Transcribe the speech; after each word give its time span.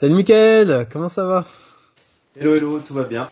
Salut 0.00 0.14
Mickaël, 0.14 0.86
comment 0.92 1.08
ça 1.08 1.24
va? 1.24 1.44
Hello 2.36 2.54
hello, 2.54 2.78
tout 2.78 2.94
va 2.94 3.02
bien. 3.02 3.28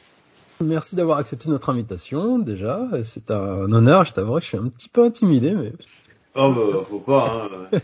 Merci 0.60 0.96
d'avoir 0.96 1.18
accepté 1.18 1.48
notre 1.48 1.70
invitation 1.70 2.40
déjà, 2.40 2.88
c'est 3.04 3.30
un 3.30 3.70
honneur, 3.70 4.02
je 4.02 4.12
t'avoue, 4.12 4.40
je 4.40 4.46
suis 4.46 4.56
un 4.56 4.66
petit 4.66 4.88
peu 4.88 5.04
intimidé 5.04 5.52
mais... 5.52 5.72
Oh 6.34 6.52
bah 6.52 6.80
faut 6.82 6.98
pas, 6.98 7.48
hein. 7.72 7.78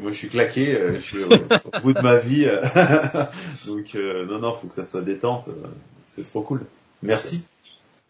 moi 0.00 0.12
je 0.12 0.16
suis 0.16 0.30
claqué, 0.30 0.80
euh, 0.80 0.94
je 0.94 0.98
suis 1.00 1.24
au, 1.24 1.28
bout 1.82 1.92
de 1.92 2.00
ma 2.00 2.16
vie, 2.16 2.46
euh. 2.46 2.62
donc 3.66 3.94
euh, 3.96 4.24
non 4.24 4.38
non, 4.38 4.52
faut 4.54 4.68
que 4.68 4.72
ça 4.72 4.86
soit 4.86 5.02
détente, 5.02 5.50
c'est 6.06 6.24
trop 6.24 6.40
cool. 6.40 6.62
Merci. 7.02 7.44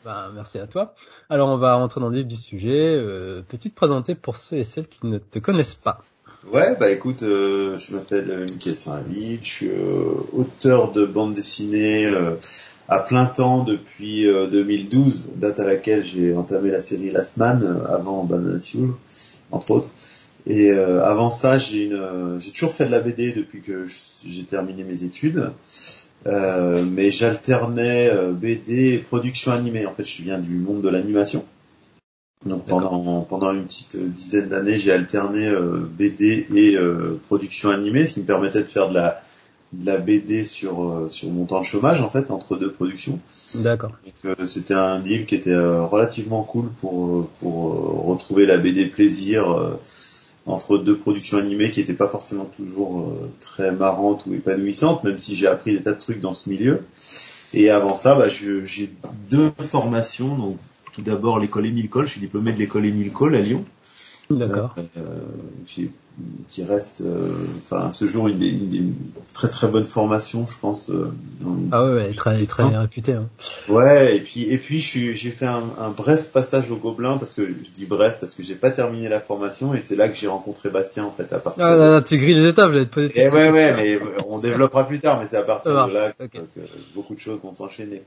Ben, 0.05 0.31
merci 0.37 0.61
à 0.61 0.69
toi. 0.69 0.95
Alors 1.31 1.49
on 1.49 1.57
va 1.57 1.75
rentrer 1.75 2.01
dans 2.01 2.11
le 2.11 2.19
vif 2.19 2.29
du 2.29 2.37
sujet. 2.37 2.95
Euh, 2.95 3.43
Peux-tu 3.49 3.71
te 3.71 3.75
présenter 3.75 4.15
pour 4.15 4.37
ceux 4.37 4.59
et 4.59 4.65
celles 4.65 4.87
qui 4.87 5.05
ne 5.09 5.19
te 5.19 5.41
connaissent 5.41 5.75
pas? 5.75 5.99
Ouais, 6.47 6.77
bah 6.79 6.89
écoute, 6.91 7.25
euh, 7.25 7.77
je 7.77 7.95
m'appelle 7.95 8.31
euh, 8.31 8.47
Michael 8.49 8.77
Saint-Vite, 8.77 9.41
je 9.43 9.51
suis 9.51 9.69
euh, 9.69 10.15
auteur 10.33 10.93
de 10.93 11.05
bande 11.05 11.35
dessinée 11.35 12.07
euh, 12.07 12.37
à 12.89 13.01
plein 13.01 13.27
temps 13.27 13.65
depuis 13.65 14.25
2012, 14.25 15.31
date 15.35 15.59
à 15.59 15.65
laquelle 15.65 16.05
j'ai 16.05 16.35
entamé 16.35 16.71
la 16.71 16.81
série 16.81 17.11
Last 17.11 17.39
Man, 17.39 17.83
avant 17.93 18.23
Banana 18.23 18.59
Soul, 18.61 18.95
entre 19.51 19.73
autres. 19.73 19.91
Et 20.47 20.71
avant 20.71 21.29
ça, 21.29 21.59
j'ai 21.59 21.91
toujours 22.55 22.73
fait 22.73 22.87
de 22.87 22.91
la 22.91 23.01
BD 23.01 23.33
depuis 23.33 23.61
que 23.61 23.85
j'ai 24.25 24.45
terminé 24.45 24.85
mes 24.85 25.05
études, 25.05 25.51
mais 26.25 27.11
j'alternais 27.11 28.11
BD 28.33 28.95
et 28.95 28.99
production 28.99 29.53
animée. 29.53 29.85
En 29.85 29.93
fait, 29.93 30.05
je 30.05 30.23
viens 30.23 30.39
du 30.39 30.55
monde 30.55 30.81
de 30.81 30.89
l'animation. 30.89 31.45
Donc 32.49 32.65
pendant 32.65 33.23
pendant 33.23 33.53
une 33.53 33.65
petite 33.65 33.97
euh, 33.97 34.09
dizaine 34.09 34.49
d'années, 34.49 34.79
j'ai 34.79 34.93
alterné 34.93 35.47
euh, 35.47 35.79
BD 35.79 36.47
et 36.55 36.77
euh, 36.77 37.21
production 37.27 37.71
animée, 37.71 38.07
ce 38.07 38.15
qui 38.15 38.21
me 38.21 38.27
permettait 38.27 38.63
de 38.63 38.69
faire 38.69 38.89
de 38.89 38.95
la 38.95 39.23
de 39.73 39.85
la 39.85 39.99
BD 39.99 40.45
sur 40.45 41.07
sur 41.11 41.29
mon 41.31 41.45
temps 41.45 41.61
de 41.61 41.65
chômage 41.65 42.01
en 42.01 42.09
fait 42.09 42.31
entre 42.31 42.57
deux 42.57 42.73
productions. 42.73 43.21
D'accord. 43.57 43.93
Donc 44.25 44.37
c'était 44.47 44.75
un 44.75 45.01
deal 45.01 45.27
qui 45.27 45.35
était 45.35 45.55
relativement 45.55 46.43
cool 46.43 46.71
pour 46.81 47.29
pour 47.41 48.07
retrouver 48.07 48.47
la 48.47 48.57
BD 48.57 48.87
plaisir 48.87 49.77
entre 50.47 50.79
deux 50.79 50.97
productions 50.97 51.37
animées 51.37 51.71
qui 51.71 51.81
n'étaient 51.81 51.93
pas 51.93 52.09
forcément 52.09 52.47
toujours 52.47 53.13
très 53.41 53.71
marrantes 53.71 54.25
ou 54.27 54.33
épanouissantes, 54.33 55.05
même 55.05 55.19
si 55.19 55.37
j'ai 55.37 55.47
appris 55.47 55.75
des 55.75 55.83
tas 55.83 55.93
de 55.93 56.01
trucs 56.01 56.21
dans 56.21 56.33
ce 56.33 56.49
milieu. 56.49 56.81
Et 57.53 57.69
avant 57.69 57.95
ça, 57.95 58.15
bah, 58.15 58.29
j'ai 58.29 58.91
deux 59.31 59.51
formations, 59.59 60.35
donc 60.35 60.57
tout 60.99 61.05
d'abord 61.05 61.39
l'école 61.39 61.67
Émile 61.67 61.89
Cole. 61.89 62.07
Je 62.07 62.13
suis 62.13 62.21
diplômé 62.21 62.53
de 62.53 62.59
l'école 62.59 62.85
Émile 62.85 63.13
Cole 63.13 63.37
à 63.37 63.41
Lyon. 63.41 63.65
D'accord. 64.31 64.75
Euh, 64.99 65.01
qui 66.51 66.65
reste, 66.65 67.03
euh, 67.03 67.29
enfin, 67.61 67.93
ce 67.93 68.05
jour 68.05 68.29
une 68.29 68.37
des, 68.37 68.83
très 69.33 69.49
très 69.49 69.69
bonnes 69.69 69.85
formations, 69.85 70.47
je 70.47 70.59
pense. 70.61 70.91
Euh, 70.91 71.13
ah 71.71 71.85
ouais, 71.85 71.95
ouais 71.95 72.13
très 72.13 72.45
très 72.45 72.65
réputé. 72.65 73.13
Hein. 73.13 73.29
Ouais, 73.69 74.17
et 74.17 74.21
puis 74.21 74.43
et 74.51 74.59
puis 74.59 74.81
j'ai 74.81 75.31
fait 75.31 75.47
un, 75.47 75.63
un, 75.79 75.91
bref 75.91 76.31
passage 76.33 76.71
au 76.71 76.77
Gobelin 76.77 77.17
parce 77.17 77.33
que 77.33 77.47
je 77.47 77.71
dis 77.73 77.87
bref 77.87 78.19
parce 78.21 78.35
que 78.35 78.43
j'ai 78.43 78.57
pas 78.57 78.73
terminé 78.73 79.09
la 79.09 79.21
formation 79.21 79.75
et 79.75 79.81
c'est 79.81 79.97
là 79.97 80.09
que 80.09 80.17
j'ai 80.17 80.27
rencontré 80.27 80.69
Bastien 80.69 81.05
en 81.05 81.13
fait 81.13 81.33
à 81.33 81.39
partir. 81.39 81.65
Ah 81.65 81.77
là, 81.77 81.91
là, 81.93 82.03
tu 82.03 82.19
grilles 82.19 82.35
les 82.35 82.49
étapes, 82.49 82.73
j'allais 82.73 82.87
te 82.87 82.95
poser. 82.95 83.13
Et 83.19 83.29
ouais 83.29 83.51
ouais, 83.51 83.77
mais 83.77 83.99
on 84.27 84.41
développera 84.41 84.87
plus 84.87 84.99
tard, 84.99 85.21
mais 85.21 85.29
c'est 85.29 85.39
à 85.39 85.43
partir 85.43 85.87
de 85.87 85.93
là 85.93 86.13
que, 86.13 86.27
que, 86.27 86.61
beaucoup 86.95 87.15
de 87.15 87.21
choses 87.21 87.41
vont 87.41 87.55
s'enchaîner. 87.55 88.03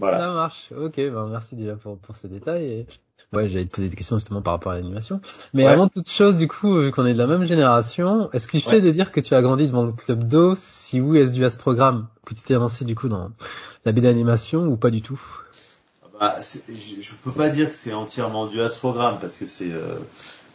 Voilà. 0.00 0.18
Ça 0.18 0.32
marche. 0.32 0.72
Ok, 0.76 0.96
ben 0.96 1.28
merci 1.28 1.54
déjà 1.54 1.76
pour, 1.76 1.98
pour 1.98 2.16
ces 2.16 2.28
détails. 2.28 2.64
Et... 2.64 2.86
Ouais, 3.32 3.48
j'allais 3.48 3.66
te 3.66 3.70
poser 3.70 3.88
des 3.88 3.96
questions 3.96 4.16
justement 4.16 4.42
par 4.42 4.54
rapport 4.54 4.72
à 4.72 4.76
l'animation. 4.76 5.20
Mais 5.54 5.66
avant 5.66 5.88
toute 5.88 6.10
chose, 6.10 6.36
du 6.36 6.48
coup, 6.48 6.80
vu 6.80 6.90
qu'on 6.90 7.06
est 7.06 7.12
de 7.12 7.18
la 7.18 7.26
même 7.26 7.44
génération, 7.44 8.30
est-ce 8.32 8.48
qu'il 8.48 8.62
fait 8.62 8.80
de 8.80 8.90
dire 8.90 9.12
que 9.12 9.20
tu 9.20 9.34
as 9.34 9.42
grandi 9.42 9.68
devant 9.68 9.84
le 9.84 9.92
club 9.92 10.26
d'eau 10.26 10.54
Si 10.56 11.00
oui, 11.00 11.18
est-ce 11.18 11.32
dû 11.32 11.44
à 11.44 11.50
ce 11.50 11.58
programme 11.58 12.08
que 12.26 12.34
tu 12.34 12.42
t'es 12.42 12.54
avancé 12.54 12.84
du 12.84 12.94
coup 12.96 13.08
dans 13.08 13.30
la 13.84 13.92
BD 13.92 14.08
d'animation 14.08 14.66
ou 14.66 14.76
pas 14.76 14.90
du 14.90 15.02
tout? 15.02 15.20
Bah, 16.18 16.36
je, 16.40 17.00
je 17.00 17.14
peux 17.22 17.30
pas 17.30 17.50
dire 17.50 17.68
que 17.68 17.74
c'est 17.74 17.92
entièrement 17.92 18.46
dû 18.46 18.60
à 18.60 18.68
ce 18.68 18.78
programme 18.78 19.18
parce 19.20 19.36
que 19.36 19.46
c'est 19.46 19.72
euh, 19.72 19.94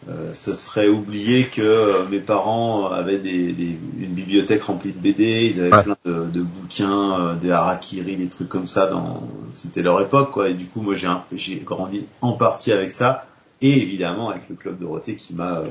euh, 0.07 0.33
ce 0.33 0.53
serait 0.53 0.88
oublier 0.88 1.45
que 1.45 1.61
euh, 1.61 2.05
mes 2.09 2.19
parents 2.19 2.91
avaient 2.91 3.17
des, 3.17 3.53
des, 3.53 3.75
une 3.97 4.13
bibliothèque 4.13 4.61
remplie 4.61 4.93
de 4.93 4.99
BD, 4.99 5.51
ils 5.51 5.61
avaient 5.61 5.81
plein 5.81 5.97
de, 6.05 6.25
de 6.25 6.41
bouquins, 6.43 7.19
euh, 7.19 7.35
des 7.35 7.49
harakiri, 7.49 8.16
des 8.16 8.27
trucs 8.27 8.47
comme 8.47 8.67
ça. 8.67 8.85
Dans 8.85 9.23
c'était 9.51 9.81
leur 9.81 9.99
époque, 10.01 10.29
quoi. 10.29 10.49
Et 10.49 10.53
du 10.53 10.67
coup, 10.67 10.81
moi, 10.81 10.93
j'ai 10.93 11.07
j'ai 11.33 11.55
grandi 11.57 12.05
en 12.21 12.33
partie 12.33 12.71
avec 12.71 12.91
ça, 12.91 13.25
et 13.61 13.81
évidemment 13.81 14.29
avec 14.29 14.43
le 14.47 14.55
club 14.55 14.77
Dorothée 14.79 15.16
qui 15.16 15.33
m'a 15.33 15.63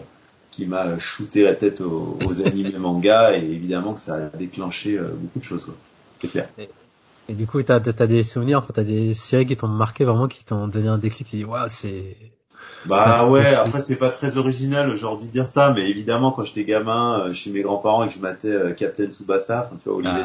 qui 0.50 0.66
m'a 0.66 0.98
shooté 0.98 1.42
la 1.42 1.54
tête 1.54 1.80
aux, 1.80 2.18
aux 2.24 2.42
animés 2.46 2.76
manga, 2.78 3.36
et 3.36 3.44
évidemment 3.44 3.94
que 3.94 4.00
ça 4.00 4.16
a 4.16 4.36
déclenché 4.36 4.98
beaucoup 4.98 5.38
de 5.38 5.44
choses, 5.44 5.64
quoi. 5.64 5.74
C'est 6.22 6.28
clair. 6.28 6.48
Et, 7.28 7.34
du 7.34 7.46
coup, 7.46 7.62
t'as 7.62 7.76
as 7.76 8.06
des 8.06 8.24
souvenirs, 8.24 8.66
t'as 8.74 8.82
des 8.82 9.14
séries 9.14 9.46
qui 9.46 9.56
t'ont 9.56 9.68
marqué 9.68 10.04
vraiment, 10.04 10.26
qui 10.26 10.44
t'ont 10.44 10.66
donné 10.66 10.88
un 10.88 10.98
déclic, 10.98 11.28
qui 11.28 11.36
dit 11.36 11.44
waouh, 11.44 11.68
c'est 11.68 12.16
bah 12.86 13.26
ouais, 13.28 13.54
après 13.54 13.80
c'est 13.80 13.96
pas 13.96 14.10
très 14.10 14.36
original 14.36 14.90
aujourd'hui 14.90 15.26
de 15.26 15.32
dire 15.32 15.46
ça, 15.46 15.72
mais 15.72 15.88
évidemment 15.88 16.32
quand 16.32 16.44
j'étais 16.44 16.64
gamin 16.64 17.20
euh, 17.20 17.32
chez 17.32 17.50
mes 17.50 17.62
grands-parents 17.62 18.04
et 18.04 18.08
que 18.08 18.14
je 18.14 18.18
matais 18.18 18.48
euh, 18.48 18.72
Captain 18.72 19.06
Tsubasa, 19.06 19.64
enfin 19.66 19.76
tu 19.82 19.88
vois 19.88 19.98
Olivier, 19.98 20.24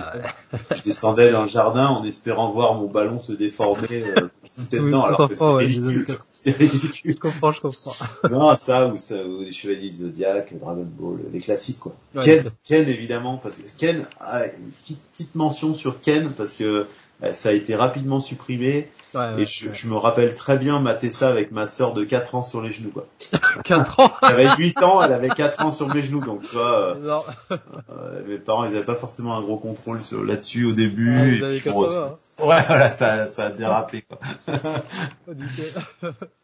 ah, 0.52 0.58
je 0.76 0.82
descendais 0.82 1.32
dans 1.32 1.44
le 1.44 1.48
jardin 1.48 1.88
en 1.88 2.04
espérant 2.04 2.52
voir 2.52 2.76
mon 2.76 2.88
ballon 2.88 3.20
se 3.20 3.32
déformer 3.32 3.88
euh, 3.92 4.28
dedans, 4.72 5.04
alors 5.04 5.30
que 5.30 5.36
c'était 5.36 5.46
ridicule. 5.46 6.06
C'était 6.34 6.58
ridicule. 6.66 7.14
Je 7.14 7.20
comprends, 7.20 7.52
je 7.52 7.62
comprends. 7.62 7.94
non, 8.30 8.56
ça 8.56 8.88
ou 8.88 8.98
ça 8.98 9.24
ou 9.26 9.42
les 9.42 9.52
Chevaliers 9.52 9.92
Zodiac, 9.92 10.58
Dragon 10.58 10.88
Ball, 10.98 11.20
les 11.32 11.40
classiques 11.40 11.80
quoi. 11.80 11.96
Ken, 12.24 12.44
Ken 12.64 12.88
évidemment 12.90 13.38
parce 13.38 13.58
que 13.58 13.70
Ken, 13.78 14.06
a 14.20 14.48
une 14.48 14.72
petite, 14.82 15.02
petite 15.14 15.36
mention 15.36 15.74
sur 15.74 16.02
Ken 16.02 16.30
parce 16.32 16.56
que 16.56 16.88
euh, 17.24 17.34
ça 17.34 17.50
a 17.50 17.52
été 17.54 17.76
rapidement 17.76 18.20
supprimé. 18.20 18.90
Et 19.38 19.46
je, 19.46 19.88
me 19.88 19.96
rappelle 19.96 20.36
très 20.36 20.58
bien 20.58 20.80
mater 20.80 21.10
ça 21.10 21.30
avec 21.30 21.52
ma 21.52 21.68
sœur 21.68 21.94
de 21.94 22.04
4 22.04 22.36
ans 22.36 22.42
sur 22.42 22.62
les 22.62 22.72
genoux. 22.72 22.92
Quoi. 22.92 23.08
4 23.64 24.00
ans 24.00 24.12
J'avais 24.22 24.48
8 24.58 24.84
ans, 24.84 25.02
elle 25.02 25.14
avait 25.14 25.30
4 25.30 25.66
ans 25.66 25.72
sur 25.72 25.94
mes 25.94 26.02
genoux. 26.02 26.24
Donc 26.24 26.44
tu 26.44 26.56
vois, 26.56 26.96
euh, 26.96 27.20
euh, 27.90 28.22
mes 28.28 28.38
parents 28.38 28.66
ils 28.66 28.76
avaient 28.76 28.86
pas 28.86 28.96
forcément 28.96 29.36
un 29.36 29.42
gros 29.42 29.58
contrôle 29.58 30.02
sur, 30.02 30.24
là-dessus 30.24 30.66
au 30.66 30.74
début. 30.74 31.42
Ah, 31.44 31.52
et 31.52 31.70
hein. 31.70 32.18
Ouais, 32.40 32.62
voilà, 32.68 32.92
ça, 32.92 33.28
ça 33.28 33.48
a 33.48 33.50
dérapé. 33.52 34.04
Quoi. 34.04 34.20
C'est 34.46 34.62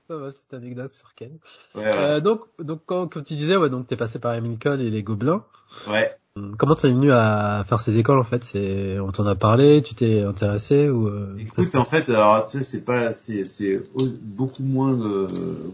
pas 0.07 0.17
mal 0.17 0.33
cette 0.33 0.53
anecdote 0.53 0.93
sur 0.93 1.13
Ken. 1.15 1.37
Euh, 1.75 2.19
donc, 2.19 2.41
donc 2.59 2.85
comme 2.85 3.09
tu 3.09 3.35
disais, 3.35 3.55
ouais, 3.55 3.69
donc 3.69 3.87
t'es 3.87 3.95
passé 3.95 4.19
par 4.19 4.33
Emile 4.33 4.57
et 4.65 4.89
les 4.89 5.03
Gobelins. 5.03 5.43
Ouais. 5.87 6.15
Comment 6.57 6.75
t'es 6.75 6.89
venu 6.89 7.13
à 7.13 7.63
faire 7.65 7.79
ces 7.79 7.97
écoles 7.97 8.19
en 8.19 8.25
fait? 8.25 8.43
C'est 8.43 8.99
on 8.99 9.09
t'en 9.09 9.25
a 9.25 9.35
parlé, 9.35 9.81
tu 9.81 9.95
t'es 9.95 10.21
intéressé 10.21 10.89
ou 10.89 11.07
euh, 11.07 11.33
Écoute, 11.39 11.73
en 11.75 11.85
fait, 11.85 12.09
alors 12.09 12.43
tu 12.43 12.57
sais, 12.57 12.61
c'est 12.61 12.83
pas, 12.83 13.13
c'est, 13.13 13.45
c'est 13.45 13.81
beaucoup 14.21 14.63
moins 14.63 14.91
euh, 14.91 15.27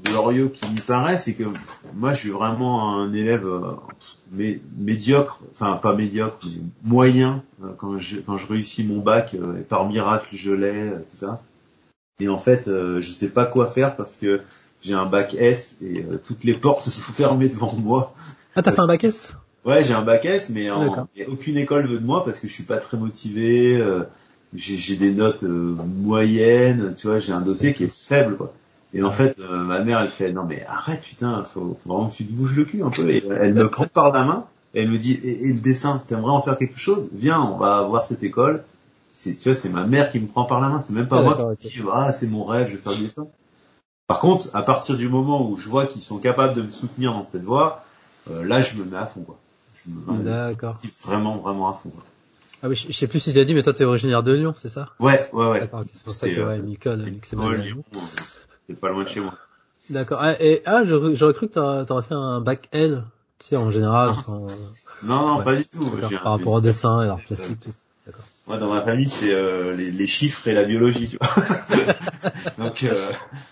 glorieux 0.06 0.50
qu'il 0.50 0.70
n'y 0.70 0.82
paraît. 0.82 1.18
C'est 1.18 1.34
que 1.34 1.46
moi, 1.96 2.14
je 2.14 2.20
suis 2.20 2.30
vraiment 2.30 2.96
un 2.96 3.12
élève 3.12 3.48
euh, 3.48 4.60
médiocre, 4.78 5.40
enfin 5.52 5.78
pas 5.78 5.96
médiocre, 5.96 6.38
mais 6.46 6.62
moyen 6.84 7.44
quand 7.78 7.98
je 7.98 8.20
quand 8.20 8.38
je 8.38 8.46
réussis 8.46 8.84
mon 8.84 9.00
bac 9.00 9.34
et 9.34 9.64
par 9.64 9.88
miracle 9.88 10.30
je 10.36 10.52
l'ai, 10.52 10.92
tout 10.92 11.18
ça. 11.18 11.42
Et 12.20 12.30
en 12.30 12.38
fait, 12.38 12.66
je 12.68 13.10
sais 13.10 13.32
pas 13.32 13.48
quoi 13.48 13.66
faire 13.66 13.96
parce 13.96 14.16
que 14.16 14.42
j'ai 14.84 14.94
un 14.94 15.08
bac 15.08 15.34
S 15.34 15.82
et 15.82 16.06
toutes 16.24 16.44
les 16.44 16.54
portes 16.54 16.84
se 16.84 16.92
sont 16.92 17.14
fermées 17.14 17.50
devant 17.50 17.74
moi. 17.78 18.14
Ah, 18.56 18.62
t'as 18.62 18.74
fait 18.74 18.82
un 18.82 18.86
bac 18.86 19.04
S? 19.04 19.34
Ouais, 19.64 19.84
j'ai 19.84 19.94
un 19.94 20.02
bac 20.02 20.26
S, 20.26 20.50
mais 20.50 20.70
a 20.70 21.06
aucune 21.28 21.58
école 21.58 21.86
veut 21.86 22.00
de 22.00 22.06
moi 22.06 22.24
parce 22.24 22.40
que 22.40 22.48
je 22.48 22.54
suis 22.54 22.64
pas 22.64 22.78
très 22.78 22.98
motivé. 22.98 23.78
Euh, 23.78 24.04
j'ai 24.54 24.96
des 24.96 25.12
notes 25.12 25.44
euh, 25.44 25.76
moyennes, 26.02 26.94
tu 26.96 27.08
vois, 27.08 27.20
j'ai 27.20 27.32
un 27.32 27.42
dossier 27.42 27.74
qui 27.74 27.84
est 27.86 27.94
faible, 27.94 28.38
quoi. 28.38 28.54
Et 28.94 29.04
en 29.04 29.12
fait, 29.12 29.40
euh, 29.40 29.64
ma 29.64 29.80
mère, 29.80 30.02
elle 30.02 30.10
fait 30.10 30.34
non 30.34 30.44
mais 30.44 30.66
arrête, 30.66 31.02
putain, 31.02 31.46
faut, 31.46 31.78
faut 31.82 31.94
vraiment 31.94 32.10
que 32.10 32.16
tu 32.16 32.26
te 32.26 32.34
bouges 32.34 32.58
le 32.58 32.66
cul 32.66 32.84
un 32.84 32.90
peu. 32.90 33.10
Et 33.10 33.24
elle 33.26 33.54
me 33.54 33.70
prend 33.70 33.88
par 33.88 34.12
la 34.12 34.26
main 34.26 34.46
et 34.74 34.82
elle 34.82 34.90
me 34.90 34.98
dit 34.98 35.18
et, 35.24 35.48
le 35.48 35.62
dessin, 35.62 36.04
t'aimerais 36.08 36.32
en 36.32 36.42
faire 36.42 36.58
quelque 36.58 36.80
chose? 36.80 37.08
Viens, 37.14 37.40
on 37.40 37.58
va 37.58 37.84
voir 37.84 38.04
cette 38.04 38.24
école. 38.24 38.64
C'est, 39.14 39.36
tu 39.36 39.50
vois, 39.50 39.54
c'est 39.54 39.70
ma 39.70 39.86
mère 39.86 40.12
qui 40.12 40.20
me 40.20 40.28
prend 40.28 40.44
par 40.44 40.60
la 40.60 40.68
main. 40.68 40.82
C'est 40.82 40.94
même 40.94 41.08
pas 41.08 41.20
ah, 41.20 41.24
moi 41.24 41.56
qui 41.58 41.70
dis 41.70 41.84
ah 41.94 42.12
c'est 42.12 42.28
mon 42.28 42.44
rêve, 42.44 42.68
je 42.68 42.76
vais 42.76 42.82
faire 42.82 42.94
le 42.94 43.00
dessin. 43.04 43.28
Par 44.08 44.20
contre, 44.20 44.50
à 44.54 44.64
partir 44.64 44.98
du 44.98 45.08
moment 45.08 45.50
où 45.50 45.56
je 45.56 45.70
vois 45.70 45.86
qu'ils 45.86 46.02
sont 46.02 46.18
capables 46.18 46.54
de 46.54 46.64
me 46.64 46.70
soutenir 46.70 47.14
dans 47.14 47.24
cette 47.24 47.44
voie, 47.44 47.86
là, 48.30 48.62
je 48.62 48.76
me 48.78 48.84
mets 48.84 48.98
à 48.98 49.06
fond, 49.06 49.22
quoi. 49.22 49.38
D'accord. 49.86 50.82
Vraiment, 51.04 51.38
vraiment 51.38 51.70
à 51.70 51.74
fond. 51.74 51.92
Ah 52.64 52.70
oui, 52.70 52.76
je 52.76 52.94
sais 52.94 53.08
plus 53.08 53.20
si 53.20 53.34
tu 53.34 53.40
as 53.40 53.44
dit, 53.44 53.56
mais 53.56 53.64
toi 53.64 53.74
t'es 53.74 53.86
originaire 53.86 54.22
de 54.22 54.34
Lyon, 54.34 54.54
c'est 54.56 54.70
ça? 54.70 54.90
Ouais, 55.00 55.28
ouais, 55.34 55.50
ouais. 55.50 55.60
D'accord, 55.62 55.84
c'est 55.92 56.04
pour 56.04 56.14
ça 56.14 56.30
que 56.30 56.42
ouais, 56.42 56.60
Nicole, 56.60 57.12
c'est 57.24 57.36
Lyon, 57.36 57.84
c'est 58.68 58.80
pas 58.80 58.90
loin 58.90 59.04
de 59.04 59.10
chez 59.10 59.20
moi. 59.20 59.34
D'accord. 59.90 60.20
Ah, 60.22 60.42
et 60.42 60.62
ah, 60.66 60.84
j'aurais 60.86 61.34
cru 61.34 61.48
que 61.48 61.84
t'aurais 61.84 62.04
fait 62.04 62.14
un 62.14 62.40
bac 62.40 62.70
L, 62.72 63.04
tu 63.40 63.48
sais, 63.48 63.58
en 63.58 63.72
général. 63.72 64.12
Non, 64.28 64.48
non, 65.04 65.38
non 65.38 65.44
pas 65.44 65.56
du 65.56 65.66
tout. 65.66 65.90
Par 66.24 66.34
rapport 66.34 66.54
au 66.54 66.62
dessin 66.62 67.04
et 67.04 67.08
l'art 67.08 67.20
plastique, 67.20 67.60
tout 67.60 67.72
ça. 67.72 67.80
D'accord. 68.06 68.26
Moi, 68.48 68.58
dans 68.58 68.74
ma 68.74 68.82
famille, 68.82 69.08
c'est 69.08 69.34
euh, 69.34 69.76
les, 69.76 69.92
les, 69.92 70.08
chiffres 70.08 70.48
et 70.48 70.54
la 70.54 70.64
biologie, 70.64 71.08
tu 71.08 71.18
vois. 71.22 71.86
Donc, 72.58 72.84
euh, 72.84 73.12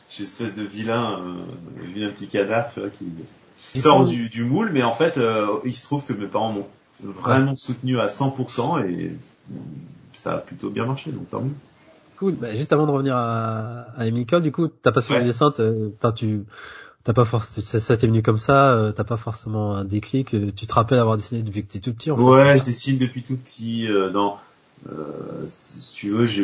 j'ai 0.10 0.20
une 0.20 0.26
espèce 0.26 0.56
de 0.56 0.64
vilain, 0.64 1.22
euh, 1.22 1.86
vilain 1.86 2.10
petit 2.10 2.28
canard, 2.28 2.74
tu 2.74 2.80
vois, 2.80 2.90
qui, 2.90 3.06
sort 3.60 4.06
du, 4.06 4.30
du, 4.30 4.44
moule, 4.44 4.72
mais 4.74 4.84
en 4.84 4.94
fait, 4.94 5.18
euh, 5.18 5.48
il 5.66 5.74
se 5.74 5.84
trouve 5.84 6.04
que 6.04 6.14
mes 6.14 6.28
parents 6.28 6.52
m'ont 6.52 6.68
vraiment 7.04 7.56
soutenu 7.56 8.00
à 8.00 8.08
100% 8.08 8.80
et 8.90 9.12
ça 10.14 10.34
a 10.34 10.38
plutôt 10.38 10.70
bien 10.70 10.86
marché, 10.86 11.12
donc 11.12 11.30
tant 11.30 11.42
mieux. 11.42 11.54
Cool. 12.18 12.34
Bah, 12.36 12.54
juste 12.54 12.74
avant 12.74 12.86
de 12.86 12.92
revenir 12.92 13.16
à, 13.16 13.86
à 13.98 14.10
du 14.10 14.52
coup, 14.52 14.68
ta 14.68 14.92
passion 14.92 15.14
Ouais. 15.16 15.22
du 15.22 15.28
dessin, 15.28 15.52
t'as- 15.52 16.12
tu 16.12 16.44
t'as 17.06 17.14
pas 17.14 17.24
forcément, 17.24 17.66
ça, 17.66 17.80
ça 17.80 17.96
t'est 17.96 18.08
venu 18.08 18.22
comme 18.22 18.38
ça, 18.38 18.74
euh, 18.74 18.92
t'as 18.92 19.06
pas 19.06 19.16
forcément 19.16 19.76
un 19.76 19.86
déclic, 19.86 20.34
euh, 20.34 20.52
tu 20.54 20.68
te 20.68 20.74
rappelles 20.74 21.00
avoir 21.00 21.16
dessiné 21.16 21.44
depuis 21.44 21.64
que 21.64 21.72
t'es 21.72 21.80
tout 21.80 21.94
petit, 21.94 22.12
en 22.12 22.18
fait. 22.18 22.24
Ouais, 22.24 22.58
je 22.58 22.64
dessine 22.64 22.98
depuis 22.98 23.24
tout 23.24 23.38
petit. 23.38 23.88
euh, 23.88 24.10
dans, 24.10 24.38
euh, 24.92 25.46
si 25.48 25.94
tu 25.94 26.10
veux, 26.10 26.26
je, 26.26 26.44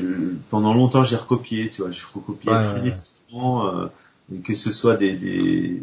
pendant 0.49 0.73
longtemps 0.73 1.03
j'ai 1.03 1.17
recopié, 1.17 1.69
tu 1.69 1.81
vois, 1.81 1.91
je 1.91 2.05
recopiais 2.13 2.53
Ouais, 2.53 2.59
frénétiquement, 2.59 3.67
euh, 3.67 3.87
que 4.43 4.53
ce 4.53 4.71
soit 4.71 4.95
des, 4.95 5.15
des, 5.17 5.81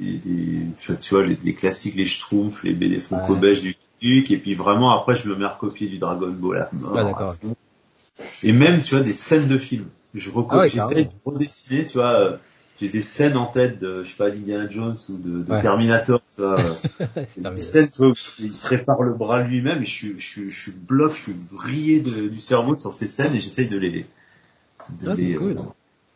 des, 0.00 0.18
des 0.18 0.60
enfin, 0.72 0.94
tu 0.96 1.14
vois, 1.14 1.24
les, 1.26 1.38
les 1.42 1.54
classiques, 1.54 1.94
les 1.96 2.06
Schtroumpfs, 2.06 2.62
les 2.62 2.72
BD 2.74 2.98
Franco 2.98 3.34
Ouais. 3.34 3.40
Belge 3.40 3.62
du 3.62 3.74
truc, 3.74 4.30
et 4.30 4.36
puis 4.38 4.54
vraiment 4.54 4.90
après 4.98 5.16
je 5.16 5.28
me 5.28 5.36
mets 5.36 5.44
à 5.44 5.48
recopier 5.54 5.88
du 5.88 5.98
Dragon 5.98 6.30
Ball 6.30 6.58
à 6.58 6.68
mort, 6.72 6.92
Ouais, 6.94 7.00
à 7.02 7.32
fond. 7.32 7.56
Et 8.42 8.52
même, 8.52 8.82
tu 8.82 8.94
vois, 8.94 9.04
des 9.04 9.12
scènes 9.12 9.46
de 9.48 9.58
films. 9.58 9.86
Je 10.14 10.30
recopie, 10.30 10.56
Ah 10.60 10.66
j'essaie 10.68 11.04
de 11.04 11.10
redessiner, 11.24 11.86
tu 11.86 11.98
vois. 11.98 12.18
euh, 12.18 12.36
J'ai 12.80 12.88
des 12.88 13.02
scènes 13.02 13.36
en 13.36 13.46
tête 13.46 13.78
de, 13.80 14.02
je 14.04 14.08
sais 14.10 14.16
pas, 14.16 14.30
d'Indiana 14.30 14.68
Jones 14.68 14.96
ou 15.08 15.16
de, 15.16 15.42
de 15.42 15.52
Ouais. 15.52 15.60
Terminator, 15.60 16.20
tu 16.34 16.42
vois. 16.42 16.58
euh, 16.60 17.04
des 17.52 17.58
scènes, 17.58 17.90
où 17.98 18.12
il 18.40 18.54
se 18.54 18.66
répare 18.68 19.02
le 19.02 19.12
bras 19.14 19.42
lui-même 19.42 19.82
et 19.82 19.84
je 19.84 19.90
suis, 19.90 20.14
je 20.18 20.24
suis, 20.26 20.50
je 20.50 20.60
suis 20.62 20.72
bloqué, 20.72 21.14
je 21.16 21.20
suis 21.22 21.34
vrillé 21.52 22.00
de- 22.00 22.28
du 22.28 22.38
cerveau 22.38 22.76
sur 22.76 22.94
ces 22.94 23.06
scènes 23.08 23.34
et 23.34 23.40
j'essaye 23.40 23.68
de 23.68 23.78
les, 23.78 23.90
de 25.00 25.08
Ah, 25.08 25.14
c'est 25.16 25.22
les, 25.22 25.34
cool. 25.34 25.58
euh, 25.58 25.62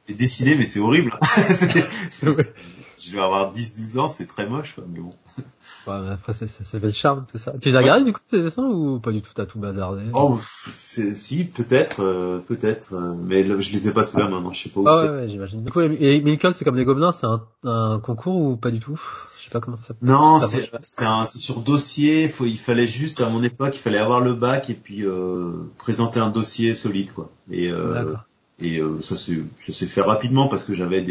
les 0.09 0.15
dessiner, 0.15 0.55
mais 0.57 0.67
c'est 0.67 0.81
horrible. 0.81 1.13
C'est- 1.51 1.85
c'est-. 2.11 2.55
Je 3.05 3.17
vais 3.17 3.23
avoir 3.23 3.53
10-12 3.53 3.99
ans, 3.99 4.09
c'est 4.09 4.27
très 4.27 4.49
moche, 4.49 4.75
quoi, 4.75 4.85
mais 4.89 5.01
bon. 5.01 5.11
Ouais, 5.87 6.01
mais 6.01 6.11
après, 6.11 6.33
c'est, 6.33 6.47
c'est, 6.49 6.79
le 6.79 6.93
charme, 6.93 7.27
tout 7.31 7.39
ça. 7.39 7.55
Tu 7.61 7.69
les 7.69 7.77
as 7.77 7.81
regardés, 7.81 8.05
du 8.05 8.13
coup, 8.13 8.21
tes 8.31 8.41
dessins, 8.41 8.65
ou 8.65 9.01
pas 9.01 9.11
du 9.11 9.21
tout, 9.21 9.33
t'as 9.35 9.47
tout 9.47 9.59
bazardé? 9.59 10.05
Oh, 10.13 10.39
si, 10.43 11.45
peut-être, 11.45 12.05
euh, 12.05 12.39
peut-être, 12.39 12.95
euh, 12.95 13.15
mais 13.15 13.43
là, 13.43 13.59
je 13.59 13.73
les 13.73 13.89
ai 13.89 13.93
pas 13.93 14.05
sous 14.05 14.19
la 14.19 14.29
main, 14.29 14.41
non, 14.41 14.53
je 14.53 14.63
sais 14.63 14.69
pas 14.69 14.81
où 14.81 14.85
Ah 14.87 15.03
ouais, 15.03 15.11
ouais, 15.11 15.29
j'imagine. 15.29 15.65
Du 15.65 15.73
coup, 15.73 15.81
et 15.81 16.17
Emily 16.17 16.39
Cole, 16.39 16.55
c'est 16.55 16.65
comme 16.65 16.77
les 16.77 16.85
gobelins, 16.85 17.11
c'est 17.11 17.27
un, 17.27 17.43
un 17.65 17.99
concours 17.99 18.37
ou 18.37 18.57
pas 18.57 18.71
du 18.71 18.79
tout? 18.79 19.01
Je 19.39 19.45
sais 19.45 19.51
pas 19.51 19.61
comment 19.61 19.77
ça 19.77 19.95
Non, 20.03 20.39
c'est, 20.39 20.71
c'est 20.83 21.05
un, 21.05 21.25
c'est 21.25 21.39
sur 21.39 21.63
dossier. 21.63 22.29
Faut, 22.29 22.47
il 22.47 22.59
fallait 22.59 22.87
juste 22.87 23.21
à 23.21 23.29
mon 23.29 23.43
époque, 23.43 23.75
il 23.75 23.81
fallait 23.81 23.99
avoir 23.99 24.21
le 24.21 24.35
bac 24.35 24.71
et 24.71 24.75
puis 24.75 25.05
euh, 25.05 25.69
présenter 25.79 26.21
un 26.21 26.31
dossier 26.31 26.75
solide, 26.75 27.13
quoi. 27.13 27.31
Et, 27.51 27.71
euh, 27.71 27.93
D'accord. 27.93 28.25
Et 28.61 28.79
euh, 28.79 29.01
ça 29.01 29.17
s'est, 29.17 29.87
fait 29.87 30.01
rapidement 30.03 30.49
parce 30.49 30.65
que 30.65 30.75
j'avais 30.75 31.05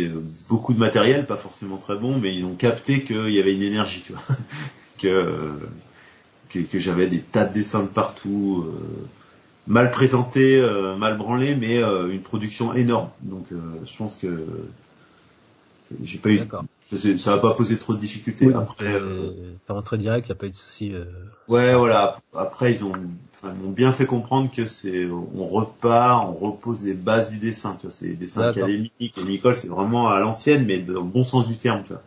beaucoup 0.50 0.74
de 0.74 0.80
matériel, 0.80 1.26
pas 1.26 1.38
forcément 1.38 1.78
très 1.78 1.96
bon, 1.96 2.18
mais 2.18 2.34
ils 2.34 2.46
ont 2.46 2.56
capté 2.56 3.02
qu'il 3.04 3.32
y 3.32 3.40
avait 3.40 3.54
une 3.56 3.64
énergie, 3.64 4.04
tu 4.06 4.14
vois, 4.14 4.22
que, 5.00 5.52
que 6.50 6.60
que 6.60 6.80
j'avais 6.80 7.08
des 7.08 7.20
tas 7.20 7.46
de 7.46 7.54
dessins 7.54 7.84
de 7.84 7.90
partout, 7.90 8.66
euh, 8.68 9.08
mal 9.68 9.92
présentés, 9.92 10.60
euh, 10.60 10.96
mal 10.96 11.18
branlés, 11.18 11.56
mais 11.56 11.82
euh, 11.82 12.12
une 12.12 12.22
production 12.22 12.74
énorme. 12.74 13.10
Donc 13.22 13.46
euh, 13.52 13.58
je 13.86 13.98
pense 13.98 14.18
que, 14.18 14.46
j'ai 16.04 16.20
pas 16.20 16.30
eu. 16.30 16.42
Ça 16.98 17.36
va 17.36 17.42
pas 17.42 17.54
poser 17.54 17.78
trop 17.78 17.94
de 17.94 18.00
difficultés. 18.00 18.48
Oui, 18.48 18.54
Après, 18.54 18.86
euh, 18.86 19.00
euh, 19.00 19.54
t'es 19.66 19.74
rentré 19.74 19.98
direct, 19.98 20.28
y 20.28 20.32
a 20.32 20.36
pas 20.36 20.48
eu 20.48 20.52
de 20.52 20.56
souci. 20.56 20.94
Euh... 20.94 21.06
ouais, 21.48 21.76
voilà. 21.76 22.18
Après, 22.36 22.74
ils 22.74 22.84
ont, 22.84 22.94
enfin, 23.34 23.54
ils 23.56 23.64
m'ont 23.64 23.72
bien 23.72 23.92
fait 23.92 24.06
comprendre 24.06 24.52
que 24.52 24.66
c'est, 24.66 25.06
on 25.10 25.48
repart, 25.48 26.28
on 26.28 26.34
repose 26.34 26.84
les 26.84 26.94
bases 26.94 27.32
du 27.32 27.40
dessin. 27.40 27.76
Tu 27.80 27.88
vois, 27.88 27.92
c'est 27.92 28.08
des 28.08 28.16
dessins 28.16 28.42
D'accord. 28.42 28.64
académiques. 28.64 29.18
Et 29.18 29.24
Nicole, 29.24 29.56
c'est 29.56 29.70
vraiment 29.70 30.10
à 30.10 30.20
l'ancienne, 30.20 30.66
mais 30.66 30.80
dans 30.80 30.94
le 30.94 31.02
bon 31.02 31.24
sens 31.24 31.48
du 31.48 31.58
terme. 31.58 31.84
Tu 31.84 31.94
vois. 31.94 32.02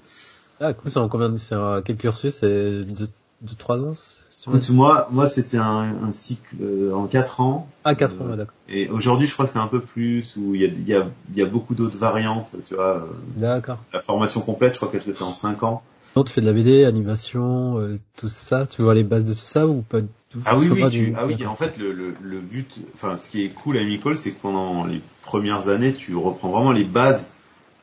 Ah, 0.61 0.75
cool, 0.75 0.91
c'est 0.91 0.99
en 0.99 1.09
combien 1.09 1.31
de, 1.31 1.37
c'est 1.37 1.55
un, 1.55 1.83
quel 1.83 1.97
cursus? 1.97 2.37
C'est 2.41 2.47
de, 2.47 3.09
de 3.43 3.55
3 3.55 3.79
ans? 3.79 3.95
Moi, 4.71 5.09
moi, 5.11 5.27
c'était 5.27 5.57
un, 5.59 5.97
un 6.05 6.11
cycle 6.11 6.57
euh, 6.63 6.93
en 6.95 7.07
quatre 7.07 7.41
ans. 7.41 7.69
Ah, 7.85 7.95
4 7.95 8.15
Euh, 8.21 8.25
ans, 8.25 8.31
ouais, 8.31 8.37
d'accord. 8.37 8.55
Et 8.69 8.89
aujourd'hui, 8.89 9.27
je 9.27 9.33
crois 9.35 9.47
que 9.47 9.53
c'est 9.53 9.59
un 9.59 9.67
peu 9.67 9.81
plus, 9.81 10.37
où 10.37 10.55
il 10.55 10.63
y 10.63 10.65
a, 10.65 10.69
il 10.69 10.89
y 10.89 10.95
a, 10.95 11.07
il 11.33 11.39
y 11.39 11.43
a 11.43 11.47
beaucoup 11.47 11.75
d'autres 11.75 11.99
variantes. 11.99 12.55
Tu 12.67 12.75
vois, 12.75 12.97
euh, 12.99 13.07
D'accord. 13.37 13.79
la 13.93 14.01
formation 14.01 14.41
complète, 14.41 14.75
je 14.75 14.79
crois 14.79 14.91
qu'elle 14.91 15.03
se 15.03 15.13
fait 15.13 15.25
en 15.25 15.33
cinq 15.33 15.63
ans. 15.63 15.83
Donc, 16.15 16.27
tu 16.27 16.33
fais 16.33 16.41
de 16.41 16.47
la 16.47 16.53
BD, 16.53 16.85
animation, 16.85 17.79
euh, 17.81 17.97
tout 18.17 18.29
ça, 18.29 18.67
tu 18.67 18.83
vois 18.83 18.95
les 18.95 19.03
bases 19.03 19.25
de 19.25 19.35
tout 19.35 19.41
ça 19.47 19.67
ou 19.67 19.83
pas 19.83 20.01
du 20.01 20.09
tout? 20.31 20.39
Ah 20.47 20.57
oui, 20.57 20.69
oui, 20.71 20.89
tu, 20.91 21.07
du- 21.07 21.15
ah 21.17 21.27
oui, 21.27 21.45
en 21.47 21.57
fait, 21.57 21.77
le, 21.77 21.93
le, 21.93 22.15
le 22.23 22.41
but, 22.41 22.79
enfin, 22.95 23.17
ce 23.17 23.29
qui 23.29 23.45
est 23.45 23.49
cool 23.49 23.77
à 23.79 23.85
Micole, 23.85 24.17
c'est 24.17 24.31
que 24.33 24.41
pendant 24.41 24.85
les 24.85 25.01
premières 25.23 25.69
années, 25.69 25.93
tu 25.93 26.15
reprends 26.15 26.51
vraiment 26.51 26.73
les 26.73 26.85
bases 26.85 27.35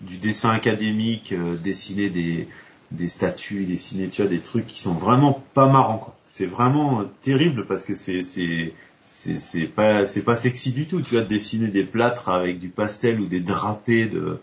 du 0.02 0.18
dessin 0.18 0.50
académique, 0.52 1.34
euh, 1.34 1.58
dessiner 1.58 2.10
des, 2.10 2.48
des 2.92 3.08
statues, 3.08 3.66
dessiner, 3.66 4.10
tu 4.10 4.22
vois, 4.22 4.30
des 4.30 4.42
trucs 4.42 4.66
qui 4.68 4.82
sont 4.82 4.94
vraiment 4.94 5.44
pas 5.54 5.68
marrants, 5.68 5.98
quoi. 5.98 6.16
C'est 6.26 6.46
vraiment 6.46 7.02
euh, 7.02 7.06
terrible 7.22 7.66
parce 7.66 7.86
que 7.86 7.96
c'est, 7.96 8.24
c'est, 8.24 8.74
c'est, 9.06 9.40
c'est 9.40 9.68
pas, 9.68 10.06
c'est 10.06 10.24
pas 10.24 10.36
sexy 10.36 10.72
du 10.74 10.88
tout, 10.88 11.02
tu 11.02 11.16
de 11.16 11.22
dessiner 11.22 11.68
des 11.70 11.84
plâtres 11.86 12.30
avec 12.30 12.60
du 12.60 12.70
pastel 12.70 13.20
ou 13.20 13.28
des 13.28 13.40
drapés 13.42 14.08
de, 14.08 14.40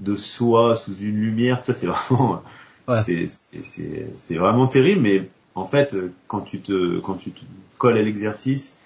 de 0.00 0.14
soie 0.16 0.76
sous 0.76 0.96
une 0.98 1.16
lumière, 1.20 1.62
tu 1.62 1.72
vois, 1.72 1.74
c'est 1.80 1.86
vraiment, 2.10 2.42
Ouais. 2.88 3.04
c'est, 3.04 3.26
c'est, 3.28 3.62
c'est, 3.62 4.12
c'est 4.16 4.36
vraiment 4.36 4.66
terrible, 4.66 5.02
mais 5.02 5.28
en 5.54 5.64
fait, 5.64 5.94
euh, 5.94 6.12
quand 6.28 6.40
tu 6.40 6.60
te, 6.60 6.98
quand 7.00 7.14
tu 7.14 7.30
te 7.32 7.42
colles 7.78 7.98
à 7.98 8.02
l'exercice, 8.02 8.80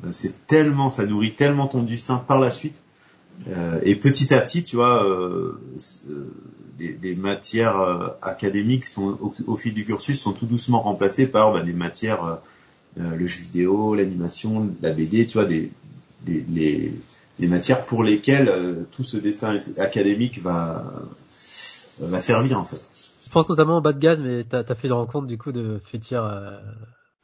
ben, 0.00 0.12
c'est 0.12 0.46
tellement, 0.46 0.90
ça 0.90 1.06
nourrit 1.06 1.34
tellement 1.34 1.66
ton 1.68 1.82
dessin 1.82 2.18
par 2.18 2.40
la 2.40 2.50
suite. 2.50 2.76
Euh, 3.46 3.80
et 3.82 3.96
petit 3.96 4.34
à 4.34 4.40
petit, 4.40 4.62
tu 4.64 4.76
vois, 4.76 5.04
euh, 5.04 5.58
euh, 6.08 6.26
les, 6.78 6.98
les 7.00 7.14
matières 7.14 7.80
euh, 7.80 8.08
académiques 8.20 8.84
sont 8.84 9.18
au, 9.46 9.56
fil 9.56 9.74
du 9.74 9.84
cursus 9.84 10.20
sont 10.20 10.32
tout 10.32 10.46
doucement 10.46 10.80
remplacées 10.80 11.28
par 11.28 11.52
ben, 11.52 11.64
des 11.64 11.72
matières, 11.72 12.38
le 12.96 13.26
jeu 13.26 13.42
vidéo, 13.42 13.94
l'animation, 13.94 14.70
la 14.82 14.90
BD, 14.92 15.26
tu 15.26 15.34
vois, 15.38 15.46
des, 15.46 15.70
des 16.22 16.44
les, 16.50 16.92
les 17.38 17.46
matières 17.46 17.86
pour 17.86 18.02
lesquelles 18.02 18.52
tout 18.90 19.04
ce 19.04 19.16
dessin 19.16 19.60
académique 19.78 20.42
va 20.42 20.84
va 22.00 22.18
servir 22.18 22.58
en 22.58 22.64
fait. 22.64 22.80
Je 23.24 23.30
pense 23.30 23.48
notamment 23.48 23.78
au 23.78 23.80
Bad 23.80 23.98
Gaz, 24.00 24.20
mais 24.20 24.42
t'as 24.42 24.64
as 24.68 24.74
fait 24.74 24.88
des 24.88 24.94
rencontres 24.94 25.28
du 25.28 25.38
coup 25.38 25.52
de 25.52 25.80
futurs, 25.84 26.28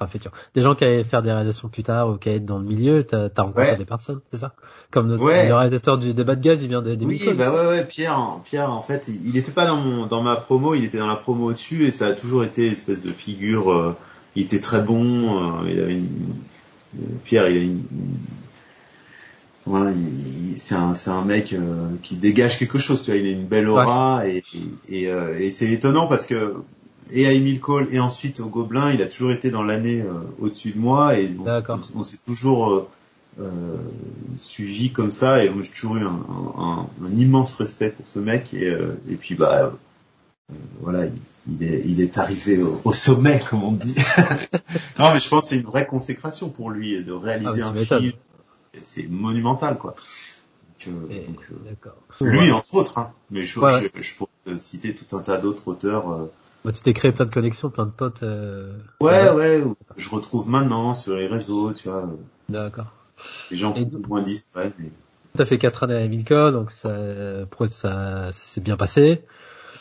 enfin 0.01 0.19
des 0.55 0.61
gens 0.63 0.75
qui 0.75 0.85
allaient 0.85 1.05
faire 1.05 1.23
des 1.23 1.31
réalisations 1.33 1.69
plus 1.69 1.83
tard 1.83 2.09
ou 2.11 2.17
qui 2.17 2.29
allaient 2.29 2.39
être 2.39 2.45
dans 2.45 2.59
le 2.59 2.65
milieu. 2.65 3.05
T'as 3.05 3.29
as 3.37 3.43
rencontré 3.43 3.71
Ouais. 3.73 3.77
des 3.77 3.85
personnes, 3.85 4.21
c'est 4.33 4.41
ça? 4.41 4.55
Comme 4.91 5.09
notre, 5.09 5.23
Ouais. 5.23 5.49
le 5.49 5.55
réalisateur 5.55 5.99
du 5.99 6.15
des 6.15 6.25
Bad 6.25 6.41
Gaz, 6.41 6.63
il 6.63 6.69
vient 6.69 6.83
des, 6.83 6.97
des 6.97 7.07
Oui, 7.07 7.23
bah 7.37 7.53
ouais, 7.53 7.67
ouais, 7.67 7.85
Pierre, 7.85 8.41
Pierre, 8.45 8.71
en 8.71 8.83
fait, 8.83 9.07
il 9.09 9.29
il 9.29 9.37
était 9.37 9.53
pas 9.53 9.67
dans 9.67 9.77
mon, 9.77 10.07
dans 10.07 10.23
ma 10.23 10.37
promo, 10.37 10.75
il 10.75 10.85
était 10.85 10.99
dans 10.99 11.07
la 11.07 11.17
promo 11.17 11.47
au-dessus 11.51 11.87
et 11.87 11.91
ça 11.91 12.09
a 12.09 12.13
toujours 12.13 12.45
été 12.45 12.67
une 12.67 12.73
espèce 12.73 13.03
de 13.03 13.11
figure. 13.13 13.71
euh, 13.73 13.97
il 14.37 14.43
était 14.43 14.61
très 14.61 14.83
bon, 14.83 15.63
euh, 15.63 15.71
il 15.71 15.79
avait 15.81 15.95
une, 15.95 16.09
euh, 16.99 17.05
Pierre, 17.23 17.49
il 17.49 17.57
a 17.57 17.63
une, 17.63 17.83
voilà, 19.67 19.93
il- 19.93 20.53
il- 20.55 20.59
c'est 20.59 20.75
un, 20.75 21.25
mec 21.25 21.53
euh, 21.53 21.89
qui 22.03 22.17
dégage 22.17 22.59
quelque 22.59 22.79
chose, 22.79 23.03
tu 23.03 23.11
vois, 23.13 23.21
il 23.21 23.27
a 23.27 23.31
une 23.31 23.47
belle 23.47 23.69
aura 23.69 24.27
et, 24.27 24.43
et, 24.89 25.03
et, 25.03 25.09
euh, 25.09 25.39
et 25.39 25.51
c'est 25.51 25.71
étonnant 25.71 26.07
parce 26.09 26.27
que 26.27 26.55
et 27.11 27.27
à 27.27 27.33
Emile 27.33 27.61
Cole 27.61 27.89
et 27.93 28.01
ensuite 28.01 28.41
au 28.41 28.47
Gobelin, 28.47 28.91
il 28.93 29.03
a 29.03 29.07
toujours 29.07 29.33
été 29.33 29.51
dans 29.51 29.63
l'année 29.63 30.01
euh, 30.01 30.13
au-dessus 30.41 30.73
de 30.73 30.79
moi 30.79 31.19
et 31.19 31.35
on, 31.39 31.81
on, 31.95 32.03
s'est 32.03 32.19
toujours 32.25 32.71
euh, 32.71 32.89
euh, 33.41 33.77
suivi 34.37 34.93
comme 34.93 35.13
ça 35.13 35.45
et 35.45 35.53
j'ai 35.63 35.69
toujours 35.71 35.97
eu 35.97 36.05
un, 36.05 36.21
un, 36.59 36.87
un 37.05 37.17
immense 37.17 37.57
respect 37.57 37.91
pour 37.91 38.07
ce 38.07 38.19
mec 38.19 38.55
et, 38.55 38.65
euh, 38.65 38.99
et 39.09 39.17
puis 39.17 39.35
bah 39.35 39.73
euh, 40.51 40.55
voilà 40.81 41.07
il, 41.07 41.15
il 41.51 41.63
est 41.63 41.83
il 41.85 42.01
est 42.01 42.19
arrivé 42.19 42.63
au, 42.63 42.81
au 42.85 42.93
sommet 42.93 43.41
comme 43.51 43.65
on 43.65 43.73
dit. 43.73 43.95
Non 44.99 45.13
mais 45.13 45.21
je 45.21 45.29
pense 45.29 45.45
que 45.45 45.49
c'est 45.51 45.57
une 45.57 45.67
vraie 45.67 45.87
consécration 45.87 46.49
pour 46.49 46.71
lui 46.71 47.03
de 47.05 47.13
réaliser 47.13 47.63
Ah, 47.63 47.69
un 47.69 47.75
film. 47.75 48.13
C'est 48.81 49.09
monumental 49.09 49.77
quoi. 49.79 49.95
Donc, 50.87 50.95
euh, 50.95 51.13
Et- 51.15 51.27
donc, 51.27 51.41
euh, 51.51 51.69
D'accord. 51.69 51.97
lui 52.21 52.39
Ouais. 52.39 52.51
entre 52.53 52.75
autres 52.75 52.99
hein, 52.99 53.13
mais 53.31 53.45
je, 53.45 53.61
Ouais, 53.61 53.71
je, 53.95 54.01
je 54.01 54.15
pourrais 54.15 54.31
te 54.47 54.57
citer 54.57 54.95
tout 54.95 55.17
un 55.17 55.21
tas 55.21 55.39
d'autres 55.39 55.69
auteurs 55.69 56.11
euh, 56.13 56.33
Bah, 56.65 56.73
tu 56.73 56.81
t'es 56.83 56.95
créé 56.95 57.13
plein 57.13 57.27
de 57.27 57.31
connexions, 57.31 57.69
plein 57.71 57.87
de 57.87 57.91
potes. 57.91 58.23
Euh... 58.23 58.79
ouais 59.01 59.25
là-bas. 59.25 59.37
ouais 59.37 59.65
je 59.97 60.11
retrouve 60.11 60.49
maintenant 60.49 60.95
sur 60.95 61.15
les 61.17 61.27
réseaux 61.27 61.73
tu 61.73 61.89
vois 61.89 62.09
D'accord. 62.49 62.93
des 63.51 63.57
gens 63.57 63.75
sont 63.75 64.03
moins 64.09 64.23
distraits 64.23 64.75
mais 64.79 64.91
T'as 65.37 65.45
fait 65.45 65.59
quatre 65.59 65.83
années 65.83 65.97
à 65.97 66.07
Milcom, 66.07 66.53
donc 66.53 66.71
ça, 66.71 66.97
ça, 67.67 67.67
ça 67.67 68.33
s'est 68.33 68.61
bien 68.61 68.77
passé. 68.77 69.25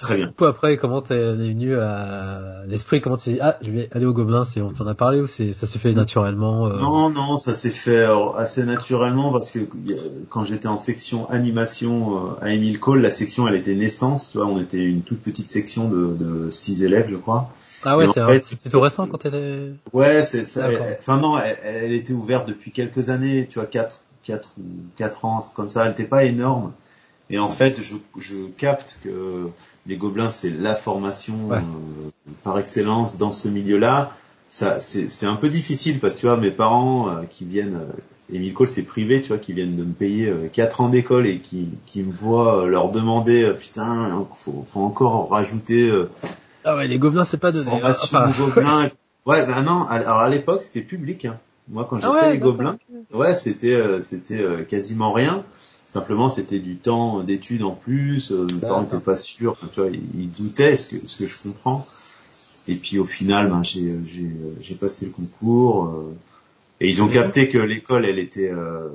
Très 0.03 0.17
bien 0.17 0.27
Du 0.27 0.33
coup, 0.33 0.45
après, 0.45 0.77
comment 0.77 1.01
t'es 1.01 1.33
venu 1.33 1.77
à 1.77 2.63
l'esprit 2.67 3.01
Comment 3.01 3.17
tu 3.17 3.31
dis 3.31 3.39
ah, 3.41 3.57
je 3.61 3.71
vais 3.71 3.89
aller 3.91 4.05
au 4.05 4.13
Gobelin 4.13 4.43
C'est 4.43 4.61
on 4.61 4.71
t'en 4.71 4.85
a 4.87 4.93
parlé 4.95 5.19
ou 5.21 5.27
c'est 5.27 5.53
ça 5.53 5.67
se 5.67 5.77
fait 5.77 5.93
naturellement 5.93 6.67
euh... 6.67 6.77
Non, 6.77 7.09
non, 7.09 7.37
ça 7.37 7.53
s'est 7.53 7.69
fait 7.69 8.05
assez 8.37 8.63
naturellement 8.65 9.31
parce 9.31 9.51
que 9.51 9.59
euh, 9.59 9.95
quand 10.29 10.45
j'étais 10.45 10.67
en 10.67 10.77
section 10.77 11.29
animation 11.29 12.17
euh, 12.17 12.29
à 12.41 12.49
Emile 12.51 12.79
Cole, 12.79 13.01
la 13.01 13.09
section 13.09 13.47
elle 13.47 13.55
était 13.55 13.75
naissante, 13.75 14.27
tu 14.31 14.37
vois, 14.37 14.47
on 14.47 14.59
était 14.61 14.83
une 14.83 15.01
toute 15.01 15.21
petite 15.21 15.47
section 15.49 15.89
de, 15.89 16.15
de 16.15 16.49
six 16.49 16.83
élèves, 16.83 17.07
je 17.09 17.15
crois. 17.17 17.49
Ah 17.85 17.97
ouais, 17.97 18.07
c'est 18.41 18.69
tout 18.69 18.79
récent 18.79 19.07
quand 19.07 19.17
t'es. 19.17 19.73
Ouais, 19.91 20.23
c'est 20.23 20.45
ça. 20.45 20.71
Elle- 20.71 20.97
Enfin 20.99 21.17
non, 21.17 21.37
elle, 21.37 21.57
elle 21.63 21.91
était 21.93 22.13
ouverte 22.13 22.47
depuis 22.47 22.71
quelques 22.71 23.09
années, 23.09 23.47
tu 23.49 23.59
vois, 23.59 23.67
quatre, 23.67 24.03
quatre 24.23 24.51
ou 24.57 24.63
quatre 24.97 25.25
ans, 25.25 25.41
comme 25.53 25.69
ça. 25.69 25.83
Elle 25.83 25.89
n'était 25.89 26.05
pas 26.05 26.23
énorme. 26.23 26.71
Et 27.33 27.39
en 27.39 27.49
fait, 27.49 27.81
je, 27.81 27.95
je 28.19 28.35
capte 28.57 28.99
que 29.03 29.47
les 29.87 29.97
gobelins, 29.97 30.29
c'est 30.29 30.51
la 30.51 30.75
formation 30.75 31.47
Ouais. 31.47 31.57
euh, 31.57 32.09
par 32.43 32.59
excellence 32.59 33.17
dans 33.17 33.31
ce 33.31 33.47
milieu-là. 33.47 34.11
ça, 34.49 34.79
c'est 34.79 35.25
un 35.25 35.35
peu 35.35 35.49
difficile 35.49 35.99
parce 35.99 36.13
que 36.13 36.19
tu 36.19 36.25
vois, 36.27 36.37
mes 36.37 36.51
parents 36.51 37.09
euh, 37.09 37.23
qui 37.27 37.43
viennent, 37.45 37.73
euh, 37.75 38.35
Emile 38.35 38.53
Cole 38.53 38.67
c'est 38.67 38.83
privé, 38.83 39.19
tu 39.23 39.29
vois, 39.29 39.39
qui 39.39 39.51
viennent 39.53 39.75
de 39.75 39.83
me 39.83 39.93
payer 39.93 40.27
euh, 40.27 40.47
4 40.53 40.81
ans 40.81 40.89
d'école 40.89 41.25
et 41.25 41.39
qui, 41.39 41.69
qui 41.87 42.03
me 42.03 42.13
voient 42.13 42.67
leur 42.67 42.91
demander, 42.91 43.51
putain, 43.59 44.27
faut, 44.35 44.63
faut 44.67 44.81
encore 44.81 45.29
rajouter. 45.31 45.91
ah 46.63 46.75
ouais, 46.75 46.87
les 46.87 46.99
gobelins 46.99 47.23
c'est 47.23 47.39
pas 47.39 47.51
donné. 47.51 47.81
Hein. 47.81 47.93
Enfin... 48.03 48.31
gobelins. 48.37 48.89
Ouais, 49.25 49.45
bah 49.47 49.61
non, 49.61 49.87
alors 49.87 50.19
à 50.19 50.27
l'époque 50.27 50.61
c'était 50.61 50.81
public. 50.85 51.23
Hein. 51.23 51.39
Moi 51.69 51.87
quand 51.89 51.97
j'ai 51.97 52.07
ah 52.11 52.19
fait 52.25 52.31
les 52.33 52.39
gobelins, 52.39 52.77
ouais, 53.13 53.33
c'était 53.33 53.81
c'était 54.01 54.65
quasiment 54.69 55.13
rien. 55.13 55.45
Simplement, 55.93 56.27
c'était 56.27 56.57
du 56.57 56.77
temps 56.77 57.21
d'études 57.21 57.61
en 57.61 57.75
plus. 57.75 58.31
mes 58.31 58.59
parents 58.59 58.81
n'étaient 58.81 58.97
pas 58.97 59.15
sûrs. 59.15 59.55
Tu 59.71 59.79
vois, 59.79 59.91
ils, 59.91 60.31
doutaient, 60.31 60.75
ce 60.75 60.95
que, 60.95 61.07
ce 61.07 61.17
que 61.17 61.27
je 61.27 61.37
comprends. 61.37 61.85
Et 62.67 62.73
puis 62.73 62.97
au 62.97 63.05
final, 63.05 63.51
ben, 63.51 63.61
j'ai, 63.61 63.93
j'ai, 64.03 64.31
j'ai 64.59 64.73
passé 64.73 65.05
le 65.05 65.11
concours. 65.11 65.85
Euh, 65.85 66.15
et 66.79 66.89
ils 66.89 67.03
ont 67.03 67.07
capté 67.07 67.47
que 67.47 67.59
l'école, 67.59 68.07
elle 68.07 68.17
était, 68.17 68.49
euh, 68.49 68.89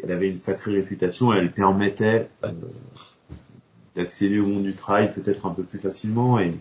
elle 0.00 0.12
avait 0.12 0.28
une 0.28 0.36
sacrée 0.36 0.74
réputation. 0.74 1.32
Elle 1.32 1.50
permettait 1.50 2.28
euh, 2.44 2.52
d'accéder 3.96 4.38
au 4.38 4.46
monde 4.46 4.62
du 4.62 4.76
travail 4.76 5.12
peut-être 5.12 5.46
un 5.46 5.50
peu 5.50 5.64
plus 5.64 5.80
facilement. 5.80 6.38
Et, 6.38 6.54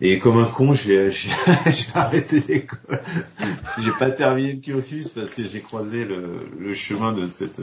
et 0.00 0.18
comme 0.18 0.38
un 0.38 0.46
con, 0.46 0.72
j'ai, 0.74 1.10
arrêté 1.94 2.42
l'école. 2.48 3.00
j'ai 3.78 3.92
pas 3.92 4.10
terminé 4.10 4.52
le 4.52 4.60
cursus 4.60 5.08
parce 5.10 5.34
que 5.34 5.44
j'ai 5.44 5.60
croisé 5.60 6.04
le, 6.04 6.48
le 6.58 6.74
chemin 6.74 7.12
de 7.12 7.28
cette, 7.28 7.60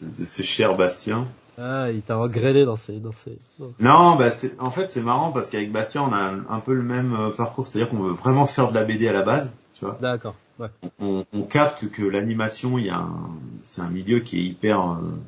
de 0.00 0.24
ce 0.24 0.42
cher 0.42 0.76
Bastien. 0.76 1.26
Ah, 1.58 1.90
il 1.90 2.02
t'a 2.02 2.16
regretté 2.16 2.64
dans 2.64 2.76
ces, 2.76 2.98
dans 2.98 3.12
ces. 3.12 3.38
Non, 3.80 4.16
bah 4.16 4.30
c'est, 4.30 4.60
en 4.60 4.70
fait, 4.70 4.90
c'est 4.90 5.00
marrant 5.00 5.32
parce 5.32 5.48
qu'avec 5.48 5.72
Bastien, 5.72 6.02
on 6.02 6.12
a 6.12 6.54
un, 6.54 6.60
peu 6.60 6.74
le 6.74 6.82
même 6.82 7.14
euh, 7.14 7.30
parcours, 7.30 7.66
c'est-à-dire 7.66 7.90
qu'on 7.90 8.02
veut 8.02 8.12
vraiment 8.12 8.44
faire 8.44 8.68
de 8.68 8.74
la 8.74 8.84
BD 8.84 9.08
à 9.08 9.14
la 9.14 9.22
base, 9.22 9.54
tu 9.72 9.86
vois. 9.86 9.98
D'accord. 10.00 10.34
Ouais. 10.58 10.68
On, 11.00 11.24
on, 11.32 11.42
capte 11.42 11.90
que 11.90 12.02
l'animation, 12.02 12.78
il 12.78 12.86
y 12.86 12.90
a 12.90 12.98
un, 12.98 13.30
c'est 13.62 13.80
un 13.80 13.88
milieu 13.88 14.20
qui 14.20 14.38
est 14.38 14.44
hyper 14.44 14.80
euh, 14.80 15.18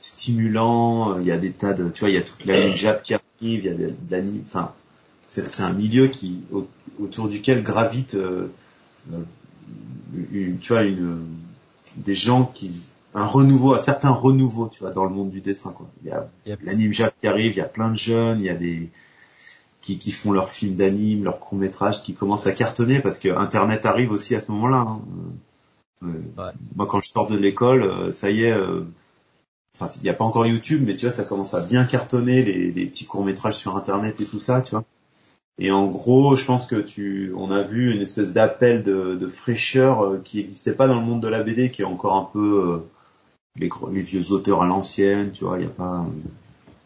stimulant. 0.00 1.18
Il 1.20 1.26
y 1.26 1.30
a 1.30 1.38
des 1.38 1.52
tas 1.52 1.72
de, 1.72 1.88
tu 1.88 2.00
vois, 2.00 2.10
il 2.10 2.16
y 2.16 2.18
a 2.18 2.22
toute 2.22 2.44
la 2.44 2.68
Jap 2.74 3.04
qui 3.04 3.14
arrive, 3.14 3.25
il 3.40 3.64
y 3.64 3.68
a 3.68 3.74
de, 3.74 3.92
l'anime, 4.10 4.42
enfin, 4.46 4.72
c'est, 5.28 5.60
un 5.60 5.72
milieu 5.72 6.06
qui 6.06 6.42
autour 7.00 7.28
duquel 7.28 7.62
gravite, 7.62 8.14
euh, 8.14 8.48
une, 10.32 10.58
tu 10.58 10.72
vois, 10.72 10.82
une, 10.82 11.26
des 11.96 12.14
gens 12.14 12.44
qui 12.44 12.70
un 13.14 13.24
renouveau, 13.24 13.74
un 13.74 13.78
certain 13.78 14.10
renouveau, 14.10 14.68
tu 14.68 14.80
vois, 14.80 14.90
dans 14.90 15.04
le 15.04 15.10
monde 15.10 15.30
du 15.30 15.40
dessin. 15.40 15.72
Quoi. 15.72 15.86
Il 16.04 16.08
y 16.08 16.12
a 16.12 16.28
l'anime 16.62 16.92
Jap 16.92 17.14
qui 17.18 17.26
arrive, 17.26 17.52
il 17.52 17.56
y 17.56 17.62
a 17.62 17.66
plein 17.66 17.88
de 17.90 17.96
jeunes, 17.96 18.40
il 18.40 18.46
y 18.46 18.50
a 18.50 18.54
des 18.54 18.90
qui, 19.80 19.98
qui 19.98 20.10
font 20.10 20.32
leurs 20.32 20.48
films 20.48 20.74
d'anime, 20.74 21.24
leurs 21.24 21.38
courts 21.38 21.58
métrages, 21.58 22.02
qui 22.02 22.12
commencent 22.14 22.46
à 22.46 22.52
cartonner 22.52 23.00
parce 23.00 23.18
que 23.18 23.28
Internet 23.28 23.86
arrive 23.86 24.10
aussi 24.10 24.34
à 24.34 24.40
ce 24.40 24.52
moment-là. 24.52 24.78
Hein. 24.78 25.00
Euh, 26.02 26.52
moi, 26.74 26.86
quand 26.86 27.00
je 27.00 27.08
sors 27.08 27.26
de 27.26 27.38
l'école, 27.38 27.82
euh, 27.82 28.10
ça 28.10 28.30
y 28.30 28.42
est. 28.44 28.52
Euh, 28.52 28.82
enfin, 29.78 29.92
il 30.00 30.02
n'y 30.02 30.08
a 30.08 30.14
pas 30.14 30.24
encore 30.24 30.46
YouTube, 30.46 30.82
mais 30.86 30.94
tu 30.94 31.06
vois, 31.06 31.10
ça 31.10 31.24
commence 31.24 31.54
à 31.54 31.64
bien 31.64 31.84
cartonner 31.84 32.42
les, 32.42 32.70
les 32.70 32.86
petits 32.86 33.04
courts 33.04 33.24
métrages 33.24 33.56
sur 33.56 33.76
Internet 33.76 34.20
et 34.20 34.24
tout 34.24 34.40
ça, 34.40 34.60
tu 34.62 34.72
vois. 34.72 34.84
Et 35.58 35.70
en 35.70 35.86
gros, 35.86 36.36
je 36.36 36.44
pense 36.44 36.66
que 36.66 36.76
tu, 36.76 37.32
on 37.36 37.50
a 37.50 37.62
vu 37.62 37.94
une 37.94 38.02
espèce 38.02 38.32
d'appel 38.32 38.82
de, 38.82 39.14
de, 39.14 39.28
fraîcheur 39.28 40.22
qui 40.22 40.38
n'existait 40.38 40.74
pas 40.74 40.86
dans 40.86 41.00
le 41.00 41.06
monde 41.06 41.22
de 41.22 41.28
la 41.28 41.42
BD, 41.42 41.70
qui 41.70 41.80
est 41.80 41.86
encore 41.86 42.14
un 42.14 42.28
peu 42.30 42.82
les, 43.56 43.70
les 43.90 44.02
vieux 44.02 44.32
auteurs 44.32 44.62
à 44.62 44.66
l'ancienne, 44.66 45.32
tu 45.32 45.44
vois, 45.44 45.56
il 45.58 45.60
n'y 45.60 45.66
a 45.66 45.70
pas, 45.70 46.04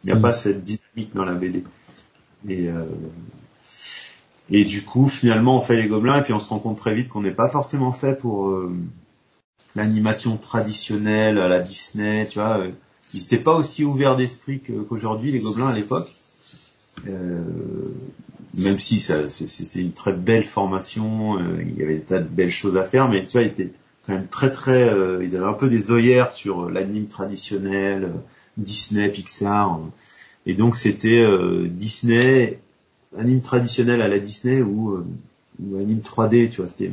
il 0.04 0.12
a 0.12 0.14
mm. 0.14 0.22
pas 0.22 0.32
cette 0.32 0.62
dynamique 0.62 1.14
dans 1.14 1.24
la 1.24 1.34
BD. 1.34 1.64
Et 2.48 2.68
euh, 2.68 2.84
et 4.50 4.64
du 4.64 4.82
coup, 4.82 5.06
finalement, 5.06 5.56
on 5.58 5.60
fait 5.60 5.76
les 5.76 5.86
gobelins 5.86 6.18
et 6.18 6.22
puis 6.22 6.32
on 6.32 6.40
se 6.40 6.50
rend 6.50 6.58
compte 6.58 6.76
très 6.76 6.94
vite 6.94 7.08
qu'on 7.08 7.20
n'est 7.20 7.30
pas 7.30 7.48
forcément 7.48 7.92
fait 7.92 8.18
pour 8.18 8.48
euh, 8.48 8.72
l'animation 9.76 10.36
traditionnelle 10.36 11.38
à 11.38 11.48
la 11.48 11.60
Disney, 11.60 12.26
tu 12.26 12.38
vois. 12.38 12.64
Ils 13.12 13.20
n'étaient 13.20 13.38
pas 13.38 13.54
aussi 13.54 13.84
ouverts 13.84 14.16
d'esprit 14.16 14.60
qu'aujourd'hui 14.60 15.32
les 15.32 15.40
gobelins 15.40 15.68
à 15.68 15.74
l'époque. 15.74 16.08
Euh, 17.08 17.44
même 18.58 18.78
si 18.78 18.98
c'était 19.00 19.80
une 19.80 19.92
très 19.92 20.12
belle 20.12 20.44
formation, 20.44 21.38
euh, 21.38 21.62
il 21.62 21.78
y 21.78 21.82
avait 21.82 21.94
des 21.96 22.00
tas 22.00 22.18
de 22.18 22.28
belles 22.28 22.50
choses 22.50 22.76
à 22.76 22.82
faire, 22.82 23.08
mais 23.08 23.24
tu 23.24 23.32
vois, 23.32 23.42
ils 23.42 23.52
étaient 23.52 23.72
quand 24.06 24.14
même 24.14 24.28
très 24.28 24.50
très, 24.50 24.92
euh, 24.92 25.22
ils 25.24 25.36
avaient 25.36 25.46
un 25.46 25.54
peu 25.54 25.68
des 25.68 25.90
œillères 25.90 26.30
sur 26.30 26.64
euh, 26.64 26.70
l'anime 26.70 27.06
traditionnel, 27.06 28.04
euh, 28.04 28.18
Disney, 28.56 29.08
Pixar, 29.08 29.80
et 30.46 30.54
donc 30.54 30.74
c'était 30.74 31.24
Disney, 31.68 32.58
anime 33.16 33.40
traditionnel 33.40 34.02
à 34.02 34.08
la 34.08 34.18
Disney 34.18 34.60
ou, 34.60 34.98
ou 35.62 35.76
anime 35.76 36.00
3D, 36.00 36.50
tu 36.50 36.60
vois, 36.60 36.68
c'était 36.68 36.92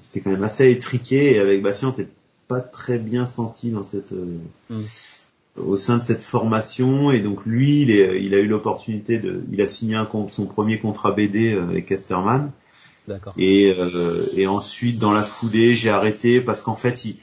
c'était 0.00 0.20
quand 0.20 0.30
même 0.30 0.44
assez 0.44 0.70
étriqué 0.70 1.34
et 1.34 1.38
avec 1.38 1.62
Bastien, 1.62 1.92
t'es 1.92 2.08
pas 2.46 2.60
très 2.60 2.98
bien 2.98 3.26
senti 3.26 3.70
dans 3.70 3.82
cette 3.82 4.12
mm. 4.70 4.80
au 5.56 5.76
sein 5.76 5.98
de 5.98 6.02
cette 6.02 6.22
formation 6.22 7.10
et 7.10 7.20
donc 7.20 7.44
lui 7.44 7.82
il, 7.82 7.90
est, 7.90 8.22
il 8.22 8.34
a 8.34 8.38
eu 8.38 8.46
l'opportunité 8.46 9.18
de 9.18 9.42
il 9.52 9.60
a 9.60 9.66
signé 9.66 9.96
un, 9.96 10.08
son 10.28 10.46
premier 10.46 10.78
contrat 10.78 11.12
BD 11.12 11.52
avec 11.52 11.86
Casterman 11.86 12.50
et, 13.36 13.74
euh, 13.78 14.26
et 14.36 14.46
ensuite, 14.46 14.98
dans 14.98 15.12
la 15.12 15.22
foulée, 15.22 15.74
j'ai 15.74 15.90
arrêté 15.90 16.40
parce 16.40 16.62
qu'en 16.62 16.74
fait, 16.74 17.04
il, 17.04 17.16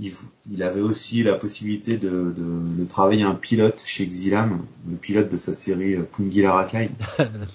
il, 0.00 0.12
il, 0.50 0.62
avait 0.62 0.80
aussi 0.80 1.22
la 1.22 1.34
possibilité 1.34 1.96
de, 1.96 2.08
de, 2.08 2.80
de, 2.80 2.84
travailler 2.84 3.22
un 3.22 3.34
pilote 3.34 3.82
chez 3.84 4.06
Xilam, 4.06 4.64
le 4.88 4.96
pilote 4.96 5.30
de 5.30 5.36
sa 5.36 5.52
série 5.52 5.94
euh, 5.94 6.02
Pungila 6.02 6.52
Rakai. 6.54 6.90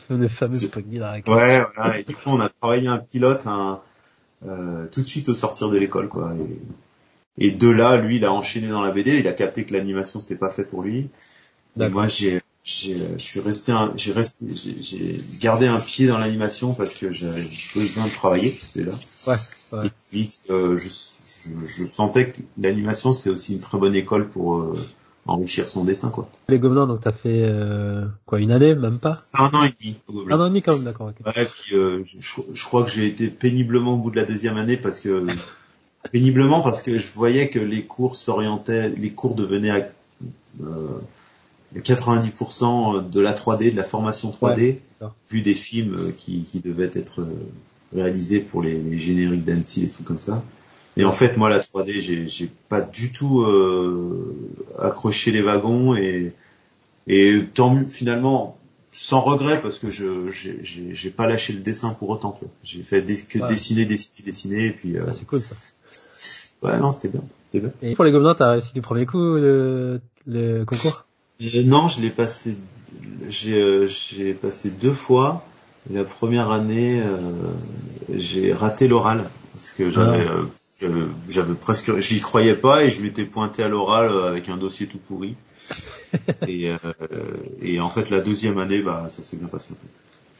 le 0.09 0.27
fameux 0.27 0.57
Pungila 0.71 1.11
Rakai. 1.11 1.31
Ouais, 1.31 1.63
voilà. 1.75 1.99
Et 1.99 2.03
du 2.03 2.15
coup, 2.15 2.29
on 2.29 2.39
a 2.39 2.49
travaillé 2.49 2.87
un 2.87 2.99
pilote 2.99 3.47
un, 3.47 3.81
euh, 4.47 4.87
tout 4.91 5.01
de 5.01 5.07
suite 5.07 5.29
au 5.29 5.33
sortir 5.33 5.69
de 5.69 5.77
l'école, 5.77 6.09
quoi. 6.09 6.33
Et, 7.37 7.47
et, 7.47 7.51
de 7.51 7.69
là, 7.69 7.97
lui, 7.97 8.17
il 8.17 8.25
a 8.25 8.31
enchaîné 8.31 8.67
dans 8.67 8.81
la 8.81 8.91
BD. 8.91 9.19
Il 9.19 9.27
a 9.27 9.33
capté 9.33 9.63
que 9.65 9.73
l'animation 9.73 10.21
c'était 10.21 10.35
pas 10.35 10.49
fait 10.49 10.63
pour 10.63 10.83
lui. 10.83 11.09
Et 11.79 11.89
moi, 11.89 12.07
j'ai 12.07 12.41
j'ai, 12.63 12.95
je 13.17 13.23
suis 13.23 13.39
resté, 13.41 13.73
j'ai 13.97 14.13
resté, 14.13 14.45
j'ai 14.53 15.19
gardé 15.41 15.67
un 15.67 15.79
pied 15.79 16.07
dans 16.07 16.17
l'animation 16.17 16.73
parce 16.73 16.93
que 16.93 17.11
j'avais 17.11 17.43
besoin 17.75 18.05
de 18.05 18.11
travailler 18.13 18.57
déjà. 18.73 18.91
Ouais. 19.27 19.35
ouais. 19.73 19.87
Et 19.87 19.91
puis, 20.09 20.31
euh, 20.49 20.77
je, 20.77 20.87
je, 20.87 21.65
je, 21.65 21.85
sentais 21.85 22.31
que 22.31 22.39
l'animation 22.57 23.11
c'est 23.11 23.29
aussi 23.29 23.53
une 23.53 23.59
très 23.59 23.77
bonne 23.77 23.95
école 23.95 24.29
pour 24.29 24.59
euh, 24.59 24.77
enrichir 25.25 25.67
son 25.67 25.83
dessin, 25.83 26.09
quoi. 26.09 26.29
Les 26.49 26.59
Gobelins, 26.59 26.87
donc 26.87 27.01
t'as 27.01 27.11
fait 27.11 27.43
euh, 27.45 28.05
quoi, 28.25 28.39
une 28.39 28.51
année, 28.51 28.75
même 28.75 28.99
pas? 28.99 29.21
Un 29.33 29.47
an 29.47 29.63
et 29.63 29.73
demi. 29.79 29.97
Un 30.29 30.39
an 30.39 30.45
et 30.45 30.49
demi 30.49 30.61
quand 30.61 30.73
même, 30.73 30.83
d'accord. 30.83 31.07
Okay. 31.07 31.23
Ouais, 31.25 31.45
puis 31.45 31.75
euh, 31.75 32.03
je, 32.05 32.41
je, 32.53 32.65
crois 32.65 32.83
que 32.83 32.91
j'ai 32.91 33.07
été 33.07 33.27
péniblement 33.27 33.93
au 33.93 33.97
bout 33.97 34.11
de 34.11 34.17
la 34.17 34.25
deuxième 34.25 34.57
année 34.57 34.77
parce 34.77 34.99
que 34.99 35.25
péniblement 36.11 36.61
parce 36.61 36.81
que 36.81 36.97
je 36.97 37.11
voyais 37.13 37.49
que 37.49 37.59
les 37.59 37.85
cours 37.85 38.15
s'orientaient, 38.15 38.89
les 38.89 39.11
cours 39.11 39.35
devenaient 39.35 39.91
euh, 40.61 40.99
90% 41.75 43.09
de 43.09 43.19
la 43.19 43.33
3D, 43.33 43.71
de 43.71 43.77
la 43.77 43.83
formation 43.83 44.31
3D, 44.31 44.77
vu 45.29 45.41
des 45.41 45.53
films 45.53 45.95
euh, 45.95 46.11
qui, 46.17 46.43
qui 46.43 46.59
devaient 46.59 46.91
être 46.93 47.21
euh, 47.21 47.49
réalisés 47.95 48.39
pour 48.39 48.61
les, 48.61 48.79
les 48.79 48.97
génériques 48.97 49.43
d'Annecy 49.43 49.83
et 49.83 49.89
trucs 49.89 50.05
comme 50.05 50.19
ça. 50.19 50.43
Et 50.95 51.05
en 51.05 51.11
fait, 51.11 51.37
moi, 51.37 51.49
la 51.49 51.59
3D, 51.59 51.99
j'ai, 52.01 52.27
j'ai 52.27 52.51
pas 52.69 52.81
du 52.81 53.11
tout 53.11 53.41
euh, 53.41 54.35
accroché 54.79 55.31
les 55.31 55.41
wagons 55.41 55.95
et, 55.95 56.33
et 57.07 57.41
tant 57.53 57.85
finalement 57.87 58.57
sans 58.91 59.21
regret 59.21 59.59
parce 59.61 59.79
que 59.79 59.89
je 59.89 60.29
j'ai, 60.29 60.59
j'ai, 60.61 61.09
pas 61.09 61.25
lâché 61.25 61.53
le 61.53 61.59
dessin 61.59 61.93
pour 61.93 62.09
autant. 62.09 62.31
Tu 62.31 62.45
vois. 62.45 62.53
J'ai 62.63 62.83
fait 62.83 63.03
que 63.27 63.47
dessiner, 63.47 63.85
dessiner, 63.85 64.25
dessiner 64.25 64.65
et 64.67 64.71
puis. 64.71 64.97
Euh, 64.97 65.05
ah, 65.07 65.11
c'est 65.11 65.25
cool 65.25 65.41
ça. 65.41 65.55
Ouais, 66.61 66.77
non, 66.79 66.91
c'était 66.91 67.09
bien, 67.09 67.23
c'était 67.49 67.67
bien. 67.67 67.73
Et 67.81 67.95
pour 67.95 68.05
les 68.05 68.11
gobelins, 68.11 68.35
t'as 68.35 68.51
réussi 68.51 68.73
du 68.73 68.81
premier 68.81 69.05
coup 69.05 69.17
le, 69.17 69.99
le 70.27 70.63
concours? 70.63 71.05
Euh, 71.41 71.63
non, 71.63 71.87
je 71.87 72.01
l'ai 72.01 72.11
passé. 72.11 72.55
J'ai 73.29 73.59
euh, 73.59 73.87
j'ai 73.87 74.33
passé 74.33 74.69
deux 74.69 74.93
fois. 74.93 75.43
La 75.91 76.03
première 76.05 76.51
année, 76.51 77.01
euh, 77.01 77.31
j'ai 78.09 78.53
raté 78.53 78.87
l'oral 78.87 79.25
parce 79.53 79.71
que 79.71 79.89
j'avais 79.89 80.25
ah. 80.27 80.85
j'avais 81.29 81.53
presque 81.53 81.97
j'y 81.99 82.19
croyais 82.19 82.55
pas 82.55 82.83
et 82.83 82.89
je 82.89 83.01
m'étais 83.01 83.25
pointé 83.25 83.63
à 83.63 83.69
l'oral 83.69 84.11
avec 84.27 84.49
un 84.49 84.57
dossier 84.57 84.87
tout 84.87 84.97
pourri. 84.97 85.35
et, 86.47 86.71
et 87.61 87.79
en 87.79 87.89
fait 87.89 88.09
la 88.09 88.19
deuxième 88.19 88.57
année, 88.57 88.81
bah 88.81 89.05
ça 89.07 89.23
s'est 89.23 89.37
bien 89.37 89.47
passé. 89.47 89.73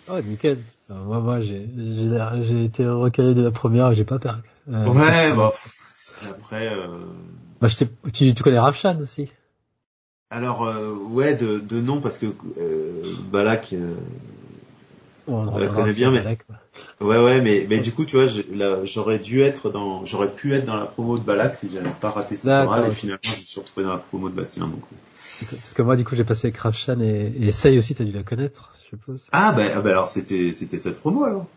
Oh 0.10 0.20
nickel. 0.26 0.58
moi 0.90 1.20
moi 1.20 1.40
j'ai 1.42 1.68
j'ai 2.42 2.64
été 2.64 2.86
recalé 2.86 3.34
de 3.34 3.42
la 3.42 3.52
première, 3.52 3.94
j'ai 3.94 4.04
pas 4.04 4.20
peur. 4.20 4.40
ouais, 4.68 5.34
bah 5.34 5.54
après. 6.30 6.76
Bah, 7.62 7.68
je 7.70 7.86
tu, 8.12 8.34
tu 8.34 8.44
connais 8.44 8.60
Ravchan 8.60 9.00
aussi? 9.00 9.30
Alors 10.34 10.68
euh, 10.68 10.96
ouais 11.12 11.36
de, 11.36 11.60
de 11.60 11.80
nom 11.80 12.02
parce 12.02 12.18
que 12.18 12.26
euh, 12.58 13.04
Balak 13.32 13.70
euh, 13.74 13.94
On 15.28 15.58
la 15.58 15.68
connaît 15.68 15.94
bien, 15.94 16.12
mais 16.12 16.38
ouais, 17.00 17.24
ouais, 17.24 17.42
mais 17.42 17.66
mais 17.70 17.80
du 17.80 17.92
coup, 17.94 18.06
tu 18.06 18.18
vois, 18.18 18.28
j'aurais 18.84 19.20
dû 19.20 19.42
être 19.42 19.70
dans, 19.70 20.06
j'aurais 20.06 20.32
pu 20.32 20.54
être 20.54 20.66
dans 20.66 20.76
la 20.76 20.86
promo 20.86 21.18
de 21.18 21.24
Balak 21.24 21.56
si 21.56 21.70
j'avais 21.70 21.90
pas 22.02 22.10
raté 22.10 22.36
ce 22.36 22.48
tournoi, 22.48 22.88
et 22.88 22.92
finalement, 22.92 23.20
je 23.24 23.30
me 23.30 23.46
suis 23.46 23.60
retrouvé 23.62 23.86
dans 23.86 23.94
la 23.94 24.00
promo 24.00 24.30
de 24.30 24.36
Bastien. 24.36 24.68
Donc. 24.68 24.82
Parce 25.16 25.74
que 25.74 25.82
moi, 25.82 25.96
du 25.96 26.04
coup, 26.04 26.16
j'ai 26.16 26.26
passé 26.26 26.48
avec 26.48 26.58
Rafshan 26.58 27.00
et, 27.00 27.34
et 27.40 27.52
Say 27.52 27.78
aussi, 27.78 27.96
t'as 27.96 28.04
dû 28.04 28.12
la 28.12 28.24
connaître, 28.24 28.74
je 28.84 28.90
suppose. 28.90 29.28
Ah 29.32 29.54
bah, 29.56 29.64
ah, 29.76 29.82
bah 29.82 29.92
alors 29.92 30.08
c'était 30.08 30.52
c'était 30.52 30.80
cette 30.80 31.00
promo 31.00 31.24
alors. 31.24 31.48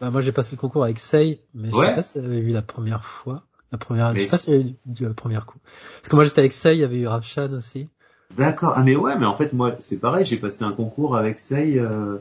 Bah 0.00 0.10
moi 0.10 0.20
j'ai 0.20 0.32
passé 0.32 0.52
le 0.52 0.60
concours 0.60 0.84
avec 0.84 0.98
Say, 0.98 1.40
mais 1.54 1.70
je 1.70 1.74
sais 1.74 1.94
pas 1.94 2.02
si 2.02 2.12
t'avais 2.12 2.40
vu 2.40 2.50
la 2.50 2.62
première 2.62 3.04
fois. 3.04 3.42
La 3.72 3.78
première, 3.78 4.14
je 4.14 4.20
sais 4.20 4.28
pas 4.28 4.38
si 4.38 4.50
t'avais 4.50 4.62
vu 4.64 5.06
le 5.06 5.14
premier 5.14 5.38
coup. 5.46 5.58
Parce 5.96 6.08
que 6.08 6.14
moi 6.14 6.24
j'étais 6.24 6.40
avec 6.40 6.52
Say, 6.52 6.76
il 6.76 6.80
y 6.80 6.84
avait 6.84 6.98
eu 6.98 7.06
Rafshan 7.06 7.52
aussi. 7.52 7.88
D'accord. 8.36 8.74
Ah 8.76 8.82
mais 8.84 8.94
ouais, 8.94 9.18
mais 9.18 9.26
en 9.26 9.34
fait 9.34 9.52
moi 9.52 9.74
c'est 9.78 9.98
pareil, 9.98 10.24
j'ai 10.24 10.36
passé 10.36 10.62
un 10.62 10.72
concours 10.72 11.16
avec. 11.16 11.38
Euh, 11.50 11.78
euh, 11.78 12.18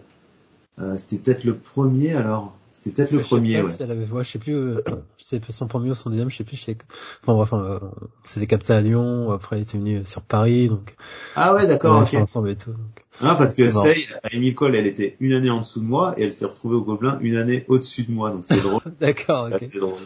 c'était 0.97 1.23
peut-être 1.23 1.43
le 1.43 1.57
premier 1.57 2.13
alors. 2.13 2.57
C'était 2.71 2.91
peut-être 2.91 3.11
le 3.13 3.21
premier. 3.21 3.61
ouais. 3.61 3.71
Si 3.71 3.81
elle 3.81 3.91
avait, 3.91 4.05
je 4.05 4.29
sais 4.29 4.37
plus. 4.37 4.53
Euh, 4.53 4.81
je 5.17 5.25
sais 5.25 5.41
son 5.49 5.67
premier 5.67 5.89
ou 5.89 5.95
son 5.95 6.09
deuxième, 6.09 6.29
je 6.29 6.37
sais 6.37 6.43
plus. 6.43 6.57
Je 6.57 6.63
sais... 6.63 6.77
Enfin 7.23 7.33
bref, 7.33 7.49
euh, 7.53 7.79
c'était 8.23 8.45
capté 8.45 8.73
à 8.73 8.81
Lyon. 8.81 9.31
Après, 9.31 9.55
elle 9.55 9.63
était 9.63 9.79
venue 9.79 10.05
sur 10.05 10.21
Paris, 10.21 10.67
donc. 10.67 10.95
Ah 11.35 11.55
ouais, 11.55 11.65
d'accord. 11.65 12.03
ok. 12.03 12.13
ensemble 12.13 12.51
et 12.51 12.55
tout. 12.55 12.71
Donc... 12.71 13.05
Non, 13.21 13.35
parce 13.35 13.55
que 13.55 13.67
Say, 13.67 14.05
à 14.21 14.31
Emile 14.31 14.53
Cole, 14.53 14.75
elle 14.75 14.85
était 14.85 15.17
une 15.19 15.33
année 15.33 15.49
en 15.49 15.61
dessous 15.61 15.79
de 15.79 15.85
moi 15.85 16.13
et 16.19 16.23
elle 16.23 16.31
s'est 16.31 16.45
retrouvée 16.45 16.75
au 16.75 16.83
Gobelin 16.83 17.17
une 17.21 17.37
année 17.37 17.65
au-dessus 17.67 18.03
de 18.03 18.11
moi, 18.11 18.29
donc 18.29 18.43
c'était 18.43 18.61
drôle. 18.61 18.81
d'accord. 18.99 19.47
Ok. 19.51 19.57
C'était 19.59 19.79
drôle. 19.79 19.99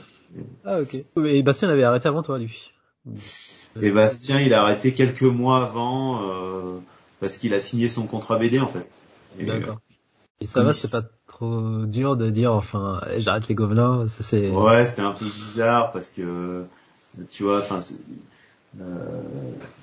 Ah 0.64 0.80
ok. 0.80 0.96
Et 1.26 1.44
Bastien 1.44 1.68
avait 1.68 1.84
arrêté 1.84 2.08
avant 2.08 2.24
toi, 2.24 2.40
lui. 2.40 2.72
Et 3.82 3.92
Bastien, 3.92 4.40
il 4.40 4.54
a 4.54 4.62
arrêté 4.62 4.94
quelques 4.94 5.24
mois 5.24 5.62
avant 5.66 6.22
euh, 6.22 6.80
parce 7.20 7.38
qu'il 7.38 7.54
a 7.54 7.60
signé 7.60 7.90
son 7.90 8.08
contrat 8.08 8.38
BD 8.38 8.60
en 8.60 8.68
fait. 8.68 8.88
D'accord. 9.40 9.80
Et 10.42 10.48
ça 10.48 10.64
va, 10.64 10.74
c'est 10.74 10.92
pas 10.92 11.04
trop 11.28 11.86
dur 11.86 12.18
de 12.18 12.30
dire, 12.30 12.52
enfin, 12.54 13.00
j'arrête 13.18 13.48
les 13.48 13.56
gobelins, 13.56 14.08
ça 14.08 14.24
c'est. 14.24 14.50
Ouais, 14.50 14.86
c'était 14.86 15.04
un 15.04 15.14
peu 15.14 15.26
bizarre 15.26 15.92
parce 15.92 16.10
que, 16.10 16.64
tu 17.30 17.44
vois, 17.44 17.60
enfin, 17.60 17.80
euh, 18.80 18.86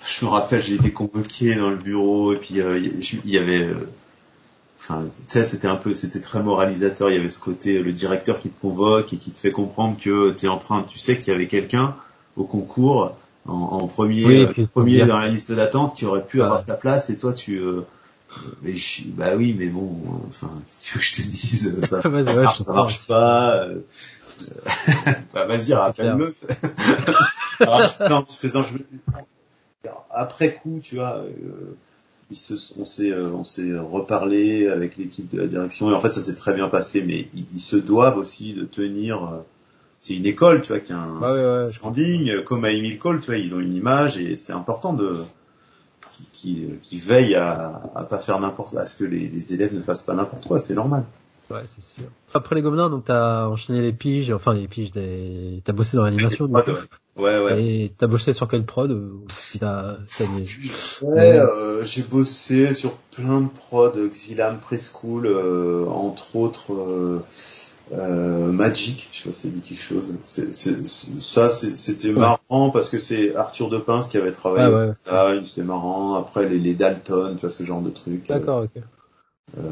je 0.04 0.24
me 0.24 0.30
rappelle, 0.30 0.62
j'ai 0.62 0.74
été 0.74 0.92
convoqué 0.92 1.54
dans 1.54 1.70
le 1.70 1.76
bureau 1.76 2.32
et 2.32 2.36
puis 2.36 2.60
euh, 2.60 2.78
il 2.78 3.30
y 3.30 3.38
avait, 3.38 3.68
euh, 3.68 3.88
enfin, 4.80 5.04
tu 5.12 5.22
sais, 5.26 5.44
c'était 5.44 5.68
un 5.68 5.76
peu, 5.76 5.94
c'était 5.94 6.20
très 6.20 6.42
moralisateur. 6.42 7.08
Il 7.10 7.16
y 7.16 7.18
avait 7.18 7.30
ce 7.30 7.40
côté, 7.40 7.80
le 7.80 7.92
directeur 7.92 8.40
qui 8.40 8.48
te 8.50 8.60
convoque 8.60 9.12
et 9.12 9.16
qui 9.16 9.30
te 9.30 9.38
fait 9.38 9.52
comprendre 9.52 9.96
que 9.96 10.32
tu 10.32 10.46
es 10.46 10.48
en 10.48 10.58
train, 10.58 10.82
tu 10.82 10.98
sais 10.98 11.18
qu'il 11.18 11.32
y 11.32 11.36
avait 11.36 11.46
quelqu'un 11.46 11.94
au 12.36 12.44
concours 12.44 13.14
en, 13.46 13.54
en 13.54 13.86
premier, 13.86 14.46
euh, 14.46 14.66
premier 14.72 15.04
dans 15.06 15.18
la 15.18 15.28
liste 15.28 15.52
d'attente 15.52 15.96
qui 15.96 16.04
aurait 16.04 16.24
pu 16.24 16.42
avoir 16.42 16.64
ta 16.64 16.74
place 16.74 17.10
et 17.10 17.18
toi 17.18 17.32
tu 17.32 17.58
euh, 17.58 17.82
mais 18.62 18.74
je, 18.74 19.08
bah 19.10 19.36
oui, 19.36 19.54
mais 19.58 19.66
bon, 19.66 19.96
enfin, 20.28 20.50
si 20.66 20.90
tu 20.90 20.94
veux 20.94 21.00
que 21.00 21.06
je 21.06 21.12
te 21.14 21.22
dise, 21.22 21.80
ça, 21.86 22.02
ça, 22.26 22.42
marche, 22.42 22.58
ça 22.58 22.72
marche 22.72 23.06
pas. 23.06 23.64
Euh, 23.64 23.80
bah 25.34 25.46
vas-y, 25.46 25.74
rappelle-le. 25.74 26.34
non, 28.08 28.24
faisant, 28.26 28.62
je... 28.62 28.78
après 30.10 30.54
coup, 30.54 30.78
tu 30.80 30.96
vois, 30.96 31.16
euh, 31.16 31.74
il 32.30 32.36
se, 32.36 32.54
on 32.78 32.84
s'est, 32.84 33.10
euh, 33.10 33.30
on 33.32 33.44
s'est 33.44 33.76
reparlé 33.76 34.68
avec 34.68 34.96
l'équipe 34.96 35.28
de 35.28 35.40
la 35.40 35.46
direction 35.46 35.90
et 35.90 35.94
en 35.94 36.00
fait, 36.00 36.12
ça 36.12 36.20
s'est 36.20 36.36
très 36.36 36.54
bien 36.54 36.68
passé. 36.68 37.02
Mais 37.04 37.28
ils, 37.34 37.46
ils 37.54 37.60
se 37.60 37.76
doivent 37.76 38.18
aussi 38.18 38.52
de 38.52 38.64
tenir. 38.64 39.24
Euh, 39.24 39.38
c'est 39.98 40.14
une 40.14 40.26
école, 40.26 40.62
tu 40.62 40.68
vois, 40.68 40.78
qui 40.78 40.92
a 40.92 40.98
un, 40.98 41.20
ah 41.20 41.32
ouais, 41.32 41.44
ouais, 41.44 41.64
standing, 41.64 42.44
comme 42.44 42.64
à 42.64 42.70
Emile 42.70 42.98
Cole, 42.98 43.18
tu 43.18 43.26
vois, 43.26 43.36
ils 43.36 43.52
ont 43.54 43.58
une 43.58 43.74
image 43.74 44.16
et 44.16 44.36
c'est 44.36 44.52
important 44.52 44.92
de 44.92 45.16
qui, 46.32 46.68
qui 46.82 46.98
veille 46.98 47.34
à, 47.34 47.82
à 47.94 48.04
pas 48.04 48.18
faire 48.18 48.38
n'importe 48.40 48.76
à 48.76 48.86
ce 48.86 48.96
que 48.96 49.04
les, 49.04 49.54
élèves 49.54 49.74
ne 49.74 49.80
fassent 49.80 50.02
pas 50.02 50.14
n'importe 50.14 50.46
quoi, 50.46 50.58
c'est 50.58 50.74
normal. 50.74 51.04
Ouais, 51.50 51.62
c'est 51.74 51.82
sûr. 51.82 52.10
Après 52.34 52.54
les 52.54 52.62
Gobelins, 52.62 52.90
donc 52.90 53.04
t'as 53.06 53.46
enchaîné 53.46 53.80
les 53.80 53.92
piges, 53.92 54.30
enfin 54.30 54.52
les 54.52 54.68
piges, 54.68 54.92
des... 54.92 55.62
t'as 55.64 55.72
bossé 55.72 55.96
dans 55.96 56.04
l'animation. 56.04 56.46
Ouais, 56.46 56.62
ouais, 57.16 57.40
ouais. 57.40 57.64
Et 57.64 57.92
t'as 57.96 58.06
bossé 58.06 58.32
sur 58.32 58.48
quelle 58.48 58.64
prod 58.64 58.90
ou 58.92 59.24
si 59.38 59.58
t'as, 59.58 59.96
Ouais, 61.02 61.38
euh, 61.38 61.84
j'ai 61.84 62.02
bossé 62.02 62.74
sur 62.74 62.92
plein 63.16 63.40
de 63.40 63.48
prods, 63.48 64.08
Xilam 64.10 64.58
Preschool, 64.58 65.26
euh, 65.26 65.86
entre 65.86 66.36
autres. 66.36 66.74
Euh, 66.74 67.22
euh, 67.92 68.52
Magic, 68.52 69.08
je 69.12 69.18
sais 69.18 69.24
pas 69.24 69.32
si 69.32 69.48
ça 69.48 69.54
dit 69.54 69.60
quelque 69.60 69.82
chose. 69.82 70.14
C'est, 70.24 70.52
c'est, 70.52 70.86
ça, 70.86 71.48
c'était 71.48 72.12
marrant 72.12 72.70
parce 72.70 72.88
que 72.88 72.98
c'est 72.98 73.34
Arthur 73.34 73.70
de 73.70 73.78
Pince 73.78 74.08
qui 74.08 74.18
avait 74.18 74.32
travaillé 74.32 74.66
ah 74.66 74.88
ouais. 74.88 74.92
ça, 74.94 75.44
c'était 75.44 75.62
marrant. 75.62 76.16
Après 76.16 76.48
les, 76.48 76.58
les, 76.58 76.74
Dalton, 76.74 77.34
tu 77.34 77.40
vois 77.40 77.50
ce 77.50 77.62
genre 77.62 77.80
de 77.80 77.90
trucs. 77.90 78.26
D'accord, 78.26 78.64
ok. 78.64 78.82
Euh, 79.56 79.62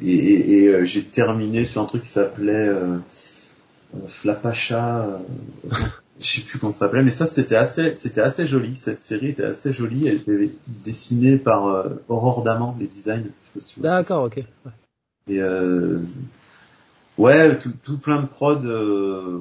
et, 0.00 0.14
et, 0.14 0.62
et 0.62 0.68
euh, 0.68 0.84
j'ai 0.84 1.04
terminé 1.04 1.64
sur 1.64 1.82
un 1.82 1.84
truc 1.84 2.02
qui 2.02 2.08
s'appelait 2.08 2.68
euh, 2.68 2.98
Flapacha. 4.08 5.20
je 6.20 6.26
sais 6.26 6.40
plus 6.42 6.58
comment 6.58 6.70
ça 6.72 6.80
s'appelait, 6.80 7.02
mais 7.02 7.10
ça 7.10 7.26
c'était 7.26 7.56
assez, 7.56 7.94
c'était 7.94 8.20
assez 8.20 8.46
joli. 8.46 8.76
Cette 8.76 9.00
série 9.00 9.28
était 9.28 9.44
assez 9.44 9.72
jolie. 9.72 10.08
Elle 10.08 10.16
était 10.16 10.50
dessinée 10.84 11.36
par 11.36 11.86
Aurore 12.08 12.42
Daman, 12.42 12.74
les 12.78 12.86
designs. 12.86 13.24
D'accord, 13.78 14.24
ok. 14.24 14.36
Ouais. 14.36 14.72
Et 15.28 15.40
euh, 15.40 16.00
Ouais, 17.18 17.58
tout, 17.58 17.72
tout 17.82 17.98
plein 17.98 18.22
de 18.22 18.26
prod 18.26 18.64
euh, 18.64 19.40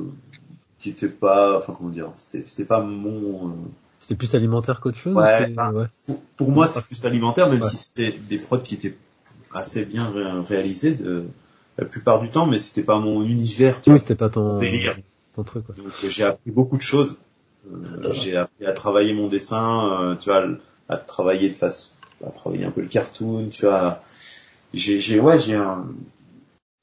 qui 0.80 0.90
étaient 0.90 1.10
pas, 1.10 1.58
enfin 1.58 1.74
comment 1.78 1.90
dire, 1.90 2.12
c'était 2.18 2.44
c'était 2.46 2.66
pas 2.66 2.82
mon. 2.82 3.48
Euh... 3.48 3.54
C'était 4.00 4.16
plus 4.16 4.34
alimentaire 4.36 4.82
qu'autre 4.82 4.98
chose. 4.98 5.16
Ouais, 5.16 5.56
ouais. 5.56 5.86
Pour, 6.06 6.22
pour, 6.38 6.52
moi 6.52 6.68
c'était 6.68 6.82
plus 6.82 7.06
alimentaire, 7.06 7.50
même 7.50 7.62
si 7.62 7.78
c'était 7.78 8.12
des 8.30 8.38
prods 8.38 8.60
qui 8.60 8.76
étaient 8.76 8.98
assez 9.54 9.86
bien 9.86 10.10
ré 10.10 10.24
réalisés 10.48 10.94
de 10.94 11.26
la 11.78 11.86
plupart 11.86 12.22
du 12.22 12.30
temps, 12.30 12.46
mais 12.46 12.58
c'était 12.58 12.84
pas 12.84 13.00
mon 13.00 13.24
univers. 13.24 13.82
Tu 13.82 13.92
oui, 13.92 14.00
c'était 14.00 14.16
pas 14.16 14.30
ton 14.30 14.58
délire. 14.58 14.96
Ton 15.34 15.44
truc. 15.44 15.66
Quoi. 15.66 15.76
Donc 15.76 15.88
euh, 15.88 16.10
j'ai 16.10 16.24
appris 16.24 16.52
beaucoup 16.52 16.78
de 16.78 16.82
choses. 16.82 17.18
Euh, 17.72 18.14
j'ai 18.14 18.36
appris 18.36 18.66
à 18.66 18.74
travailler 18.74 19.14
mon 19.14 19.28
dessin, 19.28 19.92
euh, 19.92 20.16
tu 20.16 20.30
vois, 20.30 20.44
à 20.90 20.98
travailler 20.98 21.50
de 21.50 21.56
façon, 21.56 21.92
à 22.26 22.32
travailler 22.32 22.66
un 22.66 22.72
peu 22.72 22.82
le 22.82 22.88
cartoon, 22.88 23.50
tu 23.50 23.66
vois. 23.66 24.02
J'ai, 24.74 25.00
j'ai, 25.00 25.20
ouais, 25.20 25.38
j'ai 25.38 25.56
un, 25.56 25.86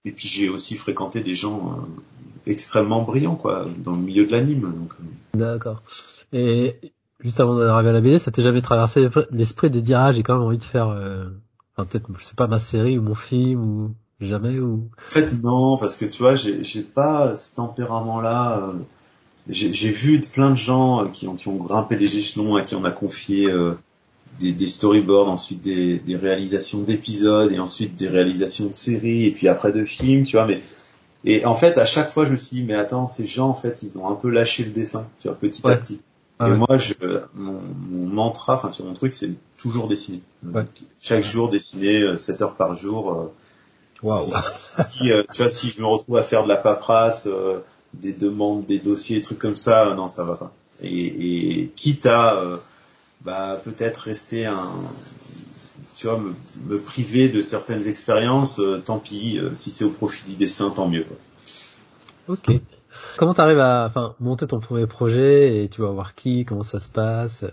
et 0.05 0.13
puis 0.13 0.29
j'ai 0.29 0.49
aussi 0.49 0.75
fréquenté 0.75 1.23
des 1.23 1.35
gens 1.35 1.73
euh, 1.73 2.51
extrêmement 2.51 3.03
brillants, 3.03 3.37
quoi, 3.37 3.67
dans 3.79 3.93
le 3.93 3.99
milieu 3.99 4.27
de 4.27 4.33
l'anime. 4.33 4.63
Donc. 4.63 4.93
Euh. 4.93 5.39
D'accord. 5.39 5.83
Et 6.33 6.77
juste 7.21 7.41
avant 7.41 7.59
d'arriver 7.59 7.91
à 7.91 7.93
la 7.93 8.01
BD, 8.01 8.19
ça 8.19 8.31
t'est 8.31 8.43
jamais 8.43 8.63
traversé 8.63 9.09
l'esprit 9.31 9.71
de 9.71 9.81
dire 9.81 9.99
ah 10.01 10.13
j'ai 10.13 10.23
quand 10.23 10.35
même 10.35 10.47
envie 10.47 10.59
de 10.59 10.65
faire, 10.65 10.89
euh... 10.89 11.29
enfin 11.79 11.89
peut-être 11.89 12.09
je 12.19 12.25
sais 12.25 12.35
pas 12.35 12.49
ma 12.49 12.59
série 12.59 12.99
ou 12.99 13.03
mon 13.03 13.15
film 13.15 13.61
ou 13.63 13.95
jamais 14.21 14.59
ou. 14.59 14.89
En 15.07 15.09
fait 15.09 15.33
non, 15.43 15.77
parce 15.77 15.97
que 15.97 16.05
tu 16.05 16.23
vois 16.23 16.35
j'ai 16.35 16.65
j'ai 16.65 16.83
pas 16.83 17.35
ce 17.35 17.55
tempérament-là. 17.57 18.59
Euh... 18.59 18.73
J'ai 19.51 19.89
vu 19.89 20.21
plein 20.21 20.51
de 20.51 20.57
gens 20.57 21.09
qui 21.09 21.27
ont, 21.27 21.35
qui 21.35 21.49
ont 21.49 21.57
grimpé 21.57 21.97
des 21.97 22.19
échelons, 22.19 22.57
à 22.57 22.63
qui 22.63 22.75
on 22.75 22.85
a 22.85 22.91
confié 22.91 23.51
euh, 23.51 23.73
des, 24.39 24.53
des, 24.53 24.67
storyboards, 24.67 25.31
ensuite 25.31 25.63
des, 25.63 25.99
des 25.99 26.17
réalisations 26.17 26.81
d'épisodes 26.81 27.51
et 27.51 27.59
ensuite 27.59 27.95
des 27.95 28.09
réalisations 28.09 28.67
de 28.67 28.75
séries 28.75 29.25
et 29.25 29.31
puis 29.31 29.49
après 29.49 29.73
de 29.73 29.87
films, 29.87 30.25
tu 30.25 30.37
vois. 30.37 30.45
Mais 30.45 30.61
et 31.25 31.45
en 31.45 31.55
fait, 31.55 31.79
à 31.79 31.85
chaque 31.85 32.11
fois, 32.11 32.27
je 32.27 32.33
me 32.33 32.37
suis 32.37 32.57
dit, 32.59 32.65
mais 32.65 32.75
attends, 32.75 33.07
ces 33.07 33.27
gens, 33.27 33.49
en 33.49 33.55
fait, 33.55 33.83
ils 33.83 33.99
ont 33.99 34.09
un 34.09 34.15
peu 34.15 34.29
lâché 34.31 34.65
le 34.65 34.71
dessin, 34.71 35.09
tu 35.19 35.29
vois, 35.29 35.37
petit 35.37 35.63
ouais. 35.65 35.73
à 35.73 35.77
petit. 35.77 36.01
Ah 36.39 36.49
et 36.49 36.51
ouais. 36.53 36.57
moi, 36.57 36.77
je, 36.77 36.95
mon, 37.35 37.61
mon 37.91 38.07
mantra, 38.07 38.55
enfin, 38.55 38.71
sur 38.73 38.85
mon 38.85 38.95
truc, 38.95 39.13
c'est 39.15 39.31
toujours 39.57 39.89
dessiner. 39.89 40.21
Ouais. 40.45 40.67
Chaque 41.01 41.25
jour, 41.25 41.49
dessiner 41.49 42.17
7 42.17 42.41
euh, 42.41 42.45
heures 42.45 42.55
par 42.55 42.75
jour. 42.75 43.13
Euh, 43.13 43.33
Waouh. 44.03 44.29
Si, 44.31 44.83
si 44.85 45.11
euh, 45.11 45.25
tu 45.33 45.43
vois, 45.43 45.51
si 45.51 45.71
je 45.71 45.81
me 45.81 45.87
retrouve 45.87 46.17
à 46.17 46.23
faire 46.23 46.45
de 46.45 46.49
la 46.49 46.57
paperasse, 46.57 47.27
euh, 47.27 47.59
des 47.95 48.13
demandes, 48.13 48.67
des 48.67 48.79
dossiers, 48.79 49.17
des 49.17 49.23
trucs 49.23 49.39
comme 49.39 49.57
ça, 49.57 49.95
non, 49.97 50.07
ça 50.07 50.25
va 50.25 50.37
pas. 50.37 50.53
Et, 50.81 51.63
et 51.63 51.73
quitte 51.75 52.07
à 52.07 52.41
bah 53.25 53.61
peut-être 53.65 53.99
rester 53.99 54.47
un 54.47 54.69
tu 55.97 56.07
vois 56.07 56.19
me, 56.19 56.33
me, 56.67 56.79
priver 56.79 57.29
de 57.29 57.41
certaines 57.41 57.87
expériences 57.89 58.61
euh, 58.61 58.79
tant 58.79 58.99
pis 58.99 59.39
euh, 59.39 59.55
si 59.55 59.71
c'est 59.71 59.85
au 59.85 59.91
profit 59.91 60.29
du 60.31 60.37
dessin 60.37 60.71
tant 60.71 60.89
mieux 60.89 61.07
ok 62.29 62.61
comment 63.19 63.35
t'arrives 63.35 63.59
à 63.59 63.85
enfin 63.87 64.15
monter 64.21 64.47
ton 64.47 64.61
premier 64.61 64.87
projet 64.87 65.63
et 65.63 65.69
tu 65.69 65.83
vas 65.83 65.91
voir 65.91 66.15
qui 66.15 66.47
comment 66.47 66.63
ça 66.63 66.81
se 66.81 66.89
passe? 66.89 67.45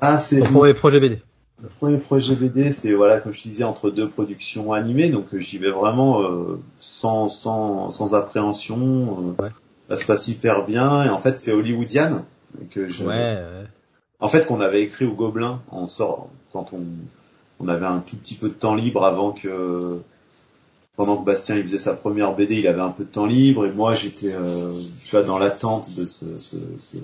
Ah 0.00 0.18
c'est 0.18 0.40
ton 0.40 0.52
premier 0.52 0.74
projet 0.74 1.00
BD 1.00 1.22
le 1.62 1.68
premier 1.68 1.96
projet 1.96 2.34
BD 2.34 2.70
c'est 2.70 2.92
voilà 2.92 3.20
comme 3.20 3.32
je 3.32 3.42
te 3.42 3.48
disais 3.48 3.64
entre 3.64 3.90
deux 3.90 4.08
productions 4.08 4.72
animées 4.72 5.08
donc 5.08 5.32
euh, 5.32 5.40
j'y 5.40 5.58
vais 5.58 5.70
vraiment 5.70 6.22
euh, 6.22 6.60
sans 6.78 7.28
sans 7.28 7.90
sans 7.90 8.14
appréhension 8.14 9.34
ouais. 9.38 9.50
ça 9.88 9.96
se 9.96 10.04
passe 10.04 10.28
hyper 10.28 10.66
bien 10.66 11.04
et 11.04 11.08
en 11.08 11.18
fait 11.18 11.38
c'est 11.38 11.52
hollywoodienne 11.52 12.24
que 12.70 12.88
je 12.88 13.02
ouais, 13.02 13.14
ouais. 13.14 13.66
En 14.20 14.28
fait 14.28 14.46
qu'on 14.46 14.60
avait 14.60 14.82
écrit 14.82 15.04
au 15.04 15.14
Gobelin 15.14 15.60
en 15.70 15.86
sort 15.86 16.28
quand 16.52 16.72
on 16.72 16.82
on 17.60 17.68
avait 17.68 17.86
un 17.86 18.00
tout 18.00 18.16
petit 18.16 18.36
peu 18.36 18.48
de 18.48 18.54
temps 18.54 18.74
libre 18.74 19.04
avant 19.04 19.32
que 19.32 19.98
pendant 20.98 21.16
que 21.16 21.24
Bastien 21.24 21.56
il 21.56 21.62
faisait 21.62 21.78
sa 21.78 21.94
première 21.94 22.34
BD, 22.34 22.56
il 22.56 22.66
avait 22.66 22.80
un 22.80 22.90
peu 22.90 23.04
de 23.04 23.08
temps 23.08 23.24
libre 23.24 23.64
et 23.64 23.72
moi 23.72 23.94
j'étais 23.94 24.34
euh, 24.34 24.72
tu 25.00 25.10
vois 25.12 25.22
dans 25.22 25.38
l'attente 25.38 25.94
de 25.94 26.04
ce, 26.04 26.40
ce, 26.40 26.56
ce, 26.76 26.96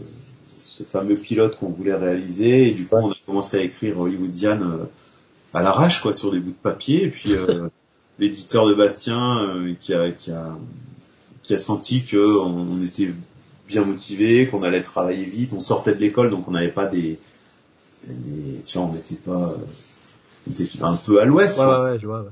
ce, 0.44 0.82
fameux 0.82 1.14
pilote 1.14 1.56
qu'on 1.56 1.68
voulait 1.68 1.94
réaliser 1.94 2.68
et 2.68 2.72
du 2.72 2.86
coup 2.86 2.96
on 2.96 3.12
a 3.12 3.16
commencé 3.24 3.56
à 3.56 3.60
écrire 3.60 4.00
Hollywoodian 4.00 4.60
euh, 4.62 4.84
à 5.54 5.62
l'arrache 5.62 6.02
quoi 6.02 6.12
sur 6.12 6.32
des 6.32 6.40
bouts 6.40 6.50
de 6.50 6.56
papier 6.56 7.04
et 7.04 7.08
puis 7.08 7.34
euh, 7.34 7.68
l'éditeur 8.18 8.66
de 8.66 8.74
Bastien 8.74 9.76
qui 9.78 9.94
a 9.94 10.10
qui 10.10 10.32
a 10.32 10.58
qui 11.44 11.54
a 11.54 11.58
senti 11.58 12.04
que 12.04 12.40
on, 12.40 12.82
était 12.82 13.14
bien 13.68 13.84
motivé, 13.84 14.48
qu'on 14.48 14.64
allait 14.64 14.82
travailler 14.82 15.24
vite, 15.24 15.52
on 15.52 15.60
sortait 15.60 15.94
de 15.94 16.00
l'école 16.00 16.30
donc 16.30 16.48
on 16.48 16.50
n'avait 16.50 16.72
pas 16.72 16.86
des, 16.86 17.20
des 18.08 18.60
tu 18.66 18.76
vois 18.76 18.88
on 18.88 18.92
n'était 18.92 19.22
pas 19.24 19.54
on 20.48 20.50
était 20.50 20.82
un 20.82 20.96
peu 20.96 21.20
à 21.20 21.24
l'ouest. 21.26 21.60
Ouais, 21.60 21.66
ouais, 21.66 21.98
je 22.00 22.06
vois. 22.08 22.22
Ouais. 22.22 22.30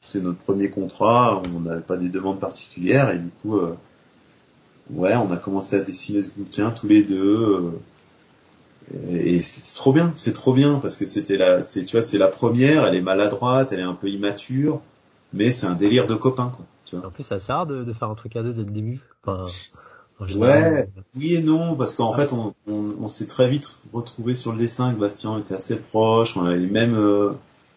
C'est 0.00 0.22
notre 0.22 0.38
premier 0.38 0.70
contrat, 0.70 1.42
on 1.54 1.60
n'avait 1.60 1.82
pas 1.82 1.96
des 1.96 2.08
demandes 2.08 2.40
particulières 2.40 3.10
et 3.10 3.18
du 3.18 3.30
coup 3.42 3.58
euh, 3.58 3.76
ouais 4.90 5.14
on 5.16 5.30
a 5.30 5.36
commencé 5.36 5.76
à 5.76 5.80
dessiner 5.80 6.22
ce 6.22 6.30
bouquin 6.36 6.70
tous 6.70 6.88
les 6.88 7.02
deux. 7.04 7.72
Euh, 8.92 9.10
et 9.10 9.40
c'est 9.42 9.76
trop 9.76 9.92
bien, 9.92 10.10
c'est 10.14 10.32
trop 10.32 10.52
bien 10.52 10.80
parce 10.80 10.96
que 10.96 11.06
c'était 11.06 11.36
la, 11.36 11.62
c'est 11.62 11.84
tu 11.84 11.96
vois, 11.96 12.02
c'est 12.02 12.18
la 12.18 12.28
première, 12.28 12.86
elle 12.86 12.96
est 12.96 13.02
maladroite, 13.02 13.72
elle 13.72 13.80
est 13.80 13.84
un 13.84 13.94
peu 13.94 14.08
immature, 14.08 14.80
mais 15.32 15.52
c'est 15.52 15.66
un 15.66 15.74
délire 15.74 16.06
de 16.06 16.14
copain 16.16 16.50
quoi. 16.56 16.66
Tu 16.86 16.96
vois. 16.96 17.06
En 17.06 17.10
plus, 17.10 17.22
ça 17.22 17.38
sert 17.38 17.66
de, 17.66 17.84
de 17.84 17.92
faire 17.92 18.08
un 18.10 18.16
truc 18.16 18.34
à 18.34 18.42
deux 18.42 18.52
dès 18.52 18.64
le 18.64 18.70
début. 18.70 19.00
Enfin, 19.24 19.44
ouais, 20.34 20.88
oui 21.14 21.34
et 21.34 21.42
non, 21.42 21.76
parce 21.76 21.94
qu'en 21.94 22.12
fait, 22.12 22.32
on, 22.32 22.52
on, 22.66 22.96
on 23.00 23.06
s'est 23.06 23.28
très 23.28 23.48
vite 23.48 23.70
retrouvé 23.92 24.34
sur 24.34 24.50
le 24.50 24.58
dessin. 24.58 24.92
Que 24.92 24.98
Bastien 24.98 25.38
était 25.38 25.54
assez 25.54 25.78
proche, 25.78 26.36
on 26.36 26.44
avait 26.44 26.58
les 26.58 26.66
mêmes, 26.66 26.96
euh, 26.96 27.30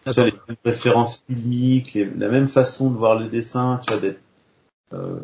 tu 0.04 0.12
vois, 0.12 0.24
les 0.26 0.32
mêmes 0.48 0.56
références 0.64 1.22
filmiques, 1.26 1.98
la 2.16 2.28
même 2.28 2.48
façon 2.48 2.90
de 2.90 2.96
voir 2.96 3.18
le 3.18 3.28
dessin, 3.28 3.80
tu 3.86 3.92
vois, 3.92 4.00
d'être 4.00 4.20
euh, 4.92 5.18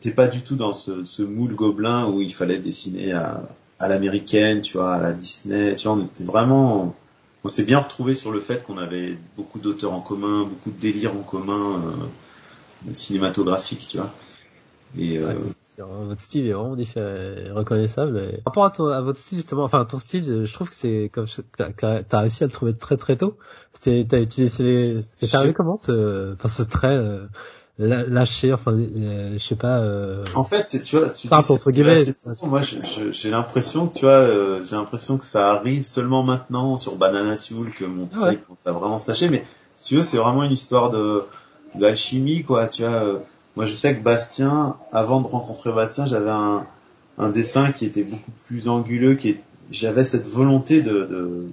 t'es 0.00 0.12
pas 0.12 0.28
du 0.28 0.42
tout 0.42 0.56
dans 0.56 0.72
ce, 0.72 1.04
ce 1.04 1.22
moule 1.22 1.54
gobelin 1.54 2.08
où 2.08 2.20
il 2.20 2.32
fallait 2.32 2.58
dessiner 2.58 3.12
à, 3.12 3.42
à 3.78 3.88
l'américaine, 3.88 4.62
tu 4.62 4.78
vois, 4.78 4.94
à 4.94 5.00
la 5.00 5.12
Disney, 5.12 5.74
tu 5.74 5.88
vois, 5.88 5.96
on 5.96 6.04
était 6.04 6.24
vraiment, 6.24 6.94
on 7.44 7.48
s'est 7.48 7.64
bien 7.64 7.78
retrouvé 7.78 8.14
sur 8.14 8.30
le 8.30 8.40
fait 8.40 8.62
qu'on 8.62 8.78
avait 8.78 9.18
beaucoup 9.36 9.58
d'auteurs 9.58 9.92
en 9.92 10.00
commun, 10.00 10.44
beaucoup 10.44 10.70
de 10.70 10.78
délires 10.78 11.14
en 11.14 11.22
commun 11.22 11.82
euh, 12.86 12.92
cinématographiques, 12.92 13.86
tu 13.88 13.98
vois. 13.98 14.10
Et 14.98 15.18
euh... 15.18 15.32
Hein. 15.78 15.84
votre 16.06 16.20
style 16.20 16.46
est 16.46 16.52
vraiment 16.52 16.74
différent, 16.74 17.54
reconnaissable. 17.54 18.40
Par 18.44 18.52
rapport 18.52 18.64
à, 18.64 18.70
ton, 18.70 18.86
à, 18.86 19.00
votre 19.00 19.18
style 19.18 19.38
justement, 19.38 19.64
enfin 19.64 19.84
ton 19.84 19.98
style, 19.98 20.44
je 20.44 20.52
trouve 20.52 20.68
que 20.68 20.74
c'est 20.74 21.10
comme 21.12 21.26
t'as 21.56 22.02
as 22.10 22.20
réussi 22.20 22.44
à 22.44 22.46
le 22.46 22.52
trouver 22.52 22.74
très 22.74 22.96
très 22.96 23.16
tôt. 23.16 23.36
C'était 23.72 24.04
t'as 24.08 24.20
utilisé, 24.20 25.02
c'est 25.02 25.34
arrivé 25.34 25.52
comment? 25.52 25.76
ce, 25.76 26.34
enfin 26.34 26.48
ce 26.48 26.62
trait. 26.62 26.96
Euh 26.96 27.26
lâcher, 27.80 28.52
enfin, 28.52 28.76
je 28.76 29.38
sais 29.38 29.56
pas. 29.56 29.78
Euh... 29.78 30.24
En 30.34 30.44
fait, 30.44 30.82
tu 30.82 30.96
vois, 30.96 31.08
tu 31.08 31.28
dis, 31.28 31.34
entre 31.34 31.70
guillemets. 31.70 32.04
moi, 32.42 32.60
j'ai 32.62 33.30
l'impression 33.30 33.88
que 33.88 33.98
tu 33.98 34.04
vois, 34.04 34.12
euh, 34.12 34.62
j'ai 34.64 34.76
l'impression 34.76 35.18
que 35.18 35.24
ça 35.24 35.52
arrive 35.52 35.84
seulement 35.84 36.22
maintenant 36.22 36.76
sur 36.76 36.96
Banana 36.96 37.36
Soul 37.36 37.72
que 37.72 37.84
mon 37.84 38.06
trait 38.06 38.36
commence 38.36 38.66
à 38.66 38.72
vraiment 38.72 38.98
se 38.98 39.08
lâcher. 39.08 39.28
Mais 39.28 39.44
si 39.74 39.86
tu 39.86 39.96
veux, 39.96 40.02
c'est 40.02 40.18
vraiment 40.18 40.44
une 40.44 40.52
histoire 40.52 40.90
de 40.90 41.24
d'alchimie, 41.74 42.42
quoi. 42.42 42.66
Tu 42.66 42.82
vois, 42.82 42.90
euh, 42.90 43.18
moi, 43.56 43.66
je 43.66 43.74
sais 43.74 43.96
que 43.96 44.02
Bastien, 44.02 44.76
avant 44.92 45.20
de 45.20 45.26
rencontrer 45.26 45.72
Bastien, 45.72 46.06
j'avais 46.06 46.30
un, 46.30 46.66
un 47.18 47.28
dessin 47.30 47.72
qui 47.72 47.84
était 47.84 48.04
beaucoup 48.04 48.32
plus 48.46 48.68
anguleux, 48.68 49.14
qui 49.16 49.38
j'avais 49.70 50.04
cette 50.04 50.28
volonté 50.28 50.82
de, 50.82 51.04
de, 51.04 51.48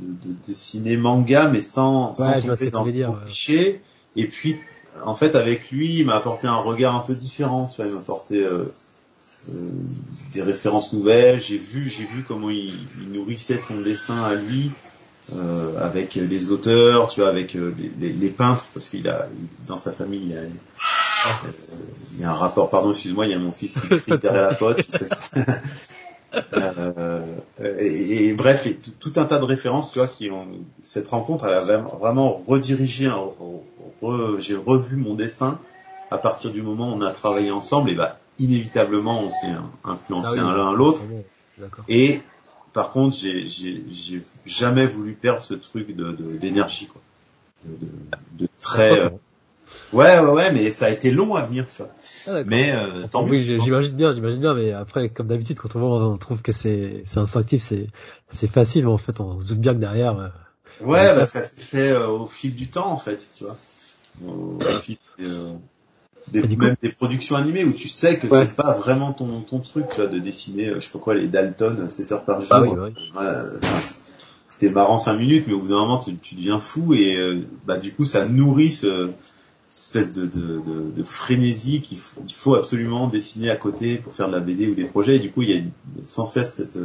de, 0.00 0.34
dessiner 0.46 0.96
manga, 0.96 1.48
mais 1.48 1.60
sans, 1.60 2.12
sans 2.14 2.40
tomber 2.40 2.70
dans 2.70 3.12
le 3.12 3.20
cliché. 3.20 3.82
Et 4.16 4.26
puis 4.26 4.56
en 5.04 5.14
fait, 5.14 5.34
avec 5.36 5.70
lui, 5.70 5.98
il 5.98 6.06
m'a 6.06 6.16
apporté 6.16 6.46
un 6.46 6.56
regard 6.56 6.96
un 6.96 7.00
peu 7.00 7.14
différent. 7.14 7.70
Tu 7.72 7.76
vois, 7.76 7.86
il 7.86 7.94
m'a 7.94 8.00
apporté 8.00 8.42
euh, 8.42 8.64
euh, 9.50 9.70
des 10.32 10.42
références 10.42 10.92
nouvelles. 10.92 11.40
J'ai 11.40 11.58
vu, 11.58 11.88
j'ai 11.88 12.04
vu 12.04 12.24
comment 12.26 12.50
il, 12.50 12.74
nourrissait 13.12 13.58
son 13.58 13.80
dessin 13.80 14.22
à 14.22 14.34
lui 14.34 14.70
euh, 15.36 15.78
avec 15.78 16.14
les 16.14 16.50
auteurs, 16.50 17.08
tu 17.08 17.20
vois, 17.20 17.28
avec 17.28 17.54
les, 17.54 18.12
les, 18.12 18.30
peintres, 18.30 18.66
parce 18.72 18.88
qu'il 18.88 19.08
a 19.08 19.28
dans 19.66 19.76
sa 19.76 19.92
famille, 19.92 20.22
il 20.30 20.36
a, 20.36 20.40
il 22.14 22.20
y 22.20 22.24
a 22.24 22.30
un 22.30 22.34
rapport. 22.34 22.68
Pardon, 22.68 22.90
excuse-moi, 22.90 23.26
il 23.26 23.32
y 23.32 23.34
a 23.34 23.38
mon 23.38 23.52
fils 23.52 23.74
qui 23.74 23.88
crie 23.88 24.18
derrière 24.18 24.50
la 24.50 24.54
pote. 24.54 24.98
Euh, 26.52 27.22
et, 27.58 28.34
bref, 28.34 28.66
et 28.66 28.76
tout, 28.76 29.12
un 29.16 29.24
tas 29.24 29.38
de 29.38 29.44
références, 29.44 29.92
tu 29.92 29.98
vois, 29.98 30.08
qui 30.08 30.30
ont 30.30 30.46
cette 30.82 31.08
rencontre, 31.08 31.46
elle 31.46 31.54
a 31.54 31.78
vraiment 31.78 32.42
redirigé, 32.46 33.10
j'ai 34.38 34.56
revu 34.56 34.96
mon 34.96 35.14
dessin 35.14 35.58
à 36.10 36.18
partir 36.18 36.50
du 36.50 36.62
moment 36.62 36.92
où 36.92 36.96
on 36.96 37.00
a 37.00 37.12
travaillé 37.12 37.50
ensemble, 37.50 37.90
et 37.90 37.94
bah 37.94 38.18
inévitablement 38.38 39.20
on 39.22 39.30
s'est 39.30 39.54
influencé 39.84 40.38
ah 40.38 40.54
l'un 40.54 40.72
l'autre. 40.72 41.02
Et 41.88 42.20
par 42.72 42.90
contre, 42.90 43.16
j'ai 43.16 44.22
jamais 44.44 44.86
voulu 44.86 45.14
perdre 45.14 45.40
ce 45.40 45.54
truc 45.54 45.94
de 45.94 46.12
d'énergie, 46.38 46.86
quoi, 46.86 47.00
de, 47.64 47.86
de, 47.86 47.90
de 48.44 48.48
très 48.60 49.10
Ouais, 49.92 50.18
ouais, 50.18 50.30
ouais, 50.30 50.52
mais 50.52 50.70
ça 50.70 50.86
a 50.86 50.90
été 50.90 51.10
long 51.10 51.34
à 51.34 51.42
venir, 51.42 51.64
ça. 51.66 51.88
Ah, 52.28 52.44
mais 52.44 52.72
euh, 52.72 53.06
tant 53.10 53.24
Oui, 53.26 53.42
j'imagine 53.44 53.96
bien, 53.96 54.12
j'imagine 54.12 54.40
bien, 54.40 54.54
mais 54.54 54.72
après, 54.72 55.08
comme 55.08 55.28
d'habitude, 55.28 55.58
quand 55.58 55.74
on 55.76 55.78
voit, 55.80 56.08
on 56.08 56.18
trouve 56.18 56.42
que 56.42 56.52
c'est 56.52 57.02
c'est 57.06 57.18
instinctif, 57.18 57.62
c'est 57.62 57.86
c'est 58.28 58.50
facile, 58.50 58.84
mais 58.84 58.92
en 58.92 58.98
fait, 58.98 59.18
on 59.20 59.40
se 59.40 59.46
doute 59.46 59.58
bien 59.58 59.72
que 59.72 59.78
derrière. 59.78 60.18
Euh, 60.18 60.28
ouais, 60.84 61.14
bah, 61.14 61.24
ça 61.24 61.40
s'est 61.42 61.62
fait 61.62 61.90
euh, 61.92 62.08
au 62.08 62.26
fil 62.26 62.54
du 62.54 62.68
temps, 62.68 62.92
en 62.92 62.98
fait, 62.98 63.26
tu 63.34 63.44
vois. 63.44 63.56
Au, 64.26 64.58
fil 64.82 64.98
euh, 65.20 65.52
des, 66.32 66.42
même 66.56 66.76
des 66.82 66.90
productions 66.90 67.36
animées 67.36 67.64
où 67.64 67.72
tu 67.72 67.88
sais 67.88 68.18
que 68.18 68.28
c'est 68.28 68.54
pas 68.54 68.74
vraiment 68.74 69.12
ton 69.12 69.40
ton 69.40 69.60
truc, 69.60 69.86
tu 69.88 69.96
vois, 69.96 70.06
de 70.06 70.18
dessiner, 70.18 70.72
je 70.74 70.80
sais 70.80 70.90
pas 70.90 70.98
quoi, 70.98 71.14
les 71.14 71.28
Dalton 71.28 71.88
7 71.88 72.12
heures 72.12 72.24
par 72.24 72.40
ah 72.50 72.64
jour. 72.64 72.88
Ah, 73.16 73.44
c'était 74.50 74.72
marrant 74.72 74.98
5 74.98 75.16
minutes, 75.16 75.44
mais 75.46 75.54
au 75.54 75.60
bout 75.60 75.68
d'un 75.68 75.78
moment, 75.78 75.98
tu, 75.98 76.16
tu 76.16 76.34
deviens 76.34 76.58
fou 76.58 76.92
et 76.92 77.42
bah 77.64 77.78
du 77.78 77.94
coup, 77.94 78.04
ça 78.04 78.28
nourrit 78.28 78.70
ce 78.70 79.10
espèce 79.70 80.12
de, 80.12 80.26
de, 80.26 80.60
de, 80.60 80.90
de 80.96 81.02
frénésie 81.02 81.82
qu'il 81.82 81.98
faut, 81.98 82.20
il 82.26 82.32
faut 82.32 82.54
absolument 82.54 83.06
dessiner 83.08 83.50
à 83.50 83.56
côté 83.56 83.98
pour 83.98 84.12
faire 84.12 84.28
de 84.28 84.32
la 84.32 84.40
BD 84.40 84.68
ou 84.68 84.74
des 84.74 84.86
projets. 84.86 85.16
Et 85.16 85.18
du 85.20 85.30
coup, 85.30 85.42
il 85.42 85.50
y 85.50 85.52
a 85.52 85.56
une, 85.56 85.70
sans 86.02 86.24
cesse 86.24 86.54
cette, 86.54 86.78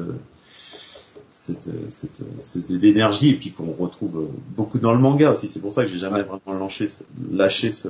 cette, 1.32 1.70
cette 1.90 2.24
espèce 2.38 2.66
d'énergie 2.68 3.30
et 3.30 3.38
puis 3.38 3.52
qu'on 3.52 3.72
retrouve 3.72 4.28
beaucoup 4.56 4.80
dans 4.80 4.94
le 4.94 5.00
manga 5.00 5.32
aussi. 5.32 5.48
C'est 5.48 5.62
pour 5.62 5.72
ça 5.72 5.84
que 5.84 5.90
j'ai 5.90 5.98
jamais 5.98 6.24
vraiment 6.24 6.60
lâché, 6.60 6.88
lâché 7.32 7.72
ce, 7.72 7.90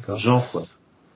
ce 0.00 0.14
genre. 0.14 0.50
Quoi. 0.50 0.64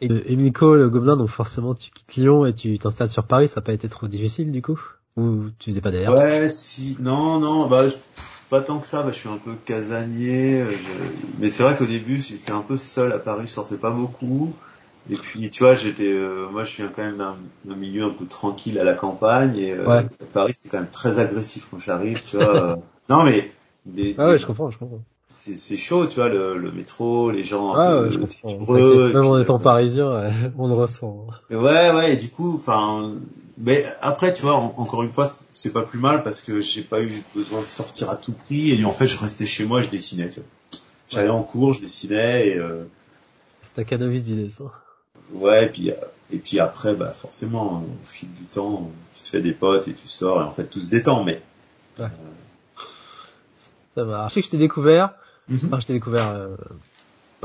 Et, 0.03 0.09
et 0.09 0.37
Nico, 0.37 0.77
le 0.77 0.91
gobelin, 0.91 1.17
donc 1.17 1.31
forcément 1.31 1.75
tu 1.75 1.91
quittes 1.91 2.17
Lyon 2.17 2.45
et 2.45 2.55
tu 2.55 2.79
t'installes 2.79 3.11
sur 3.11 3.27
Paris, 3.27 3.49
ça 3.49 3.61
n'a 3.61 3.65
pas 3.65 3.73
été 3.73 3.89
trop 3.89 4.09
difficile 4.09 4.51
du 4.51 4.61
coup? 4.61 4.79
Ou 5.17 5.51
tu 5.59 5.71
faisais 5.71 5.81
pas 5.81 5.91
d'ailleurs? 5.91 6.15
Ouais, 6.15 6.49
si, 6.49 6.97
non, 7.01 7.39
non, 7.39 7.67
bah 7.69 7.87
pas 8.49 8.61
tant 8.61 8.79
que 8.79 8.87
ça, 8.87 9.03
bah, 9.03 9.11
je 9.13 9.19
suis 9.19 9.29
un 9.29 9.39
peu 9.39 9.55
casanier. 9.65 10.61
Euh, 10.61 10.71
mais 11.41 11.49
c'est 11.49 11.63
vrai 11.63 11.77
qu'au 11.77 11.87
début, 11.87 12.21
j'étais 12.21 12.53
un 12.53 12.61
peu 12.61 12.77
seul 12.77 13.13
à 13.13 13.19
Paris, 13.19 13.47
je 13.47 13.53
sortais 13.53 13.77
pas 13.77 13.91
beaucoup. 13.91 14.55
Et 15.11 15.17
puis, 15.17 15.51
tu 15.51 15.63
vois, 15.63 15.75
j'étais, 15.75 16.13
euh, 16.13 16.49
moi, 16.51 16.65
je 16.65 16.71
suis 16.71 16.83
quand 16.95 17.03
même 17.03 17.23
d'un 17.65 17.77
milieu 17.77 18.05
un 18.05 18.11
peu 18.11 18.27
tranquille 18.27 18.79
à 18.79 18.85
la 18.85 18.95
campagne. 18.95 19.57
Et 19.57 19.73
euh, 19.73 20.03
Paris, 20.33 20.53
c'est 20.55 20.69
quand 20.69 20.79
même 20.79 20.91
très 20.91 21.19
agressif 21.19 21.69
quand 21.71 21.79
j'arrive, 21.79 22.23
tu 22.25 22.37
vois. 22.37 22.79
non, 23.09 23.25
mais 23.25 23.51
des, 23.85 24.15
ah 24.19 24.29
ouais, 24.29 24.39
je 24.39 24.47
comprends, 24.47 24.71
je 24.71 24.79
comprends. 24.79 25.01
C'est 25.29 25.77
chaud, 25.77 26.07
tu 26.07 26.17
vois, 26.17 26.29
le, 26.29 26.57
le, 26.57 26.71
métro, 26.71 27.33
les 27.33 27.43
gens 27.43 27.75
un 27.75 27.81
ah, 27.81 28.03
peu 28.03 28.11
je 28.13 28.19
comprends. 28.19 28.73
Même 28.73 29.25
en 29.25 29.39
étant 29.41 29.59
parisien, 29.59 30.31
on 30.57 30.69
le 30.69 30.75
ressent. 30.75 31.27
Ouais, 31.51 31.91
ouais, 31.91 32.13
et 32.13 32.17
du 32.17 32.29
coup, 32.29 32.55
enfin, 32.55 33.17
mais 33.59 33.85
après, 34.01 34.33
tu 34.33 34.43
vois, 34.43 34.55
encore 34.55 35.03
une 35.03 35.11
fois, 35.11 35.27
c'est 35.27 35.73
pas 35.73 35.83
plus 35.83 35.99
mal 35.99 36.23
parce 36.23 36.43
que 36.43 36.61
j'ai 36.61 36.83
pas 36.83 37.03
eu 37.03 37.23
besoin 37.35 37.61
de 37.61 37.67
sortir 37.67 38.11
à 38.11 38.17
tout 38.17 38.33
prix 38.33 38.71
et 38.71 38.85
en 38.85 38.93
fait, 38.93 39.07
je 39.07 39.19
restais 39.19 39.47
chez 39.47 39.65
moi, 39.65 39.81
je 39.81 39.89
dessinais. 39.89 40.31
Tu 40.31 40.41
vois. 40.41 40.81
J'allais 41.09 41.31
en 41.31 41.43
cours, 41.43 41.73
je 41.73 41.81
dessinais 41.81 42.49
et. 42.49 42.59
Euh... 42.59 42.85
C'est 43.63 43.81
un 43.81 43.85
cannabis 43.85 44.23
d'idées, 44.23 44.51
ça. 44.51 44.65
Ouais, 45.33 45.65
et 45.65 45.69
puis 45.69 45.91
et 46.31 46.39
puis 46.39 46.61
après, 46.61 46.95
bah 46.95 47.13
forcément, 47.13 47.83
au 47.83 48.05
fil 48.07 48.33
du 48.35 48.45
temps, 48.45 48.91
tu 49.17 49.23
te 49.23 49.29
fais 49.29 49.41
des 49.41 49.53
potes 49.53 49.89
et 49.89 49.95
tu 49.95 50.07
sors 50.07 50.41
et 50.41 50.45
en 50.45 50.53
fait, 50.53 50.65
tout 50.65 50.81
se 50.81 50.91
détend, 50.91 51.25
mais. 51.25 51.41
Ouais. 51.99 52.05
Euh... 52.05 52.09
Ça 53.97 54.05
va. 54.05 54.29
Je 54.29 54.35
sais 54.35 54.41
que 54.43 54.47
je 54.47 54.53
t'ai 54.53 54.59
découvert. 54.59 55.15
Mm 55.49 55.57
Enfin, 55.67 55.81
je 55.81 55.87
t'ai 55.87 55.93
découvert. 55.95 56.29
Euh 56.29 56.57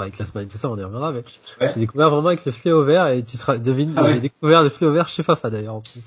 avec 0.01 0.17
la 0.17 0.25
semaine 0.25 0.45
et 0.45 0.47
tout 0.47 0.57
ça, 0.57 0.69
on 0.69 0.77
y 0.77 0.83
reviendra, 0.83 1.11
mais 1.11 1.23
j'ai 1.59 1.79
découvert 1.79 2.09
vraiment 2.09 2.27
avec 2.27 2.45
le 2.45 2.51
fléau 2.51 2.83
vert 2.83 3.07
et 3.07 3.23
tu 3.23 3.37
seras, 3.37 3.57
devine, 3.57 3.93
ah 3.97 4.07
j'ai 4.07 4.19
découvert 4.19 4.63
le 4.63 4.69
fléau 4.69 4.91
vert 4.91 5.07
chez 5.07 5.23
Fafa 5.23 5.49
d'ailleurs 5.49 5.75
en 5.75 5.81
plus. 5.81 6.01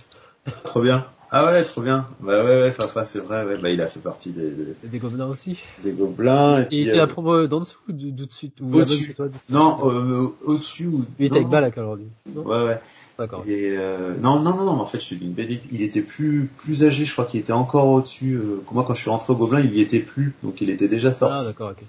Trop 0.64 0.83
bien. 0.83 1.07
Ah 1.37 1.47
ouais, 1.47 1.64
trop 1.64 1.81
bien. 1.81 2.07
Bah 2.20 2.44
ouais, 2.44 2.62
ouais, 2.62 2.70
Fafa, 2.70 3.05
c'est 3.05 3.18
vrai, 3.18 3.44
ouais, 3.44 3.59
bah 3.59 3.68
il 3.68 3.81
a 3.81 3.88
fait 3.88 3.99
partie 3.99 4.31
des, 4.31 4.53
des, 4.53 4.77
des 4.85 4.99
gobelins 5.01 5.27
aussi. 5.27 5.59
Des 5.83 5.90
gobelins. 5.90 6.62
Et, 6.62 6.66
il 6.70 6.88
était 6.88 7.01
à 7.01 7.09
propos 7.09 7.49
d'en 7.49 7.59
dessous 7.59 7.81
ou 7.88 7.92
d'au-dessus? 7.92 8.53
Au-dessus. 8.62 9.16
Non, 9.51 9.79
euh, 9.83 10.29
au-dessus 10.44 10.87
ou... 10.87 11.05
Il 11.18 11.27
était 11.27 11.38
avec 11.38 11.49
Balak 11.49 11.77
aujourd'hui. 11.77 12.07
Ouais, 12.37 12.64
ouais. 12.64 12.81
D'accord. 13.18 13.42
Et 13.49 13.77
euh, 13.77 14.14
non, 14.23 14.38
non, 14.38 14.55
non, 14.55 14.64
non, 14.64 14.81
en 14.81 14.87
fait, 14.87 15.01
je 15.01 15.07
suis 15.07 15.16
une 15.16 15.33
BD. 15.33 15.61
Il 15.73 15.83
était 15.83 16.03
plus, 16.03 16.49
plus 16.57 16.85
âgé, 16.85 17.05
je 17.05 17.12
crois 17.12 17.25
qu'il 17.25 17.40
était 17.40 17.53
encore 17.53 17.88
au-dessus. 17.88 18.35
Euh, 18.35 18.62
moi, 18.70 18.85
quand 18.87 18.94
je 18.94 19.01
suis 19.01 19.11
rentré 19.11 19.33
au 19.33 19.37
Gobelin, 19.37 19.59
il 19.59 19.75
y 19.75 19.81
était 19.81 19.99
plus, 19.99 20.35
donc 20.44 20.61
il 20.61 20.70
était 20.70 20.87
déjà 20.87 21.12
sorti. 21.12 21.47
Ah, 21.47 21.51
d'accord, 21.51 21.70
ok. 21.73 21.85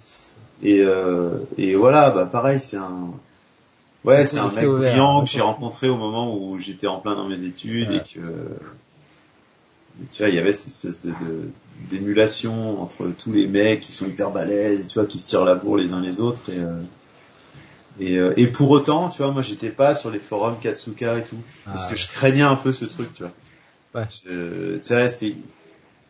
Et, 0.64 0.82
euh, 0.82 1.38
et 1.60 1.76
voilà, 1.76 2.10
bah 2.10 2.26
pareil, 2.26 2.60
c'est 2.60 2.78
un, 2.78 3.12
ouais, 4.06 4.26
c'est 4.26 4.40
un 4.40 4.52
mec 4.52 4.66
brillant 4.66 5.24
que 5.24 5.30
j'ai 5.30 5.42
rencontré 5.42 5.88
au 5.88 5.98
moment 5.98 6.36
où 6.36 6.58
j'étais 6.58 6.88
en 6.88 7.00
plein 7.00 7.16
dans 7.16 7.28
mes 7.28 7.44
études 7.44 7.92
et 7.92 8.00
que, 8.00 8.22
tu 10.12 10.24
vois, 10.24 10.30
il 10.30 10.36
y 10.36 10.40
avait 10.40 10.54
cette 10.54 10.86
espèce 10.86 11.06
de 11.06 11.54
d'émulation 11.90 12.82
entre 12.82 13.10
tous 13.10 13.34
les 13.34 13.48
mecs 13.48 13.82
qui 13.82 13.92
sont 13.92 14.08
hyper 14.08 14.32
balèzes, 14.32 14.88
tu 14.88 15.00
vois, 15.00 15.08
qui 15.08 15.20
se 15.20 15.28
tirent 15.30 15.46
la 15.46 15.56
bourre 15.56 15.78
les 15.78 15.94
uns 15.94 16.02
les 16.02 16.20
autres 16.22 16.50
et 16.52 16.60
euh, 16.60 16.84
et, 17.98 18.18
euh, 18.18 18.34
et 18.38 18.48
pour 18.48 18.70
autant, 18.72 19.10
tu 19.10 19.22
vois, 19.22 19.32
moi 19.32 19.42
j'étais 19.42 19.72
pas 19.72 19.96
sur 19.96 20.12
les 20.12 20.20
forums 20.20 20.60
Katsuka 20.60 21.18
et 21.20 21.24
tout, 21.24 21.44
parce 21.72 21.88
Ah, 21.88 21.88
que 21.88 21.96
je 21.96 22.08
craignais 22.10 22.42
un 22.42 22.56
peu 22.56 22.72
ce 22.72 22.86
truc, 22.86 23.14
tu 23.14 23.24
vois. 23.24 23.32
Ouais. 23.94 24.08
Je- 24.10 24.78
tu 24.78 24.84
sais, 24.84 25.10
c'était, 25.10 25.38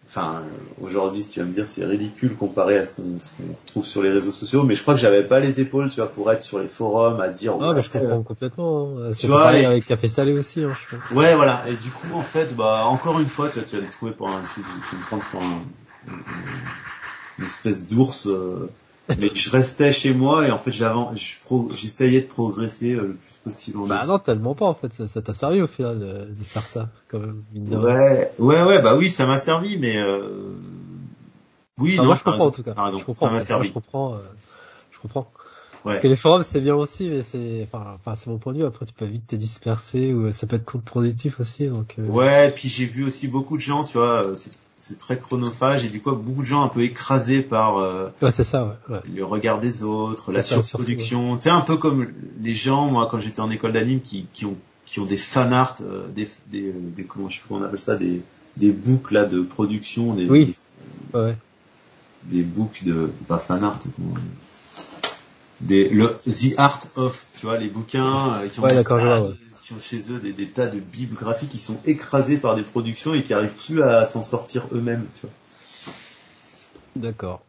enfin, 0.07 0.43
aujourd'hui, 0.79 1.25
tu 1.27 1.39
vas 1.39 1.45
me 1.45 1.53
dire, 1.53 1.65
c'est 1.65 1.85
ridicule 1.85 2.35
comparé 2.35 2.77
à 2.77 2.85
ce 2.85 3.01
qu'on 3.01 3.53
retrouve 3.59 3.85
sur 3.85 4.01
les 4.03 4.11
réseaux 4.11 4.31
sociaux, 4.31 4.63
mais 4.63 4.75
je 4.75 4.81
crois 4.81 4.93
que 4.93 4.99
j'avais 4.99 5.23
pas 5.23 5.39
les 5.39 5.61
épaules, 5.61 5.89
tu 5.89 5.97
vois, 5.97 6.11
pour 6.11 6.31
être 6.31 6.41
sur 6.41 6.59
les 6.59 6.67
forums 6.67 7.19
à 7.19 7.29
dire. 7.29 7.53
Ah, 7.59 7.69
ouais, 7.69 7.75
bah, 7.75 7.81
je 7.81 7.99
comprends 7.99 8.23
complètement. 8.23 8.97
hein. 8.99 9.11
C'est 9.13 9.27
vois, 9.27 9.57
et- 9.57 9.65
avec 9.65 9.85
Café 9.85 10.07
Salé 10.07 10.33
aussi, 10.33 10.63
hein, 10.63 10.73
je 10.89 10.95
pense. 10.95 11.11
Ouais, 11.11 11.35
voilà. 11.35 11.63
Et 11.67 11.75
du 11.75 11.89
coup, 11.89 12.13
en 12.13 12.21
fait, 12.21 12.55
bah, 12.55 12.85
encore 12.85 13.19
une 13.19 13.27
fois, 13.27 13.49
tu 13.49 13.59
vas, 13.59 13.65
tu 13.65 13.75
vas 13.77 13.81
le 13.81 13.89
trouver 13.89 14.11
pour 14.13 14.29
un, 14.29 14.41
tu 14.53 14.61
vas 14.61 14.97
me 14.97 15.05
prendre 15.05 15.23
pour 15.31 15.41
un, 15.43 15.61
une 17.39 17.45
espèce 17.45 17.87
d'ours. 17.87 18.27
euh, 18.27 18.69
mais 19.09 19.29
je 19.33 19.51
restais 19.51 19.91
chez 19.91 20.13
moi 20.13 20.47
et 20.47 20.51
en 20.51 20.57
fait, 20.57 20.71
j'essayais 20.71 22.21
de 22.21 22.27
progresser 22.27 22.93
euh, 22.93 23.07
le 23.07 23.13
plus 23.13 23.39
possible. 23.43 23.79
en 23.79 23.87
Bah 23.87 24.05
non, 24.07 24.19
tellement 24.19 24.55
pas 24.55 24.65
en 24.65 24.73
fait, 24.73 25.07
ça 25.07 25.21
t'a 25.21 25.33
servi 25.33 25.61
au 25.61 25.67
final 25.67 25.99
de, 25.99 26.33
de 26.33 26.43
faire 26.43 26.65
ça, 26.65 26.89
quand 27.07 27.19
même, 27.19 27.43
mine. 27.53 27.75
Ouais, 27.75 28.31
ouais, 28.39 28.63
ouais, 28.63 28.81
bah 28.81 28.95
oui, 28.97 29.09
ça 29.09 29.25
m'a 29.25 29.37
servi, 29.37 29.77
mais 29.77 29.97
euh... 29.97 30.55
oui, 31.77 31.93
Enfin, 31.93 32.01
non, 32.01 32.07
moi 32.07 32.15
je 32.17 32.23
comprends 32.23 32.31
raison, 32.31 32.47
en 32.47 32.51
tout 32.51 32.63
cas. 32.63 32.73
je 32.97 33.03
comprends, 33.03 33.27
ça 33.27 33.31
m'a 33.31 33.41
servi. 33.41 33.67
je 33.67 33.73
comprends, 33.73 34.13
euh, 34.15 34.17
je 34.91 34.99
comprends. 34.99 35.31
Ouais. 35.85 35.91
Parce 35.91 35.99
que 36.01 36.07
les 36.07 36.15
forums 36.15 36.41
c'est 36.43 36.61
bien 36.61 36.73
aussi, 36.75 37.07
mais 37.09 37.21
c'est, 37.21 37.67
enfin, 37.71 37.85
enfin 37.95 38.15
c'est 38.15 38.27
mon 38.31 38.37
point 38.39 38.53
de 38.53 38.57
vue. 38.57 38.65
Après 38.65 38.85
tu 38.87 38.93
peux 38.93 39.05
vite 39.05 39.27
te 39.27 39.35
disperser 39.35 40.13
ou 40.13 40.25
euh, 40.25 40.33
ça 40.33 40.47
peut 40.47 40.55
être 40.55 40.65
contre-productif 40.65 41.39
aussi, 41.39 41.67
donc. 41.67 41.95
euh, 41.99 42.07
Ouais, 42.07 42.49
puis 42.49 42.67
j'ai 42.67 42.85
vu 42.85 43.03
aussi 43.05 43.27
beaucoup 43.27 43.55
de 43.55 43.61
gens, 43.61 43.83
tu 43.83 43.97
vois, 43.99 44.23
euh, 44.25 44.35
c'est, 44.35 44.51
c'est 44.77 44.97
très 44.97 45.19
chronophage 45.19 45.85
et 45.85 45.89
du 45.89 46.01
coup 46.01 46.11
beaucoup 46.15 46.41
de 46.41 46.47
gens 46.47 46.63
un 46.63 46.69
peu 46.69 46.81
écrasés 46.81 47.43
par 47.43 47.77
euh, 47.77 48.09
Ouais, 48.23 48.31
c'est 48.31 48.43
ça, 48.43 48.65
ouais. 48.65 48.95
ouais. 48.95 49.01
le 49.15 49.23
regard 49.23 49.59
des 49.59 49.83
autres, 49.83 50.31
la 50.31 50.41
C'est 50.41 50.55
ça, 50.55 50.63
surproduction. 50.63 51.35
Tu 51.37 51.43
sais, 51.43 51.49
un 51.51 51.61
peu 51.61 51.77
comme 51.77 52.07
les 52.41 52.53
gens, 52.55 52.89
moi, 52.89 53.07
quand 53.09 53.19
j'étais 53.19 53.39
en 53.41 53.51
école 53.51 53.71
d'anime, 53.73 54.01
qui, 54.01 54.25
qui 54.33 54.45
ont 54.45 54.57
qui 54.87 54.99
ont 54.99 55.05
des 55.05 55.17
fan 55.17 55.51
art, 55.53 55.75
euh, 55.81 56.07
des, 56.15 56.27
des, 56.51 56.71
des 56.71 57.03
comment 57.05 57.27
je 57.29 57.35
sais 57.37 57.41
pas 57.41 57.47
comment 57.49 57.61
on 57.61 57.63
appelle 57.63 57.79
ça, 57.79 57.95
des 57.95 58.21
des 58.57 58.71
books 58.71 59.11
là 59.11 59.25
de 59.25 59.41
production, 59.41 60.13
des, 60.15 60.27
Oui. 60.29 60.55
Ouais. 61.13 61.37
des, 62.23 62.37
des 62.37 62.43
books 62.43 62.83
de 62.85 63.09
pas 63.27 63.37
fan 63.37 63.63
art, 63.63 63.79
comment- 63.95 64.13
des 65.61 65.89
le 65.89 66.17
the 66.27 66.53
art 66.57 66.79
of, 66.95 67.23
tu 67.35 67.45
vois, 67.45 67.57
les 67.57 67.67
bouquins 67.69 68.33
euh, 68.33 68.47
qui 68.47 68.59
ont 68.59 68.63
Ouais, 68.63 68.75
des 68.75 68.83
tas 68.83 69.21
ouais. 69.21 69.33
qui 69.63 69.73
ont 69.73 69.79
chez 69.79 70.11
eux 70.11 70.19
des, 70.19 70.31
des 70.33 70.47
tas 70.47 70.67
de 70.67 70.79
bibles 70.79 71.15
graphiques 71.15 71.49
qui 71.49 71.57
sont 71.59 71.79
écrasés 71.85 72.37
par 72.37 72.55
des 72.55 72.61
productions 72.63 73.13
et 73.15 73.23
qui 73.23 73.33
arrivent 73.33 73.55
plus 73.65 73.81
à 73.81 74.05
s'en 74.05 74.21
sortir 74.23 74.67
eux-mêmes, 74.73 75.05
tu 75.15 75.21
vois. 75.21 75.31
D'accord. 76.95 77.41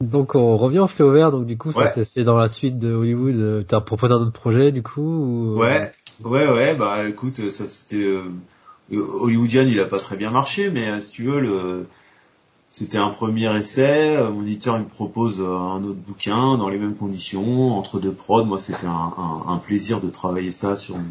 Donc 0.00 0.34
on 0.34 0.56
revient 0.56 0.78
au 0.80 0.86
fait 0.86 1.02
ouvert, 1.02 1.30
donc 1.30 1.44
du 1.46 1.58
coup 1.58 1.72
ça 1.72 1.80
Ouais. 1.80 1.88
s'est 1.88 2.04
fait 2.04 2.24
dans 2.24 2.36
la 2.36 2.48
suite 2.48 2.78
de 2.78 2.92
Hollywood. 2.92 3.34
euh, 3.36 3.62
T'as 3.62 3.80
proposé 3.80 4.14
un 4.14 4.18
autre 4.18 4.32
projet 4.32 4.72
du 4.72 4.82
coup 4.82 5.02
ou... 5.02 5.58
Ouais, 5.58 5.92
ouais, 6.24 6.46
ouais, 6.48 6.74
bah 6.76 7.08
écoute, 7.08 7.50
ça 7.50 7.66
c'était 7.66 7.96
euh, 8.04 8.22
Hollywoodian, 8.92 9.66
il 9.66 9.80
a 9.80 9.86
pas 9.86 9.98
très 9.98 10.16
bien 10.16 10.30
marché, 10.30 10.70
mais 10.70 10.88
euh, 10.88 11.00
si 11.00 11.10
tu 11.10 11.24
veux, 11.24 11.40
le 11.40 11.86
c'était 12.70 12.98
un 12.98 13.08
premier 13.08 13.54
essai. 13.56 14.16
euh, 14.16 14.30
Mon 14.30 14.42
éditeur 14.42 14.76
il 14.76 14.84
me 14.84 14.88
propose 14.88 15.40
euh, 15.40 15.56
un 15.56 15.82
autre 15.84 15.98
bouquin 15.98 16.56
dans 16.58 16.68
les 16.68 16.78
mêmes 16.78 16.94
conditions, 16.96 17.76
entre 17.78 17.98
deux 18.00 18.12
prods. 18.12 18.44
Moi, 18.44 18.58
c'était 18.58 18.86
un, 18.86 19.12
un, 19.16 19.42
un 19.52 19.56
plaisir 19.58 20.00
de 20.00 20.08
travailler 20.08 20.50
ça 20.50 20.76
sur 20.76 20.96
mon, 20.96 21.04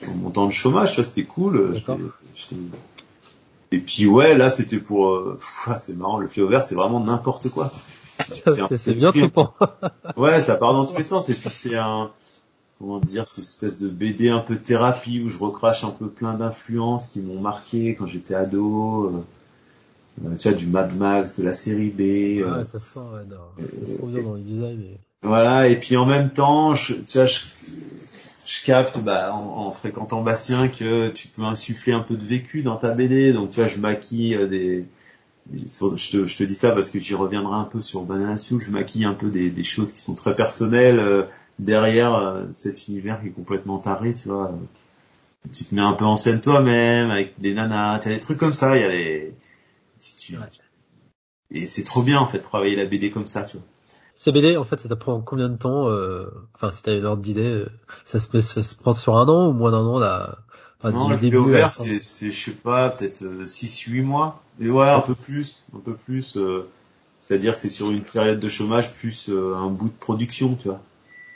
sur 0.00 0.14
mon 0.14 0.30
temps 0.30 0.46
de 0.46 0.52
chômage. 0.52 0.94
Vois, 0.94 1.04
c'était 1.04 1.24
cool. 1.24 1.56
euh, 1.56 1.68
D'accord. 1.74 1.98
j'étais- 2.34 2.56
j'étais- 2.56 2.78
Et 3.72 3.78
puis 3.80 4.06
ouais, 4.06 4.36
là 4.36 4.50
c'était 4.50 4.78
pour, 4.78 5.08
euh, 5.08 5.38
c'est 5.78 5.96
marrant, 5.96 6.18
le 6.18 6.28
feu 6.28 6.44
vert, 6.46 6.62
c'est 6.62 6.76
vraiment 6.76 7.00
n'importe 7.00 7.48
quoi. 7.50 7.72
c'est 8.18 8.76
c'est 8.78 8.94
bien 8.94 9.10
trippant. 9.10 9.52
Ouais, 10.16 10.40
ça 10.40 10.54
part 10.54 10.72
dans 10.74 10.86
tous 10.86 10.96
les 10.96 11.02
sens. 11.02 11.28
Et 11.28 11.34
puis 11.34 11.50
c'est 11.50 11.74
un, 11.76 12.10
comment 12.78 13.00
dire, 13.00 13.26
cette 13.26 13.42
espèce 13.44 13.80
de 13.80 13.88
BD 13.88 14.28
un 14.28 14.38
peu 14.38 14.54
thérapie 14.56 15.20
où 15.24 15.28
je 15.28 15.38
recrache 15.38 15.82
un 15.82 15.90
peu 15.90 16.06
plein 16.06 16.34
d'influences 16.34 17.08
qui 17.08 17.20
m'ont 17.20 17.40
marqué 17.40 17.96
quand 17.96 18.06
j'étais 18.06 18.34
ado. 18.36 19.24
Euh, 20.22 20.28
euh, 20.32 20.36
tu 20.36 20.48
vois, 20.48 20.56
du 20.58 20.66
Mad 20.66 20.96
Max, 20.96 21.38
de 21.40 21.44
la 21.44 21.52
série 21.54 21.90
B. 21.90 22.40
euh, 22.42 22.58
Ouais, 22.58 22.64
ça 22.64 22.78
sent, 22.80 22.98
ouais, 22.98 23.24
non, 23.28 23.36
ça 23.86 23.92
sent 23.96 24.02
bien 24.06 24.22
dans 24.22 24.34
le 24.34 24.40
design. 24.42 24.80
et- 24.82 24.98
Voilà. 25.22 25.68
Et 25.68 25.78
puis 25.80 25.96
en 25.96 26.06
même 26.06 26.30
temps, 26.30 26.74
je, 26.74 26.94
tu 26.94 27.18
vois, 27.18 27.26
je, 27.26 27.40
je 28.46 28.64
capte, 28.64 29.00
bah, 29.00 29.32
en, 29.34 29.66
en 29.66 29.72
fréquentant 29.72 30.22
Bastien 30.22 30.68
que 30.68 31.08
tu 31.08 31.28
peux 31.28 31.42
insuffler 31.42 31.92
un 31.92 32.00
peu 32.00 32.16
de 32.16 32.24
vécu 32.24 32.62
dans 32.62 32.76
ta 32.76 32.92
BD. 32.94 33.32
Donc 33.32 33.50
tu 33.50 33.60
vois, 33.60 33.68
je 33.68 33.78
maquille 33.78 34.34
euh, 34.34 34.46
des 34.46 34.84
je 35.52 36.10
te, 36.10 36.24
je 36.26 36.36
te 36.38 36.44
dis 36.44 36.54
ça 36.54 36.70
parce 36.72 36.88
que 36.90 36.98
j'y 36.98 37.14
reviendrai 37.14 37.54
un 37.56 37.64
peu 37.64 37.80
sur 37.82 38.02
Banana 38.04 38.38
Soup. 38.38 38.60
Je 38.62 38.70
maquille 38.70 39.04
un 39.04 39.12
peu 39.14 39.28
des, 39.28 39.50
des 39.50 39.62
choses 39.62 39.92
qui 39.92 40.00
sont 40.00 40.14
très 40.14 40.34
personnelles 40.34 40.98
euh, 40.98 41.24
derrière 41.58 42.14
euh, 42.14 42.44
cet 42.50 42.88
univers 42.88 43.20
qui 43.20 43.26
est 43.28 43.30
complètement 43.30 43.78
taré, 43.78 44.14
tu 44.14 44.28
vois. 44.28 44.52
Tu 45.52 45.64
te 45.64 45.74
mets 45.74 45.82
un 45.82 45.92
peu 45.92 46.06
en 46.06 46.16
scène 46.16 46.40
toi-même 46.40 47.10
avec 47.10 47.38
des 47.40 47.52
nanas, 47.52 47.98
tu 47.98 48.08
as 48.08 48.12
des 48.14 48.20
trucs 48.20 48.38
comme 48.38 48.54
ça. 48.54 48.74
Il 48.76 48.80
y 48.80 48.84
a 48.84 48.88
les, 48.88 49.34
tu- 50.04 50.16
tu- 50.16 50.36
Ouais. 50.36 50.46
et 51.50 51.66
c'est 51.66 51.84
trop 51.84 52.02
bien 52.02 52.18
en 52.20 52.26
fait 52.26 52.38
de 52.38 52.42
travailler 52.42 52.76
la 52.76 52.84
BD 52.84 53.10
comme 53.10 53.26
ça, 53.26 53.44
tu 53.44 53.56
vois. 53.56 53.66
CBD, 54.14 54.56
en 54.56 54.64
fait, 54.64 54.78
ça 54.80 54.88
t'apprend 54.88 55.20
combien 55.20 55.48
de 55.48 55.56
temps 55.56 55.88
euh, 55.88 56.26
Enfin, 56.54 56.70
si 56.70 56.82
t'as 56.82 56.96
une 56.96 57.04
ordre 57.04 57.22
d'idée, 57.22 57.42
euh, 57.64 57.68
ça 58.04 58.20
se, 58.20 58.40
ça 58.40 58.62
se 58.62 58.76
prend 58.76 58.94
sur 58.94 59.16
un 59.16 59.26
an 59.28 59.48
ou 59.48 59.52
moins 59.52 59.72
d'un 59.72 59.84
an 59.86 59.98
là 59.98 60.38
enfin, 60.78 60.92
non, 60.92 61.08
le 61.10 61.16
début 61.18 61.30
début 61.30 61.54
à 61.54 61.58
la 61.58 61.68
vert, 61.68 61.70
fin? 61.70 61.84
c'est, 61.84 61.98
c'est, 61.98 62.30
je 62.30 62.50
sais 62.50 62.56
pas, 62.56 62.90
peut-être 62.90 63.22
6-8 63.46 64.02
mois. 64.02 64.42
Et 64.60 64.70
ouais, 64.70 64.88
un 64.88 65.00
peu 65.00 65.14
plus, 65.14 65.66
un 65.74 65.80
peu 65.80 65.94
plus. 65.96 66.36
euh, 66.36 66.68
c'est-à-dire 67.20 67.54
que 67.54 67.58
c'est 67.60 67.70
sur 67.70 67.90
une 67.90 68.02
période 68.02 68.40
de 68.40 68.48
chômage 68.48 68.92
plus 68.92 69.30
euh, 69.30 69.54
un 69.56 69.68
bout 69.70 69.88
de 69.88 69.94
production, 69.98 70.56
tu 70.56 70.68
vois. 70.68 70.80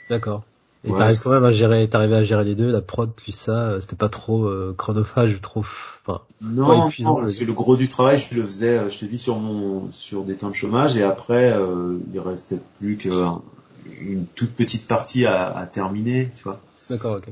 D'accord. 0.09 0.43
Et 0.85 0.91
Ouais, 0.91 0.97
t'arrives 0.97 1.21
quand 1.21 1.31
même 1.31 1.43
à 1.43 1.51
gérer, 1.51 1.89
t'arrivais 1.89 2.15
à 2.15 2.23
gérer 2.23 2.45
les 2.45 2.55
deux, 2.55 2.71
la 2.71 2.81
prod 2.81 3.11
plus 3.11 3.33
ça, 3.33 3.67
euh, 3.67 3.81
c'était 3.81 3.97
pas 3.97 4.07
trop 4.07 4.45
euh, 4.45 4.73
chronophage, 4.77 5.41
trop, 5.41 5.59
enfin, 5.59 6.21
Non, 6.41 6.89
non, 6.99 7.15
parce 7.15 7.35
que 7.35 7.43
le 7.43 7.51
gros 7.51 7.75
du 7.75 7.89
travail, 7.89 8.17
je 8.17 8.33
le 8.39 8.45
faisais, 8.45 8.77
euh, 8.77 8.89
je 8.89 8.99
te 8.99 9.05
dis, 9.05 9.17
sur 9.17 9.39
mon, 9.39 9.91
sur 9.91 10.23
des 10.23 10.35
temps 10.35 10.49
de 10.49 10.55
chômage, 10.55 10.95
et 10.95 11.03
après, 11.03 11.51
euh, 11.51 11.97
il 12.13 12.19
restait 12.21 12.59
plus 12.79 12.95
qu'une 12.95 14.25
toute 14.35 14.51
petite 14.51 14.87
partie 14.87 15.25
à, 15.25 15.47
à 15.47 15.65
terminer, 15.65 16.31
tu 16.37 16.43
vois. 16.43 16.61
d'accord, 16.89 17.17
ok. 17.17 17.27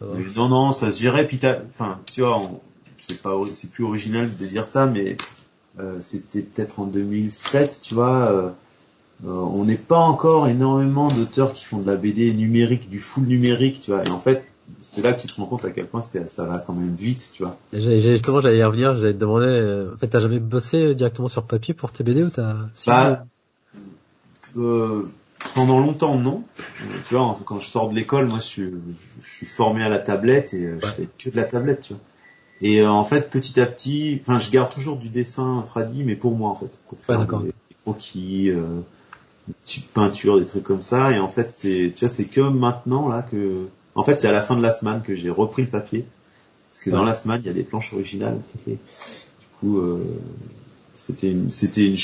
Mais 0.00 0.24
non, 0.36 0.48
non, 0.50 0.70
ça 0.70 0.90
se 0.90 1.00
gérait, 1.00 1.26
puis 1.26 1.40
enfin, 1.68 1.98
tu 2.12 2.20
vois, 2.20 2.38
c'est 2.98 3.20
pas, 3.22 3.34
c'est 3.54 3.70
plus 3.70 3.84
original 3.84 4.28
de 4.36 4.46
dire 4.46 4.66
ça, 4.66 4.86
mais 4.86 5.16
euh, 5.80 5.96
c'était 6.00 6.42
peut-être 6.42 6.80
en 6.80 6.84
2007, 6.84 7.80
tu 7.82 7.94
vois. 7.94 8.54
Euh, 9.24 9.30
on 9.30 9.64
n'est 9.64 9.76
pas 9.76 9.98
encore 9.98 10.46
énormément 10.48 11.08
d'auteurs 11.08 11.52
qui 11.52 11.64
font 11.64 11.78
de 11.78 11.86
la 11.86 11.96
BD 11.96 12.32
numérique, 12.32 12.88
du 12.88 12.98
full 12.98 13.24
numérique, 13.24 13.80
tu 13.80 13.90
vois. 13.90 14.04
Et 14.04 14.10
en 14.10 14.20
fait, 14.20 14.44
c'est 14.80 15.02
là 15.02 15.12
que 15.12 15.20
tu 15.20 15.26
te 15.26 15.40
rends 15.40 15.46
compte 15.46 15.64
à 15.64 15.70
quel 15.70 15.86
point 15.86 16.02
ça 16.02 16.44
va 16.44 16.58
quand 16.58 16.74
même 16.74 16.94
vite, 16.94 17.30
tu 17.32 17.42
vois. 17.42 17.56
Justement, 17.72 18.40
j'allais 18.40 18.58
y 18.58 18.64
revenir, 18.64 18.92
j'allais 18.92 19.14
te 19.14 19.18
demander, 19.18 19.46
euh, 19.46 19.94
en 19.94 19.98
fait, 19.98 20.08
t'as 20.08 20.20
jamais 20.20 20.38
bossé 20.38 20.94
directement 20.94 21.28
sur 21.28 21.44
papier 21.46 21.74
pour 21.74 21.90
tes 21.90 22.04
BD 22.04 22.24
ou 22.24 22.30
t'as 22.30 22.56
Bah, 22.86 23.24
Euh, 24.56 25.04
pendant 25.54 25.80
longtemps, 25.80 26.16
non. 26.16 26.44
Euh, 26.58 26.84
tu 27.06 27.14
vois, 27.14 27.36
quand 27.44 27.58
je 27.58 27.66
sors 27.66 27.88
de 27.90 27.94
l'école, 27.94 28.26
moi, 28.26 28.38
je 28.38 28.44
suis, 28.44 28.70
je 29.20 29.26
suis 29.28 29.46
formé 29.46 29.82
à 29.82 29.88
la 29.88 29.98
tablette 29.98 30.54
et 30.54 30.64
euh, 30.64 30.78
je 30.80 30.86
Ouais. 30.86 30.92
fais 30.92 31.08
que 31.18 31.30
de 31.30 31.36
la 31.36 31.44
tablette, 31.44 31.80
tu 31.80 31.92
vois. 31.94 32.02
Et 32.60 32.80
euh, 32.82 32.90
en 32.90 33.04
fait, 33.04 33.30
petit 33.30 33.60
à 33.60 33.66
petit, 33.66 34.18
enfin, 34.20 34.38
je 34.38 34.50
garde 34.50 34.72
toujours 34.72 34.96
du 34.96 35.08
dessin 35.10 35.62
tradit, 35.66 36.02
mais 36.04 36.16
pour 36.16 36.34
moi, 36.36 36.50
en 36.50 36.54
fait, 36.54 36.70
pour 36.88 36.98
faire 36.98 37.24
des, 37.24 37.46
des 37.46 37.52
croquis, 37.82 38.50
euh, 38.50 38.80
des 39.48 39.54
petites 39.54 39.90
peintures, 39.90 40.38
des 40.38 40.46
trucs 40.46 40.62
comme 40.62 40.82
ça. 40.82 41.12
Et 41.12 41.18
en 41.18 41.28
fait, 41.28 41.50
c'est, 41.50 41.92
tu 41.94 42.04
vois, 42.04 42.08
c'est 42.08 42.26
que 42.26 42.40
maintenant 42.40 43.08
là 43.08 43.22
que, 43.22 43.66
en 43.94 44.02
fait, 44.02 44.18
c'est 44.18 44.28
à 44.28 44.32
la 44.32 44.42
fin 44.42 44.56
de 44.56 44.62
la 44.62 44.70
semaine 44.70 45.02
que 45.02 45.14
j'ai 45.14 45.30
repris 45.30 45.62
le 45.62 45.68
papier, 45.68 46.06
parce 46.70 46.82
que 46.82 46.90
dans 46.90 47.04
la 47.04 47.14
semaine, 47.14 47.40
il 47.42 47.46
y 47.46 47.50
a 47.50 47.54
des 47.54 47.64
planches 47.64 47.92
originales. 47.92 48.40
du 48.66 48.78
coup, 49.58 49.78
euh, 49.78 50.04
c'était 50.94 51.30
une, 51.30 51.48
c'était 51.50 51.86
une, 51.86 51.96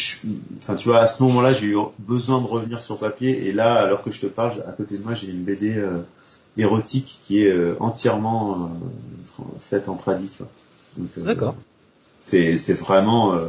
enfin 0.58 0.74
tu 0.76 0.88
vois, 0.88 1.00
à 1.00 1.06
ce 1.06 1.22
moment-là, 1.24 1.52
j'ai 1.52 1.66
eu 1.66 1.76
besoin 1.98 2.40
de 2.40 2.46
revenir 2.46 2.80
sur 2.80 2.98
papier, 2.98 3.46
et 3.48 3.52
là, 3.52 3.74
alors 3.74 4.02
que 4.02 4.10
je 4.10 4.20
te 4.20 4.26
parle, 4.26 4.52
à 4.66 4.72
côté 4.72 4.96
de 4.96 5.02
moi, 5.02 5.14
j'ai 5.14 5.30
une 5.30 5.44
BD 5.44 5.76
euh, 5.76 5.98
érotique 6.56 7.20
qui 7.22 7.42
est 7.42 7.52
euh, 7.52 7.76
entièrement 7.80 8.70
euh, 9.38 9.42
faite 9.58 9.88
en 9.88 9.96
tradi, 9.96 10.28
tu 10.28 10.38
vois. 10.38 10.48
Donc, 10.98 11.10
euh, 11.18 11.24
D'accord. 11.24 11.56
C'est, 12.20 12.56
c'est 12.56 12.74
vraiment 12.74 13.34
euh, 13.34 13.48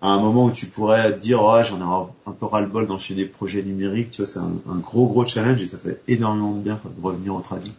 à 0.00 0.08
un 0.08 0.20
moment 0.20 0.44
où 0.44 0.52
tu 0.52 0.66
pourrais 0.66 1.12
te 1.12 1.18
dire, 1.18 1.42
oh, 1.42 1.60
j'en 1.62 1.78
ai 1.78 2.08
un, 2.26 2.32
peu 2.32 2.46
ras-le-bol 2.46 2.86
d'enchaîner 2.86 3.24
des 3.24 3.28
projets 3.28 3.62
numériques, 3.62 4.10
tu 4.10 4.22
vois, 4.22 4.26
c'est 4.26 4.38
un, 4.38 4.52
un 4.70 4.76
gros 4.76 5.06
gros 5.06 5.26
challenge 5.26 5.62
et 5.62 5.66
ça 5.66 5.78
fait 5.78 6.00
énormément 6.06 6.52
de 6.52 6.60
bien 6.60 6.78
de 6.84 7.02
revenir 7.02 7.34
au 7.34 7.40
tradi. 7.40 7.74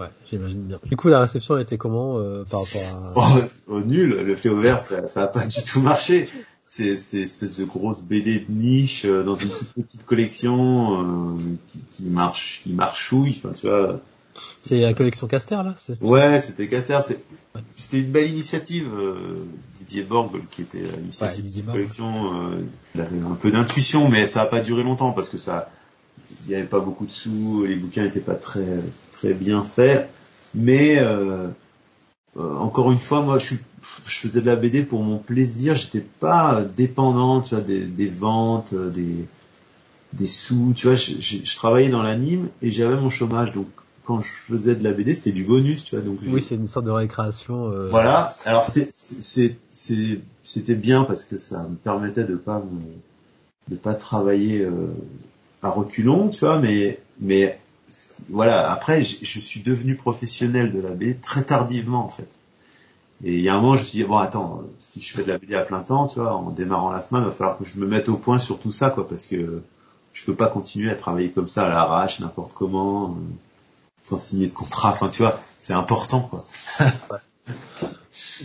Ouais, 0.00 0.06
j'imagine 0.30 0.62
bien. 0.62 0.78
Du 0.86 0.96
coup, 0.96 1.08
la 1.08 1.20
réception 1.20 1.58
était 1.58 1.76
comment 1.76 2.16
euh, 2.18 2.44
par 2.50 2.60
rapport 2.60 3.18
à... 3.18 3.36
Oh, 3.36 3.44
oh, 3.68 3.80
nul, 3.82 4.08
le 4.08 4.34
fléau 4.34 4.56
vert, 4.56 4.80
ça, 4.80 5.08
ça 5.08 5.24
a 5.24 5.26
pas 5.26 5.46
du 5.46 5.62
tout 5.62 5.80
marché. 5.80 6.26
C'est, 6.64 6.96
c'est 6.96 7.18
espèce 7.18 7.58
de 7.58 7.64
grosse 7.64 8.00
BD 8.00 8.40
de 8.40 8.50
niche 8.50 9.04
euh, 9.04 9.22
dans 9.24 9.34
une 9.34 9.50
toute 9.50 9.72
petite 9.72 10.06
collection 10.06 11.34
euh, 11.34 11.36
qui, 11.70 11.80
qui 11.90 12.04
marche, 12.04 12.60
qui 12.62 12.72
marchouille. 12.72 13.36
Enfin, 13.36 13.52
tu 13.52 13.66
vois, 13.66 14.00
C'est 14.62 14.80
la 14.80 14.94
collection 14.94 15.26
Caster 15.26 15.56
là 15.56 15.74
Ouais, 16.00 16.40
c'était 16.40 16.66
Caster. 16.66 16.98
C'était 17.76 17.98
une 18.00 18.10
belle 18.10 18.30
initiative. 18.30 18.88
Euh, 18.94 19.36
Didier 19.76 20.02
Borg, 20.02 20.40
qui 20.50 20.62
était 20.62 20.82
à 20.82 20.96
l'initiative 20.96 21.44
de 21.44 21.66
la 21.66 21.72
collection, 21.72 22.34
euh, 22.34 22.62
il 22.94 23.00
avait 23.00 23.20
un 23.20 23.34
peu 23.34 23.50
d'intuition, 23.50 24.08
mais 24.08 24.26
ça 24.26 24.40
n'a 24.40 24.46
pas 24.46 24.60
duré 24.60 24.82
longtemps 24.82 25.12
parce 25.12 25.28
que 25.28 25.38
ça, 25.38 25.70
il 26.44 26.50
n'y 26.50 26.54
avait 26.54 26.66
pas 26.66 26.80
beaucoup 26.80 27.06
de 27.06 27.10
sous, 27.10 27.64
les 27.66 27.76
bouquins 27.76 28.04
n'étaient 28.04 28.20
pas 28.20 28.34
très 28.34 28.66
très 29.12 29.32
bien 29.32 29.64
faits. 29.64 30.10
Mais 30.54 30.98
euh, 30.98 31.48
encore 32.36 32.92
une 32.92 32.98
fois, 32.98 33.22
moi, 33.22 33.38
je, 33.38 33.54
je 34.06 34.18
faisais 34.18 34.40
de 34.40 34.46
la 34.46 34.56
BD 34.56 34.82
pour 34.82 35.02
mon 35.02 35.18
plaisir. 35.18 35.74
J'étais 35.74 36.00
pas 36.00 36.62
dépendant, 36.76 37.40
tu 37.40 37.54
vois, 37.54 37.64
des, 37.64 37.86
des 37.86 38.08
ventes, 38.08 38.74
des 38.74 39.26
des 40.12 40.26
sous. 40.26 40.72
Tu 40.76 40.86
vois, 40.86 40.96
je, 40.96 41.12
je 41.20 41.56
travaillais 41.56 41.88
dans 41.88 42.02
l'anime 42.02 42.48
et 42.62 42.70
j'avais 42.70 42.96
mon 42.96 43.10
chômage, 43.10 43.52
donc 43.52 43.68
quand 44.04 44.20
je 44.20 44.32
faisais 44.32 44.74
de 44.74 44.84
la 44.84 44.92
BD, 44.92 45.14
c'est 45.14 45.32
du 45.32 45.44
bonus, 45.44 45.84
tu 45.84 45.96
vois. 45.96 46.04
Donc 46.04 46.18
oui, 46.26 46.42
c'est 46.42 46.54
une 46.54 46.66
sorte 46.66 46.86
de 46.86 46.90
récréation. 46.90 47.70
Euh... 47.70 47.88
Voilà. 47.88 48.34
Alors 48.44 48.64
c'était 48.64 49.56
bien 50.74 51.04
parce 51.04 51.24
que 51.24 51.38
ça 51.38 51.62
me 51.64 51.76
permettait 51.76 52.24
de 52.24 52.36
pas 52.36 52.62
de 53.68 53.76
pas 53.76 53.94
travailler 53.94 54.62
euh, 54.62 54.88
à 55.62 55.70
reculons, 55.70 56.28
tu 56.28 56.40
vois. 56.40 56.58
Mais 56.58 57.00
mais 57.20 57.58
voilà. 58.28 58.72
Après, 58.72 59.02
je, 59.02 59.18
je 59.22 59.38
suis 59.38 59.62
devenu 59.62 59.96
professionnel 59.96 60.72
de 60.72 60.80
la 60.80 60.94
BD 60.94 61.16
très 61.16 61.44
tardivement 61.44 62.04
en 62.04 62.08
fait. 62.08 62.28
Et 63.22 63.34
il 63.34 63.40
y 63.40 63.50
a 63.50 63.54
un 63.54 63.60
moment, 63.60 63.76
je 63.76 63.82
me 63.82 63.86
suis 63.86 63.98
dit 63.98 64.04
bon, 64.04 64.16
attends, 64.16 64.62
si 64.78 65.02
je 65.02 65.14
fais 65.14 65.22
de 65.22 65.28
la 65.28 65.36
BD 65.36 65.54
à 65.54 65.62
plein 65.62 65.82
temps, 65.82 66.06
tu 66.06 66.20
vois, 66.20 66.34
en 66.34 66.50
démarrant 66.50 66.90
la 66.90 67.02
semaine, 67.02 67.22
il 67.22 67.26
va 67.26 67.32
falloir 67.32 67.58
que 67.58 67.64
je 67.64 67.78
me 67.78 67.86
mette 67.86 68.08
au 68.08 68.16
point 68.16 68.38
sur 68.38 68.58
tout 68.58 68.72
ça, 68.72 68.88
quoi, 68.88 69.06
parce 69.06 69.26
que 69.26 69.62
je 70.12 70.24
peux 70.24 70.34
pas 70.34 70.48
continuer 70.48 70.90
à 70.90 70.96
travailler 70.96 71.30
comme 71.30 71.48
ça 71.48 71.66
à 71.66 71.68
l'arrache, 71.68 72.20
n'importe 72.20 72.54
comment. 72.54 73.10
Euh, 73.10 73.14
sans 74.00 74.18
signer 74.18 74.46
de 74.46 74.52
contrat. 74.52 74.90
Enfin, 74.90 75.08
tu 75.08 75.22
vois, 75.22 75.40
c'est 75.60 75.74
important, 75.74 76.20
quoi. 76.20 76.44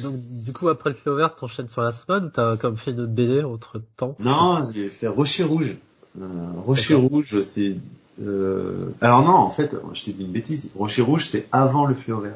Donc, 0.01 0.15
du 0.45 0.53
coup, 0.53 0.69
après 0.69 0.89
le 0.89 0.95
feu 0.95 1.13
vert, 1.15 1.35
t'enchaînes 1.35 1.69
sur 1.69 1.81
la 1.81 1.91
semaine, 1.91 2.31
t'as 2.33 2.57
comme 2.57 2.77
fait 2.77 2.91
une 2.91 3.01
autre 3.01 3.11
BD 3.11 3.43
autre 3.43 3.81
temps? 3.97 4.15
Non, 4.19 4.61
j'ai 4.63 4.89
fait 4.89 5.07
Rocher 5.07 5.43
Rouge. 5.43 5.77
Euh, 6.19 6.27
Rocher 6.65 6.95
Rouge, 6.95 7.41
c'est, 7.41 7.75
euh... 8.21 8.89
alors 9.01 9.23
non, 9.23 9.33
en 9.33 9.49
fait, 9.49 9.75
je 9.93 10.03
t'ai 10.03 10.13
dit 10.13 10.23
une 10.23 10.31
bêtise. 10.31 10.71
Rocher 10.77 11.01
Rouge, 11.01 11.27
c'est 11.27 11.47
avant 11.51 11.85
le 11.85 11.95
feu 11.95 12.13
vert. 12.15 12.35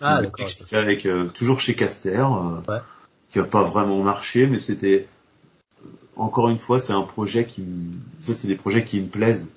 Ah, 0.00 0.20
d'accord. 0.20 0.48
fait 0.48 0.76
avec, 0.76 1.06
euh, 1.06 1.26
toujours 1.28 1.58
chez 1.58 1.74
Caster, 1.74 2.18
euh, 2.18 2.72
ouais. 2.72 2.80
qui 3.32 3.38
a 3.38 3.44
pas 3.44 3.62
vraiment 3.62 4.02
marché, 4.02 4.46
mais 4.46 4.58
c'était, 4.58 5.08
encore 6.16 6.48
une 6.50 6.58
fois, 6.58 6.78
c'est 6.78 6.92
un 6.92 7.02
projet 7.02 7.46
qui 7.46 7.66
ça, 8.20 8.34
c'est 8.34 8.48
des 8.48 8.56
projets 8.56 8.84
qui 8.84 9.00
me 9.00 9.08
plaisent. 9.08 9.50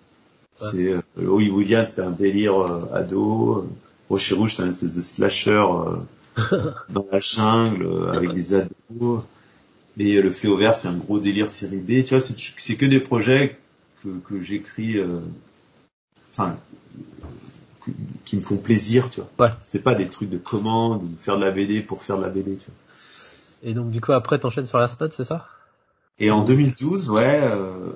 C'est 0.54 0.94
euh, 1.22 1.28
Hollywoodien, 1.28 1.86
c'était 1.86 2.02
un 2.02 2.12
délire 2.12 2.60
euh, 2.60 2.94
ado. 2.94 3.68
Rocher 4.10 4.36
Rouge, 4.36 4.56
c'est 4.56 4.64
un 4.64 4.70
espèce 4.70 4.94
de 4.94 5.02
slasher 5.02 5.64
euh, 6.38 6.72
dans 6.90 7.06
la 7.12 7.20
jungle 7.20 7.86
euh, 7.86 8.12
avec 8.12 8.34
des 8.34 8.56
ados. 8.56 9.24
Et 9.98 10.22
le 10.22 10.32
Fléau 10.32 10.56
Vert, 10.56 10.76
c'est 10.76 10.88
un 10.88 10.98
gros 10.98 11.20
délire 11.20 11.50
série 11.50 11.78
B. 11.78 12.04
Tu 12.04 12.16
vois, 12.16 12.20
c'est 12.20 12.76
que 12.76 12.86
des 12.86 13.02
projets 13.02 13.60
que, 14.02 14.10
que 14.30 14.42
j'écris, 14.42 14.98
enfin, 16.32 16.56
qui 18.24 18.38
me 18.38 18.42
font 18.42 18.56
plaisir, 18.56 19.10
tu 19.10 19.20
vois. 19.20 19.48
Ouais. 19.48 19.54
C'est 19.62 19.84
pas 19.84 19.96
des 19.96 20.08
trucs 20.08 20.30
de 20.30 20.38
commande 20.38 21.04
ou 21.04 21.10
faire 21.18 21.38
de 21.38 21.44
la 21.44 21.52
BD 21.52 21.82
pour 21.82 22.02
faire 22.02 22.18
de 22.18 22.24
la 22.24 22.30
BD, 22.30 22.56
tu 22.56 22.68
vois. 22.68 22.76
Et 23.62 23.74
donc 23.74 23.90
du 23.90 24.00
coup 24.00 24.14
après 24.14 24.40
t'enchaînes 24.40 24.66
sur 24.66 24.78
la 24.78 24.88
spot, 24.88 25.12
c'est 25.12 25.26
ça? 25.26 25.48
Et 26.20 26.32
en 26.32 26.44
2012, 26.44 27.10
ouais, 27.10 27.42
euh, 27.44 27.92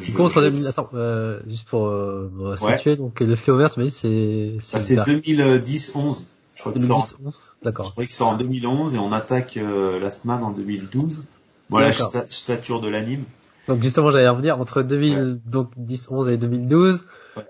je, 0.00 0.14
contre 0.14 0.42
je... 0.42 0.66
attends, 0.66 0.90
euh, 0.94 1.40
juste 1.46 1.68
pour 1.68 1.86
euh, 1.86 2.30
me 2.34 2.56
situer, 2.56 2.96
donc 2.96 3.20
le 3.20 3.36
fléau 3.36 3.56
vert, 3.56 3.70
tu 3.70 3.80
m'as 3.80 3.86
dit 3.86 3.90
c'est 3.90 4.56
c'est 4.60 4.98
ah, 4.98 5.04
2010-11. 5.04 6.26
Je 6.54 6.60
crois 6.62 6.72
2010 6.72 7.16
11 7.24 7.40
d'accord. 7.62 7.86
Je 7.86 7.92
crois 7.92 8.04
qu'il 8.04 8.14
sort 8.14 8.28
en 8.28 8.36
2011 8.36 8.94
et 8.94 8.98
on 8.98 9.12
attaque 9.12 9.56
euh, 9.56 10.00
la 10.00 10.10
semaine 10.10 10.42
en 10.42 10.50
2012. 10.50 11.24
Voilà, 11.70 11.92
je, 11.92 12.02
je 12.02 12.34
sature 12.34 12.80
de 12.80 12.88
l'anime. 12.88 13.24
Donc 13.68 13.82
justement, 13.82 14.10
j'allais 14.10 14.28
revenir 14.28 14.58
entre 14.58 14.82
2000 14.82 15.40
donc 15.46 15.70
10 15.76 16.08
11 16.10 16.28
et 16.28 16.36
2012. 16.36 17.04
Ouais. 17.36 17.44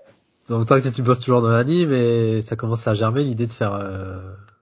Donc 0.47 0.67
tant 0.67 0.79
que 0.79 0.89
tu 0.89 1.01
bosses 1.01 1.19
toujours 1.19 1.41
dans 1.41 1.49
l'anime 1.49 1.91
et 1.93 2.41
ça 2.41 2.55
commence 2.55 2.87
à 2.87 2.93
germer 2.93 3.23
l'idée 3.23 3.47
de 3.47 3.53
faire 3.53 3.73
euh, 3.73 4.17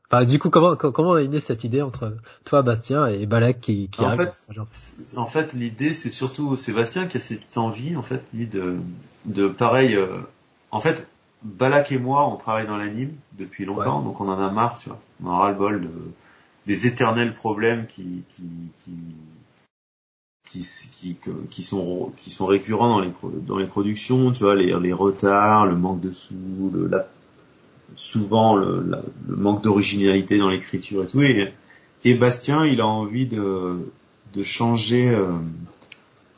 Enfin, 0.10 0.24
du 0.24 0.40
coup, 0.40 0.50
comment 0.50 0.78
comment 0.78 1.18
est 1.18 1.28
née 1.28 1.42
cette 1.42 1.66
idée 1.66 1.82
entre 1.82 2.16
toi, 2.46 2.62
Bastien, 2.62 3.08
et 3.08 3.26
Balak 3.26 3.60
qui, 3.60 3.90
qui 3.90 4.02
en 4.02 4.12
fait, 4.12 4.50
en 5.18 5.26
fait, 5.26 5.52
l'idée, 5.54 5.94
c'est 5.94 6.10
surtout 6.10 6.56
Sébastien 6.56 7.08
qui 7.08 7.18
a 7.18 7.20
cette 7.20 7.58
envie, 7.58 7.96
en 7.96 8.02
fait, 8.02 8.24
lui, 8.34 8.48
de 8.48 8.78
de 9.26 9.50
pareil. 9.50 9.96
Euh, 9.96 10.20
en 10.72 10.80
fait, 10.80 11.10
Balak 11.44 11.92
et 11.92 12.00
moi, 12.00 12.26
on 12.28 12.38
travaille 12.38 12.68
dans 12.68 12.78
l'anime 12.78 13.12
depuis 13.38 13.66
longtemps, 13.66 14.00
ouais. 14.00 14.06
donc 14.06 14.22
on 14.22 14.30
en 14.30 14.40
a 14.40 14.50
marre, 14.50 14.78
tu 14.78 14.88
vois. 14.88 15.00
On 15.24 15.28
en 15.28 15.34
a 15.34 15.38
ras 15.40 15.50
le 15.52 15.58
bol 15.58 15.82
de, 15.82 15.90
des 16.68 16.88
éternels 16.88 17.34
problèmes 17.34 17.86
qui 17.86 18.24
qui 18.30 18.44
qui 18.84 18.92
qui, 20.46 20.62
qui, 20.92 21.18
qui 21.50 21.64
sont 21.64 22.14
qui 22.16 22.32
sont 22.32 22.46
récurrents 22.46 22.88
dans 22.88 23.02
les 23.02 23.12
dans 23.46 23.58
les 23.58 23.68
productions, 23.68 24.32
tu 24.32 24.44
vois, 24.44 24.56
les, 24.56 24.74
les 24.80 24.94
retards, 24.94 25.66
le 25.66 25.76
manque 25.76 26.00
de 26.00 26.12
sous, 26.12 26.72
le, 26.74 26.88
la 26.88 27.06
souvent 27.96 28.56
le, 28.56 28.84
la, 28.88 29.02
le 29.28 29.36
manque 29.36 29.64
d'originalité 29.64 30.38
dans 30.38 30.50
l'écriture 30.50 31.04
et 31.04 31.08
tout. 31.08 31.22
Et, 31.22 31.54
et, 32.04 32.16
Bastien, 32.16 32.66
il 32.66 32.82
a 32.82 32.88
envie 32.88 33.26
de, 33.26 33.78
de 34.34 34.44
changer 34.44 35.10
euh, 35.10 35.32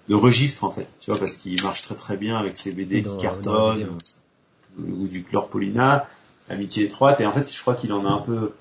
de 0.08 0.16
registre 0.16 0.64
en 0.64 0.70
fait, 0.72 0.88
tu 1.00 1.12
vois, 1.12 1.20
parce 1.20 1.38
qu'il 1.38 1.62
marche 1.64 1.82
très 1.84 1.96
très 1.96 2.18
bien 2.18 2.38
avec 2.38 2.58
ses 2.58 2.72
BD 2.72 3.04
qui 3.04 3.18
cartonnent, 3.18 3.84
euh, 3.84 4.84
le 4.86 4.94
goût 4.94 5.08
du 5.08 5.24
chlorpolina, 5.24 6.08
Amitié 6.50 6.86
étroite. 6.86 7.22
Et 7.22 7.28
en 7.28 7.32
fait, 7.32 7.52
je 7.54 7.62
crois 7.62 7.76
qu'il 7.76 7.94
en 7.94 8.06
a 8.06 8.10
un 8.10 8.22
peu, 8.22 8.52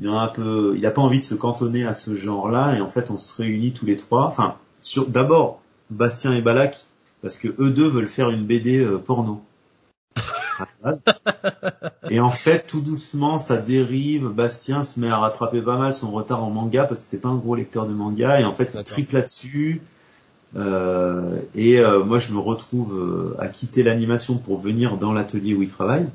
il 0.00 0.08
en 0.08 0.18
a 0.18 0.22
un 0.22 0.28
peu, 0.28 0.74
il 0.76 0.84
a 0.84 0.90
pas 0.90 1.00
envie 1.00 1.20
de 1.20 1.24
se 1.24 1.34
cantonner 1.34 1.86
à 1.86 1.94
ce 1.94 2.14
genre-là. 2.14 2.76
Et 2.76 2.82
en 2.82 2.88
fait, 2.88 3.10
on 3.10 3.16
se 3.16 3.40
réunit 3.40 3.72
tous 3.72 3.86
les 3.86 3.96
trois. 3.96 4.26
Enfin, 4.26 4.56
sur 4.82 5.06
d'abord 5.06 5.62
Bastien 5.88 6.34
et 6.34 6.42
Balak, 6.42 6.76
parce 7.22 7.38
que 7.38 7.48
eux 7.58 7.70
deux 7.70 7.88
veulent 7.88 8.06
faire 8.06 8.28
une 8.28 8.44
BD 8.44 8.80
euh, 8.80 8.98
porno. 8.98 9.40
Et 12.10 12.20
en 12.20 12.30
fait, 12.30 12.66
tout 12.66 12.80
doucement, 12.80 13.38
ça 13.38 13.58
dérive. 13.58 14.28
Bastien 14.28 14.84
se 14.84 15.00
met 15.00 15.08
à 15.08 15.18
rattraper 15.18 15.62
pas 15.62 15.76
mal 15.76 15.92
son 15.92 16.10
retard 16.10 16.42
en 16.42 16.50
manga 16.50 16.84
parce 16.84 17.00
que 17.00 17.06
c'était 17.10 17.22
pas 17.22 17.28
un 17.28 17.36
gros 17.36 17.54
lecteur 17.54 17.86
de 17.86 17.92
manga. 17.92 18.40
Et 18.40 18.44
en 18.44 18.52
fait, 18.52 18.74
il 18.74 18.84
triple 18.84 19.14
là-dessus. 19.14 19.82
Euh, 20.56 21.38
et 21.54 21.80
euh, 21.80 22.04
moi, 22.04 22.18
je 22.18 22.32
me 22.32 22.38
retrouve 22.38 22.98
euh, 22.98 23.36
à 23.38 23.48
quitter 23.48 23.82
l'animation 23.82 24.38
pour 24.38 24.58
venir 24.58 24.96
dans 24.96 25.12
l'atelier 25.12 25.54
où 25.54 25.62
il 25.62 25.70
travaille. 25.70 26.08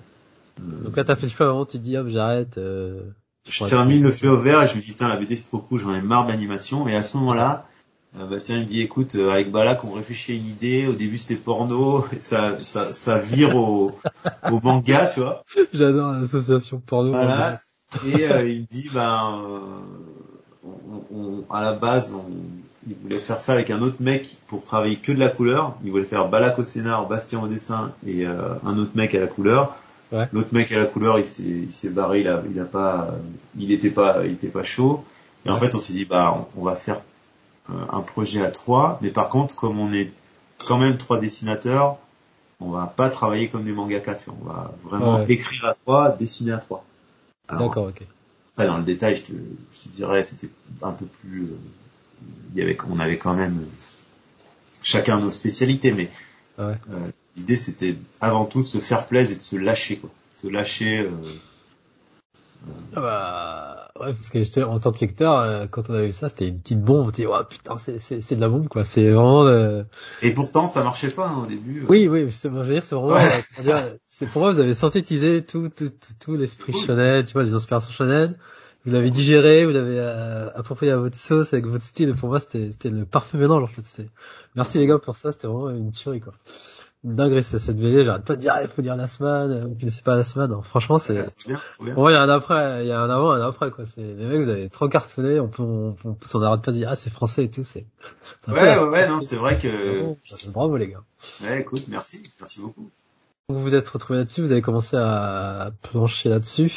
Donc 0.60 0.98
là, 0.98 1.04
t'as 1.04 1.16
fait 1.16 1.28
le 1.28 1.32
feu 1.32 1.46
avant, 1.46 1.66
tu 1.66 1.78
te 1.78 1.84
dis, 1.84 1.98
hop, 1.98 2.08
j'arrête. 2.08 2.58
Euh, 2.58 3.02
je 3.48 3.66
termine 3.66 4.04
le 4.04 4.12
feu 4.12 4.30
au 4.30 4.40
vert 4.40 4.62
et 4.64 4.68
je 4.68 4.76
me 4.76 4.82
dis, 4.82 4.92
putain, 4.92 5.08
la 5.08 5.18
BD 5.18 5.36
c'est 5.36 5.48
trop 5.48 5.60
cool, 5.60 5.80
j'en 5.80 5.94
ai 5.94 6.02
marre 6.02 6.28
d'animation. 6.28 6.88
Et 6.88 6.96
à 6.96 7.04
ce 7.04 7.18
moment-là, 7.18 7.66
euh, 7.70 7.73
Bastien 8.16 8.60
il 8.60 8.66
dit 8.68 8.82
écoute 8.82 9.16
euh, 9.16 9.32
avec 9.32 9.52
Balak 9.52 9.84
on 9.84 9.92
réfléchit 9.94 10.34
à 10.34 10.36
une 10.36 10.46
idée 10.46 10.88
au 10.88 10.94
début 10.94 11.18
c'était 11.18 11.36
porno 11.36 12.06
et 12.16 12.20
ça 12.20 12.62
ça 12.62 12.94
ça 12.94 13.18
vire 13.18 13.56
au 13.56 13.92
au 14.52 14.60
manga 14.62 15.08
tu 15.08 15.22
vois. 15.22 15.44
J'adore 15.74 16.12
l'association 16.12 16.80
porno. 16.86 17.12
Voilà. 17.12 17.60
Et 18.06 18.30
euh, 18.30 18.48
il 18.48 18.62
me 18.62 18.66
dit 18.66 18.90
ben 18.94 19.42
on, 20.64 21.04
on, 21.12 21.44
à 21.52 21.62
la 21.62 21.74
base 21.74 22.14
on, 22.14 22.32
il 22.88 22.96
voulait 23.02 23.20
faire 23.20 23.40
ça 23.40 23.54
avec 23.54 23.72
un 23.72 23.82
autre 23.82 23.98
mec 24.00 24.38
pour 24.46 24.64
travailler 24.64 24.98
que 24.98 25.12
de 25.12 25.20
la 25.20 25.30
couleur. 25.30 25.76
Il 25.84 25.90
voulait 25.90 26.06
faire 26.06 26.30
Balak 26.30 26.60
au 26.60 26.64
scénar 26.64 27.08
Bastien 27.08 27.42
au 27.42 27.48
dessin 27.48 27.94
et 28.06 28.26
un 28.26 28.78
autre 28.78 28.92
mec 28.94 29.16
à 29.16 29.22
la 29.22 29.28
couleur. 29.28 29.76
Ouais. 30.12 30.30
l'autre 30.32 30.50
mec 30.52 30.72
à 30.72 30.78
la 30.78 30.86
couleur 30.86 31.18
il 31.18 31.26
s'est 31.26 31.42
il 31.42 31.72
s'est 31.72 31.90
barré 31.90 32.20
il 32.20 32.28
a 32.28 32.44
il 32.48 32.60
a 32.60 32.66
pas 32.66 33.16
il 33.58 33.72
était 33.72 33.90
pas 33.90 34.24
il 34.24 34.34
était 34.34 34.50
pas 34.50 34.62
chaud. 34.62 35.04
Et 35.46 35.50
en 35.50 35.56
fait 35.56 35.74
on 35.74 35.80
s'est 35.80 35.94
dit 35.94 36.06
bah 36.06 36.46
on, 36.56 36.62
on 36.62 36.66
va 36.66 36.76
faire 36.76 37.02
un 37.70 38.02
projet 38.02 38.44
à 38.44 38.52
trois, 38.52 39.00
mais 39.02 39.10
par 39.10 39.30
contre, 39.30 39.56
comme 39.56 39.80
on 39.80 39.92
est 39.94 40.12
quand 40.66 40.78
même 40.78 40.98
trois 40.98 41.20
dessinateurs, 41.20 41.98
on 42.60 42.70
va 42.70 42.88
pas 42.88 43.10
travailler 43.10 43.50
comme 43.50 43.64
des 43.64 43.74
mangaka, 43.74 44.16
tu 44.16 44.30
vois. 44.30 44.38
On 44.42 44.46
va 44.46 44.74
vraiment 44.84 45.18
ouais. 45.18 45.32
écrire 45.32 45.66
à 45.66 45.74
trois, 45.74 46.12
dessiner 46.12 46.54
à 46.54 46.58
trois. 46.58 46.86
D'accord, 47.50 47.88
ok. 47.88 48.04
Après, 48.54 48.68
dans 48.68 48.78
le 48.78 48.84
détail, 48.84 49.16
je 49.16 49.24
te, 49.24 49.32
je 49.32 49.80
te 49.80 49.90
dirais, 49.90 50.24
c'était 50.24 50.50
un 50.82 50.92
peu 50.92 51.06
plus, 51.06 51.44
euh, 51.44 51.58
il 52.54 52.60
y 52.60 52.62
avait, 52.62 52.78
on 52.90 53.00
avait 53.00 53.18
quand 53.18 53.34
même 53.34 53.60
euh, 53.60 53.66
chacun 54.82 55.20
nos 55.20 55.32
spécialités, 55.32 55.92
mais 55.92 56.10
ouais. 56.60 56.78
euh, 56.92 57.08
l'idée 57.36 57.56
c'était 57.56 57.96
avant 58.22 58.46
tout 58.46 58.62
de 58.62 58.68
se 58.68 58.78
faire 58.78 59.08
plaisir 59.08 59.36
et 59.36 59.38
de 59.38 59.44
se 59.44 59.56
lâcher, 59.56 59.98
quoi. 59.98 60.10
Se 60.36 60.48
lâcher. 60.48 61.10
Euh, 62.66 62.96
ah 62.96 63.02
bah, 63.02 63.92
ouais, 64.00 64.14
parce 64.14 64.30
que 64.30 64.64
en 64.64 64.80
tant 64.80 64.92
que 64.92 65.00
lecteur, 65.00 65.40
euh, 65.40 65.66
quand 65.70 65.90
on 65.90 65.94
a 65.94 66.04
vu 66.04 66.14
ça, 66.14 66.30
c'était 66.30 66.48
une 66.48 66.60
petite 66.60 66.82
bombe. 66.82 67.08
On 67.08 67.12
dit, 67.12 67.26
ouais, 67.26 67.38
putain, 67.50 67.78
c'est, 67.78 68.00
c'est, 68.00 68.22
c'est 68.22 68.36
de 68.36 68.42
la 68.42 68.50
bombe, 68.50 68.68
quoi. 68.68 68.84
C'est 68.84 69.12
vraiment. 69.12 69.44
Le... 69.44 69.86
Et 70.22 70.32
pourtant, 70.32 70.66
ça 70.66 70.84
marchait 70.84 71.10
pas 71.10 71.28
hein, 71.28 71.44
au 71.44 71.46
début. 71.46 71.82
Euh... 71.82 71.88
Oui, 71.90 72.08
oui, 72.08 72.32
c'est, 72.32 72.50
je 72.50 72.54
veux 72.54 72.74
dire, 72.74 72.84
c'est 72.84 72.96
vraiment. 72.96 73.16
Ouais. 73.16 74.00
c'est 74.06 74.28
pour 74.28 74.42
moi, 74.42 74.52
vous 74.52 74.60
avez 74.60 74.74
synthétisé 74.74 75.44
tout, 75.44 75.70
tout, 75.70 75.90
tout, 75.90 76.14
tout 76.20 76.36
l'esprit 76.36 76.74
shonen, 76.74 77.26
tu 77.26 77.34
vois, 77.34 77.44
les 77.44 77.54
inspirations 77.54 77.92
shonen. 77.92 78.38
Vous 78.86 78.92
l'avez 78.92 79.12
digéré, 79.12 79.66
vous 79.66 79.72
l'avez 79.72 79.98
euh, 79.98 80.50
approprié 80.56 80.92
à 80.92 80.98
votre 80.98 81.16
sauce 81.16 81.54
avec 81.54 81.66
votre 81.66 81.86
style. 81.86 82.10
Et 82.10 82.14
pour 82.14 82.28
moi, 82.30 82.42
c'était, 82.42 82.72
c'était 82.72 82.90
le 82.90 83.06
parfait 83.06 83.38
mélange. 83.38 83.64
En 83.64 83.68
fait, 83.68 83.82
c'était. 83.86 84.10
Merci 84.56 84.80
les 84.80 84.88
gars 84.88 85.00
pour 85.00 85.16
ça. 85.16 85.32
C'était 85.32 85.48
vraiment 85.48 85.70
une 85.70 85.92
tuerie, 85.92 86.20
quoi. 86.20 86.34
Dingue 87.04 87.42
c'est 87.42 87.60
cette 87.60 87.78
BD, 87.78 88.06
j'arrête 88.06 88.24
pas 88.24 88.36
de 88.36 88.42
dire, 88.42 88.56
il 88.62 88.68
faut 88.70 88.82
dire 88.82 88.96
la 88.96 89.08
semaine, 89.08 89.68
vous 89.68 89.76
connaissez 89.76 90.02
pas 90.04 90.16
la 90.16 90.24
semaine, 90.24 90.52
franchement 90.64 90.98
c'est, 91.00 91.26
Ouais, 91.80 92.12
il 92.12 92.14
y 92.14 92.16
a 92.16 92.22
un 92.22 92.30
après, 92.30 92.86
il 92.86 92.88
y 92.88 92.92
a 92.92 93.00
un 93.02 93.10
avant 93.10 93.36
et 93.36 93.42
un 93.42 93.48
après, 93.48 93.72
quoi. 93.72 93.86
C'est, 93.86 94.02
les 94.02 94.26
mecs, 94.26 94.42
vous 94.42 94.50
avez 94.50 94.70
trop 94.70 94.88
cartonné, 94.88 95.40
on 95.40 95.48
peut, 95.50 95.64
on, 95.64 95.96
on, 96.06 96.16
on 96.34 96.40
n'arrête 96.40 96.62
pas 96.62 96.72
de 96.72 96.78
dire, 96.78 96.88
ah, 96.90 96.96
c'est 96.96 97.10
français 97.10 97.44
et 97.46 97.52
tout, 97.52 97.64
c'est, 97.66 97.86
Ouais, 98.48 98.54
la- 98.66 98.84
ouais, 98.86 98.90
ouais, 98.90 99.08
non, 99.08 99.20
c'est 99.20 99.36
vrai 99.36 99.60
que, 99.60 100.00
bon. 100.02 100.18
Bravo, 100.54 100.78
les 100.78 100.90
gars. 100.90 101.04
ouais, 101.44 101.62
écoute, 101.62 101.84
merci, 101.90 102.24
merci 102.40 102.62
beaucoup. 102.62 102.90
Vous 103.50 103.62
vous 103.62 103.76
êtes 103.76 103.90
retrouvés 103.90 104.20
là-dessus, 104.20 104.42
vous 104.42 104.52
avez 104.52 104.62
commencé 104.62 104.96
à 104.96 105.72
plancher 105.82 106.30
là-dessus. 106.30 106.74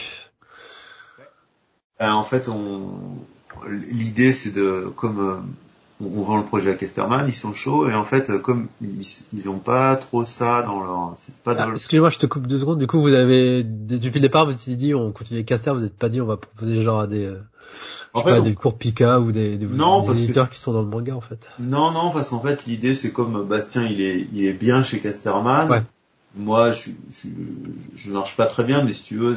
Euh, 2.00 2.10
en 2.10 2.24
fait, 2.24 2.48
on, 2.48 2.98
l'idée 3.68 4.32
c'est 4.32 4.52
de, 4.52 4.88
comme 4.96 5.20
euh, 5.20 5.36
on 6.00 6.06
on 6.18 6.22
vend 6.22 6.36
le 6.36 6.44
projet 6.44 6.70
à 6.70 6.74
Kesterman, 6.74 7.24
ils 7.28 7.34
sont 7.34 7.52
chauds 7.54 7.88
et 7.88 7.94
en 7.94 8.04
fait, 8.04 8.30
euh, 8.30 8.38
comme 8.38 8.66
ils, 8.82 9.00
ils 9.32 9.48
ont 9.48 9.58
pas 9.58 9.96
trop 9.96 10.24
ça 10.24 10.62
dans 10.62 10.80
leur, 10.84 11.12
c'est 11.14 11.36
pas 11.38 11.54
dans 11.54 11.70
Ah, 11.70 11.74
excusez-moi, 11.74 12.10
je 12.10 12.18
te 12.18 12.26
coupe 12.26 12.46
deux 12.46 12.58
secondes. 12.58 12.78
Du 12.78 12.86
coup, 12.86 13.00
vous 13.00 13.14
avez, 13.14 13.62
depuis 13.64 14.10
le 14.20 14.20
départ, 14.20 14.44
vous 14.46 14.52
vous 14.52 14.70
êtes 14.70 14.76
dit, 14.76 14.94
on 14.94 15.10
continue 15.12 15.38
les 15.40 15.44
casters, 15.44 15.74
vous 15.74 15.80
n'êtes 15.80 15.96
pas 15.96 16.08
dit, 16.10 16.20
on 16.20 16.26
va 16.26 16.36
proposer 16.36 16.82
genre 16.82 17.00
à 17.00 17.06
des, 17.06 17.24
euh, 17.24 17.38
En 18.12 18.22
fait, 18.22 18.30
pas, 18.34 18.40
on- 18.40 18.44
des 18.44 18.54
cours 18.54 18.76
Pika 18.76 19.20
ou 19.20 19.32
des, 19.32 19.56
des, 19.56 19.66
Non, 19.66 20.00
des 20.02 20.06
parce 20.06 20.18
que- 20.18 20.24
éditeurs 20.24 20.50
qui 20.50 20.58
sont 20.60 20.72
dans 20.72 20.82
le 20.82 20.88
manga, 20.88 21.14
en 21.16 21.20
fait. 21.22 21.48
Non, 21.58 21.90
non, 21.92 22.10
parce 22.12 22.28
qu'en 22.30 22.40
fait, 22.40 22.66
l'idée, 22.66 22.94
c'est 22.94 23.12
comme 23.12 23.44
Bastien, 23.44 23.86
il 23.86 24.00
est, 24.02 24.28
il 24.34 24.44
est 24.44 24.52
bien 24.52 24.82
chez 24.82 25.00
Casterman. 25.00 25.70
Ouais. 25.70 25.82
Moi, 26.38 26.70
je, 26.72 26.90
je, 27.10 27.28
je 27.94 28.10
marche 28.12 28.36
pas 28.36 28.44
très 28.44 28.64
bien, 28.64 28.84
mais 28.84 28.92
si 28.92 29.02
tu 29.04 29.16
veux, 29.16 29.34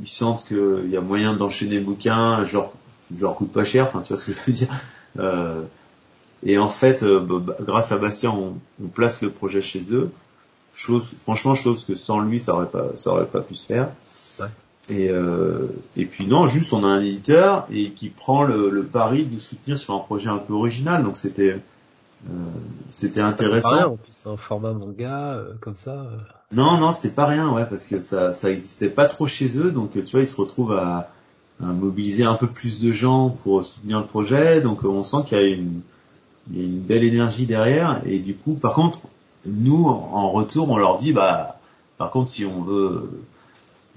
ils 0.00 0.08
sentent 0.08 0.46
qu'il 0.46 0.88
y 0.88 0.96
a 0.96 1.02
moyen 1.02 1.36
d'enchaîner 1.36 1.78
le 1.78 1.84
bouquin, 1.84 2.42
je 2.46 2.54
leur, 2.54 2.72
je 3.14 3.20
leur 3.20 3.34
coûte 3.36 3.52
pas 3.52 3.64
cher, 3.66 3.88
enfin, 3.88 4.00
tu 4.00 4.14
vois 4.14 4.16
ce 4.22 4.30
que 4.30 4.32
je 4.32 4.38
veux 4.46 4.52
dire. 4.56 4.68
Euh, 5.18 5.62
et 6.42 6.58
en 6.58 6.68
fait, 6.68 7.02
euh, 7.02 7.20
bah, 7.20 7.36
bah, 7.40 7.54
grâce 7.60 7.92
à 7.92 7.98
Bastien, 7.98 8.30
on, 8.30 8.54
on 8.82 8.88
place 8.88 9.22
le 9.22 9.30
projet 9.30 9.62
chez 9.62 9.94
eux. 9.94 10.10
Chose, 10.74 11.12
franchement, 11.16 11.54
chose 11.54 11.84
que 11.84 11.94
sans 11.94 12.20
lui, 12.20 12.40
ça 12.40 12.54
aurait 12.54 12.68
pas, 12.70 12.86
ça 12.96 13.10
aurait 13.10 13.26
pas 13.26 13.40
pu 13.40 13.54
se 13.54 13.64
faire. 13.66 13.90
Ouais. 14.40 14.46
Et, 14.90 15.08
euh, 15.10 15.68
et 15.96 16.04
puis 16.04 16.26
non, 16.26 16.46
juste 16.46 16.72
on 16.72 16.84
a 16.84 16.88
un 16.88 17.00
éditeur 17.00 17.64
et 17.70 17.90
qui 17.92 18.10
prend 18.10 18.42
le, 18.42 18.68
le 18.70 18.84
pari 18.84 19.24
de 19.24 19.32
nous 19.34 19.40
soutenir 19.40 19.78
sur 19.78 19.94
un 19.94 20.00
projet 20.00 20.28
un 20.28 20.38
peu 20.38 20.52
original. 20.52 21.04
Donc 21.04 21.16
c'était 21.16 21.58
euh, 22.28 22.32
c'était 22.90 23.14
C'est 23.14 23.20
pas 23.20 23.22
rien, 23.22 23.32
intéressant. 23.32 23.92
en 23.92 23.96
plus, 23.96 24.12
c'est 24.12 24.28
un 24.28 24.36
format 24.36 24.72
manga, 24.72 25.34
euh, 25.34 25.52
comme 25.60 25.76
ça. 25.76 25.92
euh. 25.92 26.16
Non, 26.52 26.78
non, 26.78 26.92
c'est 26.92 27.14
pas 27.14 27.26
rien, 27.26 27.50
ouais, 27.52 27.66
parce 27.66 27.86
que 27.86 28.00
ça 28.00 28.32
ça 28.32 28.50
existait 28.50 28.90
pas 28.90 29.06
trop 29.06 29.26
chez 29.26 29.58
eux. 29.58 29.70
Donc 29.70 29.92
tu 29.92 30.00
vois, 30.10 30.20
ils 30.20 30.26
se 30.28 30.40
retrouvent 30.40 30.72
à 30.74 31.08
mobiliser 31.60 32.24
un 32.24 32.34
peu 32.34 32.46
plus 32.46 32.80
de 32.80 32.92
gens 32.92 33.30
pour 33.30 33.64
soutenir 33.64 34.00
le 34.00 34.06
projet. 34.06 34.60
Donc 34.60 34.84
on 34.84 35.02
sent 35.02 35.18
qu'il 35.26 35.38
y 35.38 35.40
a 35.40 35.44
une 35.44 35.80
il 36.50 36.58
y 36.58 36.62
a 36.62 36.66
une 36.66 36.80
belle 36.80 37.04
énergie 37.04 37.46
derrière. 37.46 38.02
Et 38.06 38.18
du 38.18 38.34
coup, 38.34 38.54
par 38.54 38.74
contre, 38.74 39.00
nous 39.46 39.86
en 39.86 40.30
retour, 40.30 40.70
on 40.70 40.76
leur 40.76 40.98
dit 40.98 41.12
bah 41.12 41.58
par 41.98 42.10
contre 42.10 42.28
si 42.28 42.44
on 42.44 42.62
veut 42.62 43.10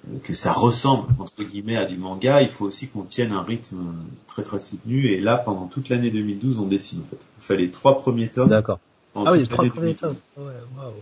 euh, 0.10 0.18
que 0.24 0.34
ça 0.34 0.54
ressemble 0.54 1.08
entre 1.20 1.44
guillemets 1.44 1.78
à 1.78 1.86
du 1.86 1.98
manga, 1.98 2.42
il 2.42 2.50
faut 2.50 2.66
aussi 2.66 2.90
qu'on 2.90 3.04
tienne 3.04 3.32
un 3.32 3.44
rythme 3.44 3.94
très 4.28 4.44
très 4.44 4.60
soutenu. 4.60 5.08
Et 5.12 5.20
là, 5.20 5.38
pendant 5.38 5.68
toute 5.68 5.90
l'année 5.90 6.12
2012, 6.12 6.60
on 6.60 6.66
décide 6.66 7.02
en 7.02 7.06
fait. 7.06 7.20
Il 7.40 7.44
fallait 7.44 7.64
les 7.64 7.72
trois 7.72 7.98
premiers 8.00 8.30
tomes. 8.30 8.50
D'accord. 8.50 8.80
Ah 9.16 9.32
oui, 9.32 9.40
les 9.40 9.48
trois 9.48 9.66
premiers 9.66 9.94
2012, 9.94 10.00
tomes. 10.00 10.46
Ouais, 10.46 10.54
waouh. 10.78 10.94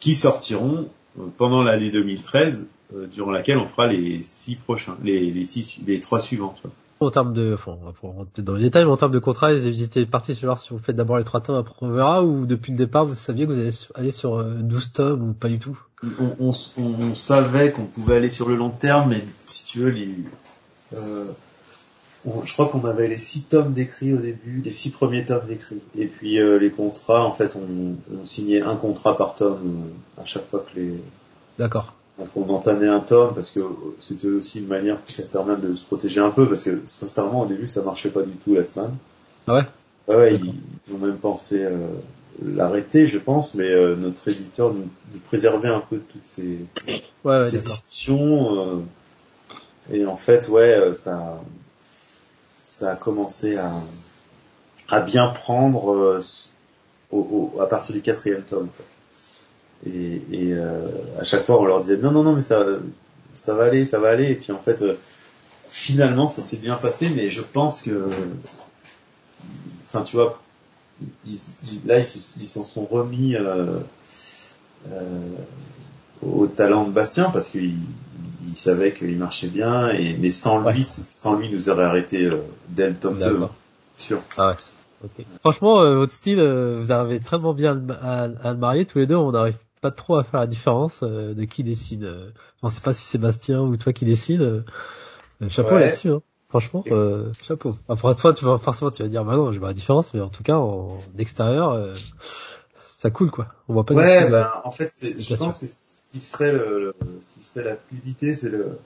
Qui 0.00 0.14
sortiront 0.14 0.88
euh, 1.18 1.26
pendant 1.36 1.62
l'année 1.62 1.90
2013, 1.90 2.68
euh, 2.68 2.83
durant 3.10 3.30
laquelle 3.30 3.58
on 3.58 3.66
fera 3.66 3.86
les 3.86 4.22
six 4.22 4.56
prochains, 4.56 4.96
les 5.02 5.30
les 5.30 5.44
six, 5.44 5.80
les 5.86 6.00
trois 6.00 6.20
suivants. 6.20 6.54
Tu 6.56 6.62
vois. 6.62 6.72
En 7.00 7.10
termes 7.10 7.34
de, 7.34 7.52
enfin, 7.54 7.76
on 7.82 7.84
va 7.86 7.92
rentrer 8.02 8.42
dans 8.42 8.54
les 8.54 8.62
détails, 8.62 8.84
mais 8.84 8.90
en 8.90 8.96
termes 8.96 9.12
de 9.12 9.18
contrat, 9.18 9.52
les 9.52 9.66
sur 10.34 10.46
voir 10.46 10.58
si 10.58 10.70
vous 10.70 10.78
faites 10.78 10.96
d'abord 10.96 11.18
les 11.18 11.24
trois 11.24 11.40
tomes, 11.40 11.56
après 11.56 11.74
on 11.80 11.90
verra, 11.90 12.24
ou 12.24 12.46
depuis 12.46 12.72
le 12.72 12.78
départ, 12.78 13.04
vous 13.04 13.14
saviez 13.14 13.46
que 13.46 13.52
vous 13.52 13.58
allez 13.58 13.72
sur- 13.72 13.94
aller 13.96 14.10
sur 14.10 14.36
euh, 14.36 14.54
12 14.60 14.92
tomes, 14.92 15.30
ou 15.30 15.32
pas 15.32 15.48
du 15.48 15.58
tout? 15.58 15.78
on, 16.20 16.36
on, 16.48 16.52
on- 16.78 16.94
on 17.02 17.14
savait 17.14 17.72
qu'on 17.72 17.84
pouvait 17.84 18.16
aller 18.16 18.30
sur 18.30 18.48
le 18.48 18.56
long 18.56 18.70
terme, 18.70 19.10
mais 19.10 19.24
si 19.46 19.64
tu 19.64 19.80
veux, 19.80 19.90
les, 19.90 20.08
euh, 20.94 21.26
je 22.44 22.52
crois 22.52 22.68
qu'on 22.68 22.84
avait 22.84 23.08
les 23.08 23.18
six 23.18 23.44
tomes 23.48 23.72
d'écrits 23.72 24.14
au 24.14 24.18
début, 24.18 24.62
les 24.64 24.70
six 24.70 24.90
premiers 24.90 25.24
tomes 25.24 25.46
d'écrits. 25.46 25.82
Et 25.96 26.06
puis 26.06 26.38
euh, 26.38 26.58
les 26.58 26.70
contrats, 26.70 27.24
en 27.24 27.32
fait, 27.32 27.56
on, 27.56 27.96
signait 28.24 28.62
un 28.62 28.76
contrat 28.76 29.16
par 29.18 29.34
tome 29.34 29.88
euh, 30.18 30.22
à 30.22 30.24
chaque 30.24 30.48
fois 30.48 30.60
que 30.60 30.78
les... 30.78 30.94
D'accord. 31.58 31.92
On 32.36 32.48
entamait 32.50 32.88
un 32.88 33.00
tome 33.00 33.34
parce 33.34 33.50
que 33.50 33.60
c'était 33.98 34.28
aussi 34.28 34.60
une 34.60 34.68
manière 34.68 34.98
pour 35.00 35.16
Casterman 35.16 35.60
de 35.60 35.74
se 35.74 35.84
protéger 35.84 36.20
un 36.20 36.30
peu 36.30 36.48
parce 36.48 36.64
que 36.64 36.80
sincèrement 36.86 37.40
au 37.42 37.46
début 37.46 37.66
ça 37.66 37.82
marchait 37.82 38.10
pas 38.10 38.22
du 38.22 38.32
tout 38.32 38.54
la 38.54 38.64
semaine. 38.64 38.92
Ah 39.48 39.54
ouais? 39.54 39.64
Ouais, 40.06 40.16
ouais, 40.16 40.34
ils, 40.34 40.54
ils 40.88 40.94
ont 40.94 40.98
même 40.98 41.16
pensé 41.18 41.64
euh, 41.64 41.88
l'arrêter 42.44 43.06
je 43.08 43.18
pense, 43.18 43.54
mais 43.54 43.68
euh, 43.68 43.96
notre 43.96 44.28
éditeur 44.28 44.72
nous, 44.72 44.88
nous 45.12 45.20
préservait 45.20 45.68
un 45.68 45.80
peu 45.80 45.96
de 45.96 46.02
toutes 46.02 46.24
ces, 46.24 46.58
Ouais, 47.24 47.40
ouais, 47.40 47.48
ces 47.48 47.58
discussions. 47.60 48.60
euh, 48.78 48.80
et 49.92 50.06
en 50.06 50.16
fait, 50.16 50.48
ouais, 50.48 50.74
euh, 50.74 50.92
ça, 50.92 51.40
ça 52.64 52.92
a 52.92 52.96
commencé 52.96 53.56
à, 53.56 53.70
à 54.90 55.00
bien 55.00 55.28
prendre 55.28 55.92
euh, 55.92 56.20
au, 57.10 57.50
au- 57.56 57.60
à 57.60 57.68
partir 57.68 57.94
du 57.94 58.02
quatrième 58.02 58.42
tome. 58.42 58.68
en 58.68 58.72
fait. 58.72 58.84
Et, 59.86 60.22
et 60.32 60.52
euh, 60.52 60.88
à 61.20 61.24
chaque 61.24 61.42
fois, 61.44 61.60
on 61.60 61.64
leur 61.64 61.80
disait 61.80 61.98
non, 61.98 62.10
non, 62.12 62.22
non, 62.22 62.32
mais 62.34 62.40
ça, 62.42 62.64
ça 63.34 63.54
va 63.54 63.64
aller, 63.64 63.84
ça 63.84 63.98
va 63.98 64.10
aller. 64.10 64.30
Et 64.30 64.34
puis 64.36 64.52
en 64.52 64.58
fait, 64.58 64.82
euh, 64.82 64.94
finalement, 65.68 66.26
ça 66.26 66.42
s'est 66.42 66.56
bien 66.58 66.76
passé, 66.76 67.10
mais 67.14 67.28
je 67.30 67.42
pense 67.42 67.82
que, 67.82 68.08
enfin, 69.86 70.02
tu 70.02 70.16
vois, 70.16 70.40
ils, 71.26 71.34
ils- 71.72 71.86
là, 71.86 71.98
ils 71.98 72.04
se- 72.04 72.38
ils 72.40 72.48
s'en 72.48 72.64
sont 72.64 72.84
remis. 72.84 73.36
Euh, 73.36 73.78
euh, 74.92 75.18
au 76.22 76.46
talent 76.46 76.84
de 76.86 76.90
Bastien 76.90 77.30
parce 77.30 77.48
qu'il 77.50 77.74
il 78.46 78.56
savait 78.56 78.92
qu'il 78.92 79.16
marchait 79.18 79.48
bien 79.48 79.90
et 79.90 80.16
mais 80.18 80.30
sans 80.30 80.68
lui 80.70 80.84
sans 80.84 81.36
lui 81.38 81.50
nous 81.50 81.70
aurait 81.70 81.84
arrêté 81.84 82.24
euh, 82.26 82.38
dès 82.68 82.88
le 82.88 82.94
tome 82.94 83.18
2 83.18 83.24
D'accord. 83.32 83.54
sûr 83.96 84.22
Ah 84.36 84.50
ouais. 84.50 85.24
Franchement, 85.40 85.76
votre 85.94 86.12
style, 86.12 86.40
vous 86.42 86.92
arrivez 86.92 87.20
très 87.20 87.38
bien 87.38 87.72
à, 87.72 88.26
le- 88.26 88.38
à, 88.42 88.48
à 88.48 88.52
le 88.52 88.58
marier 88.58 88.86
tous 88.86 88.98
les 88.98 89.06
deux. 89.06 89.16
On 89.16 89.32
n'arrive 89.32 89.56
pas 89.84 89.90
trop 89.90 90.16
à 90.16 90.24
faire 90.24 90.40
la 90.40 90.46
différence 90.46 91.00
euh, 91.02 91.34
de 91.34 91.44
qui 91.44 91.62
décide. 91.62 92.04
Euh, 92.04 92.30
on 92.62 92.70
sait 92.70 92.80
pas 92.80 92.94
si 92.94 93.02
c'est 93.02 93.18
Bastien 93.18 93.60
ou 93.60 93.76
toi 93.76 93.92
qui 93.92 94.06
décide. 94.06 94.40
Euh, 94.40 94.62
chapeau 95.50 95.74
Ouais. 95.74 95.80
là-dessus. 95.80 96.08
Hein. 96.08 96.22
Franchement, 96.48 96.84
euh, 96.90 97.30
chapeau. 97.46 97.70
Après 97.88 98.14
toi, 98.14 98.32
tu 98.32 98.44
vas 98.46 98.56
forcément, 98.58 98.90
tu 98.90 99.02
vas 99.02 99.08
dire, 99.08 99.24
bah 99.24 99.36
non, 99.36 99.52
je 99.52 99.58
vois 99.58 99.68
la 99.68 99.74
différence, 99.74 100.14
mais 100.14 100.20
en 100.22 100.30
tout 100.30 100.42
cas, 100.42 100.56
en 100.56 100.98
extérieur, 101.18 101.70
euh, 101.72 101.94
ça 102.98 103.10
coule 103.10 103.30
quoi. 103.30 103.48
On 103.68 103.74
voit 103.74 103.84
pas. 103.84 103.92
ouais 103.94 104.30
ben 104.30 104.48
en 104.64 104.70
fait 104.70 104.90
je 105.02 105.10
Bien 105.28 105.36
pense 105.36 105.58
que 105.58 105.66
ce 105.66 106.10
qui 106.12 106.20
ferait 106.20 106.52
le, 106.52 106.80
le- 106.80 106.94
ce 107.20 107.34
qui 107.34 107.40
fait 107.40 107.62
la 107.62 107.76
fluidité 107.76 108.34
c'est 108.34 108.48
le 108.48 108.78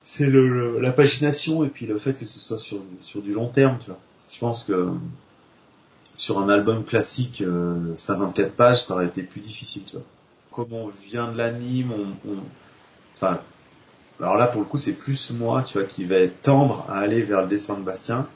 c'est 0.00 0.26
le, 0.26 0.48
le- 0.48 0.80
la 0.80 0.92
pagination 0.92 1.64
et 1.64 1.68
puis 1.68 1.84
le 1.86 1.98
fait 1.98 2.16
que 2.16 2.24
ce 2.24 2.38
soit 2.38 2.58
sur 2.58 2.78
sur 3.02 3.20
du 3.20 3.34
long 3.34 3.48
terme 3.48 3.76
tu 3.80 3.90
vois 3.90 3.98
je 4.30 4.38
pense 4.38 4.64
que 4.64 4.88
sur 6.14 6.38
un 6.38 6.48
album 6.48 6.84
classique 6.84 7.42
euh, 7.42 7.94
54 7.96 8.52
pages 8.54 8.82
ça 8.82 8.94
aurait 8.94 9.06
été 9.06 9.22
plus 9.22 9.40
difficile 9.40 9.84
tu 9.86 9.96
vois 9.96 10.04
comme 10.52 10.72
on 10.72 10.88
vient 10.88 11.30
de 11.32 11.38
l'anime 11.38 11.92
on, 11.92 12.30
on- 12.30 12.42
enfin 13.16 13.40
alors 14.20 14.36
là 14.36 14.46
pour 14.48 14.60
le 14.62 14.66
coup 14.66 14.78
c'est 14.78 14.94
plus 14.94 15.30
moi 15.32 15.62
tu 15.62 15.78
vois 15.78 15.86
qui 15.86 16.04
vais 16.04 16.28
tendre 16.28 16.84
à 16.88 16.98
aller 16.98 17.22
vers 17.22 17.42
le 17.42 17.48
dessin 17.48 17.76
de 17.78 17.82
Bastien 17.82 18.26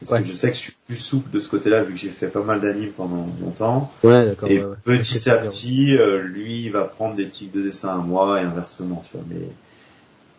parce 0.00 0.12
Ouais. 0.12 0.20
que 0.20 0.24
je 0.24 0.32
sais 0.32 0.48
que 0.50 0.56
je 0.56 0.60
suis 0.62 0.74
plus 0.86 0.96
souple 0.96 1.30
de 1.30 1.40
ce 1.40 1.48
côté-là 1.50 1.82
vu 1.82 1.94
que 1.94 2.00
j'ai 2.00 2.10
fait 2.10 2.28
pas 2.28 2.42
mal 2.42 2.60
d'animes 2.60 2.92
pendant 2.92 3.28
longtemps 3.42 3.90
Ouais, 4.02 4.26
d'accord. 4.26 4.48
et 4.48 4.58
ouais, 4.58 4.64
ouais. 4.64 4.76
petit 4.84 5.28
à 5.30 5.36
petit, 5.38 5.96
euh, 5.98 6.22
lui, 6.22 6.64
il 6.64 6.72
va 6.72 6.84
prendre 6.84 7.14
des 7.16 7.28
tics 7.28 7.52
de 7.52 7.62
dessin 7.62 7.90
à 7.90 7.98
moi 7.98 8.40
et 8.40 8.44
inversement, 8.44 9.02
tu 9.04 9.16
vois. 9.18 9.26
Mais, 9.28 9.48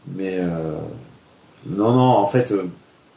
mais 0.07 0.37
euh, 0.39 0.75
non, 1.67 1.93
non, 1.93 2.17
en 2.17 2.25
fait, 2.25 2.51
euh, 2.51 2.65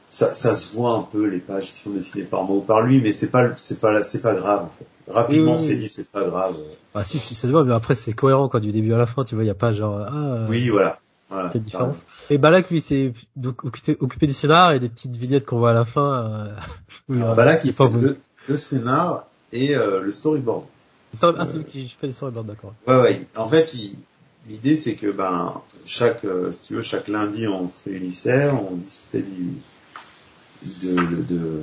ça, 0.08 0.34
ça 0.34 0.54
se 0.54 0.74
voit 0.76 0.92
un 0.92 1.02
peu 1.02 1.26
les 1.26 1.38
pages 1.38 1.72
qui 1.72 1.78
sont 1.78 1.90
dessinées 1.90 2.24
par 2.24 2.44
moi 2.44 2.58
ou 2.58 2.60
par 2.60 2.82
lui, 2.82 3.00
mais 3.00 3.12
c'est 3.12 3.30
pas, 3.30 3.50
c'est 3.56 3.80
pas, 3.80 4.02
c'est 4.02 4.20
pas 4.22 4.34
grave 4.34 4.64
en 4.64 4.68
fait. 4.68 4.86
Rapidement, 5.10 5.52
Oui, 5.52 5.56
on 5.56 5.60
oui, 5.60 5.62
s'est 5.62 5.74
oui. 5.74 5.78
dit 5.80 5.88
c'est 5.88 6.10
pas 6.12 6.24
grave. 6.24 6.56
Ah 6.94 7.04
si, 7.04 7.18
ça 7.18 7.34
se 7.34 7.46
voit, 7.48 7.64
mais 7.64 7.74
après 7.74 7.94
c'est 7.94 8.12
cohérent 8.12 8.48
quoi, 8.48 8.60
du 8.60 8.70
début 8.72 8.92
à 8.92 8.98
la 8.98 9.06
fin. 9.06 9.24
Tu 9.24 9.34
vois, 9.34 9.44
il 9.44 9.48
y 9.48 9.50
a 9.50 9.54
pas 9.54 9.72
genre 9.72 9.98
ah. 10.08 10.14
euh, 10.14 10.46
Oui, 10.48 10.68
voilà. 10.68 11.00
voilà 11.28 11.48
Petite 11.48 11.64
différence. 11.64 11.98
Et 12.30 12.38
Balak, 12.38 12.70
lui, 12.70 12.80
c'est 12.80 13.12
donc 13.36 13.64
occupé, 13.64 13.96
occupé 14.00 14.26
du 14.26 14.32
scénar 14.32 14.72
et 14.72 14.80
des 14.80 14.88
petites 14.88 15.16
vignettes 15.16 15.46
qu'on 15.46 15.58
voit 15.58 15.70
à 15.70 15.74
la 15.74 15.84
fin. 15.84 16.12
Euh, 16.14 16.54
où 17.08 17.14
il 17.14 17.22
Alors, 17.22 17.36
fait 17.36 17.72
bon. 17.78 18.00
le, 18.00 18.18
le 18.48 18.56
scénar 18.56 19.26
et 19.52 19.74
euh, 19.74 20.00
le 20.00 20.10
storyboard. 20.10 20.64
Story- 21.12 21.36
Ah, 21.38 21.46
c'est 21.46 21.58
lui 21.58 21.64
qui 21.64 21.88
fait 21.88 22.06
les 22.06 22.12
storyboards, 22.12 22.44
d'accord. 22.44 22.74
Ouais, 22.86 23.00
ouais. 23.00 23.26
En 23.36 23.46
fait, 23.46 23.74
il- 23.74 23.96
l'idée 24.48 24.76
c'est 24.76 24.94
que 24.94 25.10
ben 25.10 25.60
chaque, 25.86 26.24
euh, 26.24 26.52
si 26.52 26.64
tu 26.64 26.74
veux, 26.74 26.82
chaque 26.82 27.08
lundi 27.08 27.46
on 27.48 27.66
se 27.66 27.88
réunissait, 27.88 28.50
on 28.50 28.76
discutait 28.76 29.22
du, 29.22 29.52
de, 30.82 31.22
de, 31.22 31.62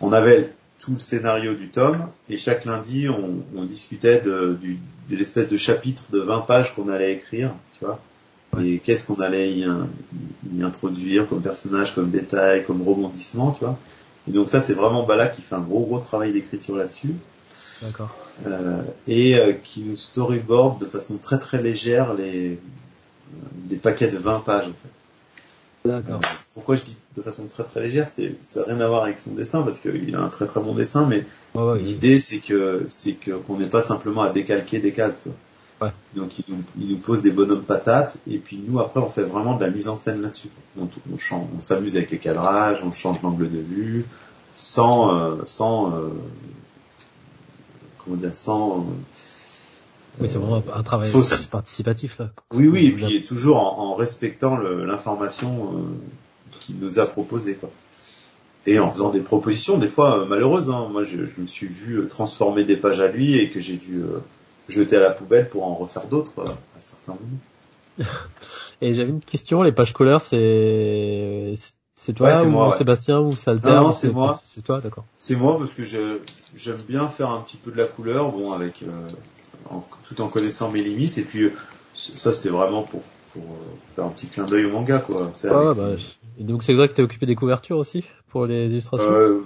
on 0.00 0.12
avait 0.12 0.52
tout 0.78 0.92
le 0.94 1.00
scénario 1.00 1.54
du 1.54 1.70
tome 1.70 2.08
et 2.28 2.36
chaque 2.36 2.64
lundi 2.64 3.08
on, 3.08 3.44
on 3.56 3.64
discutait 3.64 4.20
de, 4.20 4.56
du, 4.60 4.78
de 5.10 5.16
l'espèce 5.16 5.48
de 5.48 5.56
chapitre 5.56 6.04
de 6.12 6.20
20 6.20 6.40
pages 6.42 6.74
qu'on 6.74 6.88
allait 6.88 7.12
écrire, 7.14 7.52
tu 7.78 7.84
vois. 7.84 8.00
Et 8.60 8.78
qu'est-ce 8.78 9.06
qu'on 9.06 9.20
allait 9.20 9.52
y, 9.52 9.66
y 10.54 10.62
introduire 10.62 11.26
comme 11.26 11.42
personnage, 11.42 11.94
comme 11.94 12.10
détail, 12.10 12.64
comme 12.64 12.80
rebondissement, 12.82 13.52
tu 13.52 13.64
vois. 13.64 13.78
Et 14.26 14.32
donc 14.32 14.48
ça 14.48 14.60
c'est 14.60 14.74
vraiment 14.74 15.04
Bala 15.04 15.26
qui 15.26 15.42
fait 15.42 15.54
un 15.54 15.60
gros 15.60 15.84
gros 15.84 15.98
travail 16.00 16.32
d'écriture 16.32 16.76
là-dessus. 16.76 17.14
D'accord. 17.82 18.10
euh, 18.46 18.82
et 19.06 19.36
euh, 19.36 19.52
qui 19.52 19.82
nous 19.82 19.94
storyboard 19.96 20.80
de 20.80 20.86
façon 20.86 21.18
très 21.18 21.38
très 21.38 21.62
légère 21.62 22.14
les 22.14 22.58
des 23.54 23.76
paquets 23.76 24.08
de 24.08 24.18
20 24.18 24.40
pages 24.40 24.68
en 24.68 24.72
fait. 24.72 24.88
D'accord. 25.84 26.20
Pourquoi 26.58 26.74
je 26.74 26.82
dis 26.82 26.96
de 27.16 27.22
façon 27.22 27.46
très 27.46 27.62
très 27.62 27.80
légère, 27.82 28.08
c'est 28.08 28.34
ça 28.40 28.62
n'a 28.62 28.66
rien 28.74 28.80
à 28.80 28.88
voir 28.88 29.04
avec 29.04 29.16
son 29.16 29.30
dessin 29.34 29.62
parce 29.62 29.78
qu'il 29.78 30.12
a 30.16 30.18
un 30.20 30.28
très 30.28 30.44
très 30.44 30.60
bon 30.60 30.74
dessin, 30.74 31.06
mais 31.06 31.24
ouais, 31.54 31.78
l'idée 31.78 32.18
c'est 32.18 32.40
que 32.40 32.84
c'est 32.88 33.12
que 33.12 33.30
qu'on 33.30 33.58
n'ait 33.58 33.68
pas 33.68 33.80
simplement 33.80 34.22
à 34.22 34.30
décalquer 34.30 34.80
des 34.80 34.90
cases. 34.92 35.28
Ouais. 35.80 35.92
Donc 36.16 36.40
il 36.40 36.44
nous, 36.48 36.62
il 36.80 36.88
nous 36.88 36.96
pose 36.98 37.22
des 37.22 37.30
bonhommes 37.30 37.62
patates 37.62 38.18
et 38.26 38.38
puis 38.38 38.60
nous 38.66 38.80
après 38.80 38.98
on 38.98 39.08
fait 39.08 39.22
vraiment 39.22 39.54
de 39.54 39.64
la 39.64 39.70
mise 39.70 39.86
en 39.88 39.94
scène 39.94 40.20
là-dessus. 40.20 40.48
On, 40.76 40.88
on, 41.12 41.16
on 41.56 41.60
s'amuse 41.60 41.96
avec 41.96 42.10
les 42.10 42.18
cadrages, 42.18 42.82
on 42.82 42.90
change 42.90 43.20
d'angle 43.22 43.48
de 43.48 43.58
vue, 43.60 44.04
sans 44.56 45.14
euh, 45.16 45.36
sans 45.44 45.94
euh, 45.94 46.08
comment 47.98 48.16
dire 48.16 48.34
sans 48.34 48.80
euh, 48.80 48.82
Oui, 50.20 50.26
c'est 50.26 50.38
vraiment 50.38 50.60
un 50.74 50.82
travail 50.82 51.08
Fausse. 51.08 51.44
participatif 51.44 52.18
là. 52.18 52.30
oui 52.52 52.66
oui 52.66 52.86
et 52.86 52.90
puis 52.92 53.22
toujours 53.22 53.58
en, 53.58 53.92
en 53.92 53.94
respectant 53.94 54.56
l'information 54.58 55.84
qu'il 56.68 56.78
nous 56.80 56.98
a 57.00 57.06
proposée 57.06 57.54
quoi. 57.54 57.70
Et 58.66 58.78
en 58.78 58.90
faisant 58.90 59.08
des 59.10 59.20
propositions 59.20 59.78
des 59.78 59.88
fois 59.88 60.18
euh, 60.20 60.26
malheureuses. 60.26 60.68
Hein. 60.70 60.88
Moi 60.92 61.02
je, 61.02 61.26
je 61.26 61.40
me 61.40 61.46
suis 61.46 61.66
vu 61.66 61.94
euh, 62.00 62.06
transformer 62.06 62.64
des 62.64 62.76
pages 62.76 63.00
à 63.00 63.08
lui 63.08 63.36
et 63.38 63.48
que 63.50 63.58
j'ai 63.60 63.76
dû 63.76 64.02
euh, 64.02 64.18
jeter 64.68 64.96
à 64.96 65.00
la 65.00 65.10
poubelle 65.10 65.48
pour 65.48 65.64
en 65.64 65.74
refaire 65.74 66.06
d'autres 66.06 66.40
à 66.42 66.80
certains 66.80 67.12
moments. 67.14 68.08
Et 68.82 68.92
j'avais 68.94 69.10
une 69.10 69.20
question, 69.20 69.62
les 69.62 69.72
pages 69.72 69.92
couleurs, 69.94 70.20
c'est 70.20 71.54
c'est- 71.94 72.12
toi 72.12 72.28
Ouais, 72.28 72.34
c'est 72.34 72.46
ou 72.46 72.50
moi, 72.50 72.68
ouais. 72.68 72.76
Sébastien 72.76 73.18
ou 73.20 73.32
ça 73.36 73.50
alterne 73.52 73.74
Non, 73.74 73.82
non, 73.84 73.92
c'est 73.92 74.12
moi. 74.12 74.40
C'est 74.44 74.62
toi, 74.62 74.80
d'accord. 74.80 75.04
C'est 75.18 75.34
moi 75.34 75.58
parce 75.58 75.72
que 75.74 75.82
j'aime 75.82 76.82
bien 76.88 77.08
faire 77.08 77.30
un 77.30 77.40
petit 77.40 77.56
peu 77.56 77.72
de 77.72 77.76
la 77.78 77.86
couleur, 77.86 78.30
bon 78.30 78.52
avec 78.52 78.82
euh, 78.82 79.08
en- 79.70 79.84
tout 80.06 80.20
en 80.20 80.28
connaissant 80.28 80.70
mes 80.70 80.82
limites 80.82 81.18
et 81.18 81.22
puis 81.22 81.50
ça 81.94 82.32
c'était 82.32 82.50
vraiment 82.50 82.82
pour 82.82 83.02
pour 83.32 83.42
euh, 83.42 83.56
faire 83.94 84.04
un 84.04 84.10
petit 84.10 84.26
clin 84.28 84.44
d'œil 84.44 84.64
au 84.66 84.70
manga 84.72 84.98
quoi. 84.98 85.30
Ah, 85.44 85.72
bah, 85.74 85.96
je- 85.96 86.42
donc 86.42 86.62
c'est 86.62 86.74
vrai 86.74 86.88
que 86.88 86.94
t'es 86.94 87.02
occupé 87.02 87.26
des 87.26 87.34
couvertures 87.34 87.78
aussi 87.78 88.04
pour 88.28 88.46
les 88.46 88.66
illustrations? 88.66 89.10
Euh, 89.12 89.44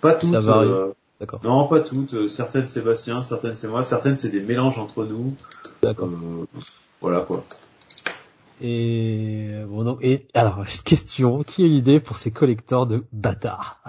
pas 0.00 0.14
toutes. 0.14 0.30
Ça 0.32 0.40
varie. 0.40 0.68
euh, 0.68 0.88
D'accord. 1.20 1.40
non, 1.44 1.66
pas 1.66 1.80
toutes. 1.80 2.28
Certaines 2.28 2.66
Sébastien, 2.66 3.22
certaines 3.22 3.54
c'est 3.54 3.68
moi, 3.68 3.82
certaines 3.82 4.16
c'est 4.16 4.28
des 4.30 4.40
mélanges 4.42 4.78
entre 4.78 5.04
nous. 5.04 5.34
D'accord. 5.82 6.08
Euh, 6.08 6.44
voilà 7.00 7.20
quoi. 7.20 7.44
Et 8.60 9.50
bon 9.68 9.84
donc 9.84 9.98
et 10.02 10.26
alors 10.34 10.64
juste 10.66 10.82
question, 10.86 11.42
qui 11.44 11.62
a 11.62 11.66
eu 11.66 11.68
l'idée 11.68 12.00
pour 12.00 12.18
ces 12.18 12.30
collecteurs 12.30 12.86
de 12.86 13.04
bâtards? 13.12 13.80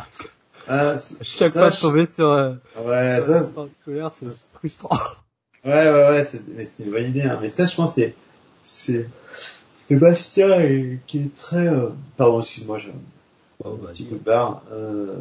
Ah, 0.68 0.96
Chaque 1.22 1.50
ça, 1.52 1.60
fois 1.62 1.70
je- 1.72 1.82
tomber 1.82 2.06
sur 2.06 2.30
Ouais, 2.84 3.20
ça, 3.22 3.50
sur 3.50 3.64
une 3.64 3.70
couleur, 3.84 4.12
c'est 4.12 4.28
frustrant. 4.54 4.98
Ouais, 5.66 5.72
ouais, 5.92 6.10
ouais, 6.10 6.24
c'est, 6.24 6.48
mais 6.56 6.66
c'est 6.66 6.84
une 6.86 6.92
bonne 6.92 7.06
idée, 7.06 7.24
hein. 7.24 7.40
Mais 7.42 7.50
ça, 7.50 7.66
je 7.66 7.76
pense, 7.76 7.96
c'est, 7.96 8.16
c'est, 8.70 9.10
Sébastien 9.88 10.60
est, 10.60 11.00
qui 11.08 11.20
est 11.20 11.36
très, 11.36 11.68
euh, 11.68 11.90
pardon, 12.18 12.40
excuse-moi, 12.40 12.78
j'ai 12.78 12.94
Oh, 13.64 13.72
un 13.74 13.76
bah, 13.76 13.90
petit 13.92 14.06
coup 14.06 14.16
de 14.16 14.24
barre. 14.24 14.62
Euh, 14.72 15.18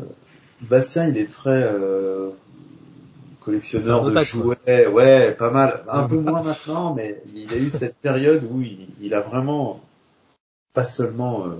Bastien, 0.60 1.08
il 1.08 1.18
est 1.18 1.30
très, 1.30 1.62
euh, 1.62 2.30
collectionneur 3.40 4.04
de 4.04 4.22
jouets, 4.22 4.86
ouais, 4.86 5.32
pas 5.32 5.50
mal. 5.50 5.82
Un 5.88 6.04
peu 6.04 6.18
moins 6.18 6.42
maintenant, 6.42 6.94
mais 6.94 7.20
il 7.34 7.52
a 7.52 7.56
eu 7.56 7.70
cette 7.70 7.96
période 7.96 8.44
où 8.48 8.62
il, 8.62 8.88
il 9.00 9.14
a 9.14 9.20
vraiment, 9.20 9.80
pas 10.72 10.84
seulement, 10.84 11.46
euh, 11.46 11.56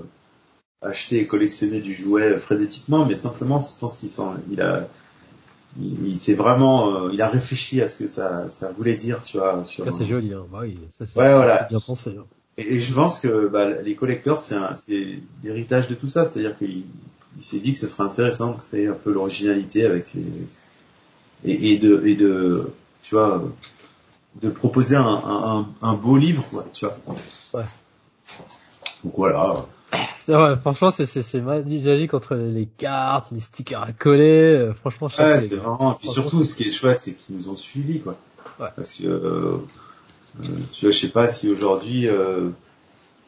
acheté 0.81 1.19
et 1.19 1.27
collectionné 1.27 1.81
du 1.81 1.93
jouet 1.93 2.37
frénétiquement, 2.37 3.05
mais 3.05 3.15
simplement, 3.15 3.59
je 3.59 3.77
pense 3.77 3.99
qu'il 3.99 4.09
s'en, 4.09 4.35
il 4.49 4.61
a, 4.61 4.87
il, 5.77 6.07
il 6.07 6.17
s'est 6.17 6.33
vraiment, 6.33 7.05
euh, 7.05 7.09
il 7.13 7.21
a 7.21 7.27
réfléchi 7.27 7.81
à 7.81 7.87
ce 7.87 7.97
que 7.97 8.07
ça, 8.07 8.49
ça 8.49 8.71
voulait 8.71 8.95
dire, 8.95 9.21
tu 9.23 9.37
vois, 9.37 9.63
sur. 9.65 9.91
C'est 9.95 10.05
joli, 10.05 10.33
hein. 10.33 10.45
Bah 10.51 10.59
oui, 10.61 10.79
ça 10.89 11.03
Ouais, 11.19 11.33
voilà. 11.35 11.63
bien 11.69 11.79
pensé. 11.79 12.15
hein. 12.17 12.25
Et, 12.57 12.75
et 12.75 12.79
je 12.79 12.93
pense 12.93 13.19
que 13.19 13.47
bah, 13.47 13.81
les 13.81 13.95
collecteurs, 13.95 14.41
c'est 14.41 14.57
l'héritage 15.43 15.87
de 15.87 15.95
tout 15.95 16.07
ça, 16.07 16.25
c'est-à-dire 16.25 16.57
qu'il 16.57 16.83
il 17.37 17.43
s'est 17.43 17.59
dit 17.59 17.73
que 17.73 17.79
ce 17.79 17.87
serait 17.87 18.03
intéressant 18.03 18.53
de 18.53 18.57
créer 18.57 18.87
un 18.87 18.93
peu 18.95 19.11
l'originalité 19.13 19.85
avec 19.85 20.13
les 20.15 20.23
et, 21.45 21.71
et 21.73 21.77
de 21.77 22.05
et 22.05 22.15
de 22.15 22.69
tu 23.01 23.15
vois 23.15 23.41
de 24.41 24.49
proposer 24.49 24.95
un, 24.95 25.03
un, 25.03 25.59
un- 25.59 25.67
un 25.81 25.93
beau 25.93 26.17
livre, 26.17 26.43
quoi, 26.49 26.65
tu 26.73 26.85
vois. 26.85 26.97
Ouais. 27.53 27.63
Donc 29.03 29.13
voilà. 29.15 29.65
C'est 30.21 30.33
vrai, 30.33 30.55
franchement, 30.57 30.91
c'est 30.91 31.05
c'est 31.07 31.23
c'est 31.23 31.41
magique 31.41 32.13
entre 32.13 32.35
les 32.35 32.67
cartes, 32.67 33.31
les 33.31 33.39
stickers 33.39 33.81
à 33.81 33.91
coller. 33.93 34.55
euh, 34.55 34.73
Franchement, 34.73 35.07
Ouais, 35.17 35.37
c'est 35.39 35.55
vraiment. 35.55 35.93
Puis 35.95 36.07
Franchement, 36.07 36.11
surtout, 36.29 36.43
ce 36.45 36.53
qui 36.55 36.63
est 36.67 36.71
chouette, 36.71 36.99
c'est 36.99 37.15
qu'ils 37.15 37.35
nous 37.35 37.49
ont 37.49 37.55
suivis, 37.55 37.99
quoi. 38.01 38.15
Ouais. 38.59 38.69
Parce 38.75 38.93
que 38.93 39.05
euh, 39.07 39.57
euh, 40.43 40.45
tu 40.71 40.85
vois, 40.85 40.91
je 40.91 40.97
sais 40.99 41.09
pas 41.09 41.27
si 41.27 41.49
aujourd'hui 41.49 42.07
euh, 42.07 42.49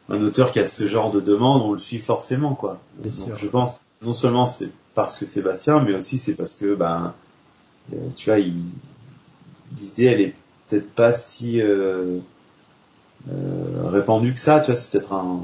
un 0.09 0.22
auteur 0.22 0.51
qui 0.51 0.59
a 0.59 0.68
ce 0.68 0.88
genre 0.88 1.12
de 1.12 1.20
demande, 1.22 1.64
on 1.64 1.72
le 1.74 1.80
suit 1.80 1.97
forcément, 1.97 2.53
quoi. 2.53 2.80
Bien 2.99 3.12
Donc 3.26 3.28
sûr. 3.30 3.38
je 3.38 3.47
pense 3.47 3.82
non 4.03 4.14
seulement 4.14 4.45
c'est 4.45 4.72
parce 4.93 5.18
que 5.18 5.26
Sébastien, 5.26 5.82
mais 5.84 5.93
aussi 5.95 6.18
c'est 6.20 6.36
parce 6.36 6.55
que 6.55 6.76
ben 6.76 7.14
euh, 7.93 7.97
tu 8.16 8.30
vois, 8.30 8.38
l'idée 8.39 10.05
elle 10.05 10.22
est 10.22 10.36
peut-être 10.70 10.91
pas 10.91 11.12
si 11.14 11.62
euh, 11.62 12.20
répandue 13.88 14.34
que 14.34 14.39
ça. 14.39 14.59
Tu 14.59 14.68
vois, 14.72 14.76
c'est 14.80 14.91
peut-être 14.91 15.14
un, 15.14 15.41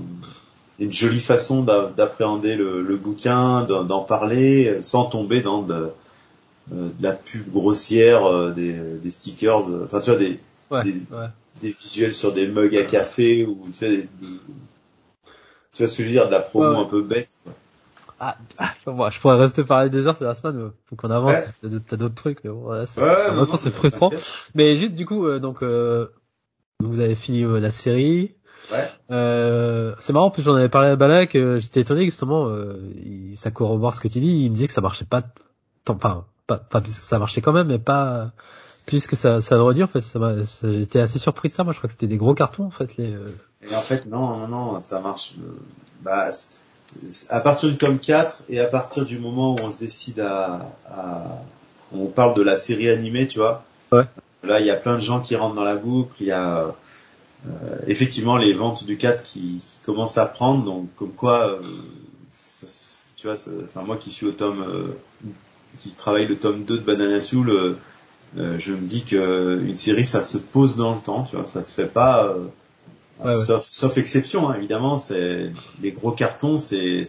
une 0.80 0.94
jolie 0.94 1.20
façon 1.20 1.64
d'a- 1.64 1.92
d'appréhender 1.96 2.56
le, 2.56 2.82
le 2.82 2.98
bouquin, 2.98 3.64
d'en 3.66 4.02
parler, 4.04 4.78
sans 4.82 5.06
tomber 5.06 5.42
dans 5.42 5.62
de, 5.64 5.90
euh, 6.74 6.90
de 7.00 7.04
la 7.04 7.14
pub 7.14 7.52
grossière, 7.52 8.26
euh, 8.26 8.52
des, 8.52 8.74
des 8.74 9.12
stickers, 9.12 9.70
euh, 9.70 9.86
enfin 9.86 10.00
tu 10.00 10.10
vois 10.12 10.20
des, 10.20 10.40
Ouais, 10.70 10.84
des- 10.84 10.92
ouais. 11.16 11.28
des 11.62 11.72
visuels 11.72 12.14
sur 12.14 12.34
des 12.34 12.48
mugs 12.48 12.76
à 12.76 12.84
café 12.84 13.46
ou 13.46 13.58
tu 13.74 13.80
vois, 13.86 13.96
des- 13.96 14.08
tu 15.74 15.84
vois 15.84 15.88
ce 15.88 15.98
que 15.98 16.04
je 16.04 16.08
veux 16.08 16.14
dire, 16.14 16.28
de 16.28 16.32
la 16.32 16.42
promo 16.42 16.70
Ouais, 16.76 16.82
un 16.82 16.86
peu 16.86 17.02
bête. 17.02 17.30
quoi. 17.44 17.54
Ah, 18.20 18.36
ah, 18.58 18.72
bon, 18.88 19.10
je 19.12 19.20
pourrais 19.20 19.38
rester 19.38 19.64
parler 19.64 19.90
des 19.92 20.08
heures 20.08 20.16
sur 20.18 20.26
la 20.26 20.34
semaine, 20.34 20.56
mais 20.58 20.70
faut 20.90 20.96
qu'on 20.96 21.12
avance. 21.12 21.34
Ouais. 21.36 21.46
T'as 21.88 21.98
d'autres- 21.98 22.16
trucs, 22.16 22.44
mais 22.44 22.50
bon, 22.50 22.68
c'est, 22.88 23.00
Ouais, 23.00 23.08
en 23.08 23.34
non, 23.34 23.38
même 23.42 23.46
temps, 23.46 23.54
non, 23.54 23.58
c'est 23.60 23.72
frustrant. 23.72 24.12
Mais 24.56 24.76
juste 24.76 24.96
du 24.96 25.06
coup, 25.06 25.26
euh, 25.28 25.38
donc 25.40 25.62
euh, 25.62 26.08
vous 26.80 27.00
avez 27.00 27.14
fini 27.16 27.44
euh, 27.44 27.60
la 27.60 27.70
série. 27.70 28.34
Ouais. 28.72 28.90
Euh, 29.12 29.94
c'est 30.00 30.12
marrant, 30.14 30.26
en 30.28 30.32
plus 30.32 30.44
j'en 30.44 30.56
avais 30.56 30.70
parlé 30.70 30.90
à 30.90 30.96
Balak, 30.96 31.36
euh, 31.36 31.58
j'étais 31.60 31.82
étonné 31.82 32.02
que 32.06 32.12
justement, 32.12 32.48
euh, 32.48 32.80
il- 33.06 33.38
ça 33.38 33.52
corrobore 33.52 33.94
ce 33.96 34.02
que 34.02 34.08
tu 34.08 34.20
dis. 34.20 34.28
Il 34.44 34.50
me 34.50 34.56
disait 34.56 34.68
que 34.68 34.74
ça 34.74 34.82
marchait 34.82 35.06
pas, 35.06 35.24
tant, 35.86 35.96
enfin, 35.96 36.26
pas, 36.48 36.58
pas 36.58 36.82
ça 36.86 37.18
marchait 37.20 37.42
quand 37.42 37.54
même, 37.54 37.68
mais 37.68 37.80
pas 37.80 38.32
plus 38.86 39.08
que 39.08 39.16
ça, 39.16 39.42
ça 39.42 39.56
le 39.56 39.62
redit. 39.64 39.84
En 39.84 39.88
fait, 39.88 40.02
ça 40.02 40.20
j'étais 40.64 41.00
assez 41.00 41.20
surpris 41.20 41.50
de 41.50 41.54
ça. 41.54 41.64
Moi, 41.64 41.74
je 41.74 41.78
crois 41.78 41.88
que 41.88 41.94
c'était 41.94 42.08
des 42.08 42.18
gros 42.18 42.34
cartons 42.34 42.66
en 42.66 42.72
fait. 42.72 42.98
Les, 42.98 43.14
euh, 43.14 43.28
Et 43.70 43.76
en 43.76 43.82
fait, 43.82 44.06
non, 44.06 44.38
non, 44.38 44.48
non, 44.48 44.80
ça 44.80 45.00
marche. 45.00 45.34
euh, 45.40 45.52
Bah, 46.02 46.30
à 47.32 47.40
partir 47.42 47.70
du 47.70 47.76
tome 47.78 48.00
4 48.00 48.44
et 48.50 48.60
à 48.60 48.66
partir 48.66 49.06
du 49.06 49.20
moment 49.20 49.54
où 49.54 49.58
on 49.64 49.72
se 49.72 49.80
décide 49.80 50.20
à, 50.22 50.70
à- 50.90 51.42
on 51.94 52.06
parle 52.08 52.34
de 52.36 52.42
la 52.44 52.56
série 52.56 52.90
animée, 52.90 53.28
tu 53.28 53.40
vois. 53.40 53.64
Ouais. 53.92 54.04
Là, 54.44 54.60
il 54.60 54.66
y 54.66 54.72
a 54.72 54.76
plein 54.76 54.96
de 54.96 55.02
gens 55.02 55.20
qui 55.22 55.36
rentrent 55.36 55.56
dans 55.56 55.64
la 55.64 55.76
boucle. 55.76 56.14
Il 56.22 56.28
y 56.28 56.32
a 56.32 56.60
euh, 56.60 56.72
effectivement 57.88 58.38
les 58.38 58.54
ventes 58.54 58.86
du 58.86 58.98
4 58.98 59.24
qui, 59.24 59.62
qui 59.68 59.80
commencent 59.86 60.18
à 60.18 60.26
prendre. 60.26 60.64
Donc, 60.66 60.88
comme 60.96 61.12
quoi, 61.14 61.50
euh, 61.50 61.62
ça 62.32 62.68
tu 63.16 63.26
vois, 63.28 63.36
ça- 63.36 63.52
enfin 63.66 63.82
moi 63.82 63.98
qui 63.98 64.12
suis 64.12 64.28
au 64.28 64.32
tome, 64.32 64.62
euh, 64.62 64.98
qui 65.80 65.92
travaille 65.92 66.28
le 66.28 66.38
tome 66.38 66.64
2 66.64 66.78
de 66.78 66.84
Banana 66.84 67.20
Soul, 67.22 67.50
euh, 67.50 67.74
euh, 68.38 68.60
je 68.60 68.74
me 68.74 68.86
dis 68.88 69.04
que 69.04 69.62
une 69.66 69.76
série, 69.76 70.06
ça 70.06 70.22
se 70.22 70.38
pose 70.38 70.76
dans 70.78 70.96
le 70.96 71.02
temps. 71.02 71.24
Tu 71.24 71.36
vois, 71.36 71.46
ça 71.46 71.64
se 71.64 71.74
fait 71.74 71.88
pas. 71.88 72.26
euh, 72.26 72.46
Ouais, 73.20 73.28
ouais. 73.30 73.36
Sauf, 73.36 73.68
sauf 73.70 73.98
exception, 73.98 74.50
hein, 74.50 74.56
évidemment, 74.58 74.98
c'est 74.98 75.52
les 75.82 75.92
gros 75.92 76.12
cartons, 76.12 76.58
c'est 76.60 77.04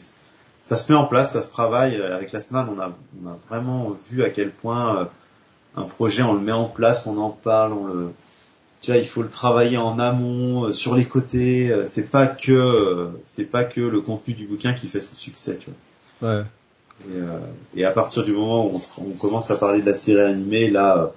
ça 0.62 0.76
se 0.78 0.90
met 0.92 0.98
en 0.98 1.04
place, 1.06 1.32
ça 1.34 1.42
se 1.42 1.50
travaille. 1.50 1.96
Avec 2.00 2.32
la 2.32 2.40
semaine, 2.40 2.66
on 2.74 2.80
a, 2.80 2.90
on 3.22 3.28
a 3.28 3.38
vraiment 3.48 3.96
vu 4.10 4.22
à 4.24 4.30
quel 4.30 4.50
point 4.52 4.98
euh, 5.02 5.04
un 5.76 5.84
projet, 5.84 6.22
on 6.22 6.34
le 6.34 6.40
met 6.40 6.52
en 6.52 6.64
place, 6.66 7.06
on 7.06 7.18
en 7.18 7.30
parle, 7.30 7.72
on 7.74 7.86
le, 7.86 8.12
tu 8.80 8.90
vois, 8.92 8.98
il 9.00 9.06
faut 9.06 9.22
le 9.22 9.28
travailler 9.28 9.76
en 9.76 9.98
amont, 9.98 10.66
euh, 10.66 10.72
sur 10.72 10.94
les 10.94 11.04
côtés. 11.04 11.70
euh, 11.70 11.84
C'est 11.86 12.10
pas 12.10 12.26
que, 12.26 12.52
euh, 12.52 13.08
c'est 13.24 13.50
pas 13.50 13.64
que 13.64 13.80
le 13.80 14.00
contenu 14.00 14.34
du 14.34 14.46
bouquin 14.46 14.72
qui 14.72 14.88
fait 14.88 15.00
son 15.00 15.14
succès, 15.16 15.58
tu 15.58 15.70
vois. 16.20 16.30
ouais. 16.30 16.44
Et, 17.10 17.16
euh, 17.16 17.38
et 17.76 17.84
à 17.84 17.92
partir 17.92 18.24
du 18.24 18.32
moment 18.32 18.66
où 18.66 18.80
on, 18.98 19.02
on 19.10 19.12
commence 19.14 19.50
à 19.50 19.56
parler 19.56 19.80
de 19.82 19.86
la 19.86 19.94
série 19.94 20.20
animée, 20.20 20.70
là, 20.70 21.12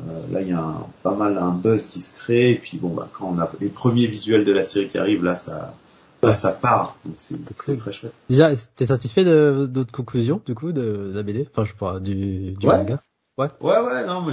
euh, 0.00 0.20
là 0.30 0.40
il 0.42 0.48
y 0.48 0.52
a 0.52 0.60
un, 0.60 0.86
pas 1.02 1.14
mal 1.14 1.38
un 1.38 1.52
buzz 1.52 1.86
qui 1.86 2.00
se 2.00 2.18
crée. 2.18 2.50
Et 2.52 2.56
puis 2.56 2.78
bon, 2.78 2.88
bah, 2.90 3.08
quand 3.12 3.26
on 3.34 3.38
a 3.38 3.50
les 3.60 3.68
premiers 3.68 4.06
visuels 4.06 4.44
de 4.44 4.52
la 4.52 4.62
série 4.62 4.88
qui 4.88 4.98
arrivent, 4.98 5.24
là 5.24 5.34
ça, 5.36 5.74
là 6.22 6.28
Ouais. 6.28 6.34
ça 6.34 6.52
part. 6.52 6.96
Donc 7.04 7.14
c'est 7.18 7.36
cool. 7.64 7.76
très 7.76 7.92
chouette. 7.92 8.12
Déjà, 8.28 8.50
t'es 8.76 8.86
satisfait 8.86 9.24
de 9.24 9.66
d'autres 9.68 9.92
conclusions 9.92 10.40
du 10.44 10.54
coup 10.54 10.72
de, 10.72 11.10
de 11.10 11.12
la 11.14 11.22
BD 11.22 11.46
Enfin, 11.50 11.64
je 11.64 11.70
sais 11.72 11.78
pas, 11.78 12.00
du, 12.00 12.52
du 12.52 12.66
Ouais. 12.66 12.76
manga? 12.76 13.00
Ouais, 13.38 13.48
ouais, 13.60 14.06
non, 14.06 14.22
moi 14.22 14.32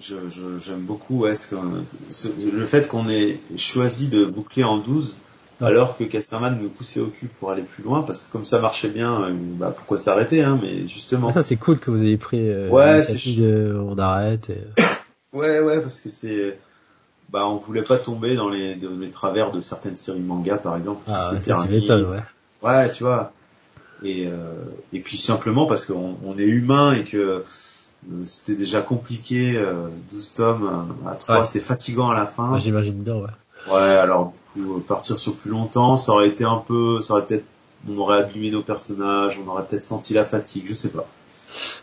j'aime, 0.00 0.28
je, 0.28 0.40
je- 0.40 0.58
j'aime 0.58 0.80
beaucoup 0.80 1.20
ouais, 1.20 1.34
ce 1.34 1.54
ce- 2.10 2.28
le 2.52 2.64
fait 2.64 2.88
qu'on 2.88 3.08
ait 3.08 3.40
choisi 3.56 4.08
de 4.08 4.24
boucler 4.24 4.64
en 4.64 4.78
12. 4.78 5.16
alors 5.60 5.96
que 5.96 6.04
Casterman 6.04 6.56
nous 6.60 6.68
poussait 6.68 7.00
au 7.00 7.06
cul 7.08 7.26
pour 7.26 7.50
aller 7.50 7.62
plus 7.62 7.82
loin, 7.82 8.02
parce 8.02 8.26
que 8.28 8.32
comme 8.32 8.44
ça 8.44 8.60
marchait 8.60 8.90
bien, 8.90 9.22
euh, 9.24 9.32
bah, 9.34 9.72
pourquoi 9.76 9.98
s'arrêter, 9.98 10.42
hein, 10.42 10.58
mais 10.62 10.86
justement. 10.86 11.28
Ah, 11.30 11.32
ça 11.32 11.42
c'est 11.42 11.56
cool 11.56 11.78
que 11.80 11.90
vous 11.90 12.02
ayez 12.04 12.16
pris 12.16 12.38
euh, 12.48 12.68
Ouais, 12.70 12.94
l'initiative 12.94 13.42
de- 13.42 13.76
on 13.84 13.98
arrête. 13.98 14.50
Et... 14.50 14.60
Ouais, 15.36 15.58
ouais, 15.60 15.80
parce 15.82 16.00
que 16.00 16.08
c'est, 16.10 16.58
bah, 17.30 17.46
on 17.48 17.56
voulait 17.56 17.82
pas 17.82 17.98
tomber 17.98 18.34
dans 18.36 18.48
les, 18.48 18.76
dans 18.76 18.96
les 18.98 19.10
travers 19.10 19.50
de 19.52 19.60
certaines 19.60 19.96
séries 19.96 20.20
manga, 20.20 20.56
par 20.56 20.76
exemple, 20.76 21.04
qui 21.04 21.12
Ah, 21.14 21.30
s'éternisent. 21.34 21.90
ouais. 21.90 22.22
Ouais, 22.62 22.90
tu 22.90 23.02
vois. 23.04 23.32
Et, 24.04 24.26
euh, 24.28 24.54
et 24.92 25.00
puis 25.00 25.18
simplement 25.18 25.66
parce 25.66 25.84
qu'on 25.84 26.16
on 26.24 26.38
est 26.38 26.44
humain 26.44 26.94
et 26.94 27.04
que 27.04 27.16
euh, 27.16 27.40
c'était 28.24 28.54
déjà 28.56 28.80
compliqué, 28.80 29.56
euh, 29.56 29.88
12 30.12 30.32
tomes 30.34 30.94
euh, 31.04 31.08
à 31.10 31.14
3, 31.16 31.38
Ouais. 31.40 31.44
c'était 31.44 31.60
fatigant 31.60 32.10
à 32.10 32.14
la 32.14 32.26
fin. 32.26 32.52
Ouais, 32.54 32.60
J'imagine 32.60 33.02
bien, 33.02 33.16
ouais. 33.16 33.28
Ouais, 33.72 33.80
alors 33.80 34.32
du 34.56 34.62
coup, 34.62 34.76
euh, 34.76 34.80
partir 34.80 35.16
sur 35.16 35.36
plus 35.36 35.50
longtemps, 35.50 35.96
ça 35.96 36.12
aurait 36.12 36.28
été 36.28 36.44
un 36.44 36.62
peu, 36.66 37.00
ça 37.00 37.14
aurait 37.14 37.26
peut-être, 37.26 37.44
on 37.88 37.96
aurait 37.98 38.18
abîmé 38.18 38.50
nos 38.50 38.62
personnages, 38.62 39.38
on 39.44 39.48
aurait 39.50 39.64
peut-être 39.66 39.84
senti 39.84 40.14
la 40.14 40.24
fatigue, 40.24 40.64
je 40.66 40.74
sais 40.74 40.90
pas. 40.90 41.06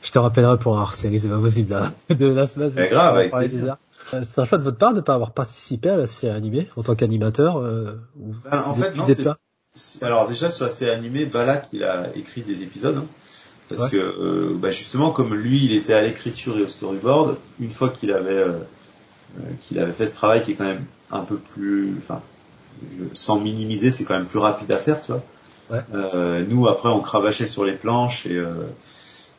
Je 0.03 0.11
te 0.11 0.19
rappellerai 0.19 0.57
pour 0.57 0.77
un 0.77 0.81
hors-série, 0.81 1.19
c'est 1.19 1.27
pas 1.29 1.39
possible, 1.39 1.71
là, 1.71 1.91
de 2.15 2.25
la 2.27 2.47
semaine. 2.47 2.71
Eh, 2.77 2.89
grave, 2.89 3.17
avec. 3.17 3.33
Euh, 3.33 4.23
C'est 4.23 4.39
un 4.39 4.45
choix 4.45 4.57
de 4.59 4.63
votre 4.63 4.77
part 4.77 4.93
de 4.93 5.01
pas 5.01 5.15
avoir 5.15 5.31
participé 5.31 5.89
à 5.89 5.97
la 5.97 6.05
série 6.05 6.35
animée 6.35 6.67
en 6.77 6.83
tant 6.83 6.95
qu'animateur. 6.95 7.57
Euh, 7.57 7.93
Ben, 8.15 8.63
en 8.67 8.75
fait, 8.75 8.95
non, 8.95 9.05
c'est, 9.07 9.25
c'est- 9.73 10.03
alors 10.05 10.27
déjà 10.27 10.49
sur 10.51 10.65
la 10.65 10.71
série 10.71 10.91
animée, 10.91 11.25
Balak, 11.25 11.67
il 11.73 11.83
a 11.83 12.15
écrit 12.15 12.41
des 12.41 12.61
épisodes, 12.63 12.97
hein, 12.97 13.05
parce 13.69 13.83
Ouais. 13.83 13.89
que 13.91 13.97
euh, 13.97 14.53
bah, 14.55 14.71
justement, 14.71 15.11
comme 15.11 15.33
lui, 15.33 15.63
il 15.65 15.73
était 15.73 15.93
à 15.93 16.01
l'écriture 16.01 16.57
et 16.57 16.63
au 16.63 16.67
storyboard, 16.67 17.37
une 17.59 17.71
fois 17.71 17.89
qu'il 17.89 18.11
avait, 18.11 18.31
euh, 18.31 18.49
euh, 19.39 19.41
qu'il 19.61 19.79
avait 19.79 19.93
fait 19.93 20.07
ce 20.07 20.15
travail 20.15 20.43
qui 20.43 20.51
est 20.51 20.55
quand 20.55 20.65
même 20.65 20.85
un 21.11 21.21
peu 21.21 21.37
plus, 21.37 21.95
enfin, 21.97 22.21
sans 23.13 23.39
minimiser, 23.39 23.91
c'est 23.91 24.03
quand 24.05 24.15
même 24.15 24.27
plus 24.27 24.39
rapide 24.39 24.71
à 24.71 24.77
faire, 24.77 25.01
tu 25.01 25.11
vois. 25.11 25.23
Ouais. 25.71 25.81
Euh, 25.95 26.45
nous, 26.47 26.67
après, 26.67 26.89
on 26.89 26.99
cravachait 27.01 27.47
sur 27.47 27.65
les 27.65 27.73
planches 27.73 28.25
et, 28.27 28.37
euh, 28.37 28.53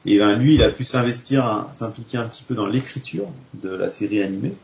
et 0.04 0.18
ben 0.18 0.36
lui, 0.36 0.54
il 0.54 0.62
a 0.62 0.70
pu 0.70 0.82
s'investir, 0.84 1.44
hein, 1.46 1.68
s'impliquer 1.72 2.18
un 2.18 2.26
petit 2.28 2.42
peu 2.42 2.54
dans 2.54 2.66
l'écriture 2.66 3.26
de 3.54 3.70
la 3.70 3.90
série 3.90 4.22
animée 4.22 4.54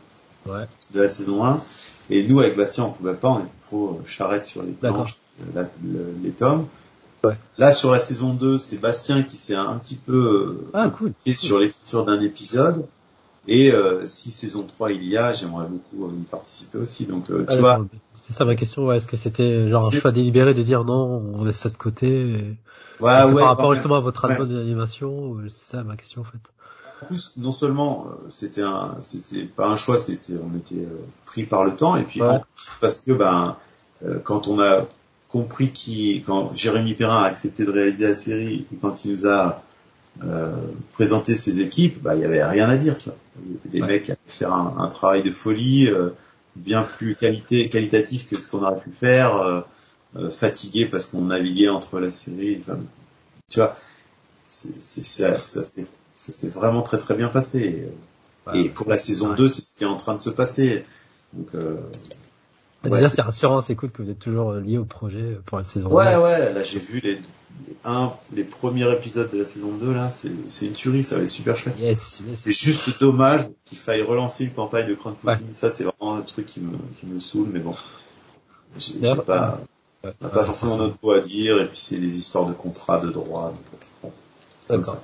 Ouais. 0.45 0.65
de 0.93 1.01
la 1.01 1.07
saison 1.07 1.45
1. 1.45 1.61
Et 2.09 2.23
nous, 2.27 2.41
avec 2.41 2.57
Bastien, 2.57 2.83
on 2.85 2.91
pouvait 2.91 3.13
pas, 3.13 3.29
on 3.29 3.39
était 3.39 3.47
trop 3.61 3.99
euh, 4.01 4.07
charrette 4.07 4.45
sur 4.45 4.61
les 4.61 4.71
planches, 4.73 5.17
la- 5.55 5.61
le- 5.83 6.13
les 6.21 6.31
tomes. 6.31 6.67
Ouais. 7.25 7.37
Là, 7.57 7.71
sur 7.71 7.91
la 7.91 7.99
saison 7.99 8.33
2, 8.33 8.57
c'est 8.57 8.77
Bastien 8.81 9.23
qui 9.23 9.37
s'est 9.37 9.55
un 9.55 9.75
petit 9.77 9.95
peu 9.95 10.13
euh, 10.13 10.69
Ah, 10.73 10.89
cool. 10.89 11.09
impliqué 11.09 11.35
sur 11.35 11.59
l'écriture 11.59 12.03
d'un 12.05 12.19
épisode. 12.21 12.85
Et 13.47 13.71
euh, 13.71 14.05
si 14.05 14.29
saison 14.31 14.63
3 14.63 14.91
il 14.93 15.03
y 15.05 15.17
a, 15.17 15.33
j'aimerais 15.33 15.67
beaucoup 15.67 16.05
euh, 16.05 16.15
y 16.17 16.23
participer 16.23 16.77
aussi. 16.77 17.05
Donc, 17.05 17.29
euh, 17.29 17.45
Ah, 17.47 17.53
tu 17.53 17.59
vois. 17.59 17.85
C'est 18.13 18.33
ça 18.33 18.45
ma 18.45 18.55
question, 18.55 18.85
ouais. 18.85 18.97
Est-ce 18.97 19.07
que 19.07 19.17
c'était 19.17 19.67
genre 19.69 19.85
un 19.85 19.91
choix 19.91 20.11
délibéré 20.11 20.53
de 20.53 20.63
dire 20.63 20.83
non, 20.85 21.21
on 21.35 21.43
laisse 21.43 21.57
ça 21.57 21.69
de 21.69 21.75
côté 21.75 22.07
et... 22.07 22.33
ouais, 23.01 23.21
que 23.21 23.33
ouais, 23.33 23.41
par 23.41 23.49
rapport 23.49 23.65
en 23.67 23.73
justement 23.73 23.97
à 23.97 23.99
votre 24.01 24.25
ouais. 24.25 24.31
album 24.33 24.47
d'animation, 24.49 25.35
euh, 25.39 25.49
c'est 25.49 25.71
ça 25.71 25.83
ma 25.83 25.97
question 25.97 26.21
en 26.21 26.25
fait. 26.25 26.39
En 27.01 27.05
plus, 27.05 27.33
non 27.35 27.51
seulement 27.51 28.07
euh, 28.07 28.25
c'était 28.29 28.61
un, 28.61 28.95
c'était 29.01 29.43
pas 29.43 29.67
un 29.67 29.75
choix, 29.75 29.97
c'était, 29.97 30.33
on 30.41 30.57
était 30.57 30.75
euh, 30.75 31.03
pris 31.25 31.43
par 31.43 31.65
le 31.65 31.75
temps, 31.75 31.97
et 31.97 32.03
puis 32.03 32.21
Ouais. 32.21 32.27
en 32.27 32.39
plus 32.55 32.77
parce 32.79 33.01
que 33.01 33.11
ben, 33.11 33.57
euh, 34.05 34.19
quand 34.23 34.47
on 34.47 34.59
a 34.61 34.85
compris 35.33 35.71
qui, 35.71 36.21
quand 36.25 36.55
Jérémy 36.55 36.93
Perrin 36.93 37.23
a 37.23 37.25
accepté 37.25 37.65
de 37.65 37.71
réaliser 37.71 38.07
la 38.07 38.15
série 38.15 38.67
et 38.71 38.75
quand 38.81 39.03
il 39.03 39.13
nous 39.13 39.27
a 39.27 39.63
euh, 40.23 40.55
présenté 40.93 41.33
ses 41.35 41.61
équipes, 41.61 42.01
bah 42.03 42.15
il 42.15 42.21
y 42.21 42.25
avait 42.25 42.45
rien 42.45 42.69
à 42.69 42.77
dire, 42.77 42.97
tu 42.99 43.09
vois. 43.09 43.17
Ouais. 43.73 43.79
mecs 43.87 44.09
allaient 44.11 44.19
faire 44.27 44.53
un, 44.53 44.75
un 44.77 44.89
travail 44.89 45.23
de 45.23 45.31
folie, 45.31 45.87
euh, 45.89 46.11
bien 46.55 46.83
plus 46.83 47.15
qualité, 47.15 47.67
qualitatif 47.67 48.29
que 48.29 48.39
ce 48.39 48.47
qu'on 48.49 48.61
aurait 48.63 48.79
pu 48.79 48.91
faire, 48.91 49.35
euh, 49.37 49.61
euh, 50.17 50.29
fatigué 50.29 50.85
parce 50.85 51.07
qu'on 51.07 51.23
naviguait 51.23 51.69
entre 51.69 51.99
la 51.99 52.11
série, 52.11 52.59
enfin, 52.61 52.79
tu 53.49 53.59
vois. 53.59 53.75
C'est, 54.49 54.79
c'est, 54.79 55.03
ça, 55.03 55.39
ça, 55.39 55.63
c'est 55.63 55.87
ça 56.15 56.31
s'est 56.31 56.49
vraiment 56.49 56.83
très 56.83 56.99
très 56.99 57.15
bien 57.15 57.29
passé. 57.29 57.59
Et, 57.59 57.89
Ouais. 58.45 58.59
et 58.65 58.69
pour 58.69 58.89
la 58.89 58.97
saison 58.97 59.29
Ouais. 59.31 59.37
2, 59.37 59.47
c'est 59.47 59.61
ce 59.61 59.73
qui 59.73 59.85
est 59.85 59.87
en 59.87 59.95
train 59.95 60.15
de 60.15 60.19
se 60.19 60.29
passer. 60.29 60.83
Donc, 61.33 61.55
euh, 62.85 62.89
Bah, 62.89 62.89
ouais, 62.89 62.97
déjà 62.97 63.09
c'est- 63.09 63.15
c'est 63.17 63.21
rassurant, 63.21 63.61
c'est 63.61 63.75
cool 63.75 63.91
que 63.91 64.01
vous 64.01 64.09
êtes 64.09 64.19
toujours 64.19 64.51
euh, 64.51 64.61
lié 64.61 64.77
au 64.77 64.85
projet 64.85 65.37
pour 65.45 65.57
la 65.57 65.63
saison. 65.63 65.89
ouais, 65.89 66.13
2. 66.15 66.21
ouais, 66.21 66.53
là 66.53 66.63
j'ai 66.63 66.79
vu 66.79 66.99
les, 66.99 67.15
les, 67.15 67.21
un, 67.85 68.13
les 68.33 68.43
premiers 68.43 68.91
épisodes 68.91 69.31
de 69.31 69.37
la 69.37 69.45
saison 69.45 69.71
2, 69.71 69.93
là, 69.93 70.09
c'est, 70.11 70.31
une 70.65 70.73
tuerie, 70.73 71.03
ça 71.03 71.17
va 71.17 71.23
être 71.23 71.29
super 71.31 71.55
chouette. 71.55 71.77
Yes, 71.79 72.21
yes. 72.27 72.39
C'est 72.39 72.51
juste 72.51 72.99
dommage 72.99 73.49
qu'il 73.65 73.77
faille 73.77 74.01
relancer 74.01 74.45
une 74.45 74.53
campagne 74.53 74.87
de 74.87 74.95
crowdfunding. 74.95 75.53
Ça, 75.53 75.69
c'est 75.69 75.83
vraiment 75.83 76.15
un 76.15 76.21
truc 76.21 76.45
qui 76.45 76.59
me, 76.61 76.77
qui 76.99 77.05
me 77.05 77.19
saoule, 77.19 77.49
mais 77.51 77.59
bon. 77.59 77.75
J'ai, 78.77 78.93
pas, 79.25 79.59
Ouais. 80.03 80.11
on 80.19 80.25
n'a 80.25 80.29
pas 80.31 80.39
Ouais, 80.41 80.45
forcément 80.45 80.77
notre 80.77 80.97
mot 81.01 81.11
à 81.11 81.19
dire, 81.19 81.61
et 81.61 81.67
puis 81.67 81.77
c'est 81.79 81.97
des 81.99 82.17
histoires 82.17 82.45
de 82.45 82.53
contrats, 82.53 82.99
de 82.99 83.11
droits. 83.11 83.53
bon, 84.01 84.11
D'accord. 84.69 85.01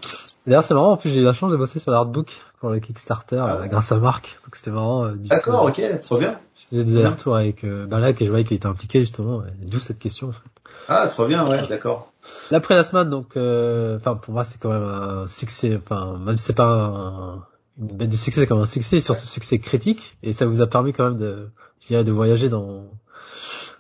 D'ailleurs, 0.49 0.63
c'est 0.63 0.73
marrant, 0.73 0.91
en 0.93 0.97
plus 0.97 1.11
j'ai 1.11 1.19
eu 1.19 1.23
la 1.23 1.33
chance 1.33 1.51
de 1.51 1.57
bosser 1.57 1.79
sur 1.79 1.91
l'artbook 1.91 2.31
pour 2.59 2.69
le 2.69 2.79
Kickstarter 2.79 3.37
Ah 3.41 3.55
euh, 3.55 3.61
ouais. 3.61 3.69
grâce 3.69 3.91
à 3.91 3.99
Marc. 3.99 4.37
Donc 4.43 4.55
c'était 4.55 4.71
marrant. 4.71 5.05
euh, 5.05 5.11
du 5.15 5.29
D'accord, 5.29 5.61
coup, 5.61 5.67
ok, 5.81 6.01
trop 6.01 6.17
bien. 6.17 6.35
Je 6.57 6.75
faisais 6.75 6.83
des 6.83 6.97
allers-retours 6.97 7.35
avec 7.35 7.63
euh, 7.63 7.85
Balak 7.85 8.21
et 8.21 8.25
je 8.25 8.29
voyais 8.29 8.43
qu'il 8.43 8.57
était 8.57 8.65
impliqué 8.67 8.99
justement. 8.99 9.43
D'où 9.61 9.79
cette 9.79 9.99
question 9.99 10.29
en 10.29 10.31
fait. 10.33 10.41
Ah, 10.87 11.07
trop 11.07 11.25
bien, 11.27 11.47
ouais, 11.47 11.65
d'accord. 11.67 12.11
L'après 12.51 12.75
la 12.75 12.83
semaine, 12.83 13.09
donc, 13.09 13.37
euh, 13.37 13.97
enfin 13.97 14.15
pour 14.15 14.33
moi 14.33 14.43
c'est 14.43 14.59
quand 14.59 14.69
même 14.71 14.83
un 14.83 15.27
succès. 15.27 15.79
Enfin 15.81 16.17
même 16.17 16.37
si 16.37 16.45
c'est 16.45 16.53
pas 16.55 16.65
un, 16.65 17.33
une 17.79 17.95
bête 17.97 18.09
de 18.09 18.17
succès, 18.17 18.41
c'est 18.41 18.47
quand 18.47 18.55
même 18.55 18.63
un 18.63 18.67
succès 18.67 18.97
et 18.97 19.01
surtout 19.01 19.25
succès 19.25 19.59
critique. 19.59 20.17
Et 20.23 20.33
ça 20.33 20.45
vous 20.47 20.61
a 20.61 20.67
permis 20.67 20.93
quand 20.93 21.05
même 21.05 21.17
de, 21.17 21.49
je 21.79 21.87
dirais, 21.87 22.03
de 22.03 22.11
voyager 22.11 22.49
dans 22.49 22.85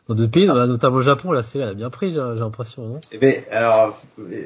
dans 0.09 0.15
d'autres 0.15 0.31
pays, 0.31 0.47
notamment 0.47 0.97
au 0.97 1.01
Japon. 1.01 1.31
La 1.31 1.43
série 1.43 1.63
elle 1.63 1.69
a 1.69 1.73
bien 1.75 1.89
pris, 1.91 2.11
j'ai 2.11 2.17
l'impression, 2.19 2.87
non? 2.87 3.01
Eh 3.11 3.19
ben, 3.19 3.33
alors, 3.51 3.95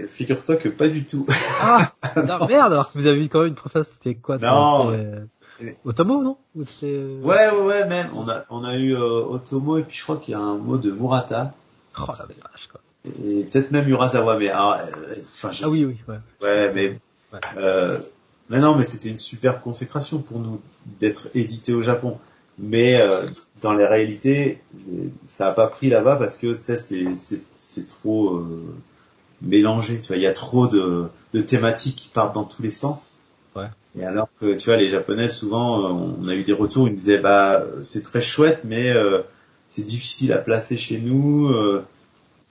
figure-toi 0.09 0.57
que 0.57 0.67
pas 0.69 0.89
du 0.89 1.05
tout. 1.05 1.25
Ah, 1.61 1.89
non, 2.17 2.45
merde, 2.47 2.73
alors 2.73 2.91
que 2.91 2.97
vous 2.97 3.07
avez 3.07 3.23
eu 3.25 3.29
quand 3.29 3.39
même 3.39 3.47
une 3.49 3.55
préface, 3.55 3.89
c'était 3.93 4.15
quoi 4.15 4.37
Non, 4.37 4.91
euh, 4.91 5.21
Otomo, 5.85 6.21
non? 6.21 6.37
Ou 6.55 6.63
euh, 6.83 7.21
Ouais, 7.21 7.49
ouais, 7.49 7.61
ouais, 7.65 7.87
même. 7.87 8.09
On 8.13 8.27
a, 8.29 8.43
on 8.49 8.65
a 8.65 8.75
eu 8.75 8.93
euh, 8.93 9.23
Otomo 9.25 9.77
et 9.77 9.83
puis 9.83 9.97
je 9.97 10.03
crois 10.03 10.17
qu'il 10.17 10.33
y 10.33 10.35
a 10.35 10.39
un 10.39 10.57
mot 10.57 10.77
de 10.77 10.91
Murata 10.91 11.53
Oh 11.97 12.05
la 12.07 12.25
vache, 12.25 12.67
quoi. 12.69 12.81
et 13.05 13.43
peut-être 13.45 13.71
même 13.71 13.87
Urasawa, 13.87 14.37
mais 14.37 14.49
alors, 14.49 14.73
euh, 14.73 14.85
enfin, 15.11 15.51
je 15.51 15.63
Ah 15.63 15.69
oui, 15.69 15.85
oui, 15.85 15.97
ouais. 16.09 16.19
Ouais, 16.41 16.73
mais 16.73 16.99
Ouais. 17.31 17.39
euh, 17.57 17.97
mais 18.49 18.59
non, 18.59 18.75
mais 18.75 18.83
c'était 18.83 19.09
une 19.09 19.17
super 19.17 19.61
consécration 19.61 20.19
pour 20.19 20.39
nous 20.39 20.59
d'être 20.99 21.29
édité 21.33 21.73
au 21.73 21.81
Japon. 21.81 22.19
Mais 22.59 23.01
euh, 23.01 23.25
dans 23.61 23.73
les 23.73 23.85
réalités, 23.85 24.59
ça 25.27 25.47
a 25.49 25.51
pas 25.53 25.67
pris 25.67 25.89
là-bas 25.89 26.17
parce 26.17 26.37
que 26.37 26.53
ça 26.53 26.77
c'est 26.77 27.15
c'est 27.15 27.41
c'est 27.57 27.87
trop 27.87 28.35
euh, 28.35 28.75
mélangé. 29.41 29.99
Tu 29.99 30.07
vois, 30.07 30.17
il 30.17 30.23
y 30.23 30.27
a 30.27 30.33
trop 30.33 30.67
de 30.67 31.05
de 31.33 31.41
thématiques 31.41 31.95
qui 31.95 32.09
partent 32.09 32.35
dans 32.35 32.43
tous 32.45 32.61
les 32.61 32.71
sens. 32.71 33.17
Ouais. 33.55 33.69
Et 33.95 34.05
alors 34.05 34.29
que 34.39 34.55
tu 34.55 34.65
vois, 34.69 34.77
les 34.77 34.89
Japonais 34.89 35.27
souvent, 35.29 35.83
euh, 35.85 36.15
on 36.21 36.27
a 36.27 36.35
eu 36.35 36.43
des 36.43 36.53
retours, 36.53 36.87
ils 36.87 36.91
nous 36.91 36.97
disaient 36.97 37.19
bah 37.19 37.63
c'est 37.81 38.03
très 38.03 38.21
chouette, 38.21 38.61
mais 38.63 38.91
euh, 38.91 39.21
c'est 39.69 39.83
difficile 39.83 40.33
à 40.33 40.37
placer 40.39 40.77
chez 40.77 40.99
nous. 40.99 41.47
euh, 41.49 41.83